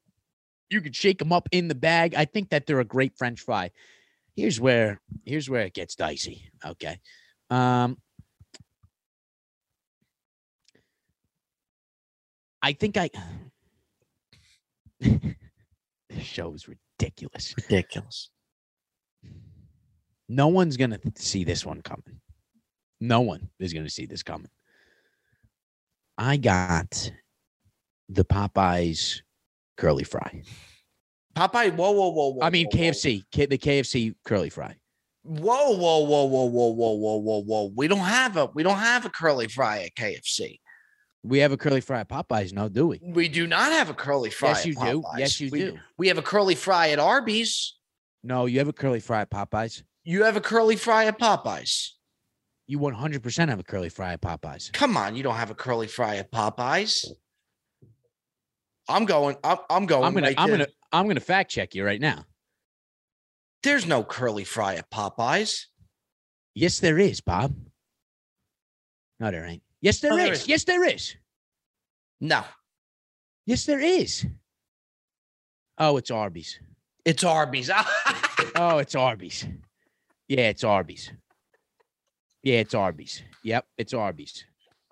You 0.71 0.81
can 0.81 0.93
shake 0.93 1.19
them 1.19 1.33
up 1.33 1.49
in 1.53 1.69
the 1.69 1.75
bag. 1.75 2.15
I 2.15 2.25
think 2.25 2.49
that 2.49 2.67
they're 2.67 2.81
a 2.81 2.85
great 2.85 3.19
French 3.19 3.41
fry. 3.43 3.71
Here's 4.35 4.59
where 4.59 5.01
here's 5.27 5.51
where 5.51 5.63
it 5.67 5.75
gets 5.75 5.95
dicey. 5.95 6.51
Okay. 6.65 6.99
Um 7.51 7.99
I 12.63 12.73
think 12.73 12.97
I 12.97 13.11
this 15.01 15.35
show 16.21 16.55
is 16.55 16.69
ridiculous. 16.69 17.55
ridiculous. 17.57 18.31
No 20.29 20.49
one's 20.49 20.77
gonna 20.77 20.99
see 21.17 21.45
this 21.45 21.65
one 21.67 21.83
coming. 21.83 22.21
No 23.01 23.21
one 23.21 23.49
is 23.59 23.73
gonna 23.73 23.91
see 23.91 24.07
this 24.07 24.23
coming. 24.23 24.51
I 26.19 26.37
got 26.37 27.11
the 28.09 28.25
Popeyes 28.25 29.23
curly 29.77 30.05
fry. 30.05 30.43
Popeye, 31.35 31.75
whoa, 31.75 31.91
whoa, 31.93 32.09
whoa, 32.11 32.29
whoa. 32.35 32.43
I 32.43 32.51
mean 32.51 32.67
whoa. 32.71 32.79
KFC, 32.79 33.25
K- 33.33 33.47
the 33.47 33.59
KFC 33.59 34.15
curly 34.25 34.51
fry. 34.51 34.77
Whoa, 35.25 35.77
whoa, 35.77 36.01
whoa, 36.01 36.25
whoa, 36.25 36.45
whoa, 36.47 36.69
whoa, 36.71 36.93
whoa, 36.95 37.17
whoa, 37.17 37.43
whoa. 37.43 37.73
We 37.75 37.89
don't 37.89 37.99
have 38.01 38.37
a 38.37 38.47
we 38.47 38.63
don't 38.63 38.79
have 38.79 39.05
a 39.07 39.11
curly 39.11 39.49
fry 39.49 39.83
at 39.85 39.95
KFC. 39.95 40.59
We 41.25 41.39
have 41.39 41.53
a 41.53 41.57
curly 41.57 41.81
fry 41.81 42.01
at 42.01 42.09
Popeyes, 42.09 42.53
no, 42.53 42.69
do 42.69 42.89
we? 42.89 43.01
We 43.03 43.29
do 43.29 43.47
not 43.47 43.71
have 43.73 43.89
a 43.89 43.95
curly 43.95 44.31
fry. 44.31 44.51
Yes, 44.51 44.61
at 44.61 44.67
you 44.67 44.75
do. 44.75 45.05
Yes, 45.17 45.41
you 45.41 45.51
We- 45.51 45.59
do. 45.61 45.79
We 45.97 46.09
have 46.09 46.19
a 46.19 46.23
curly 46.23 46.55
fry 46.57 46.91
at 46.91 46.99
Arby's. 46.99 47.77
No, 48.25 48.47
you 48.47 48.59
have 48.59 48.69
a 48.69 48.73
curly 48.73 49.01
fry 49.01 49.23
at 49.23 49.31
Popeyes. 49.31 49.83
You 50.05 50.25
have 50.25 50.37
a 50.37 50.41
curly 50.41 50.77
fry 50.77 51.07
at 51.07 51.19
Popeyes. 51.19 51.91
You 52.67 52.79
100% 52.79 53.49
have 53.49 53.61
a 53.61 53.63
curly 53.63 53.89
fry 53.89 54.13
at 54.15 54.21
Popeyes. 54.21 54.73
Come 54.73 54.97
on, 54.97 55.15
you 55.17 55.23
don't 55.23 55.35
have 55.35 55.51
a 55.51 55.55
curly 55.55 55.87
fry 55.87 56.17
at 56.17 56.31
Popeyes. 56.33 57.07
I'm 58.89 59.05
going. 59.05 59.37
I'm, 59.45 59.59
I'm 59.71 59.87
going. 59.87 60.05
I'm 60.05 60.15
gonna, 60.15 60.27
right 60.29 60.35
I'm 60.39 60.49
to- 60.49 60.53
gonna, 60.59 60.67
I'm 60.93 61.07
gonna 61.07 61.21
fact 61.21 61.51
check 61.51 61.75
you 61.75 61.85
right 61.85 62.01
now. 62.01 62.25
There's 63.63 63.87
no 63.87 64.03
curly 64.03 64.45
fry 64.45 64.75
at 64.75 64.91
Popeyes. 64.91 65.67
Yes, 66.55 66.81
there 66.81 66.99
is, 66.99 67.21
Bob. 67.21 67.55
No, 69.21 69.31
there 69.31 69.45
ain't. 69.47 69.63
Yes, 69.81 70.01
there 70.01 70.13
Oh, 70.13 70.17
is. 70.17 70.25
there 70.25 70.33
is. 70.33 70.49
Yes, 70.49 70.65
there 70.65 70.85
is. 70.85 71.15
No, 72.21 72.43
Yes, 73.47 73.65
there 73.67 73.81
is. 73.81 74.27
Oh, 75.79 75.97
it's 75.97 76.11
Arby's. 76.11 76.59
it's 77.05 77.25
Arby's. 77.25 77.71
Oh, 78.55 78.79
it's 78.79 78.95
Arby's. 78.95 79.47
Yeah, 80.29 80.49
it's 80.49 80.65
Arby's. 80.65 81.13
Yeah, 82.43 82.61
it's 82.61 82.75
Arby's. 82.75 83.23
Yep, 83.45 83.67
it's 83.79 83.95
Arby's. 83.95 84.45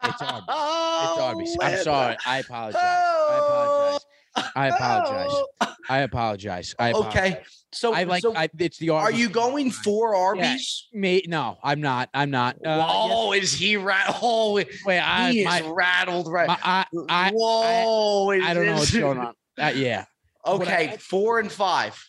It's 0.03 0.23
Arby's. 0.23 0.45
Oh, 0.49 1.09
It's 1.13 1.23
Arby's. 1.23 1.57
I'm 1.61 1.83
sorry. 1.85 2.17
I 2.27 2.39
apologize. 2.39 2.81
I 2.83 3.37
apologize. 3.39 4.07
I 4.55 4.67
apologize. 4.69 5.31
Oh. 5.61 5.75
I 5.89 5.99
apologize. 5.99 6.75
I 6.79 6.89
apologize. 6.89 7.07
Okay. 7.09 7.43
So 7.73 7.93
I 7.95 8.05
like. 8.05 8.23
so 8.23 8.35
I, 8.35 8.49
it's 8.59 8.79
the 8.79 8.91
Arby's. 8.91 9.15
are 9.15 9.19
you 9.19 9.29
going 9.29 9.71
for 9.71 10.15
Arby's? 10.15 10.89
Me? 10.93 11.23
No, 11.27 11.59
I'm 11.63 11.81
not. 11.81 12.09
I'm 12.15 12.31
not. 12.31 12.57
Uh, 12.65 13.31
yes- 13.33 13.43
is 13.45 13.53
he 13.55 13.77
rat? 13.77 14.19
Oh, 14.23 14.57
he 14.57 14.67
wait, 14.87 14.99
I, 15.01 15.31
is 15.31 15.45
my, 15.45 15.61
rattled 15.71 16.31
right. 16.31 16.49
my, 16.49 16.59
I, 16.63 16.85
I, 17.09 17.31
Whoa, 17.35 18.31
I 18.31 18.55
don't 18.55 18.67
know 18.67 18.75
what's 18.75 18.97
going 18.97 19.19
on. 19.19 19.35
Uh, 19.59 19.73
yeah, 19.75 20.05
I- 20.45 20.51
Okay, 20.53 20.97
four 20.99 21.39
and 21.41 21.51
five. 21.53 22.03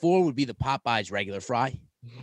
four 0.00 0.24
would 0.24 0.36
be 0.36 0.44
the 0.44 0.54
Popeyes 0.54 1.10
regular 1.10 1.40
fry. 1.40 1.78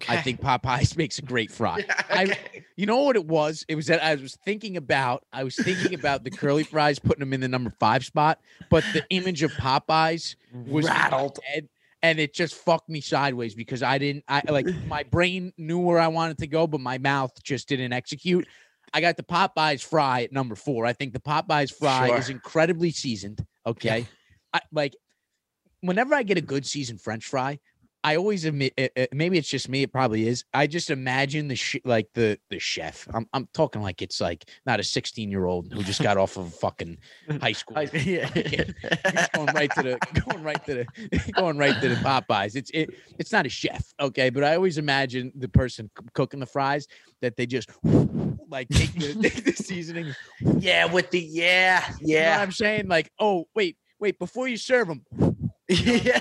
I 0.10 0.22
think 0.22 0.42
Popeyes 0.42 0.96
makes 0.98 1.20
a 1.20 1.22
great 1.22 1.52
fry. 1.52 1.86
I- 2.10 2.24
Okay. 2.24 2.66
You 2.76 2.88
know 2.88 3.04
what 3.04 3.16
it 3.16 3.26
was? 3.28 3.64
It 3.68 3.76
was 3.76 3.86
that 3.88 4.04
I 4.04 4.16
was 4.16 4.36
thinking 4.46 4.78
about. 4.78 5.24
I 5.32 5.44
was 5.44 5.56
thinking 5.56 5.94
about 5.94 6.24
the 6.24 6.32
curly 6.32 6.64
fries, 6.64 6.98
putting 6.98 7.20
them 7.20 7.32
in 7.32 7.40
the 7.40 7.48
number 7.48 7.70
five 7.80 8.04
spot, 8.04 8.40
but 8.72 8.84
the 8.94 9.04
image 9.12 9.44
of 9.44 9.52
Popeyes 9.52 10.36
was 10.52 10.86
rattled. 10.88 11.38
head, 11.46 11.70
and 12.02 12.18
it 12.20 12.34
just 12.34 12.56
fucked 12.56 12.90
me 12.90 13.00
sideways 13.00 13.54
because 13.54 13.84
I 13.84 14.00
didn't. 14.00 14.24
I 14.28 14.42
like 14.50 14.66
my 14.88 15.04
brain 15.04 15.54
knew 15.58 15.78
where 15.78 16.00
I 16.00 16.08
wanted 16.08 16.40
to 16.40 16.48
go, 16.48 16.66
but 16.66 16.82
my 16.82 16.98
mouth 16.98 17.32
just 17.44 17.68
didn't 17.70 17.94
execute. 17.94 18.48
I 18.92 19.02
got 19.02 19.18
the 19.18 19.24
Popeyes 19.24 19.84
fry 19.84 20.24
at 20.24 20.32
number 20.32 20.56
four. 20.56 20.88
I 20.88 20.94
think 20.94 21.14
the 21.14 21.20
Popeyes 21.20 21.72
fry 21.72 22.10
is 22.18 22.30
incredibly 22.30 22.90
seasoned. 22.90 23.46
Okay, 23.68 24.08
I 24.52 24.62
like 24.72 24.96
whenever 25.82 26.16
I 26.16 26.24
get 26.24 26.40
a 26.40 26.42
good 26.42 26.66
seasoned 26.66 27.02
French 27.02 27.26
fry. 27.26 27.60
I 28.06 28.18
always 28.18 28.44
admit, 28.44 28.74
uh, 28.78 28.88
uh, 28.98 29.06
maybe 29.14 29.38
it's 29.38 29.48
just 29.48 29.70
me. 29.70 29.84
It 29.84 29.94
probably 29.94 30.28
is. 30.28 30.44
I 30.54 30.68
just 30.68 30.90
imagine 30.90 31.48
the 31.48 31.56
sh- 31.56 31.78
like 31.86 32.10
the 32.14 32.38
the 32.50 32.60
chef. 32.60 33.08
I'm 33.14 33.28
I'm 33.32 33.48
talking 33.54 33.82
like 33.82 34.02
it's 34.02 34.20
like 34.20 34.44
not 34.66 34.82
a 34.82 34.84
16 34.84 35.32
year 35.32 35.46
old 35.46 35.72
who 35.72 35.84
just 35.84 36.02
got 36.02 36.18
off 36.18 36.36
of 36.38 36.54
fucking 36.56 36.98
high 37.42 37.54
school. 37.54 37.82
Yeah. 37.82 38.30
Going 39.36 39.54
right 39.54 39.72
to 39.76 39.84
the 39.84 40.22
going 40.28 40.44
right 40.44 40.66
to 40.66 40.74
the 40.74 41.32
going 41.34 41.58
right 41.58 41.80
to 41.82 41.90
the 41.90 41.96
Popeyes. 41.96 42.56
It's 42.56 42.70
it, 42.74 42.90
it's 43.18 43.32
not 43.32 43.46
a 43.46 43.50
chef, 43.50 43.94
okay, 44.00 44.30
but 44.30 44.44
I 44.44 44.56
always 44.56 44.78
imagine 44.78 45.32
the 45.36 45.48
person 45.48 45.90
c- 45.98 46.06
cooking 46.14 46.40
the 46.40 46.46
fries 46.46 46.88
that 47.22 47.38
they 47.38 47.46
just 47.46 47.70
like 48.50 48.68
take 48.70 48.94
the, 48.94 49.14
take 49.30 49.46
the 49.46 49.54
seasoning. 49.54 50.14
Yeah, 50.60 50.86
with 50.86 51.10
the 51.12 51.20
yeah, 51.22 51.82
what 51.90 52.02
yeah, 52.02 52.40
I'm 52.42 52.52
saying? 52.52 52.88
Like, 52.88 53.12
oh 53.20 53.48
wait, 53.56 53.78
wait, 54.00 54.20
before 54.20 54.48
you 54.48 54.58
serve 54.58 54.88
them, 54.90 55.06
yeah. 55.70 56.20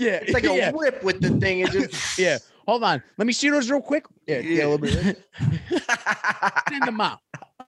Yeah, 0.00 0.18
It's 0.22 0.32
like 0.32 0.44
a 0.44 0.54
yeah, 0.56 0.70
whip 0.72 1.02
with 1.02 1.20
the 1.20 1.30
thing. 1.38 1.60
It 1.60 1.70
just 1.70 2.18
yeah. 2.18 2.38
Hold 2.66 2.84
on, 2.84 3.02
let 3.18 3.26
me 3.26 3.32
see 3.32 3.50
those 3.50 3.70
real 3.70 3.80
quick. 3.80 4.04
Yeah, 4.26 4.38
yeah, 4.38 4.64
a 4.64 4.68
little 4.68 4.78
bit. 4.78 5.24
Send 6.68 6.82
them 6.82 7.00
out. 7.00 7.18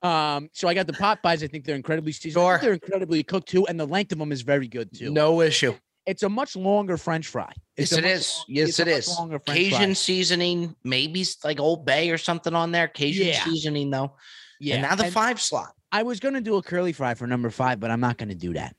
Um, 0.03 0.49
so 0.53 0.69
I 0.69 0.75
got 0.75 0.87
the 0.87 0.93
Popeyes. 0.93 1.43
I 1.43 1.47
think 1.47 1.65
they're 1.65 1.77
incredibly 1.77 2.13
seasoned. 2.13 2.35
Sure. 2.43 2.59
They're 2.61 2.73
incredibly 2.75 3.23
cooked 3.23 3.49
too, 3.49 3.67
and 3.67 3.79
the 3.79 3.87
length 3.87 4.13
of 4.13 4.19
them 4.19 4.33
is 4.33 4.43
very 4.43 4.69
good 4.69 4.93
too. 4.97 5.11
no 5.13 5.41
issue. 5.41 5.75
It's 6.05 6.25
a 6.25 6.29
much 6.29 6.57
longer 6.57 6.97
French 6.97 7.29
fry. 7.29 7.53
It's 7.77 7.93
Yes, 7.93 7.99
it 7.99 8.05
is. 8.05 8.35
long- 8.39 8.45
Yes, 8.49 8.79
it 8.81 8.89
is. 8.89 9.19
Cajun 9.47 9.71
fry. 9.81 9.93
seasoning, 9.93 10.75
maybe 10.83 11.25
like 11.45 11.61
Old 11.61 11.87
Bay 11.87 12.11
or 12.11 12.19
something 12.19 12.55
on 12.55 12.73
there. 12.73 12.89
Cajun 12.89 13.29
Yeah. 13.29 13.45
seasoning 13.45 13.91
though. 13.91 14.17
Yeah. 14.59 14.75
And 14.75 14.83
now 14.83 14.97
the 14.97 15.05
and 15.05 15.13
five 15.13 15.41
slot. 15.41 15.73
I 15.93 16.03
was 16.03 16.19
gonna 16.19 16.41
do 16.41 16.57
a 16.57 16.63
curly 16.63 16.93
fry 16.93 17.15
for 17.15 17.29
number 17.29 17.51
five, 17.51 17.79
but 17.79 17.93
I'm 17.93 18.01
not 18.01 18.19
gonna 18.19 18.35
do 18.35 18.53
that. 18.55 18.75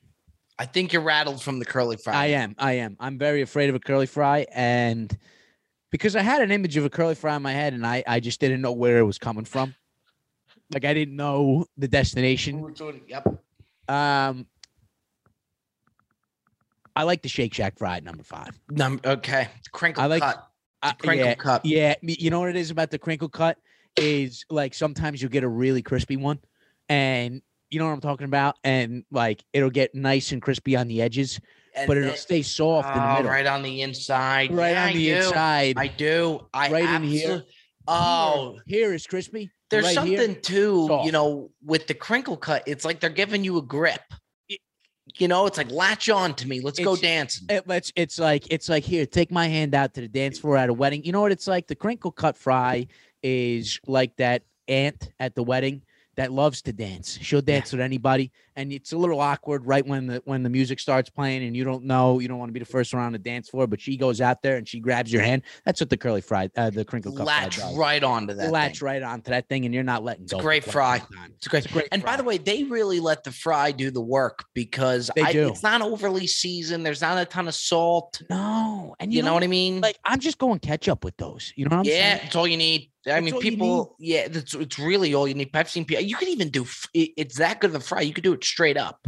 I 0.58 0.66
think 0.66 0.92
you're 0.92 1.02
rattled 1.02 1.42
from 1.42 1.58
the 1.58 1.64
curly 1.64 1.96
fry. 1.96 2.14
I 2.14 2.26
am. 2.26 2.54
I 2.58 2.72
am. 2.74 2.96
I'm 3.00 3.18
very 3.18 3.42
afraid 3.42 3.68
of 3.70 3.74
a 3.74 3.80
curly 3.80 4.06
fry, 4.06 4.46
and 4.52 5.16
because 5.90 6.14
I 6.14 6.22
had 6.22 6.42
an 6.42 6.52
image 6.52 6.76
of 6.76 6.84
a 6.84 6.90
curly 6.90 7.14
fry 7.16 7.34
in 7.36 7.42
my 7.42 7.52
head, 7.52 7.72
and 7.72 7.84
I 7.86 8.04
I 8.06 8.20
just 8.20 8.40
didn't 8.40 8.60
know 8.60 8.72
where 8.72 8.98
it 8.98 9.04
was 9.04 9.18
coming 9.18 9.44
from. 9.44 9.74
Like 10.72 10.84
I 10.84 10.94
didn't 10.94 11.16
know 11.16 11.66
the 11.76 11.88
destination. 11.88 12.74
Yep. 13.08 13.26
Um, 13.88 14.46
I 16.96 17.02
like 17.02 17.22
the 17.22 17.28
Shake 17.28 17.52
Shack 17.52 17.78
fry 17.78 17.96
at 17.96 18.04
number 18.04 18.22
five. 18.22 18.58
Num- 18.70 19.00
okay. 19.04 19.48
Crinkle 19.72 20.02
I 20.02 20.06
like- 20.06 20.22
cut. 20.22 20.48
I- 20.82 20.92
Crinkle 20.92 21.26
yeah, 21.26 21.34
cut. 21.34 21.64
Yeah, 21.66 21.94
you 22.02 22.30
know 22.30 22.40
what 22.40 22.50
it 22.50 22.56
is 22.56 22.70
about 22.70 22.90
the 22.90 22.98
crinkle 22.98 23.28
cut 23.28 23.58
is 23.96 24.44
like 24.50 24.74
sometimes 24.74 25.20
you'll 25.22 25.30
get 25.30 25.42
a 25.44 25.48
really 25.48 25.80
crispy 25.82 26.16
one, 26.16 26.38
and 26.88 27.40
you 27.74 27.80
know 27.80 27.86
what 27.86 27.92
I'm 27.92 28.00
talking 28.00 28.24
about, 28.26 28.56
and 28.62 29.04
like 29.10 29.44
it'll 29.52 29.68
get 29.70 29.94
nice 29.94 30.30
and 30.32 30.40
crispy 30.40 30.76
on 30.76 30.86
the 30.86 31.02
edges, 31.02 31.40
And 31.74 31.88
but 31.88 31.96
it'll 31.96 32.10
then- 32.10 32.18
stay 32.18 32.42
soft 32.42 32.88
in 32.88 32.94
the 33.02 33.08
Oh, 33.10 33.16
middle, 33.16 33.30
right 33.32 33.46
on 33.46 33.62
the 33.62 33.82
inside. 33.82 34.52
right 34.54 34.70
Yeah, 34.70 34.82
on 34.84 34.88
I 34.88 34.92
the 34.92 35.04
do. 35.06 35.16
inside. 35.16 35.74
I 35.78 35.86
do. 35.88 36.46
I 36.54 36.70
Right 36.70 36.88
in 36.88 37.02
here. 37.02 37.42
Oh, 37.88 38.58
here 38.66 38.94
is 38.94 39.06
crispy. 39.06 39.50
there's 39.70 39.84
right 39.96 40.06
here, 40.06 40.18
something 40.22 40.40
too, 40.42 40.86
soft. 40.88 41.04
you 41.06 41.12
know, 41.12 41.50
with 41.64 41.86
the 41.88 41.94
crinkle 41.94 42.36
cut. 42.36 42.62
It's 42.66 42.84
like 42.84 43.00
they're 43.00 43.10
giving 43.10 43.42
you 43.44 43.58
a 43.58 43.62
grip. 43.62 44.00
You 45.18 45.28
know, 45.28 45.46
it's 45.46 45.58
like 45.58 45.70
latch 45.70 46.08
on 46.08 46.34
to 46.36 46.48
me. 46.48 46.60
Let's 46.60 46.78
go 46.78 46.94
It's- 46.94 47.00
dancing. 47.02 47.46
It 47.50 47.68
lets. 47.68 47.92
It's 47.94 48.18
like 48.18 48.46
it's 48.50 48.68
like 48.68 48.84
here. 48.84 49.04
Take 49.06 49.30
my 49.30 49.46
hand 49.48 49.74
out 49.74 49.94
to 49.94 50.00
the 50.00 50.08
dance 50.08 50.38
floor 50.38 50.56
at 50.56 50.68
a 50.70 50.72
wedding. 50.72 51.04
You 51.04 51.12
know 51.12 51.20
what 51.20 51.30
it's 51.32 51.46
like? 51.46 51.66
The 51.66 51.74
crinkle 51.76 52.10
cut 52.10 52.36
fry 52.36 52.86
is 53.22 53.78
like 53.86 54.16
that 54.16 54.42
aunt 54.66 55.10
at 55.20 55.34
the 55.34 55.42
wedding 55.42 55.82
that 56.16 56.32
loves 56.32 56.62
to 56.62 56.72
dance. 56.72 57.18
She'll 57.20 57.40
dance 57.40 57.72
with 57.72 57.80
anybody, 57.80 58.30
and 58.56 58.72
it's 58.72 58.92
a 58.92 58.96
little 58.98 59.20
awkward 59.20 59.66
right 59.66 59.86
when 59.86 60.06
the 60.06 60.22
when 60.24 60.42
the 60.42 60.50
music 60.50 60.78
starts 60.80 61.10
playing, 61.10 61.44
and 61.44 61.56
you 61.56 61.64
don't 61.64 61.84
know, 61.84 62.18
you 62.20 62.28
don't 62.28 62.38
want 62.38 62.48
to 62.48 62.52
be 62.52 62.60
the 62.60 62.64
first 62.66 62.92
one 62.94 63.02
on 63.02 63.12
the 63.12 63.18
dance 63.18 63.48
floor, 63.48 63.66
but 63.66 63.80
she 63.80 63.96
goes 63.96 64.20
out 64.20 64.42
there 64.42 64.56
and 64.56 64.68
she 64.68 64.80
grabs 64.80 65.12
your 65.12 65.22
hand. 65.22 65.42
That's 65.64 65.80
what 65.80 65.90
the 65.90 65.96
curly 65.96 66.20
fry, 66.20 66.50
uh, 66.56 66.70
the 66.70 66.84
crinkle 66.84 67.12
cut 67.16 67.26
Latch 67.26 67.56
fry 67.58 67.72
right 67.74 68.02
onto 68.04 68.34
that. 68.34 68.50
latch 68.50 68.78
thing. 68.80 68.86
right 68.86 69.02
onto 69.02 69.30
that 69.30 69.48
thing, 69.48 69.64
and 69.64 69.74
you're 69.74 69.82
not 69.82 70.04
letting 70.04 70.26
go. 70.26 70.38
great 70.40 70.64
fry. 70.64 71.02
It's 71.36 71.48
great. 71.48 71.64
It's 71.64 71.66
a 71.66 71.72
great 71.74 71.88
And 71.92 72.02
by 72.02 72.16
the 72.16 72.24
way, 72.24 72.38
they 72.38 72.64
really 72.64 73.00
let 73.00 73.24
the 73.24 73.32
fry 73.32 73.72
do 73.72 73.90
the 73.90 74.00
work 74.00 74.44
because 74.54 75.10
They 75.14 75.22
I, 75.22 75.32
do. 75.32 75.48
it's 75.48 75.62
not 75.62 75.82
overly 75.82 76.26
seasoned. 76.26 76.84
There's 76.86 77.00
not 77.00 77.18
a 77.18 77.24
ton 77.24 77.48
of 77.48 77.54
salt. 77.54 78.22
no, 78.30 78.94
and 79.00 79.12
You, 79.12 79.22
know, 79.22 79.34
what 79.34 79.42
I 79.42 79.46
mean? 79.48 79.80
Like 79.80 79.98
I'm 80.04 80.20
just 80.20 80.38
going 80.38 80.58
ketchup 80.60 81.04
with 81.04 81.16
those. 81.16 81.52
You 81.56 81.64
know 81.66 81.76
what 81.76 81.80
I'm 81.80 81.84
yeah, 81.92 82.16
saying? 82.16 82.20
it's 82.26 82.36
all 82.36 82.46
you 82.46 82.56
need. 82.56 82.90
I 83.06 83.20
mean, 83.20 83.38
people. 83.38 83.96
Yeah, 83.98 84.28
that's 84.28 84.54
it's 84.54 84.78
really 84.78 85.12
all 85.14 85.28
you 85.28 85.34
need. 85.34 85.50
I've 85.52 85.68
seen 85.68 85.84
people. 85.84 86.02
You 86.02 86.16
could 86.16 86.28
even 86.28 86.48
do. 86.48 86.64
It's 86.94 87.36
that 87.36 87.60
good 87.60 87.70
of 87.70 87.76
a 87.76 87.80
fry. 87.80 88.00
You 88.00 88.14
could 88.14 88.24
do 88.24 88.32
it 88.32 88.43
straight 88.44 88.76
up. 88.76 89.06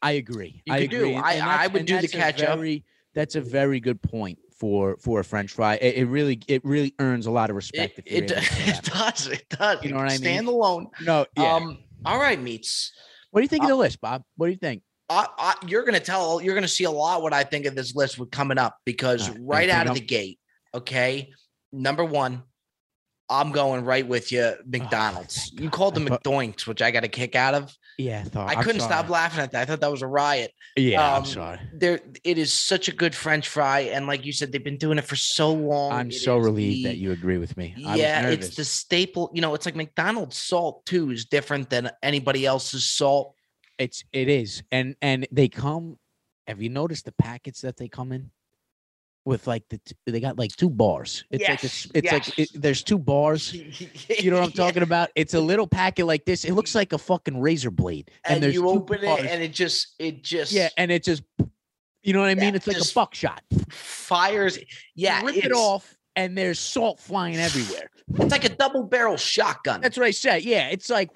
I 0.00 0.12
agree. 0.12 0.62
You 0.66 0.74
I 0.74 0.86
do. 0.86 0.96
agree. 0.96 1.14
and- 1.14 1.24
I- 1.24 1.64
I 1.64 1.66
would 1.68 1.86
do 1.86 2.00
the 2.00 2.08
catch 2.08 2.40
very- 2.40 2.84
That's 3.14 3.34
a 3.36 3.40
very 3.40 3.78
good 3.78 4.00
point 4.02 4.38
for 4.58 4.96
for 4.98 5.20
a 5.20 5.24
French 5.24 5.52
fry. 5.52 5.74
It, 5.74 5.96
it 5.96 6.04
really 6.06 6.40
it 6.48 6.64
really 6.64 6.94
earns 6.98 7.26
a 7.26 7.30
lot 7.30 7.50
of 7.50 7.56
respect. 7.56 8.00
it, 8.06 8.28
to 8.28 8.34
do 8.34 8.40
it 8.40 8.82
does. 8.84 9.26
It 9.26 9.48
does. 9.50 9.84
You 9.84 9.90
know 9.90 9.96
what 9.96 10.06
I 10.06 10.12
mean? 10.12 10.18
Stand 10.18 10.48
alone. 10.48 10.88
No, 11.02 11.26
yeah. 11.36 11.54
Um. 11.54 11.78
All 12.04 12.18
right, 12.18 12.40
meats. 12.40 12.92
what 13.30 13.40
do 13.40 13.42
you 13.44 13.48
think 13.48 13.62
of 13.62 13.66
uh, 13.66 13.74
the 13.74 13.76
list, 13.76 14.00
Bob? 14.00 14.22
What 14.36 14.46
do 14.46 14.52
you 14.52 14.58
think? 14.58 14.82
I, 15.08 15.26
I, 15.38 15.54
you're 15.66 15.84
gonna 15.84 16.00
tell. 16.00 16.40
You're 16.40 16.54
gonna 16.54 16.66
see 16.68 16.84
a 16.84 16.90
lot 16.90 17.22
what 17.22 17.32
I 17.32 17.44
think 17.44 17.66
of 17.66 17.74
this 17.74 17.94
list 17.94 18.18
with 18.18 18.30
coming 18.30 18.56
up 18.58 18.78
because 18.86 19.28
right, 19.30 19.38
right 19.42 19.70
out 19.70 19.88
of 19.88 19.94
the 19.94 20.00
gate. 20.00 20.38
Okay, 20.74 21.30
number 21.72 22.04
one. 22.04 22.42
I'm 23.30 23.50
going 23.50 23.84
right 23.84 24.06
with 24.06 24.30
you, 24.30 24.52
McDonald's. 24.66 25.48
thank 25.50 25.60
you 25.60 25.70
called 25.70 25.94
them 25.94 26.06
McDoinks, 26.06 26.66
which 26.66 26.82
I 26.82 26.90
got 26.90 27.02
a 27.04 27.08
kick 27.08 27.34
out 27.34 27.54
of. 27.54 27.74
Yeah, 27.98 28.22
I 28.24 28.28
thought 28.28 28.48
I 28.48 28.62
couldn't 28.62 28.80
stop 28.80 29.08
laughing 29.08 29.40
at 29.40 29.52
that. 29.52 29.62
I 29.62 29.64
thought 29.64 29.80
that 29.80 29.90
was 29.90 30.02
a 30.02 30.06
riot. 30.06 30.52
Yeah, 30.76 31.04
um, 31.04 31.22
I'm 31.22 31.24
sorry. 31.24 31.60
There, 31.74 32.00
it 32.24 32.38
is 32.38 32.52
such 32.52 32.88
a 32.88 32.92
good 32.92 33.14
French 33.14 33.48
fry, 33.48 33.80
and 33.80 34.06
like 34.06 34.24
you 34.24 34.32
said, 34.32 34.50
they've 34.50 34.64
been 34.64 34.78
doing 34.78 34.98
it 34.98 35.04
for 35.04 35.16
so 35.16 35.52
long. 35.52 35.92
I'm 35.92 36.08
It 36.08 36.14
so 36.14 36.38
relieved 36.38 36.86
that 36.86 36.96
you 36.96 37.12
agree 37.12 37.38
with 37.38 37.56
me. 37.56 37.74
I 37.86 37.96
Yeah, 37.96 38.28
it's 38.28 38.54
the 38.54 38.64
staple. 38.64 39.30
You 39.34 39.42
know, 39.42 39.54
it's 39.54 39.66
like 39.66 39.76
McDonald's 39.76 40.36
salt 40.36 40.84
too 40.86 41.10
is 41.10 41.26
different 41.26 41.68
than 41.70 41.90
anybody 42.02 42.46
else's 42.46 42.88
salt. 42.88 43.34
it's 43.78 44.04
it 44.12 44.28
is, 44.28 44.62
and 44.72 44.96
and 45.02 45.26
they 45.30 45.48
come. 45.48 45.98
Have 46.48 46.60
you 46.60 46.70
noticed 46.70 47.04
the 47.04 47.12
packets 47.12 47.60
that 47.60 47.76
they 47.76 47.88
come 47.88 48.10
in? 48.10 48.30
With 49.24 49.46
like 49.46 49.62
the 49.68 49.78
t- 49.78 49.94
they 50.06 50.18
got 50.18 50.36
like 50.36 50.50
two 50.56 50.68
bars. 50.68 51.24
It's 51.30 51.42
like 51.48 51.62
Yes, 51.62 51.64
it's, 51.64 51.88
it's 51.94 52.12
like 52.12 52.38
it, 52.38 52.48
there's 52.54 52.82
two 52.82 52.98
bars. 52.98 53.54
You 54.18 54.30
know 54.30 54.38
what 54.38 54.44
I'm 54.46 54.50
Yeah. 54.54 54.64
talking 54.64 54.82
about? 54.82 55.10
It's 55.14 55.34
a 55.34 55.40
little 55.40 55.66
packet 55.68 56.06
like 56.06 56.24
this. 56.24 56.44
It 56.44 56.52
looks 56.54 56.74
like 56.74 56.92
a 56.92 56.98
fucking 56.98 57.40
razor 57.40 57.70
blade. 57.70 58.10
And, 58.24 58.42
And, 58.42 58.52
you 58.52 58.68
open 58.68 59.00
bars. 59.00 59.20
it, 59.20 59.26
and 59.30 59.40
it 59.42 59.52
just, 59.52 59.94
it 60.00 60.22
just, 60.24 60.50
yeah, 60.52 60.68
and 60.76 60.90
it 60.90 61.04
just, 61.04 61.22
you 62.02 62.12
know 62.12 62.20
what 62.20 62.30
I 62.30 62.34
mean? 62.34 62.50
Yeah, 62.50 62.56
it's 62.56 62.66
like 62.66 62.76
a 62.78 62.94
buckshot. 62.94 63.42
fires. 63.70 64.58
Yeah, 64.96 65.22
rip 65.24 65.36
it 65.36 65.52
off, 65.52 65.96
and 66.16 66.36
there's 66.36 66.58
salt 66.58 66.98
flying 66.98 67.36
everywhere. 67.36 67.90
It's 68.18 68.32
like 68.32 68.44
a 68.44 68.48
double 68.48 68.82
barrel 68.82 69.16
shotgun. 69.16 69.80
That's 69.80 69.96
what 69.96 70.04
I 70.06 70.10
said. 70.10 70.42
Yeah, 70.42 70.68
it's 70.68 70.90
like 70.90 71.10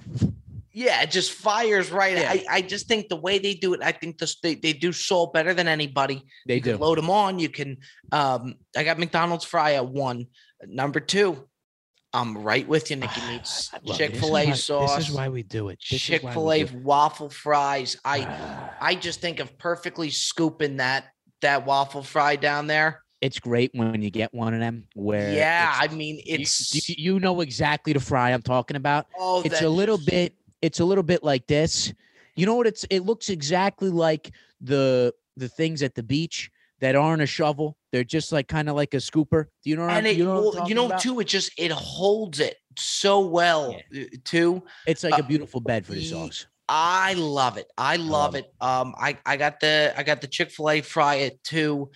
yeah, 0.77 1.01
it 1.01 1.11
just 1.11 1.33
fires 1.33 1.91
right. 1.91 2.19
Yeah. 2.19 2.31
I, 2.31 2.45
I 2.51 2.61
just 2.61 2.87
think 2.87 3.09
the 3.09 3.17
way 3.17 3.39
they 3.39 3.55
do 3.55 3.73
it, 3.73 3.81
I 3.83 3.93
think 3.93 4.19
this, 4.19 4.39
they, 4.41 4.57
they 4.57 4.75
do 4.75 4.93
salt 4.93 5.33
better 5.33 5.55
than 5.55 5.69
anybody. 5.69 6.23
they 6.47 6.57
you 6.57 6.61
do. 6.61 6.73
can 6.73 6.81
load 6.81 6.99
them 6.99 7.09
on. 7.09 7.39
You 7.39 7.49
can. 7.49 7.79
Um, 8.13 8.57
I 8.77 8.85
got 8.85 8.99
McDonald's 8.99 9.47
fry 9.47 9.73
at 9.73 9.89
one. 9.89 10.27
Number 10.67 11.01
two, 11.01 11.49
I'm 12.13 12.37
right 12.37 12.69
with 12.69 12.91
you, 12.91 12.97
Nicky 12.97 13.23
Meats. 13.27 13.71
I 13.75 13.77
love 13.77 13.85
it. 13.85 13.87
This 13.87 13.93
is 13.93 13.97
Chick 13.97 14.17
Fil 14.17 14.37
A 14.37 14.55
sauce. 14.55 14.97
This 14.97 15.09
is 15.09 15.15
why 15.15 15.31
we 15.31 15.43
do 15.43 15.71
it. 15.71 15.79
This 15.91 16.03
is 16.03 16.11
why 16.11 16.19
Chick 16.19 16.35
Fil 16.35 16.53
A 16.53 16.65
waffle 16.83 17.31
fries. 17.31 17.97
I 18.05 18.27
Ah, 18.29 18.77
I 18.83 18.97
just 18.97 19.23
think 19.23 19.41
of 19.41 19.57
perfectly 19.57 20.11
scooping 20.11 20.77
that 20.77 21.07
that 21.41 21.65
waffle 21.65 22.03
fry 22.03 22.37
down 22.37 22.67
there. 22.67 23.01
it's 23.23 23.39
great 23.39 23.71
when 23.73 24.03
you 24.03 24.11
get 24.11 24.35
one 24.35 24.53
of 24.53 24.61
them 24.61 24.85
where 24.95 25.33
Yeah, 25.33 25.75
I 25.75 25.89
mean 25.89 26.21
it's 26.27 26.87
you, 26.87 26.95
you 26.99 27.21
know 27.21 27.41
exactly 27.41 27.95
the 27.95 28.01
fry 28.01 28.33
I'm 28.35 28.43
talking 28.43 28.77
about. 28.77 29.07
oh, 29.19 29.41
It's 29.43 29.63
a 29.63 29.71
little 29.71 29.97
bit. 29.97 30.35
It's 30.63 30.81
a 30.81 30.85
little 30.85 31.05
bit 31.05 31.23
like 31.23 31.47
this. 31.47 31.93
You 32.35 32.47
know 32.47 32.55
what? 32.57 32.67
It's 32.67 32.85
it 32.91 33.01
looks 33.01 33.29
exactly 33.29 33.91
like 33.91 34.33
the 34.61 35.13
the 35.37 35.49
things 35.49 35.83
at 35.83 35.95
the 35.95 36.03
beach 36.03 36.51
that 36.81 36.95
aren't 36.95 37.23
a 37.23 37.27
shovel. 37.27 37.77
They're 37.93 38.05
just 38.05 38.33
like 38.33 38.49
kind 38.49 38.69
of 38.69 38.77
like 38.77 38.95
a 38.95 38.99
scooper. 38.99 39.47
Do 39.63 39.71
you 39.71 39.77
know? 39.77 39.87
What 39.87 39.97
and 39.97 40.07
I'm, 40.07 40.13
it, 40.13 40.17
you 40.17 40.25
know, 40.25 40.51
well, 40.55 40.69
you 40.69 40.75
know 40.75 40.87
about? 40.87 41.01
too. 41.01 41.21
It 41.21 41.27
just 41.29 41.53
it 41.59 41.71
holds 41.71 42.41
it 42.41 42.57
so 42.79 43.21
well 43.21 43.77
uh, 43.95 44.01
too. 44.25 44.63
It's 44.87 45.05
like 45.05 45.15
uh, 45.15 45.23
a 45.23 45.23
beautiful 45.23 45.61
bed 45.61 45.87
for 45.87 45.93
the 45.93 46.05
sauce. 46.05 46.47
I 46.69 47.15
love 47.15 47.57
it. 47.59 47.71
I 47.79 47.97
love 47.97 48.09
love 48.09 48.35
it. 48.35 48.53
Um, 48.61 48.95
I 48.99 49.17
I 49.25 49.37
got 49.37 49.61
the 49.61 49.95
I 49.97 50.03
got 50.03 50.21
the 50.21 50.27
Chick 50.27 50.51
Fil 50.51 50.71
A 50.71 50.81
fry 50.81 51.21
at 51.21 51.43
two. 51.45 51.91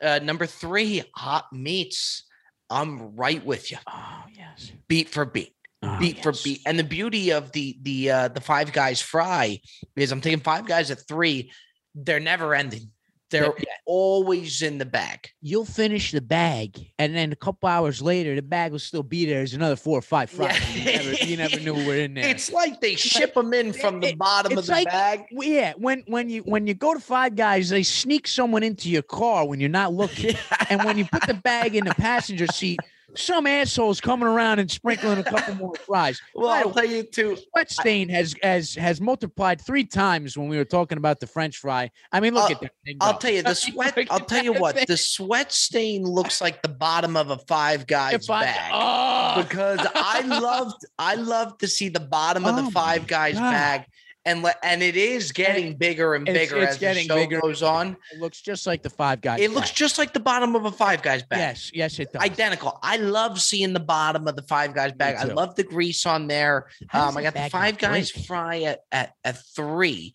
Uh, 0.00 0.20
number 0.22 0.46
three, 0.46 1.02
hot 1.14 1.52
meats. 1.52 2.24
I'm 2.70 3.14
right 3.16 3.44
with 3.44 3.70
you, 3.70 3.76
Oh 3.86 4.24
yes. 4.32 4.72
beat 4.88 5.08
for 5.08 5.26
beat, 5.26 5.54
Oh, 5.84 5.98
beat 5.98 6.22
for 6.22 6.32
beat. 6.44 6.60
And 6.66 6.78
the 6.78 6.84
beauty 6.84 7.30
of 7.30 7.52
the 7.52 7.76
the 7.82 8.10
uh, 8.10 8.28
the 8.28 8.40
Five 8.40 8.72
Guys 8.72 9.00
fry 9.00 9.60
is 9.96 10.12
I'm 10.12 10.20
taking 10.20 10.40
Five 10.40 10.66
Guys 10.66 10.90
at 10.90 11.06
three. 11.08 11.50
They're 11.94 12.20
never 12.20 12.54
ending. 12.54 12.90
They're 13.30 13.44
Yeah. 13.58 13.64
always 13.86 14.60
in 14.60 14.76
the 14.76 14.84
bag. 14.84 15.30
You'll 15.40 15.64
finish 15.64 16.12
the 16.12 16.20
bag, 16.20 16.78
and 16.98 17.16
then 17.16 17.32
a 17.32 17.36
couple 17.36 17.66
hours 17.68 18.02
later, 18.02 18.34
the 18.34 18.42
bag 18.42 18.72
will 18.72 18.78
still 18.78 19.02
be 19.02 19.24
there. 19.24 19.36
There's 19.38 19.54
another 19.54 19.74
four 19.76 19.98
or 19.98 20.02
five 20.02 20.28
fries. 20.28 20.60
You, 20.76 20.84
never, 20.84 21.12
you 21.24 21.36
never 21.38 21.60
knew 21.60 21.86
were 21.86 21.96
in 21.96 22.12
there. 22.14 22.28
It's 22.28 22.52
like 22.52 22.80
they 22.82 22.94
ship 22.94 23.32
them 23.34 23.54
in 23.54 23.72
from 23.72 24.00
the 24.00 24.14
bottom 24.14 24.58
of 24.58 24.66
the 24.66 24.72
like- 24.72 24.86
bag. 24.86 25.24
Yeah, 25.30 25.72
when 25.78 26.04
when 26.06 26.28
you 26.28 26.42
when 26.42 26.66
you 26.66 26.74
go 26.74 26.92
to 26.94 27.00
Five 27.00 27.34
Guys, 27.34 27.70
they 27.70 27.82
sneak 27.82 28.28
someone 28.28 28.62
into 28.62 28.90
your 28.90 29.02
car 29.02 29.46
when 29.48 29.60
you're 29.60 29.70
not 29.70 29.94
looking, 29.94 30.36
and 30.70 30.84
when 30.84 30.98
you 30.98 31.06
put 31.06 31.26
the 31.26 31.34
bag 31.34 31.74
in 31.74 31.86
the 31.86 31.94
passenger 31.94 32.46
seat, 32.48 32.80
some 33.14 33.46
assholes 33.46 34.00
coming 34.00 34.26
around 34.26 34.58
and 34.58 34.70
sprinkling 34.70 35.18
a 35.18 35.22
couple 35.24 35.54
more 35.54 35.74
fries. 35.86 36.20
Well, 36.34 36.50
I'll 36.50 36.70
tell 36.72 36.84
you 36.84 37.02
too. 37.02 37.36
Sweat 37.50 37.70
stain 37.70 38.08
has 38.08 38.34
has 38.42 38.74
has 38.74 39.00
multiplied 39.00 39.60
three 39.60 39.84
times 39.84 40.36
when 40.36 40.48
we 40.48 40.56
were 40.56 40.64
talking 40.64 40.98
about 40.98 41.20
the 41.20 41.26
French 41.26 41.58
fry. 41.58 41.90
I 42.12 42.20
mean, 42.20 42.34
look 42.34 42.44
I'll- 42.44 42.52
at 42.52 42.60
that 42.62 42.72
thing. 42.84 42.96
I'll 43.00 43.18
tell 43.18 43.32
you 43.32 43.42
the 43.42 43.54
sweat. 43.54 43.98
I'll 44.10 44.20
tell 44.20 44.42
you 44.44 44.52
what 44.54 44.86
the 44.86 44.96
sweat 44.96 45.52
stain 45.52 46.04
looks 46.04 46.40
like 46.40 46.62
the 46.62 46.68
bottom 46.68 47.16
of 47.16 47.30
a 47.30 47.38
Five 47.38 47.86
Guys 47.86 48.28
I- 48.30 48.44
bag. 48.44 48.70
Oh, 48.72 49.42
because 49.42 49.86
I 49.94 50.20
loved 50.40 50.84
I 50.98 51.14
loved 51.16 51.60
to 51.60 51.68
see 51.68 51.88
the 51.88 52.00
bottom 52.00 52.44
of 52.44 52.56
Oh 52.58 52.64
the 52.64 52.70
Five 52.70 53.06
Guys 53.06 53.34
God. 53.34 53.50
bag, 53.50 53.86
and 54.24 54.42
le- 54.42 54.54
and 54.62 54.82
it 54.82 54.96
is 54.96 55.32
getting 55.32 55.76
bigger 55.76 56.14
and 56.14 56.24
bigger 56.24 56.58
it's 56.58 56.72
as 56.72 56.78
getting 56.78 57.08
the 57.08 57.14
show 57.14 57.20
bigger. 57.20 57.40
goes 57.40 57.62
on. 57.62 57.96
it 58.12 58.20
looks 58.20 58.40
just 58.40 58.66
like 58.66 58.82
the 58.82 58.90
Five 58.90 59.20
Guys. 59.20 59.40
It 59.40 59.50
looks 59.50 59.70
just 59.70 59.98
like 59.98 60.12
the 60.12 60.20
bottom 60.20 60.54
of 60.54 60.64
a 60.64 60.70
Five 60.72 61.02
Guys 61.02 61.22
bag. 61.24 61.38
yes, 61.38 61.70
yes, 61.74 61.98
it 61.98 62.12
does. 62.12 62.22
Identical. 62.22 62.78
I 62.82 62.96
love 62.98 63.40
seeing 63.40 63.72
the 63.72 63.80
bottom 63.80 64.28
of 64.28 64.36
the 64.36 64.42
Five 64.42 64.74
Guys 64.74 64.92
bag. 64.92 65.16
I 65.16 65.24
love 65.24 65.54
the 65.56 65.64
grease 65.64 66.06
on 66.06 66.26
there. 66.28 66.68
Um, 66.92 67.16
I 67.16 67.22
got 67.22 67.34
the 67.34 67.50
Five 67.50 67.78
Guys 67.78 68.12
break? 68.12 68.26
fry 68.26 68.62
at, 68.62 68.80
at 68.92 69.14
at 69.24 69.38
three. 69.56 70.14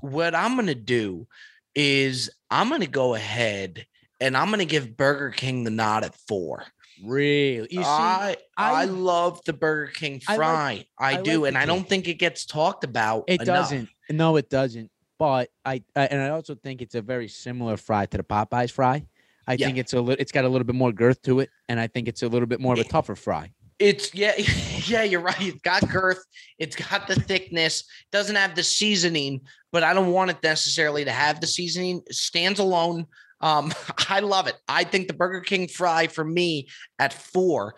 What 0.00 0.34
I'm 0.34 0.54
gonna 0.56 0.74
do 0.74 1.26
is 1.74 2.30
I'm 2.50 2.68
gonna 2.70 2.86
go 2.86 3.14
ahead 3.14 3.86
and 4.20 4.36
I'm 4.36 4.50
gonna 4.50 4.64
give 4.64 4.96
Burger 4.96 5.30
King 5.30 5.64
the 5.64 5.70
nod 5.70 6.04
at 6.04 6.14
four. 6.28 6.64
Really, 7.04 7.68
you 7.70 7.82
see, 7.82 7.88
I, 7.88 8.36
I 8.56 8.82
I- 8.82 8.84
love 8.86 9.40
the 9.44 9.52
Burger 9.52 9.92
King 9.92 10.20
I 10.28 10.32
like- 10.32 10.38
fry. 10.38 10.86
I, 10.98 11.18
I 11.18 11.22
do, 11.22 11.40
the 11.40 11.44
and 11.44 11.58
I 11.58 11.66
don't 11.66 11.88
think 11.88 12.08
it 12.08 12.14
gets 12.14 12.44
talked 12.46 12.84
about. 12.84 13.24
It 13.28 13.34
enough. 13.42 13.46
doesn't. 13.46 13.88
No, 14.10 14.36
it 14.36 14.50
doesn't. 14.50 14.90
But 15.18 15.50
I, 15.64 15.82
I 15.96 16.06
and 16.06 16.20
I 16.20 16.28
also 16.30 16.54
think 16.54 16.80
it's 16.82 16.94
a 16.94 17.02
very 17.02 17.28
similar 17.28 17.76
fry 17.76 18.06
to 18.06 18.16
the 18.16 18.22
Popeyes 18.22 18.70
fry. 18.70 19.04
I 19.46 19.54
Yeah. 19.54 19.66
think 19.66 19.78
it's 19.78 19.92
a 19.92 20.00
little. 20.00 20.20
It's 20.20 20.32
got 20.32 20.44
a 20.44 20.48
little 20.48 20.64
bit 20.66 20.76
more 20.76 20.92
girth 20.92 21.22
to 21.22 21.40
it, 21.40 21.50
and 21.68 21.80
I 21.80 21.86
think 21.86 22.06
it's 22.08 22.22
a 22.22 22.28
little 22.28 22.46
bit 22.46 22.60
more 22.60 22.74
of 22.74 22.78
a 22.80 22.84
tougher 22.84 23.16
fry. 23.16 23.50
It's 23.78 24.12
yeah, 24.14 24.32
yeah. 24.86 25.02
You're 25.04 25.20
right. 25.20 25.40
It's 25.40 25.60
got 25.62 25.88
girth. 25.88 26.22
It's 26.58 26.76
got 26.76 27.06
the 27.08 27.14
thickness. 27.14 27.84
Doesn't 28.12 28.36
have 28.36 28.54
the 28.54 28.62
seasoning, 28.64 29.40
but 29.72 29.82
I 29.82 29.92
don't 29.94 30.12
want 30.12 30.30
it 30.30 30.38
necessarily 30.42 31.04
to 31.04 31.12
have 31.12 31.40
the 31.40 31.46
seasoning. 31.46 32.02
It 32.06 32.14
stands 32.14 32.58
alone. 32.60 33.06
Um, 33.40 33.72
I 34.08 34.20
love 34.20 34.46
it. 34.46 34.56
I 34.68 34.84
think 34.84 35.08
the 35.08 35.14
Burger 35.14 35.40
King 35.40 35.68
fry 35.68 36.06
for 36.06 36.24
me 36.24 36.68
at 36.98 37.12
four, 37.12 37.74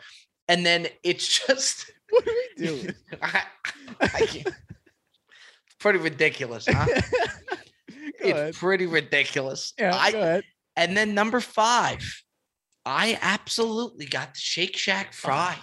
and 0.49 0.65
then 0.65 0.87
it's 1.03 1.27
just 1.47 1.91
What 2.11 2.27
are 2.27 2.33
we 2.59 2.67
doing? 2.67 2.95
I, 3.23 3.43
I 4.01 4.09
can't. 4.27 4.49
Pretty 5.79 5.99
ridiculous, 6.01 6.67
huh? 6.69 6.87
it's 8.19 8.59
pretty 8.59 8.87
ridiculous. 8.87 9.73
Yeah, 9.79 9.95
I, 9.97 10.13
go 10.13 10.19
ahead. 10.21 10.45
and 10.77 10.97
then 10.97 11.15
number 11.15 11.41
five, 11.41 12.03
I 12.85 13.19
absolutely 13.23 14.07
got 14.07 14.35
the 14.35 14.41
Shake 14.41 14.77
Shack 14.77 15.13
fry. 15.15 15.57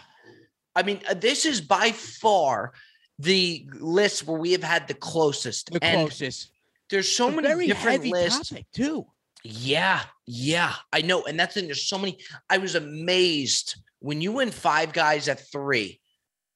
I 0.75 0.83
mean, 0.83 1.01
uh, 1.09 1.15
this 1.15 1.45
is 1.45 1.59
by 1.61 1.91
far 1.91 2.73
the 3.19 3.67
list 3.79 4.25
where 4.25 4.39
we 4.39 4.53
have 4.53 4.63
had 4.63 4.87
the 4.87 4.93
closest. 4.93 5.71
The 5.71 5.83
and 5.83 6.07
closest. 6.07 6.49
there's 6.89 7.11
so 7.11 7.27
A 7.27 7.41
many 7.41 7.67
different 7.67 8.05
lists. 8.05 8.49
topic 8.49 8.65
too. 8.73 9.05
Yeah, 9.49 10.01
yeah, 10.25 10.73
I 10.91 11.01
know. 11.01 11.25
And 11.25 11.39
that's 11.39 11.53
thing. 11.53 11.65
There's 11.65 11.87
so 11.87 11.97
many. 11.97 12.19
I 12.49 12.57
was 12.57 12.75
amazed 12.75 13.75
when 13.99 14.21
you 14.21 14.33
win 14.33 14.51
five 14.51 14.93
guys 14.93 15.27
at 15.27 15.39
three. 15.51 16.01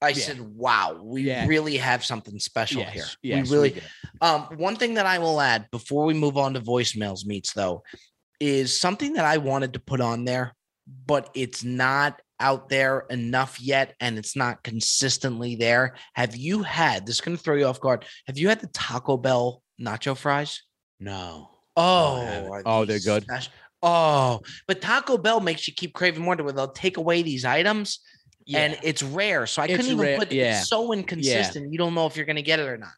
I 0.01 0.09
Yeah. 0.09 0.15
said, 0.25 0.39
"Wow, 0.41 0.99
we 1.03 1.23
Yeah. 1.23 1.45
really 1.45 1.77
have 1.77 2.03
something 2.03 2.39
special 2.39 2.83
here." 2.83 3.03
Yes, 3.03 3.17
yes, 3.21 3.49
we 3.49 3.55
really 3.55 3.69
did. 3.71 3.83
um, 4.19 4.43
one 4.57 4.75
thing 4.75 4.95
that 4.95 5.05
I 5.05 5.19
will 5.19 5.39
add 5.39 5.69
before 5.71 6.05
we 6.05 6.13
move 6.13 6.37
on 6.37 6.53
to 6.55 6.61
voicemails 6.61 7.25
meats 7.25 7.53
though 7.53 7.83
is 8.39 8.77
something 8.77 9.13
that 9.13 9.25
I 9.25 9.37
wanted 9.37 9.73
to 9.73 9.79
put 9.79 10.01
on 10.01 10.25
there, 10.25 10.55
but 11.05 11.29
it's 11.35 11.63
not 11.63 12.19
out 12.39 12.69
there 12.69 13.01
enough 13.11 13.61
yet, 13.61 13.95
and 13.99 14.17
it's 14.17 14.35
not 14.35 14.63
consistently 14.63 15.55
there. 15.55 15.95
Have 16.15 16.35
you 16.35 16.63
had 16.63 17.05
this? 17.05 17.15
is 17.17 17.21
Going 17.21 17.37
to 17.37 17.43
throw 17.43 17.55
you 17.55 17.67
off 17.67 17.79
guard. 17.79 18.03
Have 18.25 18.39
you 18.39 18.49
had 18.49 18.59
the 18.59 18.67
Taco 18.67 19.15
Bell 19.17 19.61
nacho 19.79 20.17
fries? 20.17 20.63
No. 20.99 21.51
Oh, 21.76 22.51
I 22.53 22.61
Oh, 22.65 22.86
they're 22.86 22.99
good? 22.99 23.24
spec- 23.24 23.47
Oh, 23.84 24.41
but 24.67 24.80
Taco 24.82 25.17
Bell 25.17 25.39
makes 25.39 25.67
you 25.67 25.74
keep 25.74 25.93
craving 25.93 26.22
more 26.22 26.36
to 26.36 26.43
where 26.43 26.53
they'll 26.53 26.67
take 26.72 26.97
away 26.97 27.24
these 27.24 27.45
items, 27.45 27.99
and 28.53 28.78
it's 28.84 29.01
rare. 29.01 29.47
So 29.47 29.61
I 29.61 29.65
It's 29.65 29.76
couldn't 29.76 29.91
even 29.93 29.99
rare, 29.99 30.17
put. 30.19 30.32
yeah. 30.32 30.59
It's 30.59 30.69
so 30.69 30.93
inconsistent. 30.93 31.72
You 31.72 31.80
don't 31.80 31.95
know 31.95 32.05
if 32.05 32.15
you're 32.15 32.28
going 32.28 32.36
to 32.36 32.41
get 32.43 32.59
it 32.59 32.67
or 32.67 32.78
not. 32.78 32.91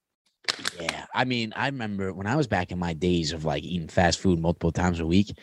Yeah, 0.80 1.05
I 1.15 1.24
mean, 1.24 1.53
I 1.55 1.67
remember 1.67 2.13
when 2.13 2.28
I 2.28 2.36
was 2.36 2.47
back 2.47 2.71
in 2.74 2.80
my 2.80 2.93
days 2.93 3.32
of 3.32 3.45
like 3.45 3.63
eating 3.63 3.88
fast 3.88 4.19
food 4.19 4.39
multiple 4.39 4.74
times 4.74 4.99
a 4.99 5.05
week. 5.05 5.38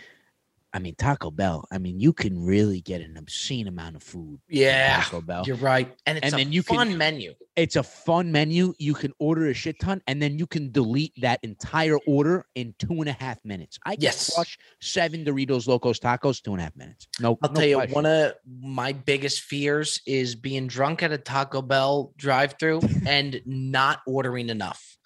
I 0.73 0.79
mean, 0.79 0.95
Taco 0.95 1.31
Bell. 1.33 1.66
I 1.73 1.79
mean, 1.79 1.99
you 1.99 2.12
can 2.12 2.41
really 2.45 2.81
get 2.81 3.01
an 3.01 3.16
obscene 3.16 3.66
amount 3.66 3.97
of 3.97 4.03
food. 4.03 4.39
Yeah, 4.49 5.03
Taco 5.03 5.21
Bell. 5.21 5.43
You're 5.47 5.57
right, 5.57 5.93
and 6.07 6.18
it's 6.18 6.27
And 6.27 6.35
a 6.35 6.37
then 6.39 6.53
you 6.53 6.62
can- 6.62 6.77
fun 6.77 6.97
menu. 6.99 7.35
It's 7.57 7.75
a 7.77 7.83
fun 7.83 8.31
menu. 8.31 8.73
You 8.79 8.95
can 8.95 9.12
order 9.18 9.49
a 9.49 9.55
shit 9.55 9.81
ton, 9.81 10.01
and 10.07 10.23
then 10.23 10.39
you 10.39 10.47
can 10.47 10.71
delete 10.71 11.12
that 11.21 11.41
entire 11.43 11.99
order 12.07 12.47
in 12.55 12.75
two 12.79 12.93
and 13.01 13.09
a 13.09 13.12
half 13.12 13.39
minutes. 13.45 13.79
I 13.85 13.97
can 13.97 14.03
Yes. 14.05 14.33
crush 14.33 14.57
seven 14.81 15.25
Doritos 15.25 15.66
Locos 15.66 15.99
Tacos 15.99 16.41
two 16.41 16.53
and 16.53 16.61
a 16.61 16.64
half 16.64 16.77
minutes. 16.77 17.09
No, 17.21 17.37
I'll 17.43 17.51
no 17.53 17.61
tell 17.61 17.68
you, 17.68 17.75
question. 17.77 17.95
one 17.95 18.07
of 18.07 18.33
my 18.62 18.93
biggest 18.93 19.41
fears 19.41 20.01
is 20.07 20.37
being 20.37 20.68
drunk 20.68 21.03
at 21.03 21.12
a 21.12 21.18
Taco 21.18 21.61
Bell 21.62 22.12
drive-through 22.16 22.81
and 23.07 23.43
not 23.45 24.01
ordering 24.07 24.49
enough. 24.49 24.97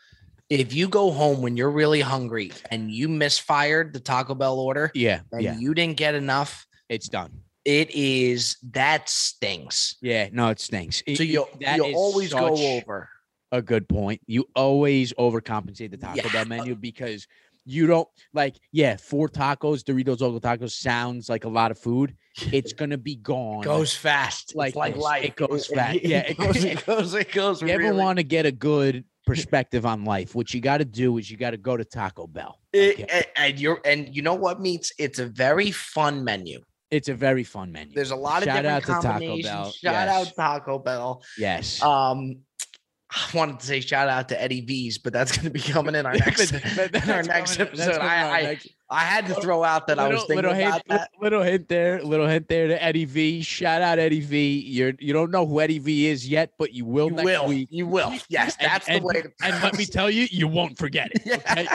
If 0.50 0.74
you 0.74 0.88
go 0.88 1.10
home 1.10 1.40
when 1.42 1.56
you're 1.56 1.70
really 1.70 2.00
hungry 2.00 2.52
and 2.70 2.90
you 2.90 3.08
misfired 3.08 3.92
the 3.92 4.00
Taco 4.00 4.34
Bell 4.34 4.58
order 4.58 4.90
Yeah, 4.94 5.20
and 5.32 5.42
yeah, 5.42 5.56
you 5.58 5.74
didn't 5.74 5.96
get 5.96 6.14
enough, 6.14 6.66
it's 6.88 7.08
done. 7.08 7.32
it 7.64 7.90
is 7.92 8.56
that 8.72 9.08
stinks. 9.08 9.96
Yeah, 10.02 10.28
no, 10.32 10.48
it 10.50 10.60
stinks. 10.60 11.02
It- 11.06 11.16
So 11.16 11.22
you 11.22 11.46
you 11.60 11.92
always 11.94 12.32
go 12.32 12.54
over. 12.56 13.08
a 13.52 13.62
good 13.62 13.88
point. 13.88 14.20
You 14.26 14.44
always 14.54 15.12
overcompensate 15.14 15.90
the 15.90 15.96
Taco 15.96 16.16
Yeah. 16.26 16.32
Bell 16.32 16.44
menu 16.44 16.74
because 16.74 17.26
you 17.64 17.86
don't 17.86 18.08
like, 18.34 18.56
yeah, 18.72 18.96
four 18.96 19.26
tacos, 19.30 19.82
Doritos 19.82 20.20
Loco 20.20 20.38
Tacos 20.38 20.72
sounds 20.72 21.30
like 21.30 21.44
a 21.44 21.48
lot 21.48 21.70
of 21.70 21.78
food. 21.78 22.14
It's 22.52 22.72
gonna 22.80 22.98
be 22.98 23.16
gone. 23.16 23.62
Goes 23.62 23.94
fast. 23.96 24.54
like 24.54 24.76
Like, 24.76 24.96
like 24.96 25.02
life. 25.02 25.24
It 25.28 25.36
goes 25.36 25.66
fast. 25.68 26.02
Yeah, 26.04 26.18
it 26.28 26.36
goes. 26.36 26.62
It 26.62 26.84
goes. 26.86 27.14
It 27.14 27.32
goes. 27.32 27.62
you 27.62 27.68
ever 27.68 27.94
want 27.94 28.18
to 28.18 28.24
get 28.24 28.44
a 28.44 28.52
good 28.52 29.04
perspective 29.26 29.86
on 29.86 30.04
life, 30.04 30.34
what 30.34 30.52
you 30.54 30.60
got 30.60 30.78
to 30.78 30.84
do 30.84 31.18
is 31.18 31.30
you 31.30 31.36
got 31.36 31.50
to 31.50 31.56
go 31.56 31.76
to 31.76 31.84
Taco 31.84 32.26
Bell. 32.26 32.58
Okay? 32.74 33.06
and, 33.12 33.24
and 33.36 33.60
you're 33.60 33.80
and 33.84 34.14
you 34.14 34.22
know 34.22 34.34
what 34.34 34.60
meats? 34.60 34.92
It's 34.98 35.18
a 35.18 35.26
very 35.26 35.70
fun 35.70 36.24
menu. 36.24 36.60
It's 36.90 37.08
a 37.08 37.14
very 37.14 37.42
fun 37.44 37.72
menu. 37.72 37.94
There's 37.94 38.10
a 38.12 38.16
lot 38.16 38.42
of 38.42 38.44
Shout 38.44 38.62
different 38.62 38.66
out 38.76 38.80
to 38.82 38.86
Taco 38.86 39.08
combinations. 39.08 39.44
Bell. 39.46 39.64
Shout 39.72 39.92
Yes. 40.08 40.08
out 40.28 40.34
Taco 40.36 40.78
Bell. 40.78 41.22
yes. 41.38 41.82
Um, 41.82 42.36
I 43.10 43.36
wanted 43.36 43.60
to 43.60 43.66
say 43.66 43.80
shout 43.80 44.08
out 44.08 44.28
to 44.30 44.42
Eddie 44.42 44.62
V's, 44.62 44.98
but 44.98 45.12
that's 45.12 45.30
going 45.36 45.44
to 45.44 45.50
be 45.50 45.60
coming 45.60 45.94
in 45.94 46.04
our 46.04 46.14
next 46.26 46.52
in 46.52 47.10
our 47.10 47.22
next 47.22 47.56
coming- 47.56 47.68
episode. 47.72 47.98
our 47.98 48.08
I, 48.08 48.42
next- 48.42 48.68
I 48.94 49.00
had 49.00 49.26
to 49.26 49.34
throw 49.34 49.64
out 49.64 49.88
that 49.88 49.98
I 49.98 50.08
was 50.08 50.20
thinking 50.20 50.36
little 50.36 50.52
about 50.52 50.72
hint, 50.72 50.82
that. 50.88 51.10
Little 51.20 51.42
hint 51.42 51.68
there, 51.68 52.02
little 52.02 52.28
hint 52.28 52.48
there 52.48 52.68
to 52.68 52.82
Eddie 52.82 53.04
V. 53.04 53.42
Shout 53.42 53.82
out 53.82 53.98
Eddie 53.98 54.20
V. 54.20 54.60
You're 54.60 54.92
you 55.00 55.12
don't 55.12 55.30
know 55.32 55.44
who 55.46 55.60
Eddie 55.60 55.80
V 55.80 56.06
is 56.06 56.28
yet, 56.28 56.52
but 56.58 56.72
you 56.72 56.84
will 56.84 57.08
You 57.08 57.16
next 57.16 57.24
will. 57.24 57.46
week. 57.48 57.68
You 57.70 57.86
will. 57.86 58.12
Yes, 58.28 58.56
And- 58.60 58.68
that's 58.70 58.88
and, 58.88 59.02
the 59.02 59.06
way. 59.06 59.14
To 59.22 59.30
And 59.42 59.62
let 59.62 59.76
me 59.76 59.84
tell 59.84 60.10
you, 60.10 60.28
you 60.30 60.46
won't 60.48 60.78
forget 60.78 61.10
it. 61.14 61.22
Yeah. 61.26 61.36
Okay? 61.50 61.66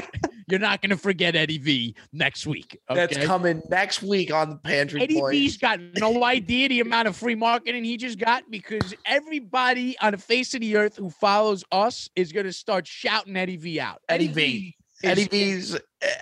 you're 0.48 0.60
not 0.60 0.82
gonna 0.82 0.98
forget 0.98 1.36
Eddie 1.36 1.58
V 1.60 1.96
next 2.12 2.48
week. 2.48 2.80
That's 2.90 3.18
coming 3.18 3.62
next 3.70 4.02
week 4.02 4.34
on 4.34 4.50
the 4.50 4.56
Pantry 4.56 5.02
Eddie 5.04 5.20
Boys. 5.20 5.32
V's 5.32 5.58
got 5.58 5.80
no 5.98 6.24
idea 6.24 6.70
the 6.70 6.80
amount 6.80 7.08
of 7.08 7.16
free 7.16 7.36
marketing 7.36 7.84
he 7.84 7.98
just 7.98 8.18
got 8.18 8.50
because 8.50 8.96
everybody 9.06 9.98
on 10.00 10.12
the 10.14 10.18
face 10.18 10.54
of 10.56 10.62
the 10.62 10.76
earth 10.78 10.96
who 10.98 11.10
follows 11.10 11.64
us 11.72 12.10
is 12.16 12.32
gonna 12.32 12.54
start 12.54 12.88
shouting 12.88 13.36
Eddie 13.38 13.58
V 13.58 13.80
out. 13.80 14.02
Eddie 14.10 14.28
V. 14.28 14.76
Eddie 15.04 15.26
V's 15.26 15.78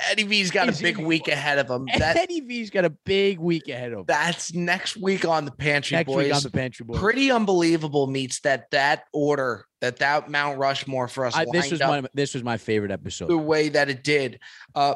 Eddie 0.09 0.23
V's 0.23 0.51
got 0.51 0.69
a 0.69 0.81
big 0.81 0.97
week 0.97 1.27
ahead 1.27 1.57
of 1.57 1.69
him. 1.69 1.87
That 1.97 2.15
Eddie 2.15 2.41
V's 2.41 2.69
got 2.69 2.85
a 2.85 2.89
big 2.89 3.39
week 3.39 3.67
ahead 3.67 3.91
of 3.93 3.99
him. 3.99 4.05
that's 4.07 4.53
next 4.53 4.97
week 4.97 5.25
on 5.25 5.45
the 5.45 5.51
Pantry 5.51 5.97
Next 5.97 6.07
Boys. 6.07 6.25
week 6.25 6.35
on 6.35 6.41
the 6.43 6.51
Pantry 6.51 6.85
Boys. 6.85 6.99
Pretty 6.99 7.31
unbelievable 7.31 8.07
meats 8.07 8.39
that 8.41 8.69
that 8.71 9.05
order 9.13 9.65
that 9.81 9.97
that 9.97 10.29
Mount 10.29 10.57
Rushmore 10.57 11.07
for 11.07 11.25
us 11.25 11.35
I, 11.35 11.45
this 11.51 11.71
was 11.71 11.81
up 11.81 11.89
my 11.89 12.09
this 12.13 12.33
was 12.33 12.43
my 12.43 12.57
favorite 12.57 12.91
episode. 12.91 13.29
the 13.29 13.37
way 13.37 13.69
that 13.69 13.89
it 13.89 14.03
did. 14.03 14.39
Uh, 14.75 14.95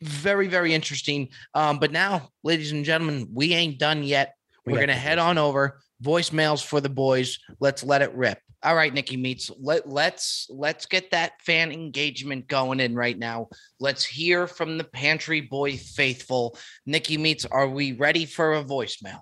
very 0.00 0.48
very 0.48 0.74
interesting. 0.74 1.28
Um, 1.54 1.78
but 1.78 1.92
now, 1.92 2.30
ladies 2.42 2.72
and 2.72 2.84
gentlemen, 2.84 3.28
we 3.32 3.54
ain't 3.54 3.78
done 3.78 4.02
yet. 4.02 4.34
We 4.66 4.72
We're 4.72 4.80
gonna 4.80 4.94
head 4.94 5.18
on 5.18 5.38
over 5.38 5.80
voicemails 6.02 6.64
for 6.64 6.80
the 6.80 6.88
boys. 6.88 7.38
Let's 7.60 7.84
let 7.84 8.02
it 8.02 8.12
rip. 8.14 8.38
All 8.64 8.76
right, 8.76 8.94
Nicky 8.94 9.16
Meats. 9.16 9.50
Let 9.58 9.88
let's 9.88 10.46
let's 10.50 10.86
get 10.86 11.10
that 11.10 11.40
fan 11.42 11.72
engagement 11.72 12.46
going 12.46 12.78
in 12.80 12.94
right 12.94 13.18
now. 13.18 13.48
Let's 13.80 14.04
hear 14.04 14.46
from 14.46 14.78
the 14.78 14.84
Pantry 14.84 15.40
Boy 15.40 15.76
faithful. 15.76 16.56
Nicky 16.86 17.18
Meats. 17.18 17.44
Are 17.44 17.68
we 17.68 17.92
ready 17.92 18.24
for 18.24 18.54
a 18.54 18.62
voicemail? 18.64 19.20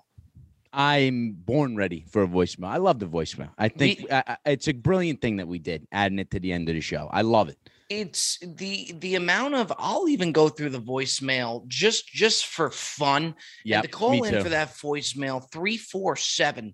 I'm 0.73 1.33
born 1.33 1.75
ready 1.75 2.05
for 2.11 2.23
a 2.23 2.27
voicemail. 2.27 2.67
I 2.69 2.77
love 2.77 2.99
the 2.99 3.07
voicemail. 3.07 3.49
I 3.57 3.67
think 3.67 3.99
We- 4.03 4.11
I, 4.11 4.37
it's 4.45 4.67
a 4.69 4.73
brilliant 4.73 5.21
thing 5.21 5.37
that 5.37 5.47
we 5.47 5.59
did, 5.59 5.85
adding 5.91 6.19
it 6.19 6.31
to 6.31 6.39
the 6.39 6.51
end 6.53 6.69
of 6.69 6.75
the 6.75 6.81
show. 6.81 7.09
I 7.11 7.23
love 7.23 7.49
it. 7.49 7.57
it's 7.89 8.37
the 8.41 8.93
the 8.99 9.15
amount 9.15 9.53
of 9.53 9.73
i'll 9.77 10.07
even 10.07 10.31
go 10.31 10.47
through 10.47 10.69
the 10.69 10.79
voicemail 10.79 11.67
just 11.67 12.07
just 12.07 12.45
for 12.45 12.69
fun 12.71 13.35
Yeah, 13.65 13.81
to 13.81 13.87
call 13.89 14.23
in 14.23 14.41
for 14.41 14.47
that 14.49 14.69
voicemail 14.69 15.43
347 15.51 16.73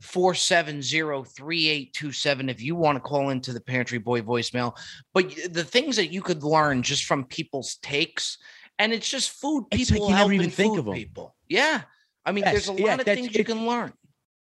470 0.00 1.24
3827 1.24 2.48
if 2.48 2.62
you 2.62 2.74
want 2.76 2.96
to 2.96 3.00
call 3.00 3.30
into 3.30 3.52
the 3.52 3.60
pantry 3.60 3.98
boy 3.98 4.20
voicemail. 4.20 4.76
But 5.14 5.34
the 5.50 5.64
things 5.64 5.96
that 5.96 6.12
you 6.12 6.22
could 6.22 6.42
learn 6.42 6.82
just 6.82 7.04
from 7.04 7.24
people's 7.24 7.76
takes 7.82 8.38
and 8.78 8.92
it's 8.92 9.10
just 9.10 9.30
food 9.40 9.64
It's 9.72 9.90
like 9.90 9.96
people 9.96 10.10
you 10.10 10.14
never 10.16 10.32
even 10.32 10.50
think 10.50 10.78
of 10.78 10.86
'em. 10.86 10.94
people. 10.94 11.34
Yeah. 11.48 11.82
I 12.24 12.32
mean 12.32 12.44
there's 12.44 12.68
a 12.68 12.72
Yes, 12.72 12.80
yeah, 12.80 12.86
lot 12.90 13.00
of 13.00 13.04
things 13.06 13.34
you 13.34 13.44
can 13.44 13.66
learn. 13.66 13.92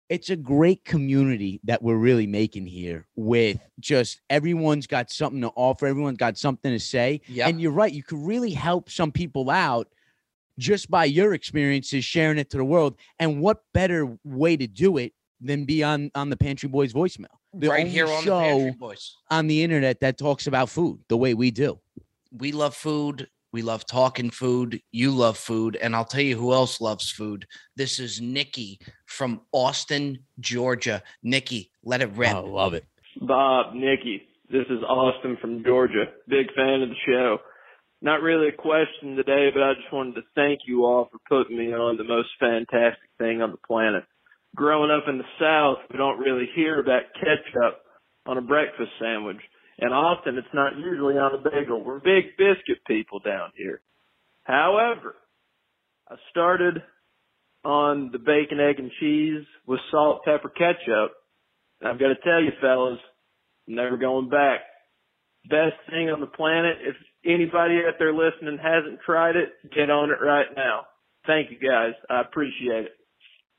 It's 0.09 0.31
a 0.31 0.35
great 0.35 0.83
community 0.85 1.59
that 1.65 1.83
we're 1.83 1.95
really 1.97 2.25
making 2.25 2.65
here 2.65 3.07
with 3.15 3.59
just 3.79 4.21
everyone's 4.29 4.87
got 4.87 5.11
something 5.11 5.41
to 5.41 5.49
offer, 5.55 5.85
everyone's 5.85 6.17
got 6.17 6.37
something 6.37 6.71
to 6.71 6.79
say. 6.79 7.21
yeah 7.27 7.47
And 7.47 7.61
you're 7.61 7.71
right, 7.71 7.93
you 7.93 8.03
could 8.03 8.19
really 8.19 8.51
help 8.51 8.89
some 8.89 9.11
people 9.11 9.49
out 9.51 9.87
just 10.57 10.89
by 10.91 11.05
your 11.05 11.33
experiences 11.33 12.03
sharing 12.03 12.37
it 12.37 12.49
to 12.49 12.57
the 12.57 12.65
world. 12.65 12.97
And 13.19 13.39
what 13.39 13.63
better 13.73 14.17
way 14.23 14.57
to 14.57 14.67
do 14.67 14.97
it 14.97 15.13
than 15.41 15.65
be 15.65 15.83
on 15.83 16.11
on 16.15 16.29
the 16.29 16.37
Pantry 16.37 16.69
Boys 16.69 16.93
voicemail? 16.93 17.27
The 17.53 17.69
right 17.69 17.79
only 17.81 17.91
here 17.91 18.07
on 18.07 18.23
show 18.23 18.39
the 18.39 18.45
pantry 18.45 18.71
boys 18.79 19.15
on 19.31 19.47
the 19.47 19.63
internet 19.63 19.99
that 20.01 20.17
talks 20.17 20.47
about 20.47 20.69
food 20.69 20.99
the 21.07 21.17
way 21.17 21.33
we 21.33 21.51
do. 21.51 21.79
we 22.31 22.51
love 22.51 22.75
food. 22.75 23.27
We 23.51 23.63
love 23.63 23.85
talking 23.87 24.29
food. 24.29 24.79
You 24.91 25.09
love 25.11 25.35
food. 25.37 25.75
And 25.75 25.95
I'll 25.95 26.05
tell 26.05 26.21
you 26.21 26.37
who 26.37 26.53
else 26.53 26.79
loves 26.79 27.09
food. 27.09 27.47
This 27.75 27.99
is 27.99 28.21
Nikki 28.21 28.79
from 29.05 29.41
Austin, 29.51 30.19
Georgia. 30.39 31.01
Nicky, 31.23 31.71
let 31.83 32.01
it 32.01 32.11
rip. 32.15 32.35
I 32.35 32.39
love 32.39 32.75
it. 32.75 32.85
Bob, 33.19 33.73
Nicky, 33.73 34.27
this 34.51 34.65
is 34.69 34.83
Austin 34.87 35.37
from 35.41 35.63
Georgia. 35.63 36.05
Big 36.27 36.53
fan 36.55 36.83
of 36.83 36.89
the 36.89 36.95
show. 37.07 37.39
Not 38.01 38.21
really 38.21 38.49
a 38.49 38.51
question 38.51 39.15
today, 39.15 39.49
but 39.53 39.63
I 39.63 39.73
just 39.73 39.91
wanted 39.91 40.15
to 40.15 40.21
thank 40.35 40.61
you 40.67 40.85
all 40.85 41.09
for 41.11 41.17
putting 41.27 41.57
me 41.57 41.73
on 41.73 41.97
the 41.97 42.03
most 42.03 42.29
fantastic 42.39 43.09
thing 43.17 43.41
on 43.41 43.51
the 43.51 43.57
planet. 43.67 44.03
Growing 44.55 44.91
up 44.91 45.07
in 45.07 45.17
the 45.17 45.23
South, 45.39 45.77
we 45.91 45.97
don't 45.97 46.19
really 46.19 46.49
hear 46.55 46.79
about 46.79 47.03
ketchup 47.15 47.81
on 48.25 48.37
a 48.37 48.41
breakfast 48.41 48.91
sandwich. 48.99 49.37
And 49.79 49.93
often 49.93 50.37
it's 50.37 50.53
not 50.53 50.77
usually 50.77 51.15
on 51.15 51.35
a 51.35 51.37
bagel. 51.37 51.83
We're 51.83 51.99
big 51.99 52.35
biscuit 52.37 52.83
people 52.85 53.19
down 53.19 53.51
here. 53.55 53.81
However, 54.43 55.15
I 56.09 56.15
started 56.31 56.81
on 57.63 58.09
the 58.11 58.19
bacon, 58.19 58.59
egg, 58.59 58.79
and 58.79 58.91
cheese 58.99 59.45
with 59.65 59.79
salt, 59.91 60.23
pepper, 60.25 60.49
ketchup. 60.49 61.13
And 61.79 61.89
I've 61.89 61.99
got 61.99 62.09
to 62.09 62.15
tell 62.23 62.41
you, 62.41 62.51
fellas, 62.59 62.99
never 63.67 63.95
going 63.97 64.29
back. 64.29 64.61
Best 65.49 65.75
thing 65.89 66.09
on 66.09 66.19
the 66.19 66.27
planet. 66.27 66.77
If 66.81 66.95
anybody 67.23 67.79
out 67.87 67.95
there 67.99 68.13
listening 68.13 68.57
hasn't 68.61 68.99
tried 69.05 69.35
it, 69.35 69.49
get 69.73 69.89
on 69.89 70.09
it 70.09 70.21
right 70.21 70.47
now. 70.55 70.85
Thank 71.25 71.51
you 71.51 71.57
guys. 71.57 71.93
I 72.09 72.21
appreciate 72.21 72.85
it. 72.85 72.98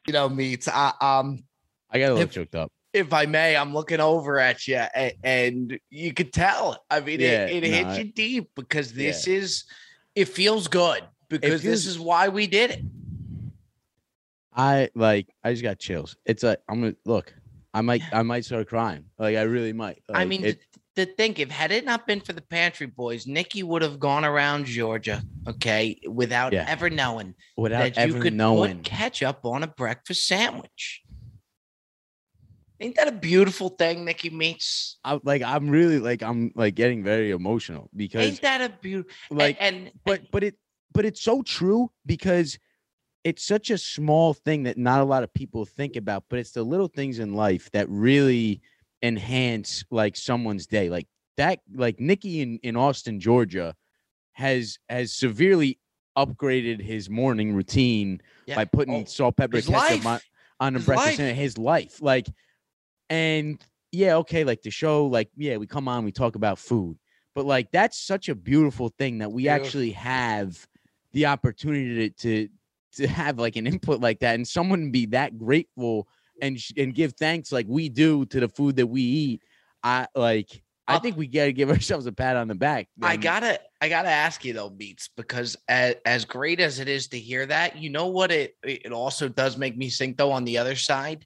You 0.07 0.13
know, 0.13 0.29
meats. 0.29 0.69
I, 0.69 0.93
um, 1.01 1.43
I 1.91 1.99
got 1.99 2.07
a 2.07 2.15
little 2.15 2.21
If- 2.29 2.33
choked 2.33 2.55
up. 2.55 2.73
if 2.93 3.13
I 3.13 3.27
may, 3.27 3.57
I'm 3.57 3.73
looking 3.75 4.01
over 4.01 4.39
at 4.39 4.67
you, 4.67 4.77
and, 4.77 5.13
and 5.23 5.81
you 5.91 6.13
could 6.15 6.33
tell. 6.33 6.85
I 6.91 7.01
mean, 7.01 7.21
Yeah, 7.21 7.47
it, 7.47 7.63
it 7.65 7.71
no, 7.71 7.77
hits 7.91 7.99
you 7.99 8.05
deep 8.13 8.51
because 8.55 8.93
this 8.93 9.27
is. 9.27 9.65
It 10.17 10.25
feels 10.27 10.67
good 10.69 11.03
because 11.29 11.63
this 11.63 11.87
is 11.87 11.99
why 11.99 12.29
we 12.29 12.47
did 12.49 12.71
it. 12.73 12.83
I 14.53 14.91
like 14.95 15.29
I 15.45 15.53
just 15.53 15.63
got 15.63 15.79
chills. 15.79 16.17
It's 16.27 16.43
like 16.43 16.59
I'm 16.69 16.81
gonna 16.81 16.97
look. 17.05 17.33
I 17.73 17.81
might 17.83 18.03
I 18.13 18.23
might 18.23 18.45
start 18.45 18.69
crying. 18.69 19.05
Like 19.19 19.37
I 19.37 19.43
really 19.43 19.73
might. 19.73 20.03
I 20.13 20.25
mean, 20.25 20.45
it, 20.45 20.61
to 20.97 21.07
think 21.07 21.39
if 21.39 21.51
had 21.51 21.71
it 21.73 21.85
not 21.85 22.07
been 22.07 22.21
for 22.21 22.33
the 22.33 22.43
Pantry 22.43 22.87
Boys, 22.87 23.27
Nikki 23.27 23.63
would 23.63 23.83
have 23.83 24.01
gone 24.01 24.25
around 24.25 24.67
Georgia, 24.67 25.23
okay, 25.49 26.01
without 26.09 26.53
Yeah. 26.53 26.65
ever 26.69 26.91
knowing 26.91 27.35
without 27.57 27.95
that 27.95 27.97
you 27.97 28.15
ever 28.15 28.21
could 28.23 28.35
knowing. 28.35 28.77
put 28.79 28.85
ketchup 28.85 29.41
on 29.45 29.63
a 29.63 29.67
breakfast 29.69 30.27
sandwich. 30.27 31.03
Ain't 32.83 32.97
that 32.97 33.09
a 33.09 33.13
beautiful 33.13 33.69
thing, 33.69 34.07
Nicky 34.07 34.31
meats? 34.31 34.99
I, 35.05 35.21
like 35.23 35.43
I'm 35.43 35.69
really 35.69 35.99
like 35.99 36.23
I'm 36.23 36.51
like 36.55 36.75
getting 36.75 37.05
very 37.05 37.31
emotional 37.31 37.91
because 37.95 38.27
Ain't 38.27 38.41
that 38.41 38.63
a 38.63 38.73
beautiful 38.81 39.13
like 39.31 39.59
and, 39.61 39.77
and 39.87 39.93
but 40.05 40.31
but 40.33 40.43
it 40.43 40.57
but 40.93 41.05
it's 41.05 41.21
so 41.21 41.43
true 41.43 41.91
because 42.07 42.59
it's 43.23 43.45
such 43.45 43.69
a 43.69 43.77
small 43.77 44.33
thing 44.33 44.63
that 44.63 44.79
not 44.79 45.03
a 45.03 45.05
lot 45.05 45.23
of 45.23 45.33
people 45.35 45.67
think 45.67 45.95
about 45.97 46.25
but 46.31 46.39
it's 46.39 46.53
the 46.53 46.63
little 46.63 46.89
things 46.89 47.19
in 47.19 47.35
life 47.35 47.71
that 47.73 47.87
really 47.91 48.63
enhance 49.03 49.85
like 49.91 50.17
someone's 50.17 50.67
day 50.67 50.91
like 50.91 51.07
that 51.37 51.61
like 51.75 51.99
nikki 52.01 52.41
in, 52.43 52.59
in 52.63 52.77
austin 52.77 53.19
georgia 53.19 53.75
has 54.33 54.79
has 54.89 55.13
severely 55.13 55.79
upgraded 56.19 56.81
his 56.81 57.09
morning 57.09 57.55
routine 57.55 58.21
yeah. 58.47 58.57
by 58.57 58.65
putting 58.65 59.03
Oh, 59.03 59.05
salt 59.05 59.37
pepper 59.37 59.61
ketchup 59.61 60.05
on, 60.05 60.21
on 60.59 60.75
His 60.75 60.85
breakfast 60.85 61.07
life. 61.07 61.17
sandwich, 61.17 61.37
his 61.37 61.59
life 61.59 62.03
like 62.03 62.27
and 63.09 63.61
yeah 63.93 64.17
okay 64.17 64.45
like 64.45 64.63
the 64.63 64.71
show 64.71 65.07
like 65.07 65.29
yeah 65.37 65.57
we 65.57 65.67
come 65.67 65.89
on 65.89 66.05
we 66.05 66.13
talk 66.13 66.37
about 66.37 66.59
food 66.59 66.99
but 67.35 67.45
like 67.47 67.71
that's 67.73 67.99
such 67.99 68.29
a 68.29 68.35
beautiful 68.35 68.89
thing 68.99 69.19
that 69.19 69.31
we 69.33 69.45
Beautiful. 69.45 69.65
actually 69.67 69.91
have 69.93 70.67
the 71.13 71.27
opportunity 71.27 72.11
to, 72.11 72.17
to 72.19 72.49
to 72.93 73.07
have 73.07 73.39
like 73.39 73.57
an 73.57 73.67
input 73.67 74.01
like 74.01 74.19
that 74.21 74.35
and 74.35 74.47
someone 74.47 74.91
be 74.91 75.07
that 75.07 75.39
grateful 75.39 76.09
and 76.43 76.61
sh- 76.61 76.73
and 76.77 76.95
give 76.95 77.13
thanks 77.15 77.53
like 77.53 77.67
we 77.69 77.89
do 77.89 78.25
to 78.27 78.41
the 78.41 78.49
food 78.49 78.77
that 78.77 78.87
we 78.87 79.03
eat 79.03 79.43
i 79.83 80.07
like 80.15 80.63
i 80.89 80.99
think 80.99 81.17
we 81.17 81.27
got 81.27 81.45
to 81.45 81.53
give 81.53 81.71
ourselves 81.77 82.07
a 82.07 82.13
pat 82.13 82.37
on 82.37 82.49
the 82.49 82.55
back 82.55 82.89
I 83.03 83.17
gotta, 83.17 83.61
I 83.81 83.89
gotta 83.89 84.09
ask 84.11 84.45
you 84.45 84.53
though, 84.53 84.71
Meats, 84.71 85.09
because 85.17 85.57
as, 85.69 85.95
as 86.05 86.25
great 86.25 86.61
as 86.61 86.81
it 86.81 86.89
is 86.89 87.09
to 87.09 87.19
hear 87.19 87.47
that, 87.47 87.77
you 87.79 87.91
know 87.91 88.09
what 88.09 88.31
it 88.33 88.57
it 88.63 88.93
also 88.93 89.29
does 89.29 89.57
make 89.57 89.77
me 89.77 89.89
think 89.89 90.17
though. 90.17 90.33
On 90.33 90.45
the 90.45 90.59
other 90.59 90.75
side, 90.77 91.25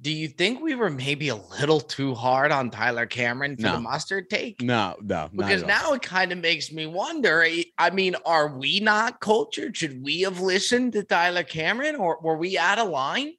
do 0.00 0.12
you 0.12 0.28
think 0.28 0.60
we 0.60 0.76
were 0.76 0.90
maybe 0.90 1.28
a 1.30 1.34
little 1.34 1.80
too 1.80 2.14
hard 2.14 2.52
on 2.52 2.70
Tyler 2.70 3.06
Cameron 3.06 3.56
for 3.56 3.62
the 3.62 3.80
mustard 3.80 4.30
take? 4.30 4.62
no 4.62 4.94
no 5.02 5.28
Because 5.34 5.62
now 5.64 5.92
it 5.94 6.02
kind 6.02 6.30
of 6.30 6.38
makes 6.38 6.70
me 6.70 6.86
wonder. 6.86 7.42
eh, 7.42 7.64
I 7.78 7.90
mean, 7.90 8.14
are 8.24 8.56
we 8.56 8.78
not 8.78 9.20
cultured? 9.20 9.76
Should 9.76 10.04
we 10.04 10.20
have 10.20 10.38
listened 10.40 10.92
to 10.92 11.02
Tyler 11.02 11.42
Cameron, 11.42 11.96
or 11.96 12.18
were 12.22 12.36
we 12.36 12.56
out 12.58 12.78
of 12.78 12.88
line? 12.90 13.32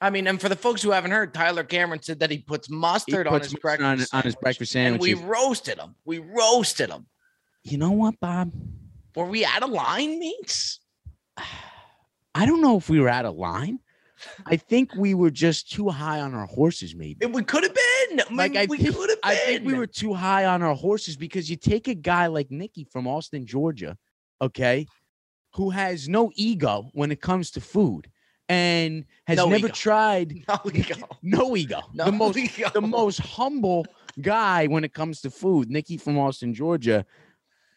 I 0.00 0.10
mean, 0.10 0.26
and 0.28 0.40
for 0.40 0.48
the 0.48 0.56
folks 0.56 0.80
who 0.82 0.90
haven't 0.92 1.10
heard, 1.10 1.34
Tyler 1.34 1.64
Cameron 1.64 2.02
said 2.02 2.20
that 2.20 2.30
he 2.30 2.38
puts 2.38 2.68
He 2.68 2.74
mustard 2.74 3.26
on 3.26 3.40
his 3.40 3.52
mustard 3.52 3.60
breakfast 3.60 3.82
on, 4.14 4.18
on 4.20 4.24
his 4.24 4.70
sandwich, 4.70 5.10
and 5.10 5.20
we 5.20 5.26
roasted 5.26 5.78
him. 5.78 5.94
We 6.04 6.18
roasted 6.18 6.90
him. 6.90 7.06
you 7.64 7.78
know 7.78 7.90
what 7.92 8.18
bob 8.20 8.52
Were 9.16 9.24
we 9.26 9.44
out 9.44 9.62
of 9.62 9.70
line, 9.70 10.18
meats? 10.20 10.80
I 12.34 12.46
don't 12.46 12.60
know 12.62 12.76
if 12.76 12.88
we 12.88 13.00
were 13.00 13.08
out 13.08 13.24
of 13.24 13.34
line. 13.34 13.80
I 14.46 14.56
think 14.56 14.94
we 14.96 15.14
were 15.14 15.30
just 15.30 15.70
too 15.70 15.88
high 15.88 16.20
on 16.20 16.34
our 16.34 16.46
horses, 16.46 16.94
maybe. 16.94 17.18
It, 17.20 17.32
we 17.32 17.42
could 17.42 17.62
have 17.62 17.74
been. 17.74 18.20
I 18.20 18.34
Like, 18.34 18.52
mean, 18.52 18.60
I 18.62 18.66
we 18.68 18.78
could 18.78 19.10
have 19.10 19.20
been. 19.20 19.30
I 19.30 19.34
think 19.34 19.64
we 19.64 19.74
were 19.74 19.86
too 19.86 20.12
high 20.14 20.44
on 20.44 20.62
our 20.62 20.74
horses 20.74 21.16
because 21.16 21.48
you 21.48 21.56
take 21.56 21.88
a 21.88 21.94
guy 21.94 22.26
like 22.26 22.50
Nicky 22.50 22.84
from 22.90 23.06
Austin, 23.06 23.46
Georgia, 23.46 23.96
okay, 24.40 24.86
who 25.54 25.70
has 25.70 26.08
no 26.08 26.30
ego 26.34 26.90
when 26.92 27.10
it 27.12 27.20
comes 27.20 27.50
to 27.52 27.60
food 27.60 28.08
and 28.48 29.04
has 29.26 29.36
No 29.36 29.48
never 29.48 29.66
ego. 29.66 29.74
tried 29.74 30.32
No 30.48 30.60
ego. 30.72 30.94
no 31.22 31.56
ego. 31.56 31.80
No 31.94 32.04
the 32.06 32.12
most 32.12 32.36
ego. 32.58 32.70
the 32.72 32.80
most 32.80 33.18
humble 33.20 33.86
guy 34.20 34.66
when 34.66 34.84
it 34.84 34.94
comes 34.94 35.20
to 35.22 35.30
food. 35.30 35.70
Nicky 35.70 35.96
from 35.96 36.18
Austin, 36.18 36.54
Georgia. 36.54 37.04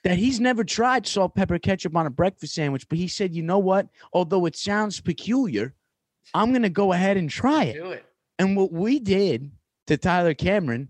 that 0.03 0.17
he's 0.17 0.39
never 0.39 0.63
tried 0.63 1.05
salt, 1.05 1.35
pepper, 1.35 1.59
ketchup 1.59 1.95
on 1.95 2.07
a 2.07 2.09
breakfast 2.09 2.53
sandwich, 2.55 2.87
but 2.89 2.97
he 2.97 3.07
said, 3.07 3.35
you 3.35 3.43
know 3.43 3.59
what? 3.59 3.87
Although 4.13 4.45
it 4.45 4.55
sounds 4.55 4.99
peculiar, 5.01 5.73
I'm 6.33 6.51
gonna 6.53 6.69
go 6.69 6.93
ahead 6.93 7.17
and 7.17 7.29
try 7.29 7.65
it. 7.65 7.73
Do 7.73 7.91
it. 7.91 8.05
And 8.39 8.55
what 8.57 8.71
we 8.71 8.99
did 8.99 9.51
to 9.87 9.97
Tyler 9.97 10.33
Cameron 10.33 10.89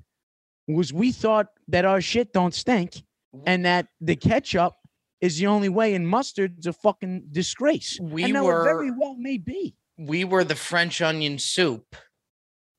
was 0.67 0.93
we 0.93 1.11
thought 1.11 1.47
that 1.67 1.83
our 1.85 1.99
shit 1.99 2.31
don't 2.31 2.53
stink 2.53 3.03
and 3.45 3.65
that 3.65 3.87
the 3.99 4.15
ketchup 4.15 4.73
is 5.21 5.37
the 5.37 5.47
only 5.47 5.69
way 5.69 5.93
and 5.93 6.07
mustard's 6.07 6.67
a 6.67 6.73
fucking 6.73 7.27
disgrace. 7.31 7.99
We 8.01 8.23
and 8.25 8.43
were- 8.43 8.63
very 8.63 8.91
well 8.91 9.15
may 9.15 9.37
be. 9.37 9.75
we 9.97 10.23
were 10.23 10.43
the 10.43 10.55
French 10.55 11.01
onion 11.01 11.37
soup 11.39 11.95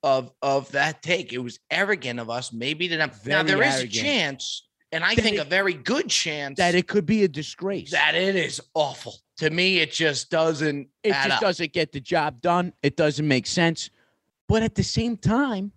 of 0.02 0.32
of 0.43 0.70
that 0.73 1.02
take. 1.02 1.32
It 1.32 1.39
was 1.39 1.60
arrogant 1.70 2.19
of 2.20 2.28
us, 2.28 2.52
maybe 2.52 2.89
to 2.89 2.97
not. 2.97 3.24
Now 3.24 3.43
there 3.44 3.62
is 3.62 3.74
arrogant. 3.77 3.94
a 3.94 4.01
chance, 4.01 4.66
and 4.90 5.05
I 5.05 5.14
That 5.14 5.23
think 5.23 5.36
it- 5.36 5.40
a 5.40 5.44
very 5.44 5.74
good 5.74 6.09
chance 6.10 6.56
That 6.59 6.74
it 6.74 6.89
could 6.89 7.06
be 7.06 7.23
a 7.23 7.28
disgrace. 7.28 7.93
that 7.93 8.14
it 8.16 8.35
is 8.35 8.60
awful. 8.74 9.14
To 9.39 9.51
me, 9.51 9.78
it 9.78 9.93
just 9.93 10.28
doesn't. 10.31 10.89
it 11.05 11.12
just 11.12 11.31
up. 11.31 11.40
doesn't 11.40 11.73
get 11.73 11.93
the 11.93 12.01
job 12.01 12.40
done. 12.40 12.73
It 12.82 12.97
doesn't 12.97 13.27
make 13.27 13.47
sense. 13.47 13.90
But 14.48 14.62
at 14.64 14.74
the 14.74 14.82
same 14.82 15.16
time, 15.16 15.73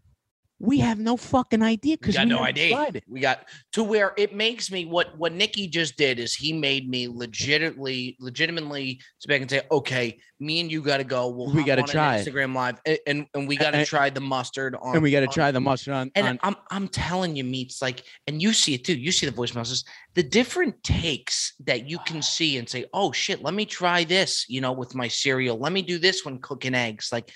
we 0.60 0.80
have 0.80 1.00
no 1.00 1.18
fucking 1.18 1.62
idea 1.62 1.94
We 1.94 1.98
because 1.98 2.16
got 2.16 2.26
we 2.26 2.30
no 2.30 2.40
idea. 2.40 2.92
We 3.08 3.20
got 3.20 3.48
to 3.74 3.84
where 3.84 4.14
it 4.18 4.34
makes 4.34 4.72
me 4.72 4.86
what 4.86 5.18
what 5.18 5.34
Nikki 5.34 5.68
just 5.68 5.98
did 5.98 6.18
is 6.20 6.34
he 6.34 6.54
made 6.54 6.90
me 6.90 7.08
legitimately 7.08 8.16
legitimately 8.20 9.02
sit 9.20 9.28
back 9.28 9.42
and 9.42 9.50
say, 9.50 9.62
okay, 9.70 10.20
me 10.40 10.60
and 10.62 10.72
you 10.72 10.82
got 10.82 10.98
to 10.98 11.04
go. 11.04 11.28
We'll 11.30 11.52
We 11.52 11.64
gotta 11.64 11.84
try. 11.84 12.20
Instagram 12.20 12.54
live, 12.54 12.80
a- 12.88 13.00
and 13.08 13.26
and 13.34 13.48
we 13.48 13.58
got 13.58 13.72
to 13.72 13.86
try 13.86 14.10
the 14.10 14.22
mustard 14.22 14.76
on, 14.76 14.96
And 14.96 15.04
we 15.04 15.12
got 15.12 15.22
to 15.22 15.28
try 15.28 15.52
the 15.52 15.62
mustard 15.62 15.94
on. 15.94 16.12
And 16.16 16.28
on 16.28 16.40
I'm 16.44 16.56
I'm 16.72 16.88
telling 16.88 17.36
you, 17.36 17.44
meats 17.44 17.82
like, 17.82 18.04
and 18.28 18.42
you 18.42 18.54
see 18.54 18.74
it 18.74 18.86
too. 18.86 18.96
You 18.98 19.12
see 19.12 19.26
the 19.26 19.32
voicemails. 19.32 19.72
is 19.72 19.84
The 20.14 20.24
different 20.24 20.82
takes 20.84 21.54
that 21.66 21.90
you 21.90 22.00
can 22.06 22.22
see 22.22 22.58
and 22.58 22.68
say, 22.70 22.86
"Oh 22.94 23.12
shit, 23.12 23.42
let 23.44 23.54
me 23.54 23.66
try 23.66 24.04
this." 24.04 24.46
You 24.50 24.62
know, 24.62 24.72
with 24.74 24.96
my 24.96 25.08
cereal, 25.08 25.58
let 25.58 25.72
me 25.74 25.82
do 25.82 25.98
this 25.98 26.24
when 26.26 26.40
cooking 26.40 26.76
eggs. 26.76 27.10
Like, 27.12 27.32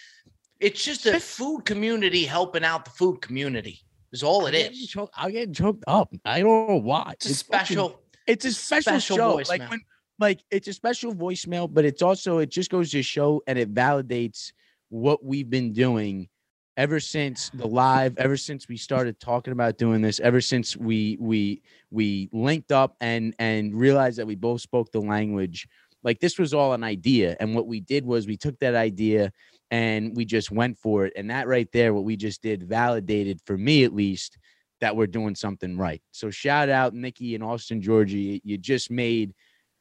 it's 0.60 0.84
just 0.84 1.06
a 1.06 1.20
food 1.20 1.66
community 1.66 2.26
helping 2.26 2.64
out 2.64 2.86
the 2.86 2.92
food 2.92 3.22
community. 3.22 3.82
Is 4.12 4.24
all 4.24 4.48
it 4.48 4.56
I'm 4.56 4.72
is. 4.72 4.88
choked- 4.88 5.14
I'm 5.16 5.32
getting 5.32 5.54
choked 5.54 5.84
up. 5.88 6.12
I 6.26 6.40
don't 6.42 6.68
know 6.68 6.76
why. 6.78 7.12
It's 7.14 7.26
a 7.26 7.30
fucking- 7.46 7.66
special. 7.76 8.02
it's 8.26 8.46
a 8.46 8.52
special, 8.54 9.00
special 9.00 9.18
show. 9.18 9.36
Like 9.48 9.70
when, 9.70 9.80
like 10.20 10.40
it's 10.50 10.68
a 10.68 10.74
special 10.74 11.14
voicemail, 11.14 11.72
but 11.72 11.86
it's 11.86 12.02
also 12.02 12.40
it 12.40 12.50
just 12.50 12.72
goes 12.72 12.90
to 12.92 13.04
show 13.04 13.42
and 13.48 13.60
it 13.60 13.74
validates 13.74 14.52
what 14.90 15.24
we've 15.24 15.50
been 15.50 15.72
doing 15.74 16.28
ever 16.76 17.00
since 17.00 17.50
the 17.54 17.68
live, 17.68 18.18
ever 18.18 18.36
since 18.38 18.68
we 18.68 18.78
started 18.78 19.20
talking 19.20 19.54
about 19.54 19.78
doing 19.78 20.02
this, 20.02 20.20
ever 20.22 20.42
since 20.42 20.76
we 20.76 21.18
we 21.20 21.62
we 21.92 22.30
linked 22.34 22.72
up 22.72 22.96
and 23.02 23.36
and 23.38 23.76
realized 23.76 24.18
that 24.18 24.26
we 24.26 24.36
both 24.36 24.62
spoke 24.62 24.92
the 24.92 25.00
language. 25.02 25.68
Like 26.04 26.20
this 26.20 26.40
was 26.40 26.54
all 26.54 26.74
an 26.74 26.84
idea, 26.84 27.38
and 27.40 27.54
what 27.54 27.68
we 27.68 27.80
did 27.80 28.06
was 28.06 28.26
we 28.26 28.38
took 28.38 28.58
that 28.60 28.74
idea 28.74 29.32
and 29.72 30.16
we 30.16 30.26
just 30.26 30.52
went 30.52 30.78
for 30.78 31.06
it. 31.06 31.14
And 31.16 31.30
that 31.30 31.48
right 31.48 31.68
there, 31.72 31.94
what 31.94 32.04
we 32.04 32.16
just 32.16 32.42
did, 32.42 32.64
validated 32.64 33.40
for 33.46 33.58
me 33.58 33.84
at 33.84 33.94
least 33.94 34.38
that 34.82 34.96
we're 34.96 35.08
doing 35.08 35.36
something 35.36 35.78
right. 35.78 36.02
So 36.12 36.30
shout 36.30 36.70
out 36.70 36.94
Nikki 36.94 37.36
and 37.36 37.44
Austin 37.44 37.82
Georgie. 37.82 38.42
You 38.44 38.58
just 38.58 38.90
made 38.90 39.34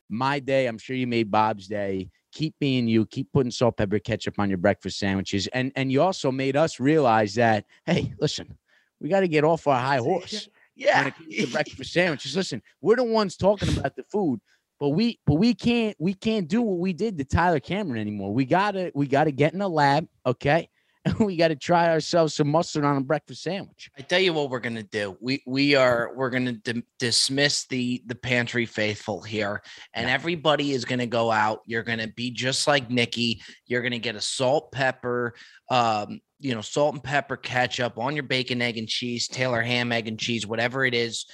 my 0.08 0.40
day. 0.40 0.66
I'm 0.66 0.78
sure 0.78 0.96
you 0.96 1.06
made 1.06 1.30
Bob's 1.30 1.68
day. 1.68 2.10
Keep 2.32 2.54
being 2.58 2.88
you. 2.88 3.06
Keep 3.06 3.32
putting 3.32 3.50
salt, 3.50 3.76
pepper, 3.76 3.98
ketchup 3.98 4.38
on 4.38 4.48
your 4.48 4.58
breakfast 4.58 4.98
sandwiches. 4.98 5.46
And 5.48 5.72
and 5.76 5.90
you 5.92 6.02
also 6.02 6.30
made 6.32 6.56
us 6.56 6.80
realize 6.80 7.34
that 7.34 7.64
hey, 7.86 8.12
listen, 8.20 8.58
we 9.00 9.08
got 9.08 9.20
to 9.20 9.28
get 9.28 9.44
off 9.44 9.66
our 9.66 9.78
high 9.80 9.96
horse 10.10 10.48
when 10.74 10.86
Yeah. 10.86 11.06
it 11.06 11.14
comes 11.16 11.36
to 11.36 11.46
breakfast 11.48 11.92
sandwiches. 11.92 12.36
Listen, 12.36 12.62
we're 12.80 12.96
the 12.96 13.04
ones 13.04 13.36
talking 13.36 13.68
about 13.76 13.96
the 13.96 14.02
food, 14.04 14.40
but 14.78 14.90
we 14.90 15.18
but 15.26 15.34
we 15.34 15.54
can't 15.54 15.96
we 15.98 16.14
can't 16.14 16.48
do 16.48 16.62
what 16.62 16.78
we 16.78 16.92
did 16.92 17.18
to 17.18 17.24
Tyler 17.24 17.60
Cameron 17.60 18.00
anymore. 18.00 18.32
We 18.32 18.44
gotta 18.44 18.92
we 18.94 19.06
gotta 19.06 19.32
get 19.32 19.52
in 19.52 19.58
the 19.58 19.68
lab, 19.68 20.06
okay? 20.24 20.68
And 21.04 21.20
we 21.20 21.36
gotta 21.36 21.56
try 21.56 21.88
ourselves 21.88 22.34
some 22.34 22.48
mustard 22.48 22.84
on 22.84 22.96
a 22.96 23.00
breakfast 23.00 23.42
sandwich. 23.42 23.88
I 23.96 24.02
tell 24.02 24.18
you 24.18 24.34
what 24.34 24.50
we're 24.50 24.58
gonna 24.58 24.82
do. 24.82 25.16
We 25.20 25.42
we 25.46 25.74
are 25.74 26.12
we're 26.14 26.28
gonna 26.28 26.52
dim- 26.52 26.84
dismiss 26.98 27.66
the 27.66 28.02
the 28.06 28.16
pantry 28.16 28.66
faithful 28.66 29.22
here, 29.22 29.62
and 29.94 30.10
everybody 30.10 30.72
is 30.72 30.84
gonna 30.84 31.06
go 31.06 31.30
out. 31.30 31.62
You're 31.66 31.84
gonna 31.84 32.08
be 32.08 32.30
just 32.30 32.66
like 32.66 32.90
Nikki. 32.90 33.40
You're 33.66 33.80
gonna 33.80 34.00
get 34.00 34.16
a 34.16 34.20
salt, 34.20 34.70
pepper, 34.72 35.34
um, 35.70 36.20
you 36.40 36.54
know, 36.54 36.60
salt 36.60 36.94
and 36.94 37.02
pepper 37.02 37.36
ketchup 37.36 37.96
on 37.96 38.14
your 38.14 38.24
bacon, 38.24 38.60
egg, 38.60 38.76
and 38.76 38.88
cheese, 38.88 39.28
Taylor 39.28 39.62
ham, 39.62 39.92
egg, 39.92 40.08
and 40.08 40.18
cheese, 40.18 40.46
whatever 40.46 40.84
it 40.84 40.94
is. 40.94 41.26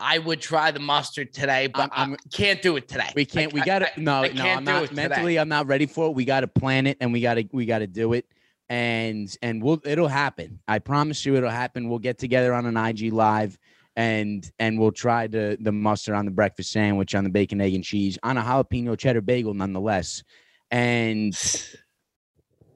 I 0.00 0.18
would 0.18 0.40
try 0.40 0.70
the 0.72 0.80
mustard 0.80 1.32
today, 1.32 1.68
but 1.68 1.90
I 1.92 2.02
I'm- 2.02 2.16
can't 2.32 2.60
do 2.60 2.76
it 2.76 2.88
today. 2.88 3.10
We 3.14 3.24
can't. 3.24 3.52
I- 3.52 3.54
we 3.54 3.60
gotta. 3.62 3.86
I- 3.96 4.00
no, 4.00 4.22
I 4.24 4.28
no. 4.28 4.42
can't 4.42 4.58
I'm 4.58 4.64
do 4.64 4.72
not 4.72 4.82
it 4.84 4.88
today. 4.88 5.08
mentally. 5.08 5.38
I'm 5.38 5.48
not 5.48 5.66
ready 5.66 5.86
for 5.86 6.06
it. 6.08 6.14
We 6.14 6.24
gotta 6.24 6.48
plan 6.48 6.86
it, 6.86 6.96
and 7.00 7.12
we 7.12 7.20
gotta 7.20 7.48
we 7.52 7.66
gotta 7.66 7.86
do 7.86 8.12
it, 8.14 8.26
and 8.68 9.34
and 9.42 9.62
we'll 9.62 9.80
it'll 9.84 10.08
happen. 10.08 10.58
I 10.66 10.78
promise 10.80 11.24
you, 11.24 11.36
it'll 11.36 11.50
happen. 11.50 11.88
We'll 11.88 11.98
get 12.00 12.18
together 12.18 12.52
on 12.52 12.66
an 12.66 12.76
IG 12.76 13.12
live, 13.12 13.56
and 13.94 14.50
and 14.58 14.78
we'll 14.78 14.90
try 14.92 15.28
the 15.28 15.56
the 15.60 15.72
mustard 15.72 16.14
on 16.16 16.24
the 16.24 16.30
breakfast 16.32 16.72
sandwich, 16.72 17.14
on 17.14 17.22
the 17.22 17.30
bacon, 17.30 17.60
egg, 17.60 17.74
and 17.74 17.84
cheese, 17.84 18.18
on 18.24 18.36
a 18.38 18.42
jalapeno 18.42 18.98
cheddar 18.98 19.20
bagel, 19.20 19.54
nonetheless. 19.54 20.24
And 20.72 21.32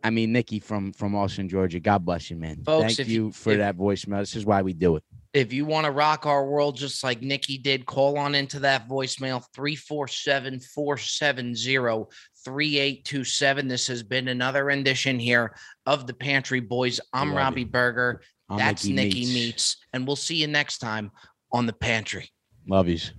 I 0.05 0.11
mean, 0.11 0.31
Nikki 0.33 0.61
from 0.61 0.93
from 0.93 1.17
Austin, 1.17 1.49
Georgia. 1.49 1.81
God 1.81 2.05
bless 2.05 2.31
you, 2.31 2.37
man. 2.37 2.63
Folks, 2.63 2.97
Thank 2.97 3.09
you- 3.09 3.25
you 3.27 3.33
for 3.33 3.51
if- 3.53 3.59
that 3.59 3.77
voicemail. 3.77 4.21
This 4.21 4.37
is 4.37 4.47
why 4.47 4.63
we 4.63 4.75
do 4.75 4.95
it. 4.97 5.03
If 5.37 5.53
you 5.53 5.67
want 5.67 5.85
to 5.85 5.91
rock 5.91 6.25
our 6.25 6.47
world 6.47 6.79
just 6.79 7.05
like 7.05 7.21
Nikki 7.21 7.59
did, 7.59 7.85
call 7.85 8.17
on 8.17 8.35
into 8.35 8.59
that 8.61 8.89
voicemail 8.89 9.45
347 9.55 10.61
470 10.61 12.07
3827. 12.43 13.69
This 13.69 13.87
has 13.87 14.03
been 14.03 14.29
another 14.29 14.65
rendition 14.65 15.19
here 15.19 15.55
of 15.85 16.07
the 16.07 16.15
Pantry 16.15 16.61
Boys. 16.61 17.01
I'm 17.13 17.29
Love 17.29 17.37
Robbie. 17.37 17.65
Berger. 17.65 18.23
I'm 18.49 18.57
That's 18.57 18.87
Nicky 18.87 19.27
Meats. 19.27 19.35
Meets. 19.35 19.77
And 19.93 20.07
we'll 20.07 20.17
see 20.17 20.37
you 20.37 20.47
next 20.47 20.79
time 20.79 21.11
on 21.53 21.67
the 21.67 21.75
Pantry. 21.75 22.31
Love 22.67 22.89
yous. 22.89 23.13